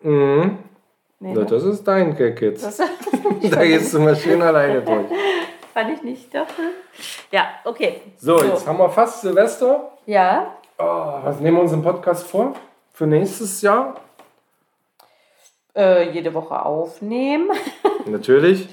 Mhm. 0.03 0.59
Nee, 1.19 1.31
Ja, 1.33 1.41
ne? 1.41 1.47
das 1.47 1.65
ist 1.65 1.85
dein 1.89 2.15
Gag 2.17 2.41
jetzt. 2.43 2.65
das 2.65 2.77
Da 3.51 3.65
gehst 3.65 3.95
du 3.95 4.01
mal 4.01 4.15
schön 4.15 4.41
alleine 4.43 4.83
durch. 4.83 5.07
fand 5.75 5.91
ich 5.93 6.03
nicht 6.03 6.35
doch. 6.35 6.47
Ja, 7.33 7.49
okay. 7.65 8.01
So, 8.19 8.43
jetzt 8.43 8.67
haben 8.67 8.79
wir 8.79 8.89
fast 8.91 9.23
Silvester. 9.23 9.93
Ja, 10.07 10.53
Oh, 10.79 10.85
was 11.25 11.41
nehmen 11.41 11.57
wir 11.57 11.63
uns 11.63 11.73
im 11.73 11.83
Podcast 11.83 12.27
vor? 12.27 12.53
Für 12.97 13.07
nächstes 13.07 13.61
Jahr? 13.61 13.97
äh, 15.77 16.11
jede 16.13 16.33
Woche 16.33 16.65
aufnehmen. 16.65 17.51
Natürlich. 18.07 18.67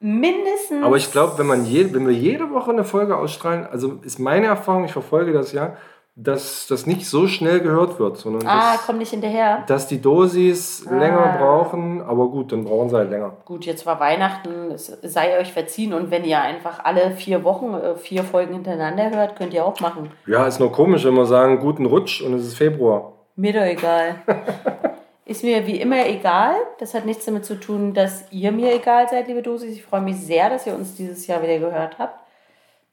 Mindestens. 0.00 0.82
Aber 0.82 0.96
ich 0.96 1.12
glaube, 1.12 1.36
wenn, 1.36 1.46
man 1.46 1.66
je, 1.66 1.92
wenn 1.92 2.06
wir 2.08 2.14
jede 2.14 2.50
Woche 2.50 2.70
eine 2.70 2.84
Folge 2.84 3.14
ausstrahlen, 3.18 3.66
also 3.70 3.98
ist 4.02 4.18
meine 4.18 4.46
Erfahrung, 4.46 4.86
ich 4.86 4.92
verfolge 4.92 5.34
das 5.34 5.52
ja, 5.52 5.76
dass 6.16 6.66
das 6.68 6.86
nicht 6.86 7.06
so 7.06 7.26
schnell 7.26 7.60
gehört 7.60 7.98
wird, 7.98 8.16
sondern 8.16 8.46
Ah, 8.48 8.72
dass, 8.72 8.86
komm 8.86 8.96
nicht 8.96 9.10
hinterher. 9.10 9.64
dass 9.66 9.86
die 9.88 10.00
Dosis 10.00 10.86
Ah. 10.90 10.96
länger 10.98 11.36
brauchen. 11.38 12.00
Aber 12.00 12.28
gut, 12.28 12.52
dann 12.52 12.64
brauchen 12.64 12.88
sie 12.88 12.96
halt 12.96 13.10
länger. 13.10 13.36
Gut, 13.44 13.66
jetzt 13.66 13.84
war 13.84 14.00
Weihnachten, 14.00 14.70
es 14.70 14.86
sei 15.02 15.38
euch 15.38 15.52
verziehen 15.52 15.92
und 15.92 16.10
wenn 16.10 16.24
ihr 16.24 16.40
einfach 16.40 16.82
alle 16.82 17.10
vier 17.10 17.44
Wochen 17.44 17.74
äh, 17.74 17.96
vier 17.96 18.24
Folgen 18.24 18.54
hintereinander 18.54 19.10
hört, 19.10 19.36
könnt 19.36 19.52
ihr 19.52 19.66
auch 19.66 19.78
machen. 19.80 20.10
Ja, 20.26 20.46
ist 20.46 20.58
nur 20.60 20.72
komisch, 20.72 21.04
wenn 21.04 21.12
wir 21.14 21.26
sagen, 21.26 21.58
guten 21.60 21.84
Rutsch 21.84 22.22
und 22.22 22.32
es 22.32 22.46
ist 22.46 22.54
Februar. 22.56 23.12
Mir 23.40 23.54
doch 23.54 23.62
egal. 23.62 24.16
Ist 25.24 25.44
mir 25.44 25.66
wie 25.66 25.80
immer 25.80 26.06
egal. 26.06 26.56
Das 26.78 26.92
hat 26.92 27.06
nichts 27.06 27.24
damit 27.24 27.46
zu 27.46 27.58
tun, 27.58 27.94
dass 27.94 28.30
ihr 28.30 28.52
mir 28.52 28.74
egal 28.74 29.08
seid, 29.08 29.28
liebe 29.28 29.40
Dosis. 29.40 29.74
Ich 29.74 29.82
freue 29.82 30.02
mich 30.02 30.16
sehr, 30.16 30.50
dass 30.50 30.66
ihr 30.66 30.74
uns 30.74 30.94
dieses 30.94 31.26
Jahr 31.26 31.42
wieder 31.42 31.58
gehört 31.58 31.98
habt. 31.98 32.20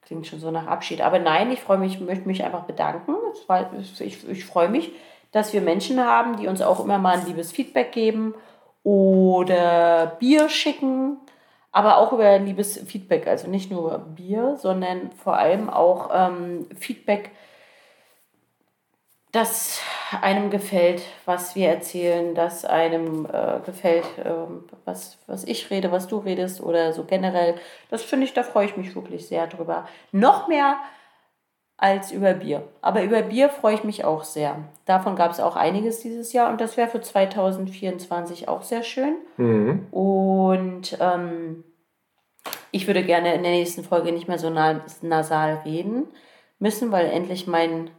Klingt 0.03 0.25
schon 0.25 0.39
so 0.39 0.49
nach 0.49 0.67
Abschied. 0.67 1.01
Aber 1.01 1.19
nein, 1.19 1.51
ich 1.51 1.59
freue 1.59 1.79
mich, 1.79 1.99
möchte 1.99 2.29
mich 2.29 2.45
einfach 2.45 2.63
bedanken. 2.63 3.13
War, 3.47 3.71
ich, 3.99 4.29
ich 4.29 4.45
freue 4.45 4.69
mich, 4.69 4.93
dass 5.33 5.51
wir 5.51 5.59
Menschen 5.59 5.99
haben, 5.99 6.37
die 6.37 6.47
uns 6.47 6.61
auch 6.61 6.81
immer 6.81 6.97
mal 6.97 7.17
ein 7.17 7.25
liebes 7.25 7.51
Feedback 7.51 7.91
geben 7.91 8.33
oder 8.83 10.15
Bier 10.17 10.47
schicken. 10.47 11.17
Aber 11.73 11.97
auch 11.97 12.13
über 12.13 12.39
liebes 12.39 12.77
Feedback. 12.85 13.27
Also 13.27 13.49
nicht 13.49 13.69
nur 13.69 13.97
Bier, 14.15 14.55
sondern 14.57 15.11
vor 15.11 15.37
allem 15.37 15.69
auch 15.69 16.09
ähm, 16.13 16.67
Feedback 16.79 17.31
dass 19.37 19.79
einem 20.21 20.49
gefällt, 20.49 21.03
was 21.25 21.55
wir 21.55 21.69
erzählen, 21.69 22.33
dass 22.33 22.65
einem 22.65 23.27
äh, 23.31 23.59
gefällt, 23.63 24.05
ähm, 24.25 24.63
was, 24.83 25.19
was 25.27 25.43
ich 25.43 25.69
rede, 25.69 25.91
was 25.91 26.07
du 26.07 26.17
redest 26.17 26.59
oder 26.59 26.91
so 26.91 27.03
generell. 27.03 27.53
Das 27.91 28.01
finde 28.01 28.25
ich, 28.25 28.33
da 28.33 28.41
freue 28.41 28.65
ich 28.65 28.77
mich 28.77 28.95
wirklich 28.95 29.27
sehr 29.27 29.45
drüber. 29.45 29.87
Noch 30.11 30.47
mehr 30.47 30.77
als 31.77 32.11
über 32.11 32.33
Bier. 32.33 32.63
Aber 32.81 33.03
über 33.03 33.21
Bier 33.21 33.49
freue 33.49 33.75
ich 33.75 33.83
mich 33.83 34.03
auch 34.05 34.23
sehr. 34.23 34.55
Davon 34.85 35.15
gab 35.15 35.29
es 35.31 35.39
auch 35.39 35.55
einiges 35.55 35.99
dieses 35.99 36.33
Jahr 36.33 36.49
und 36.49 36.59
das 36.59 36.75
wäre 36.75 36.89
für 36.89 37.01
2024 37.01 38.47
auch 38.47 38.63
sehr 38.63 38.81
schön. 38.81 39.17
Mhm. 39.37 39.85
Und 39.91 40.97
ähm, 40.99 41.63
ich 42.71 42.87
würde 42.87 43.03
gerne 43.03 43.35
in 43.35 43.43
der 43.43 43.51
nächsten 43.51 43.83
Folge 43.83 44.11
nicht 44.11 44.27
mehr 44.27 44.39
so 44.39 44.49
na 44.49 44.81
nasal 45.03 45.61
reden 45.63 46.07
müssen, 46.57 46.91
weil 46.91 47.05
endlich 47.05 47.45
mein 47.45 47.91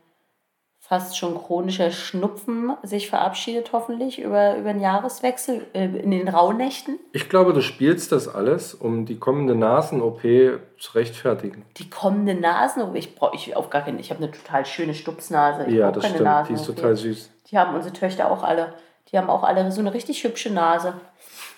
fast 0.88 1.18
schon 1.18 1.36
chronischer 1.36 1.90
Schnupfen 1.90 2.72
sich 2.82 3.10
verabschiedet, 3.10 3.72
hoffentlich 3.72 4.18
über, 4.20 4.56
über 4.56 4.72
den 4.72 4.80
Jahreswechsel 4.80 5.66
äh, 5.74 5.84
in 5.84 6.10
den 6.10 6.28
Rauhnächten. 6.28 6.98
Ich 7.12 7.28
glaube, 7.28 7.52
du 7.52 7.60
spielst 7.60 8.10
das 8.10 8.26
alles, 8.26 8.72
um 8.72 9.04
die 9.04 9.18
kommende 9.18 9.54
Nasen-OP 9.54 10.22
zu 10.22 10.92
rechtfertigen. 10.94 11.66
Die 11.76 11.90
kommende 11.90 12.34
Nasen, 12.34 12.96
ich 12.96 13.14
brauche 13.14 13.36
ich 13.36 13.54
auf 13.54 13.68
gar 13.68 13.82
keinen, 13.82 13.98
ich 13.98 14.10
habe 14.10 14.22
eine 14.22 14.32
total 14.32 14.64
schöne 14.64 14.94
Stupsnase. 14.94 15.66
Ich 15.66 15.74
ja, 15.74 15.92
das 15.92 16.04
keine 16.04 16.14
stimmt. 16.14 16.24
Nasen, 16.24 16.54
Die 16.54 16.60
ist 16.60 16.66
total 16.66 16.96
süß. 16.96 17.30
Die 17.50 17.58
haben 17.58 17.74
unsere 17.74 17.92
Töchter 17.92 18.30
auch 18.30 18.42
alle. 18.42 18.72
Die 19.12 19.18
haben 19.18 19.28
auch 19.28 19.42
alle 19.42 19.70
so 19.70 19.80
eine 19.80 19.92
richtig 19.92 20.24
hübsche 20.24 20.50
Nase. 20.50 20.94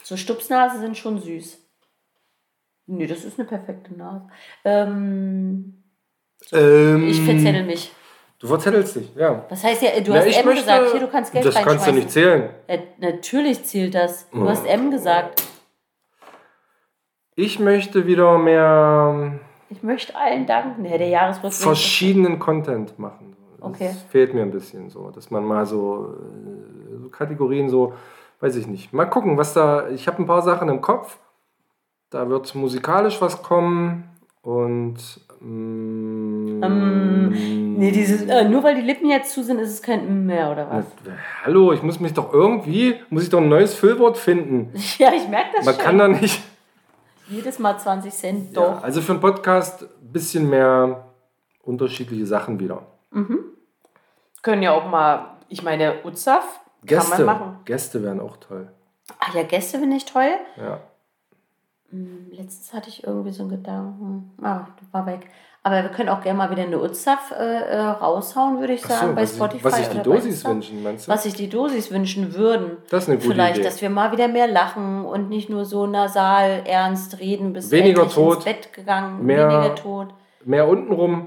So 0.03 0.17
Stupsnase 0.17 0.81
sind 0.81 0.97
schon 0.97 1.21
süß. 1.21 1.57
Nee, 2.87 3.07
das 3.07 3.25
ist 3.25 3.39
eine 3.39 3.47
perfekte 3.47 3.95
Nase. 3.95 4.27
Ähm, 4.65 5.85
Ähm, 6.51 7.09
ich 7.09 7.21
verzettel 7.21 7.63
mich. 7.63 7.93
Du 8.41 8.47
verzettelst 8.47 8.97
dich, 8.97 9.15
ja. 9.17 9.45
Was 9.51 9.63
heißt 9.63 9.83
ja, 9.83 10.01
du 10.01 10.13
Na, 10.13 10.19
hast 10.21 10.27
M 10.39 10.45
möchte- 10.47 10.63
gesagt, 10.63 10.91
hier, 10.93 11.01
du 11.01 11.09
kannst 11.09 11.33
Geld 11.33 11.45
Das 11.45 11.55
kannst 11.57 11.87
du 11.87 11.93
nicht 11.93 12.11
zählen. 12.11 12.49
Ja, 12.69 12.77
natürlich 12.99 13.65
zählt 13.65 13.95
das. 13.95 14.29
Du 14.31 14.45
Oh. 14.45 14.49
hast 14.49 14.67
M 14.67 14.91
gesagt. 14.91 15.43
Ich 17.35 17.59
möchte 17.59 18.07
wieder 18.07 18.39
mehr 18.39 19.39
Ich 19.69 19.83
möchte 19.83 20.17
allen 20.17 20.47
danken. 20.47 20.85
Ja, 20.85 20.99
der 20.99 21.09
Jahresrückblick. 21.09 21.53
verschiedenen 21.63 22.39
Content 22.39 22.99
machen. 22.99 23.37
Das 23.61 23.69
Okay. 23.71 23.95
fehlt 24.09 24.35
mir 24.35 24.43
ein 24.43 24.51
bisschen 24.51 24.91
so, 24.91 25.11
dass 25.11 25.31
man 25.31 25.45
mal 25.45 25.65
so, 25.67 26.17
äh, 26.19 26.97
so 27.03 27.09
Kategorien 27.11 27.69
so, 27.69 27.93
weiß 28.41 28.57
ich 28.57 28.67
nicht. 28.67 28.93
Mal 28.93 29.05
gucken, 29.05 29.37
was 29.37 29.53
da. 29.53 29.89
Ich 29.91 30.07
habe 30.09 30.21
ein 30.23 30.27
paar 30.27 30.43
Sachen 30.43 30.69
im 30.71 30.81
Kopf. 30.81 31.19
Da 32.09 32.29
wird 32.29 32.53
musikalisch 32.55 33.21
was 33.21 33.43
kommen 33.43 34.09
und 34.43 34.97
mm, 35.41 36.63
Ähm, 36.63 37.77
Nee, 37.79 37.93
dieses, 37.93 38.23
äh, 38.29 38.45
nur 38.45 38.63
weil 38.63 38.75
die 38.75 38.83
Lippen 38.83 39.09
jetzt 39.09 39.33
zu 39.33 39.43
sind, 39.43 39.59
ist 39.59 39.71
es 39.71 39.81
kein 39.83 40.01
M 40.01 40.27
mehr, 40.27 40.51
oder 40.51 40.69
was? 40.71 40.85
Hallo, 41.45 41.73
ich 41.73 41.83
muss 41.83 41.99
mich 41.99 42.13
doch 42.13 42.31
irgendwie, 42.33 42.97
muss 43.09 43.23
ich 43.23 43.31
doch 43.31 43.41
ein 43.41 43.49
neues 43.49 43.75
Füllwort 43.75 44.19
finden. 44.19 44.73
Ja, 44.99 45.13
ich 45.15 45.27
merke 45.29 45.49
das 45.57 45.65
Man 45.65 45.75
schon. 45.77 45.85
kann 45.85 45.99
da 45.99 46.09
nicht. 46.09 46.43
Jedes 47.29 47.59
Mal 47.59 47.79
20 47.79 48.13
Cent, 48.13 48.55
Ja, 48.57 48.61
doch. 48.75 48.83
also 48.83 49.01
für 49.01 49.13
einen 49.13 49.21
Podcast 49.21 49.83
ein 49.85 50.13
bisschen 50.13 50.51
mehr 50.51 51.07
unterschiedliche 51.63 52.27
Sachen 52.27 52.59
wieder. 52.61 52.83
Können 54.43 54.63
ja 54.63 54.73
auch 54.73 54.89
mal, 54.91 55.37
ich 55.49 55.63
meine, 55.63 55.95
Uzaf 56.05 56.61
kann 56.81 56.87
Gäste, 56.87 57.25
man 57.25 57.39
machen. 57.39 57.57
Gäste 57.65 58.03
wären 58.03 58.21
auch 58.21 58.37
toll. 58.39 58.69
Ach 59.21 59.35
ja, 59.35 59.43
Gäste 59.45 59.79
finde 59.79 59.97
ich 59.97 60.05
toll. 60.07 60.31
Ja. 60.57 60.81
Letztens 62.31 62.73
hatte 62.73 62.89
ich 62.89 63.05
irgendwie 63.05 63.33
so 63.33 63.43
einen 63.43 63.51
Gedanken. 63.51 64.31
Ah, 64.43 64.67
war 64.93 65.07
weg. 65.07 65.29
Aber 65.63 65.83
wir 65.83 65.91
können 65.91 66.09
auch 66.09 66.23
gerne 66.23 66.39
mal 66.39 66.51
wieder 66.51 66.63
eine 66.63 66.81
Uzaf 66.81 67.33
äh, 67.33 67.35
äh, 67.45 67.79
raushauen, 67.81 68.61
würde 68.61 68.73
ich 68.73 68.81
sagen, 68.83 69.09
so, 69.09 69.15
bei 69.15 69.23
was, 69.23 69.35
Spotify. 69.37 69.57
ich, 69.59 69.65
was 69.65 69.77
sich 69.77 69.89
die 69.89 69.99
Dosis 70.03 70.45
wünschen, 70.47 70.83
meinst 70.83 71.07
du? 71.07 71.13
Was 71.13 71.23
sich 71.25 71.35
die 71.35 71.49
Dosis 71.51 71.91
wünschen 71.91 72.35
würden. 72.35 72.79
Das 72.89 73.03
ist 73.05 73.09
eine 73.11 73.19
gute 73.19 73.31
Vielleicht, 73.33 73.57
Idee. 73.57 73.65
dass 73.65 73.83
wir 73.83 73.91
mal 73.91 74.11
wieder 74.13 74.29
mehr 74.29 74.47
lachen 74.47 75.05
und 75.05 75.29
nicht 75.29 75.51
nur 75.51 75.67
so 75.67 75.87
nasal 75.87 76.63
ernst 76.65 77.19
reden, 77.21 77.53
bis 77.53 77.71
Weniger 77.71 78.09
tot, 78.09 78.37
ins 78.37 78.45
Bett 78.45 78.73
gegangen, 78.73 79.27
mehr- 79.27 79.49
weniger 79.51 79.75
tot, 79.75 80.15
Mehr 80.47 80.67
untenrum. 80.67 81.27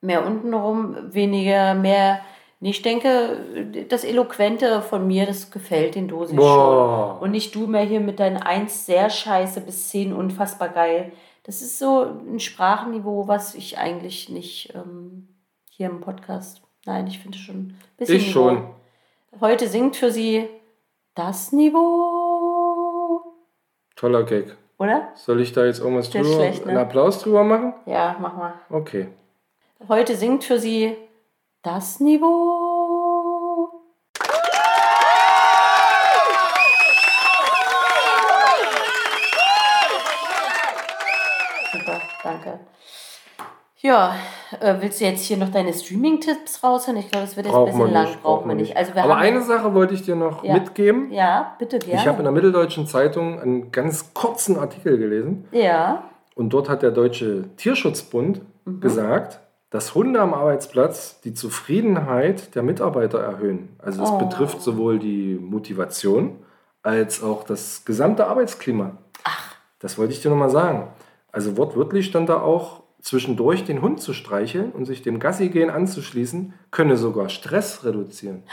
mehr 0.00 0.24
untenrum, 0.26 0.96
weniger, 1.12 1.74
mehr. 1.74 2.20
Ich 2.60 2.82
denke, 2.82 3.84
das 3.88 4.04
Eloquente 4.04 4.80
von 4.80 5.06
mir, 5.06 5.26
das 5.26 5.50
gefällt 5.50 5.94
den 5.96 6.08
Dosis 6.08 6.36
Boah. 6.36 7.14
schon. 7.14 7.22
Und 7.24 7.30
nicht 7.32 7.54
du 7.54 7.66
mehr 7.66 7.82
hier 7.82 8.00
mit 8.00 8.20
deinen 8.20 8.38
1 8.38 8.86
sehr 8.86 9.10
scheiße 9.10 9.60
bis 9.60 9.88
10 9.90 10.12
unfassbar 10.12 10.70
geil. 10.70 11.12
Das 11.42 11.60
ist 11.60 11.78
so 11.78 12.04
ein 12.04 12.40
Sprachniveau, 12.40 13.28
was 13.28 13.54
ich 13.54 13.76
eigentlich 13.76 14.30
nicht 14.30 14.72
ähm, 14.74 15.28
hier 15.70 15.90
im 15.90 16.00
Podcast. 16.00 16.62
Nein, 16.86 17.06
ich 17.06 17.18
finde 17.18 17.36
schon 17.36 17.56
ein 17.56 17.78
bisschen. 17.98 18.16
Ich 18.16 18.28
Niveau. 18.28 18.48
schon. 18.48 18.68
Heute 19.40 19.68
singt 19.68 19.96
für 19.96 20.10
sie 20.10 20.48
das 21.14 21.52
Niveau. 21.52 23.22
Toller 23.94 24.24
Gag. 24.24 24.56
Oder? 24.78 25.08
Soll 25.14 25.40
ich 25.40 25.52
da 25.52 25.64
jetzt 25.64 25.80
irgendwas 25.80 26.10
drüber, 26.10 26.24
schlecht, 26.24 26.64
ne? 26.64 26.72
einen 26.72 26.80
Applaus 26.80 27.20
drüber 27.20 27.44
machen? 27.44 27.74
Ja, 27.86 28.16
mach 28.20 28.36
mal. 28.36 28.54
Okay. 28.70 29.08
Heute 29.88 30.16
singt 30.16 30.44
für 30.44 30.58
sie 30.58 30.96
das 31.64 31.98
Niveau. 32.00 33.70
Super, 41.72 42.00
danke. 42.22 42.60
Ja, 43.78 44.14
äh, 44.60 44.76
willst 44.80 45.00
du 45.00 45.04
jetzt 45.04 45.24
hier 45.24 45.36
noch 45.36 45.50
deine 45.50 45.72
Streaming-Tipps 45.74 46.62
raushauen? 46.62 46.96
Ich 46.96 47.10
glaube, 47.10 47.26
das 47.26 47.36
wird 47.36 47.46
jetzt 47.46 47.54
ein 47.54 47.58
Braucht 47.58 47.66
bisschen 47.72 47.80
man 47.84 47.92
lang. 47.92 48.04
nicht. 48.06 48.22
Braucht 48.22 48.46
man 48.46 48.56
nicht. 48.56 48.76
Also 48.76 48.94
wir 48.94 49.02
Aber 49.04 49.16
haben, 49.16 49.22
eine 49.22 49.42
Sache 49.42 49.74
wollte 49.74 49.94
ich 49.94 50.02
dir 50.02 50.16
noch 50.16 50.42
Ja. 50.42 50.54
mitgeben. 50.54 51.10
Ja, 51.12 51.54
bitte 51.58 51.78
gerne. 51.80 52.00
Ich 52.00 52.06
habe 52.06 52.18
in 52.18 52.24
der 52.24 52.32
Mitteldeutschen 52.32 52.86
Zeitung 52.86 53.40
einen 53.40 53.72
ganz 53.72 54.14
kurzen 54.14 54.58
Artikel 54.58 54.96
gelesen. 54.96 55.48
ja, 55.52 56.04
Und 56.34 56.50
dort 56.50 56.68
hat 56.68 56.82
der 56.82 56.92
Deutsche 56.92 57.44
Tierschutzbund 57.56 58.40
mhm. 58.64 58.80
gesagt, 58.80 59.40
dass 59.74 59.96
Hunde 59.96 60.20
am 60.20 60.34
Arbeitsplatz 60.34 61.20
die 61.22 61.34
Zufriedenheit 61.34 62.54
der 62.54 62.62
Mitarbeiter 62.62 63.18
erhöhen. 63.18 63.70
Also 63.78 64.02
das 64.02 64.10
oh. 64.12 64.18
betrifft 64.18 64.62
sowohl 64.62 65.00
die 65.00 65.34
Motivation 65.34 66.38
als 66.84 67.24
auch 67.24 67.42
das 67.42 67.84
gesamte 67.84 68.28
Arbeitsklima. 68.28 68.98
Ach. 69.24 69.56
Das 69.80 69.98
wollte 69.98 70.12
ich 70.12 70.22
dir 70.22 70.28
nochmal 70.28 70.50
sagen. 70.50 70.92
Also 71.32 71.56
wortwörtlich 71.56 72.06
stand 72.06 72.28
da 72.28 72.40
auch, 72.40 72.84
zwischendurch 73.00 73.64
den 73.64 73.82
Hund 73.82 74.00
zu 74.00 74.12
streicheln 74.12 74.70
und 74.70 74.84
sich 74.84 75.02
dem 75.02 75.18
Gassi-Gehen 75.18 75.70
anzuschließen, 75.70 76.54
könne 76.70 76.96
sogar 76.96 77.28
Stress 77.28 77.84
reduzieren. 77.84 78.44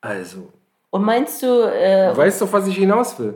Also. 0.00 0.48
Und 0.90 1.04
meinst 1.04 1.44
du... 1.44 1.46
Äh, 1.46 2.10
du 2.10 2.16
weißt 2.16 2.42
doch, 2.42 2.52
was 2.52 2.66
ich 2.66 2.76
hinaus 2.76 3.16
will. 3.20 3.34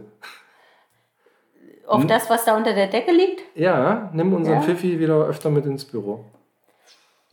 Auf 1.86 2.00
hm? 2.00 2.08
das, 2.08 2.28
was 2.28 2.44
da 2.44 2.56
unter 2.56 2.74
der 2.74 2.88
Decke 2.88 3.12
liegt? 3.12 3.40
Ja, 3.54 4.10
nimm 4.12 4.32
unseren 4.32 4.56
ja? 4.56 4.62
Pfiffi 4.62 4.98
wieder 4.98 5.24
öfter 5.28 5.50
mit 5.50 5.64
ins 5.64 5.84
Büro. 5.84 6.24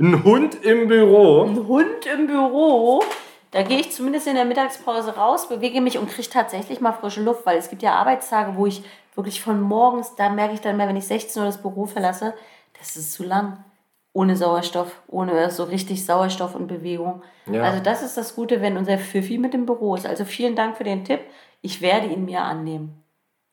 Ein 0.02 0.24
Hund 0.24 0.56
im 0.66 0.88
Büro. 0.88 1.43
Ein 1.43 1.68
Hund 1.68 2.08
im 2.12 2.26
Büro. 2.26 3.04
Da 3.52 3.62
gehe 3.62 3.80
ich 3.80 3.91
zumindest 3.91 4.26
in 4.26 4.34
der 4.34 4.45
Mittagspause 4.45 5.16
raus, 5.16 5.47
bewege 5.47 5.80
mich 5.80 5.99
und 5.99 6.10
kriege 6.10 6.28
tatsächlich 6.28 6.82
mal 6.82 6.93
frische 6.93 7.22
Luft, 7.22 7.45
weil 7.45 7.60
es 7.60 7.70
gibt 7.70 7.84
ja 7.84 7.93
Arbeitstage, 7.93 8.56
wo 8.56 8.66
ich 8.66 8.84
wirklich 9.14 9.43
von 9.43 9.62
morgens, 9.62 10.16
da 10.16 10.30
merke 10.30 10.56
ich 10.56 10.62
dann 10.62 10.76
mehr, 10.78 10.88
wenn 10.88 10.95
ich 10.95 11.06
16 11.06 11.39
Uhr 11.39 11.45
das 11.45 11.62
Büro 11.62 11.86
verlasse, 11.86 12.34
das 12.80 12.95
ist 12.95 13.14
zu 13.14 13.24
lang. 13.24 13.64
Ohne 14.12 14.36
Sauerstoff, 14.36 15.04
ohne 15.08 15.52
so 15.52 15.66
richtig 15.66 16.04
Sauerstoff 16.04 16.56
und 16.56 16.66
Bewegung. 16.66 17.22
Ja. 17.45 17.62
Also 17.62 17.84
das 17.84 18.02
ist 18.02 18.18
das 18.18 18.36
Gute, 18.36 18.60
wenn 18.60 18.78
unser 18.78 18.97
Pfiffi 18.97 19.38
mit 19.38 19.54
im 19.54 19.68
Büro 19.68 19.93
ist. 19.93 20.08
Also 20.08 20.26
vielen 20.26 20.56
Dank 20.56 20.78
für 20.78 20.84
den 20.84 21.06
Tipp. 21.06 21.20
Ich 21.62 21.82
werde 21.84 22.08
ihn 22.08 22.26
mir 22.26 22.41
annehmen. 22.41 23.04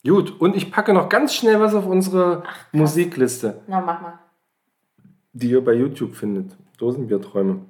Gut, 0.02 0.40
und 0.40 0.56
ich 0.56 0.72
packe 0.72 0.94
noch 0.94 1.10
ganz 1.10 1.34
schnell 1.34 1.60
was 1.60 1.74
auf 1.74 1.84
unsere 1.84 2.42
Ach, 2.46 2.72
Musikliste. 2.72 3.60
Na, 3.66 3.82
mach 3.82 4.00
mal. 4.00 4.18
Die 5.40 5.50
ihr 5.50 5.64
bei 5.64 5.72
YouTube 5.72 6.16
findet. 6.16 6.56
Dosenbierträume. 6.78 7.60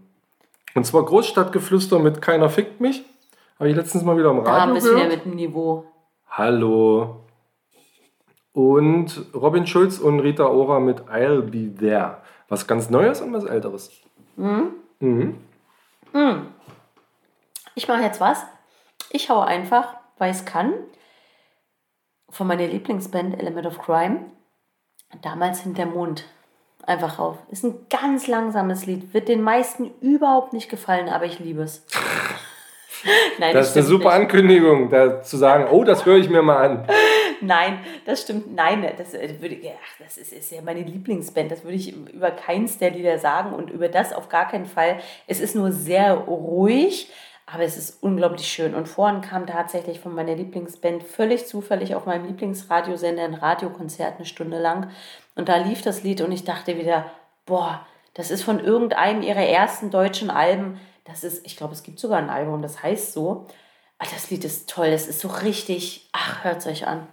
Und 0.74 0.86
zwar 0.86 1.04
Großstadtgeflüster 1.04 1.98
mit 1.98 2.22
Keiner 2.22 2.48
fickt 2.48 2.80
mich. 2.80 3.04
Habe 3.58 3.68
ich 3.68 3.76
letztens 3.76 4.04
mal 4.04 4.16
wieder 4.16 4.30
am 4.30 4.38
Radio 4.38 4.68
Da 4.68 4.72
bist 4.72 4.86
du 4.86 4.96
wieder 4.96 5.08
mit 5.08 5.26
dem 5.26 5.34
Niveau. 5.34 5.84
Hallo. 6.30 7.24
Und 8.54 9.26
Robin 9.34 9.66
Schulz 9.66 9.98
und 9.98 10.20
Rita 10.20 10.46
Ora 10.46 10.80
mit 10.80 11.02
I'll 11.10 11.42
Be 11.42 11.74
There. 11.78 12.22
Was 12.48 12.66
ganz 12.66 12.88
Neues 12.88 13.20
und 13.20 13.34
was 13.34 13.44
Älteres. 13.44 13.90
Mhm. 14.36 14.72
Mhm. 15.00 15.38
Mhm. 16.14 16.46
Ich 17.74 17.86
mache 17.86 18.00
jetzt 18.00 18.18
was. 18.18 18.46
Ich 19.10 19.28
haue 19.28 19.44
einfach, 19.44 19.94
weil 20.16 20.30
ich 20.30 20.38
es 20.38 20.46
kann, 20.46 20.72
von 22.30 22.46
meiner 22.46 22.66
Lieblingsband 22.66 23.38
Element 23.38 23.66
of 23.66 23.78
Crime, 23.78 24.30
damals 25.20 25.60
hinter 25.60 25.84
Mond, 25.84 26.24
einfach 26.88 27.18
rauf. 27.18 27.36
Ist 27.50 27.64
ein 27.64 27.86
ganz 27.90 28.26
langsames 28.26 28.86
Lied, 28.86 29.12
wird 29.14 29.28
den 29.28 29.42
meisten 29.42 29.90
überhaupt 30.00 30.52
nicht 30.52 30.68
gefallen, 30.68 31.08
aber 31.08 31.26
ich 31.26 31.38
liebe 31.38 31.62
es. 31.62 31.84
Nein, 33.38 33.54
das, 33.54 33.68
das 33.68 33.68
ist 33.68 33.76
eine 33.76 33.86
super 33.86 34.10
nicht. 34.10 34.22
Ankündigung, 34.22 34.90
da 34.90 35.22
zu 35.22 35.36
sagen, 35.36 35.68
oh, 35.70 35.84
das 35.84 36.04
höre 36.04 36.16
ich 36.16 36.28
mir 36.28 36.42
mal 36.42 36.56
an. 36.56 36.88
Nein, 37.40 37.78
das 38.04 38.22
stimmt. 38.22 38.54
Nein, 38.54 38.84
das 38.96 39.14
äh, 39.14 39.40
würde 39.40 39.56
ach, 39.64 40.04
das 40.04 40.18
ist, 40.18 40.32
ist 40.32 40.50
ja 40.50 40.62
meine 40.62 40.82
Lieblingsband. 40.82 41.50
Das 41.50 41.64
würde 41.64 41.76
ich 41.76 41.94
über 41.94 42.30
keins 42.30 42.78
der 42.78 42.90
Lieder 42.90 43.18
sagen 43.18 43.52
und 43.52 43.70
über 43.70 43.88
das 43.88 44.12
auf 44.12 44.28
gar 44.28 44.48
keinen 44.48 44.66
Fall. 44.66 44.98
Es 45.26 45.40
ist 45.40 45.54
nur 45.54 45.70
sehr 45.70 46.14
ruhig, 46.14 47.12
aber 47.46 47.62
es 47.62 47.76
ist 47.76 48.02
unglaublich 48.02 48.46
schön. 48.46 48.74
Und 48.74 48.88
vorhin 48.88 49.20
kam 49.20 49.46
tatsächlich 49.46 50.00
von 50.00 50.14
meiner 50.14 50.34
Lieblingsband 50.34 51.02
völlig 51.02 51.46
zufällig 51.46 51.94
auf 51.94 52.06
meinem 52.06 52.26
Lieblingsradiosender 52.26 53.22
ein 53.22 53.34
Radiokonzert 53.34 54.16
eine 54.16 54.26
Stunde 54.26 54.58
lang. 54.58 54.90
Und 55.38 55.48
da 55.48 55.56
lief 55.56 55.82
das 55.82 56.02
Lied 56.02 56.20
und 56.20 56.32
ich 56.32 56.44
dachte 56.44 56.76
wieder, 56.76 57.12
boah, 57.46 57.86
das 58.14 58.32
ist 58.32 58.42
von 58.42 58.58
irgendeinem 58.58 59.22
ihrer 59.22 59.46
ersten 59.46 59.92
deutschen 59.92 60.30
Alben. 60.30 60.80
Das 61.04 61.22
ist, 61.22 61.46
ich 61.46 61.56
glaube, 61.56 61.74
es 61.74 61.84
gibt 61.84 62.00
sogar 62.00 62.18
ein 62.18 62.28
Album, 62.28 62.60
das 62.60 62.82
heißt 62.82 63.12
so. 63.12 63.46
Aber 63.98 64.10
das 64.12 64.30
Lied 64.30 64.44
ist 64.44 64.68
toll, 64.68 64.90
das 64.90 65.06
ist 65.06 65.20
so 65.20 65.28
richtig, 65.28 66.10
ach, 66.12 66.42
hört 66.42 66.58
es 66.58 66.66
euch 66.66 66.88
an. 66.88 67.06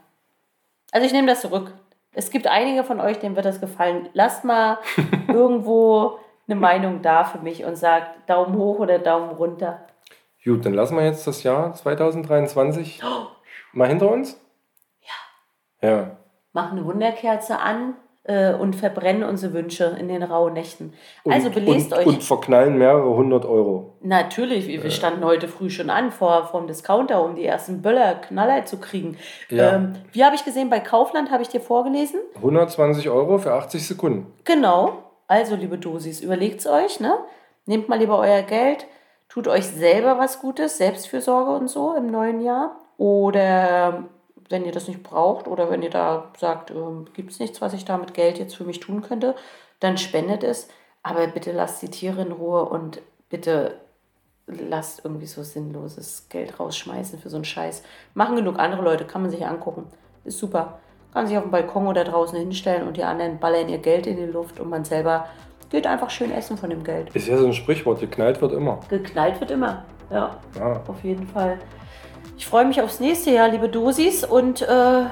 Also 0.91 1.05
ich 1.05 1.13
nehme 1.13 1.28
das 1.28 1.41
zurück. 1.41 1.76
Es 2.13 2.32
gibt 2.32 2.47
einige 2.47 2.84
von 2.84 2.99
euch, 2.99 3.19
denen 3.19 3.36
wird 3.36 3.45
das 3.45 3.61
gefallen. 3.61 4.09
Lasst 4.13 4.43
mal 4.43 4.80
irgendwo 5.28 6.17
eine 6.47 6.55
Meinung 6.55 7.03
da 7.03 7.26
für 7.26 7.38
mich 7.38 7.63
und 7.63 7.76
sagt 7.76 8.28
Daumen 8.28 8.57
hoch 8.57 8.80
oder 8.80 8.97
Daumen 8.97 9.30
runter. 9.30 9.86
Gut, 10.43 10.65
dann 10.65 10.73
lassen 10.73 10.97
wir 10.97 11.05
jetzt 11.05 11.28
das 11.28 11.43
Jahr 11.43 11.76
2023 11.76 13.03
oh. 13.03 13.28
mal 13.73 13.88
hinter 13.88 14.09
uns. 14.09 14.41
Ja. 15.82 15.88
Ja. 15.88 16.17
Machen 16.53 16.80
eine 16.80 16.88
Wunderkerze 16.88 17.59
an 17.59 17.93
äh, 18.26 18.53
und 18.53 18.76
verbrennen 18.76 19.23
unsere 19.23 19.53
Wünsche 19.53 19.95
in 19.99 20.07
den 20.07 20.23
rauen 20.23 20.53
Nächten. 20.53 20.93
Und, 21.23 21.34
also 21.34 21.49
belest 21.49 21.91
und, 21.91 21.99
euch. 21.99 22.05
Und 22.07 22.23
verknallen 22.23 22.78
mehrere 22.78 23.15
hundert 23.15 23.45
Euro. 23.45 23.93
Natürlich, 24.01 24.67
wir 24.67 24.84
ja. 24.84 24.89
standen 24.89 25.23
heute 25.23 25.47
früh 25.47 25.69
schon 25.69 25.89
an 25.89 26.11
vor 26.11 26.47
vom 26.47 26.67
Discounter, 26.67 27.23
um 27.23 27.36
die 27.36 27.45
ersten 27.45 27.82
Böller, 27.82 28.15
Knaller 28.15 28.65
zu 28.65 28.78
kriegen. 28.78 29.17
Ja. 29.49 29.76
Ähm, 29.76 29.93
wie 30.11 30.23
habe 30.23 30.36
ich 30.36 30.45
gesehen, 30.45 30.69
bei 30.69 30.80
Kaufland 30.80 31.32
habe 31.32 31.43
ich 31.43 31.49
dir 31.49 31.61
vorgelesen? 31.61 32.19
120 32.36 33.09
Euro 33.09 33.38
für 33.38 33.53
80 33.53 33.88
Sekunden. 33.88 34.28
Genau. 34.43 35.03
Also, 35.28 35.55
liebe 35.55 35.78
Dosis, 35.78 36.21
überlegt 36.21 36.59
es 36.59 36.67
euch, 36.67 36.99
ne? 36.99 37.17
Nehmt 37.65 37.89
mal 37.89 37.97
lieber 37.97 38.19
euer 38.19 38.43
Geld 38.43 38.86
Tut 39.36 39.47
euch 39.47 39.65
selber 39.65 40.17
was 40.17 40.39
Gutes, 40.39 40.78
Selbstfürsorge 40.78 41.51
und 41.51 41.67
so 41.67 41.93
im 41.93 42.07
neuen 42.07 42.39
Jahr. 42.41 42.80
Oder 42.97 44.05
wenn 44.50 44.66
ihr 44.66 44.72
das 44.72 44.88
nicht 44.88 45.04
braucht 45.04 45.48
oder 45.48 45.70
wenn 45.70 45.82
ihr 45.82 45.89
da 45.89 46.32
sagt, 46.38 46.72
äh, 46.72 46.76
gibt 47.14 47.32
es 47.32 47.39
nichts, 47.39 47.62
was 47.62 47.74
ich 47.74 47.86
da 47.86 47.98
mit 47.98 48.14
Geld 48.14 48.38
jetzt 48.38 48.56
für 48.56 48.64
mich 48.64 48.80
tun 48.80 49.02
könnte, 49.02 49.36
dann 49.80 49.98
spendet 49.98 50.43
es. 50.43 50.68
Aber 51.04 51.28
bitte 51.28 51.52
lasst 51.52 51.82
die 51.82 51.89
Tiere 51.89 52.22
in 52.22 52.32
Ruhe 52.32 52.66
und 52.66 53.02
bitte 53.30 53.80
lasst 54.48 55.04
irgendwie 55.04 55.26
so 55.26 55.43
sinnloses 55.43 56.28
Geld 56.30 56.60
rausschmeißen 56.60 57.20
für 57.20 57.30
so 57.30 57.38
einen 57.38 57.46
Scheiß. 57.46 57.84
Machen 58.14 58.36
genug 58.36 58.60
andere 58.60 58.84
Leute, 58.84 59.06
kann 59.06 59.22
man 59.22 59.32
sich 59.32 59.46
angucken. 59.46 59.88
Ist 60.24 60.39
super. 60.39 60.80
Kann 61.13 61.28
sich 61.28 61.38
auf 61.38 61.43
dem 61.43 61.51
Balkon 61.51 61.88
oder 61.88 62.04
draußen 62.04 62.38
hinstellen 62.38 62.88
und 62.88 62.97
die 62.97 63.04
anderen 63.04 63.39
ballern 63.39 63.70
ihr 63.70 63.78
Geld 63.78 64.05
in 64.05 64.17
die 64.17 64.26
Luft 64.26 64.59
und 64.59 64.70
man 64.70 64.84
selber 64.84 65.28
geht 65.70 65.88
einfach 65.88 66.09
schön 66.09 66.32
essen 66.32 66.58
von 66.58 66.70
dem 66.70 66.84
Geld. 66.84 67.16
Ist 67.16 67.28
ja 67.28 67.38
so 67.38 67.46
ein 67.46 67.54
Sprichwort, 67.54 68.00
geknallt 68.00 68.42
wird 68.42 68.54
immer. 68.54 68.80
Geknallt 68.89 69.39
wird 69.39 69.51
immer, 69.51 69.86
ja. 70.12 70.38
ja. 70.58 70.82
Auf 70.88 71.04
jeden 71.04 71.28
Fall. 71.28 71.58
Ich 72.37 72.45
freue 72.45 72.66
mich 72.66 72.82
aufs 72.82 72.99
nächste 72.99 73.32
Jahr, 73.32 73.49
liebe 73.49 73.70
Dosis. 73.70 74.24
Und 74.24 74.62
äh, 74.62 74.66
ja, 74.66 75.09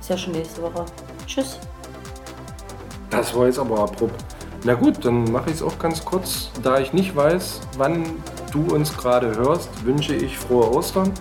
ist 0.00 0.10
ja 0.10 0.16
schon 0.16 0.32
nächste 0.32 0.62
Woche. 0.62 0.84
Tschüss. 1.26 1.58
Das 3.10 3.34
war 3.34 3.46
jetzt 3.46 3.58
aber 3.58 3.78
abrupt. 3.80 4.24
Na 4.64 4.74
gut, 4.74 5.04
dann 5.04 5.30
mache 5.30 5.50
ich 5.50 5.56
es 5.56 5.62
auch 5.62 5.78
ganz 5.78 6.04
kurz. 6.04 6.50
Da 6.62 6.78
ich 6.78 6.92
nicht 6.92 7.14
weiß, 7.14 7.60
wann 7.76 8.04
du 8.52 8.74
uns 8.74 8.96
gerade 8.96 9.34
hörst, 9.36 9.68
wünsche 9.84 10.14
ich 10.14 10.38
frohe 10.38 10.70
Ostern, 10.74 11.12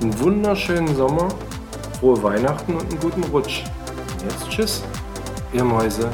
einen 0.00 0.18
wunderschönen 0.20 0.94
Sommer, 0.96 1.28
frohe 2.00 2.22
Weihnachten 2.22 2.74
und 2.74 2.90
einen 2.90 3.00
guten 3.00 3.24
Rutsch. 3.24 3.64
Jetzt 4.24 4.48
tschüss 4.48 4.82
ihr 5.52 5.64
Mäuse. 5.64 6.10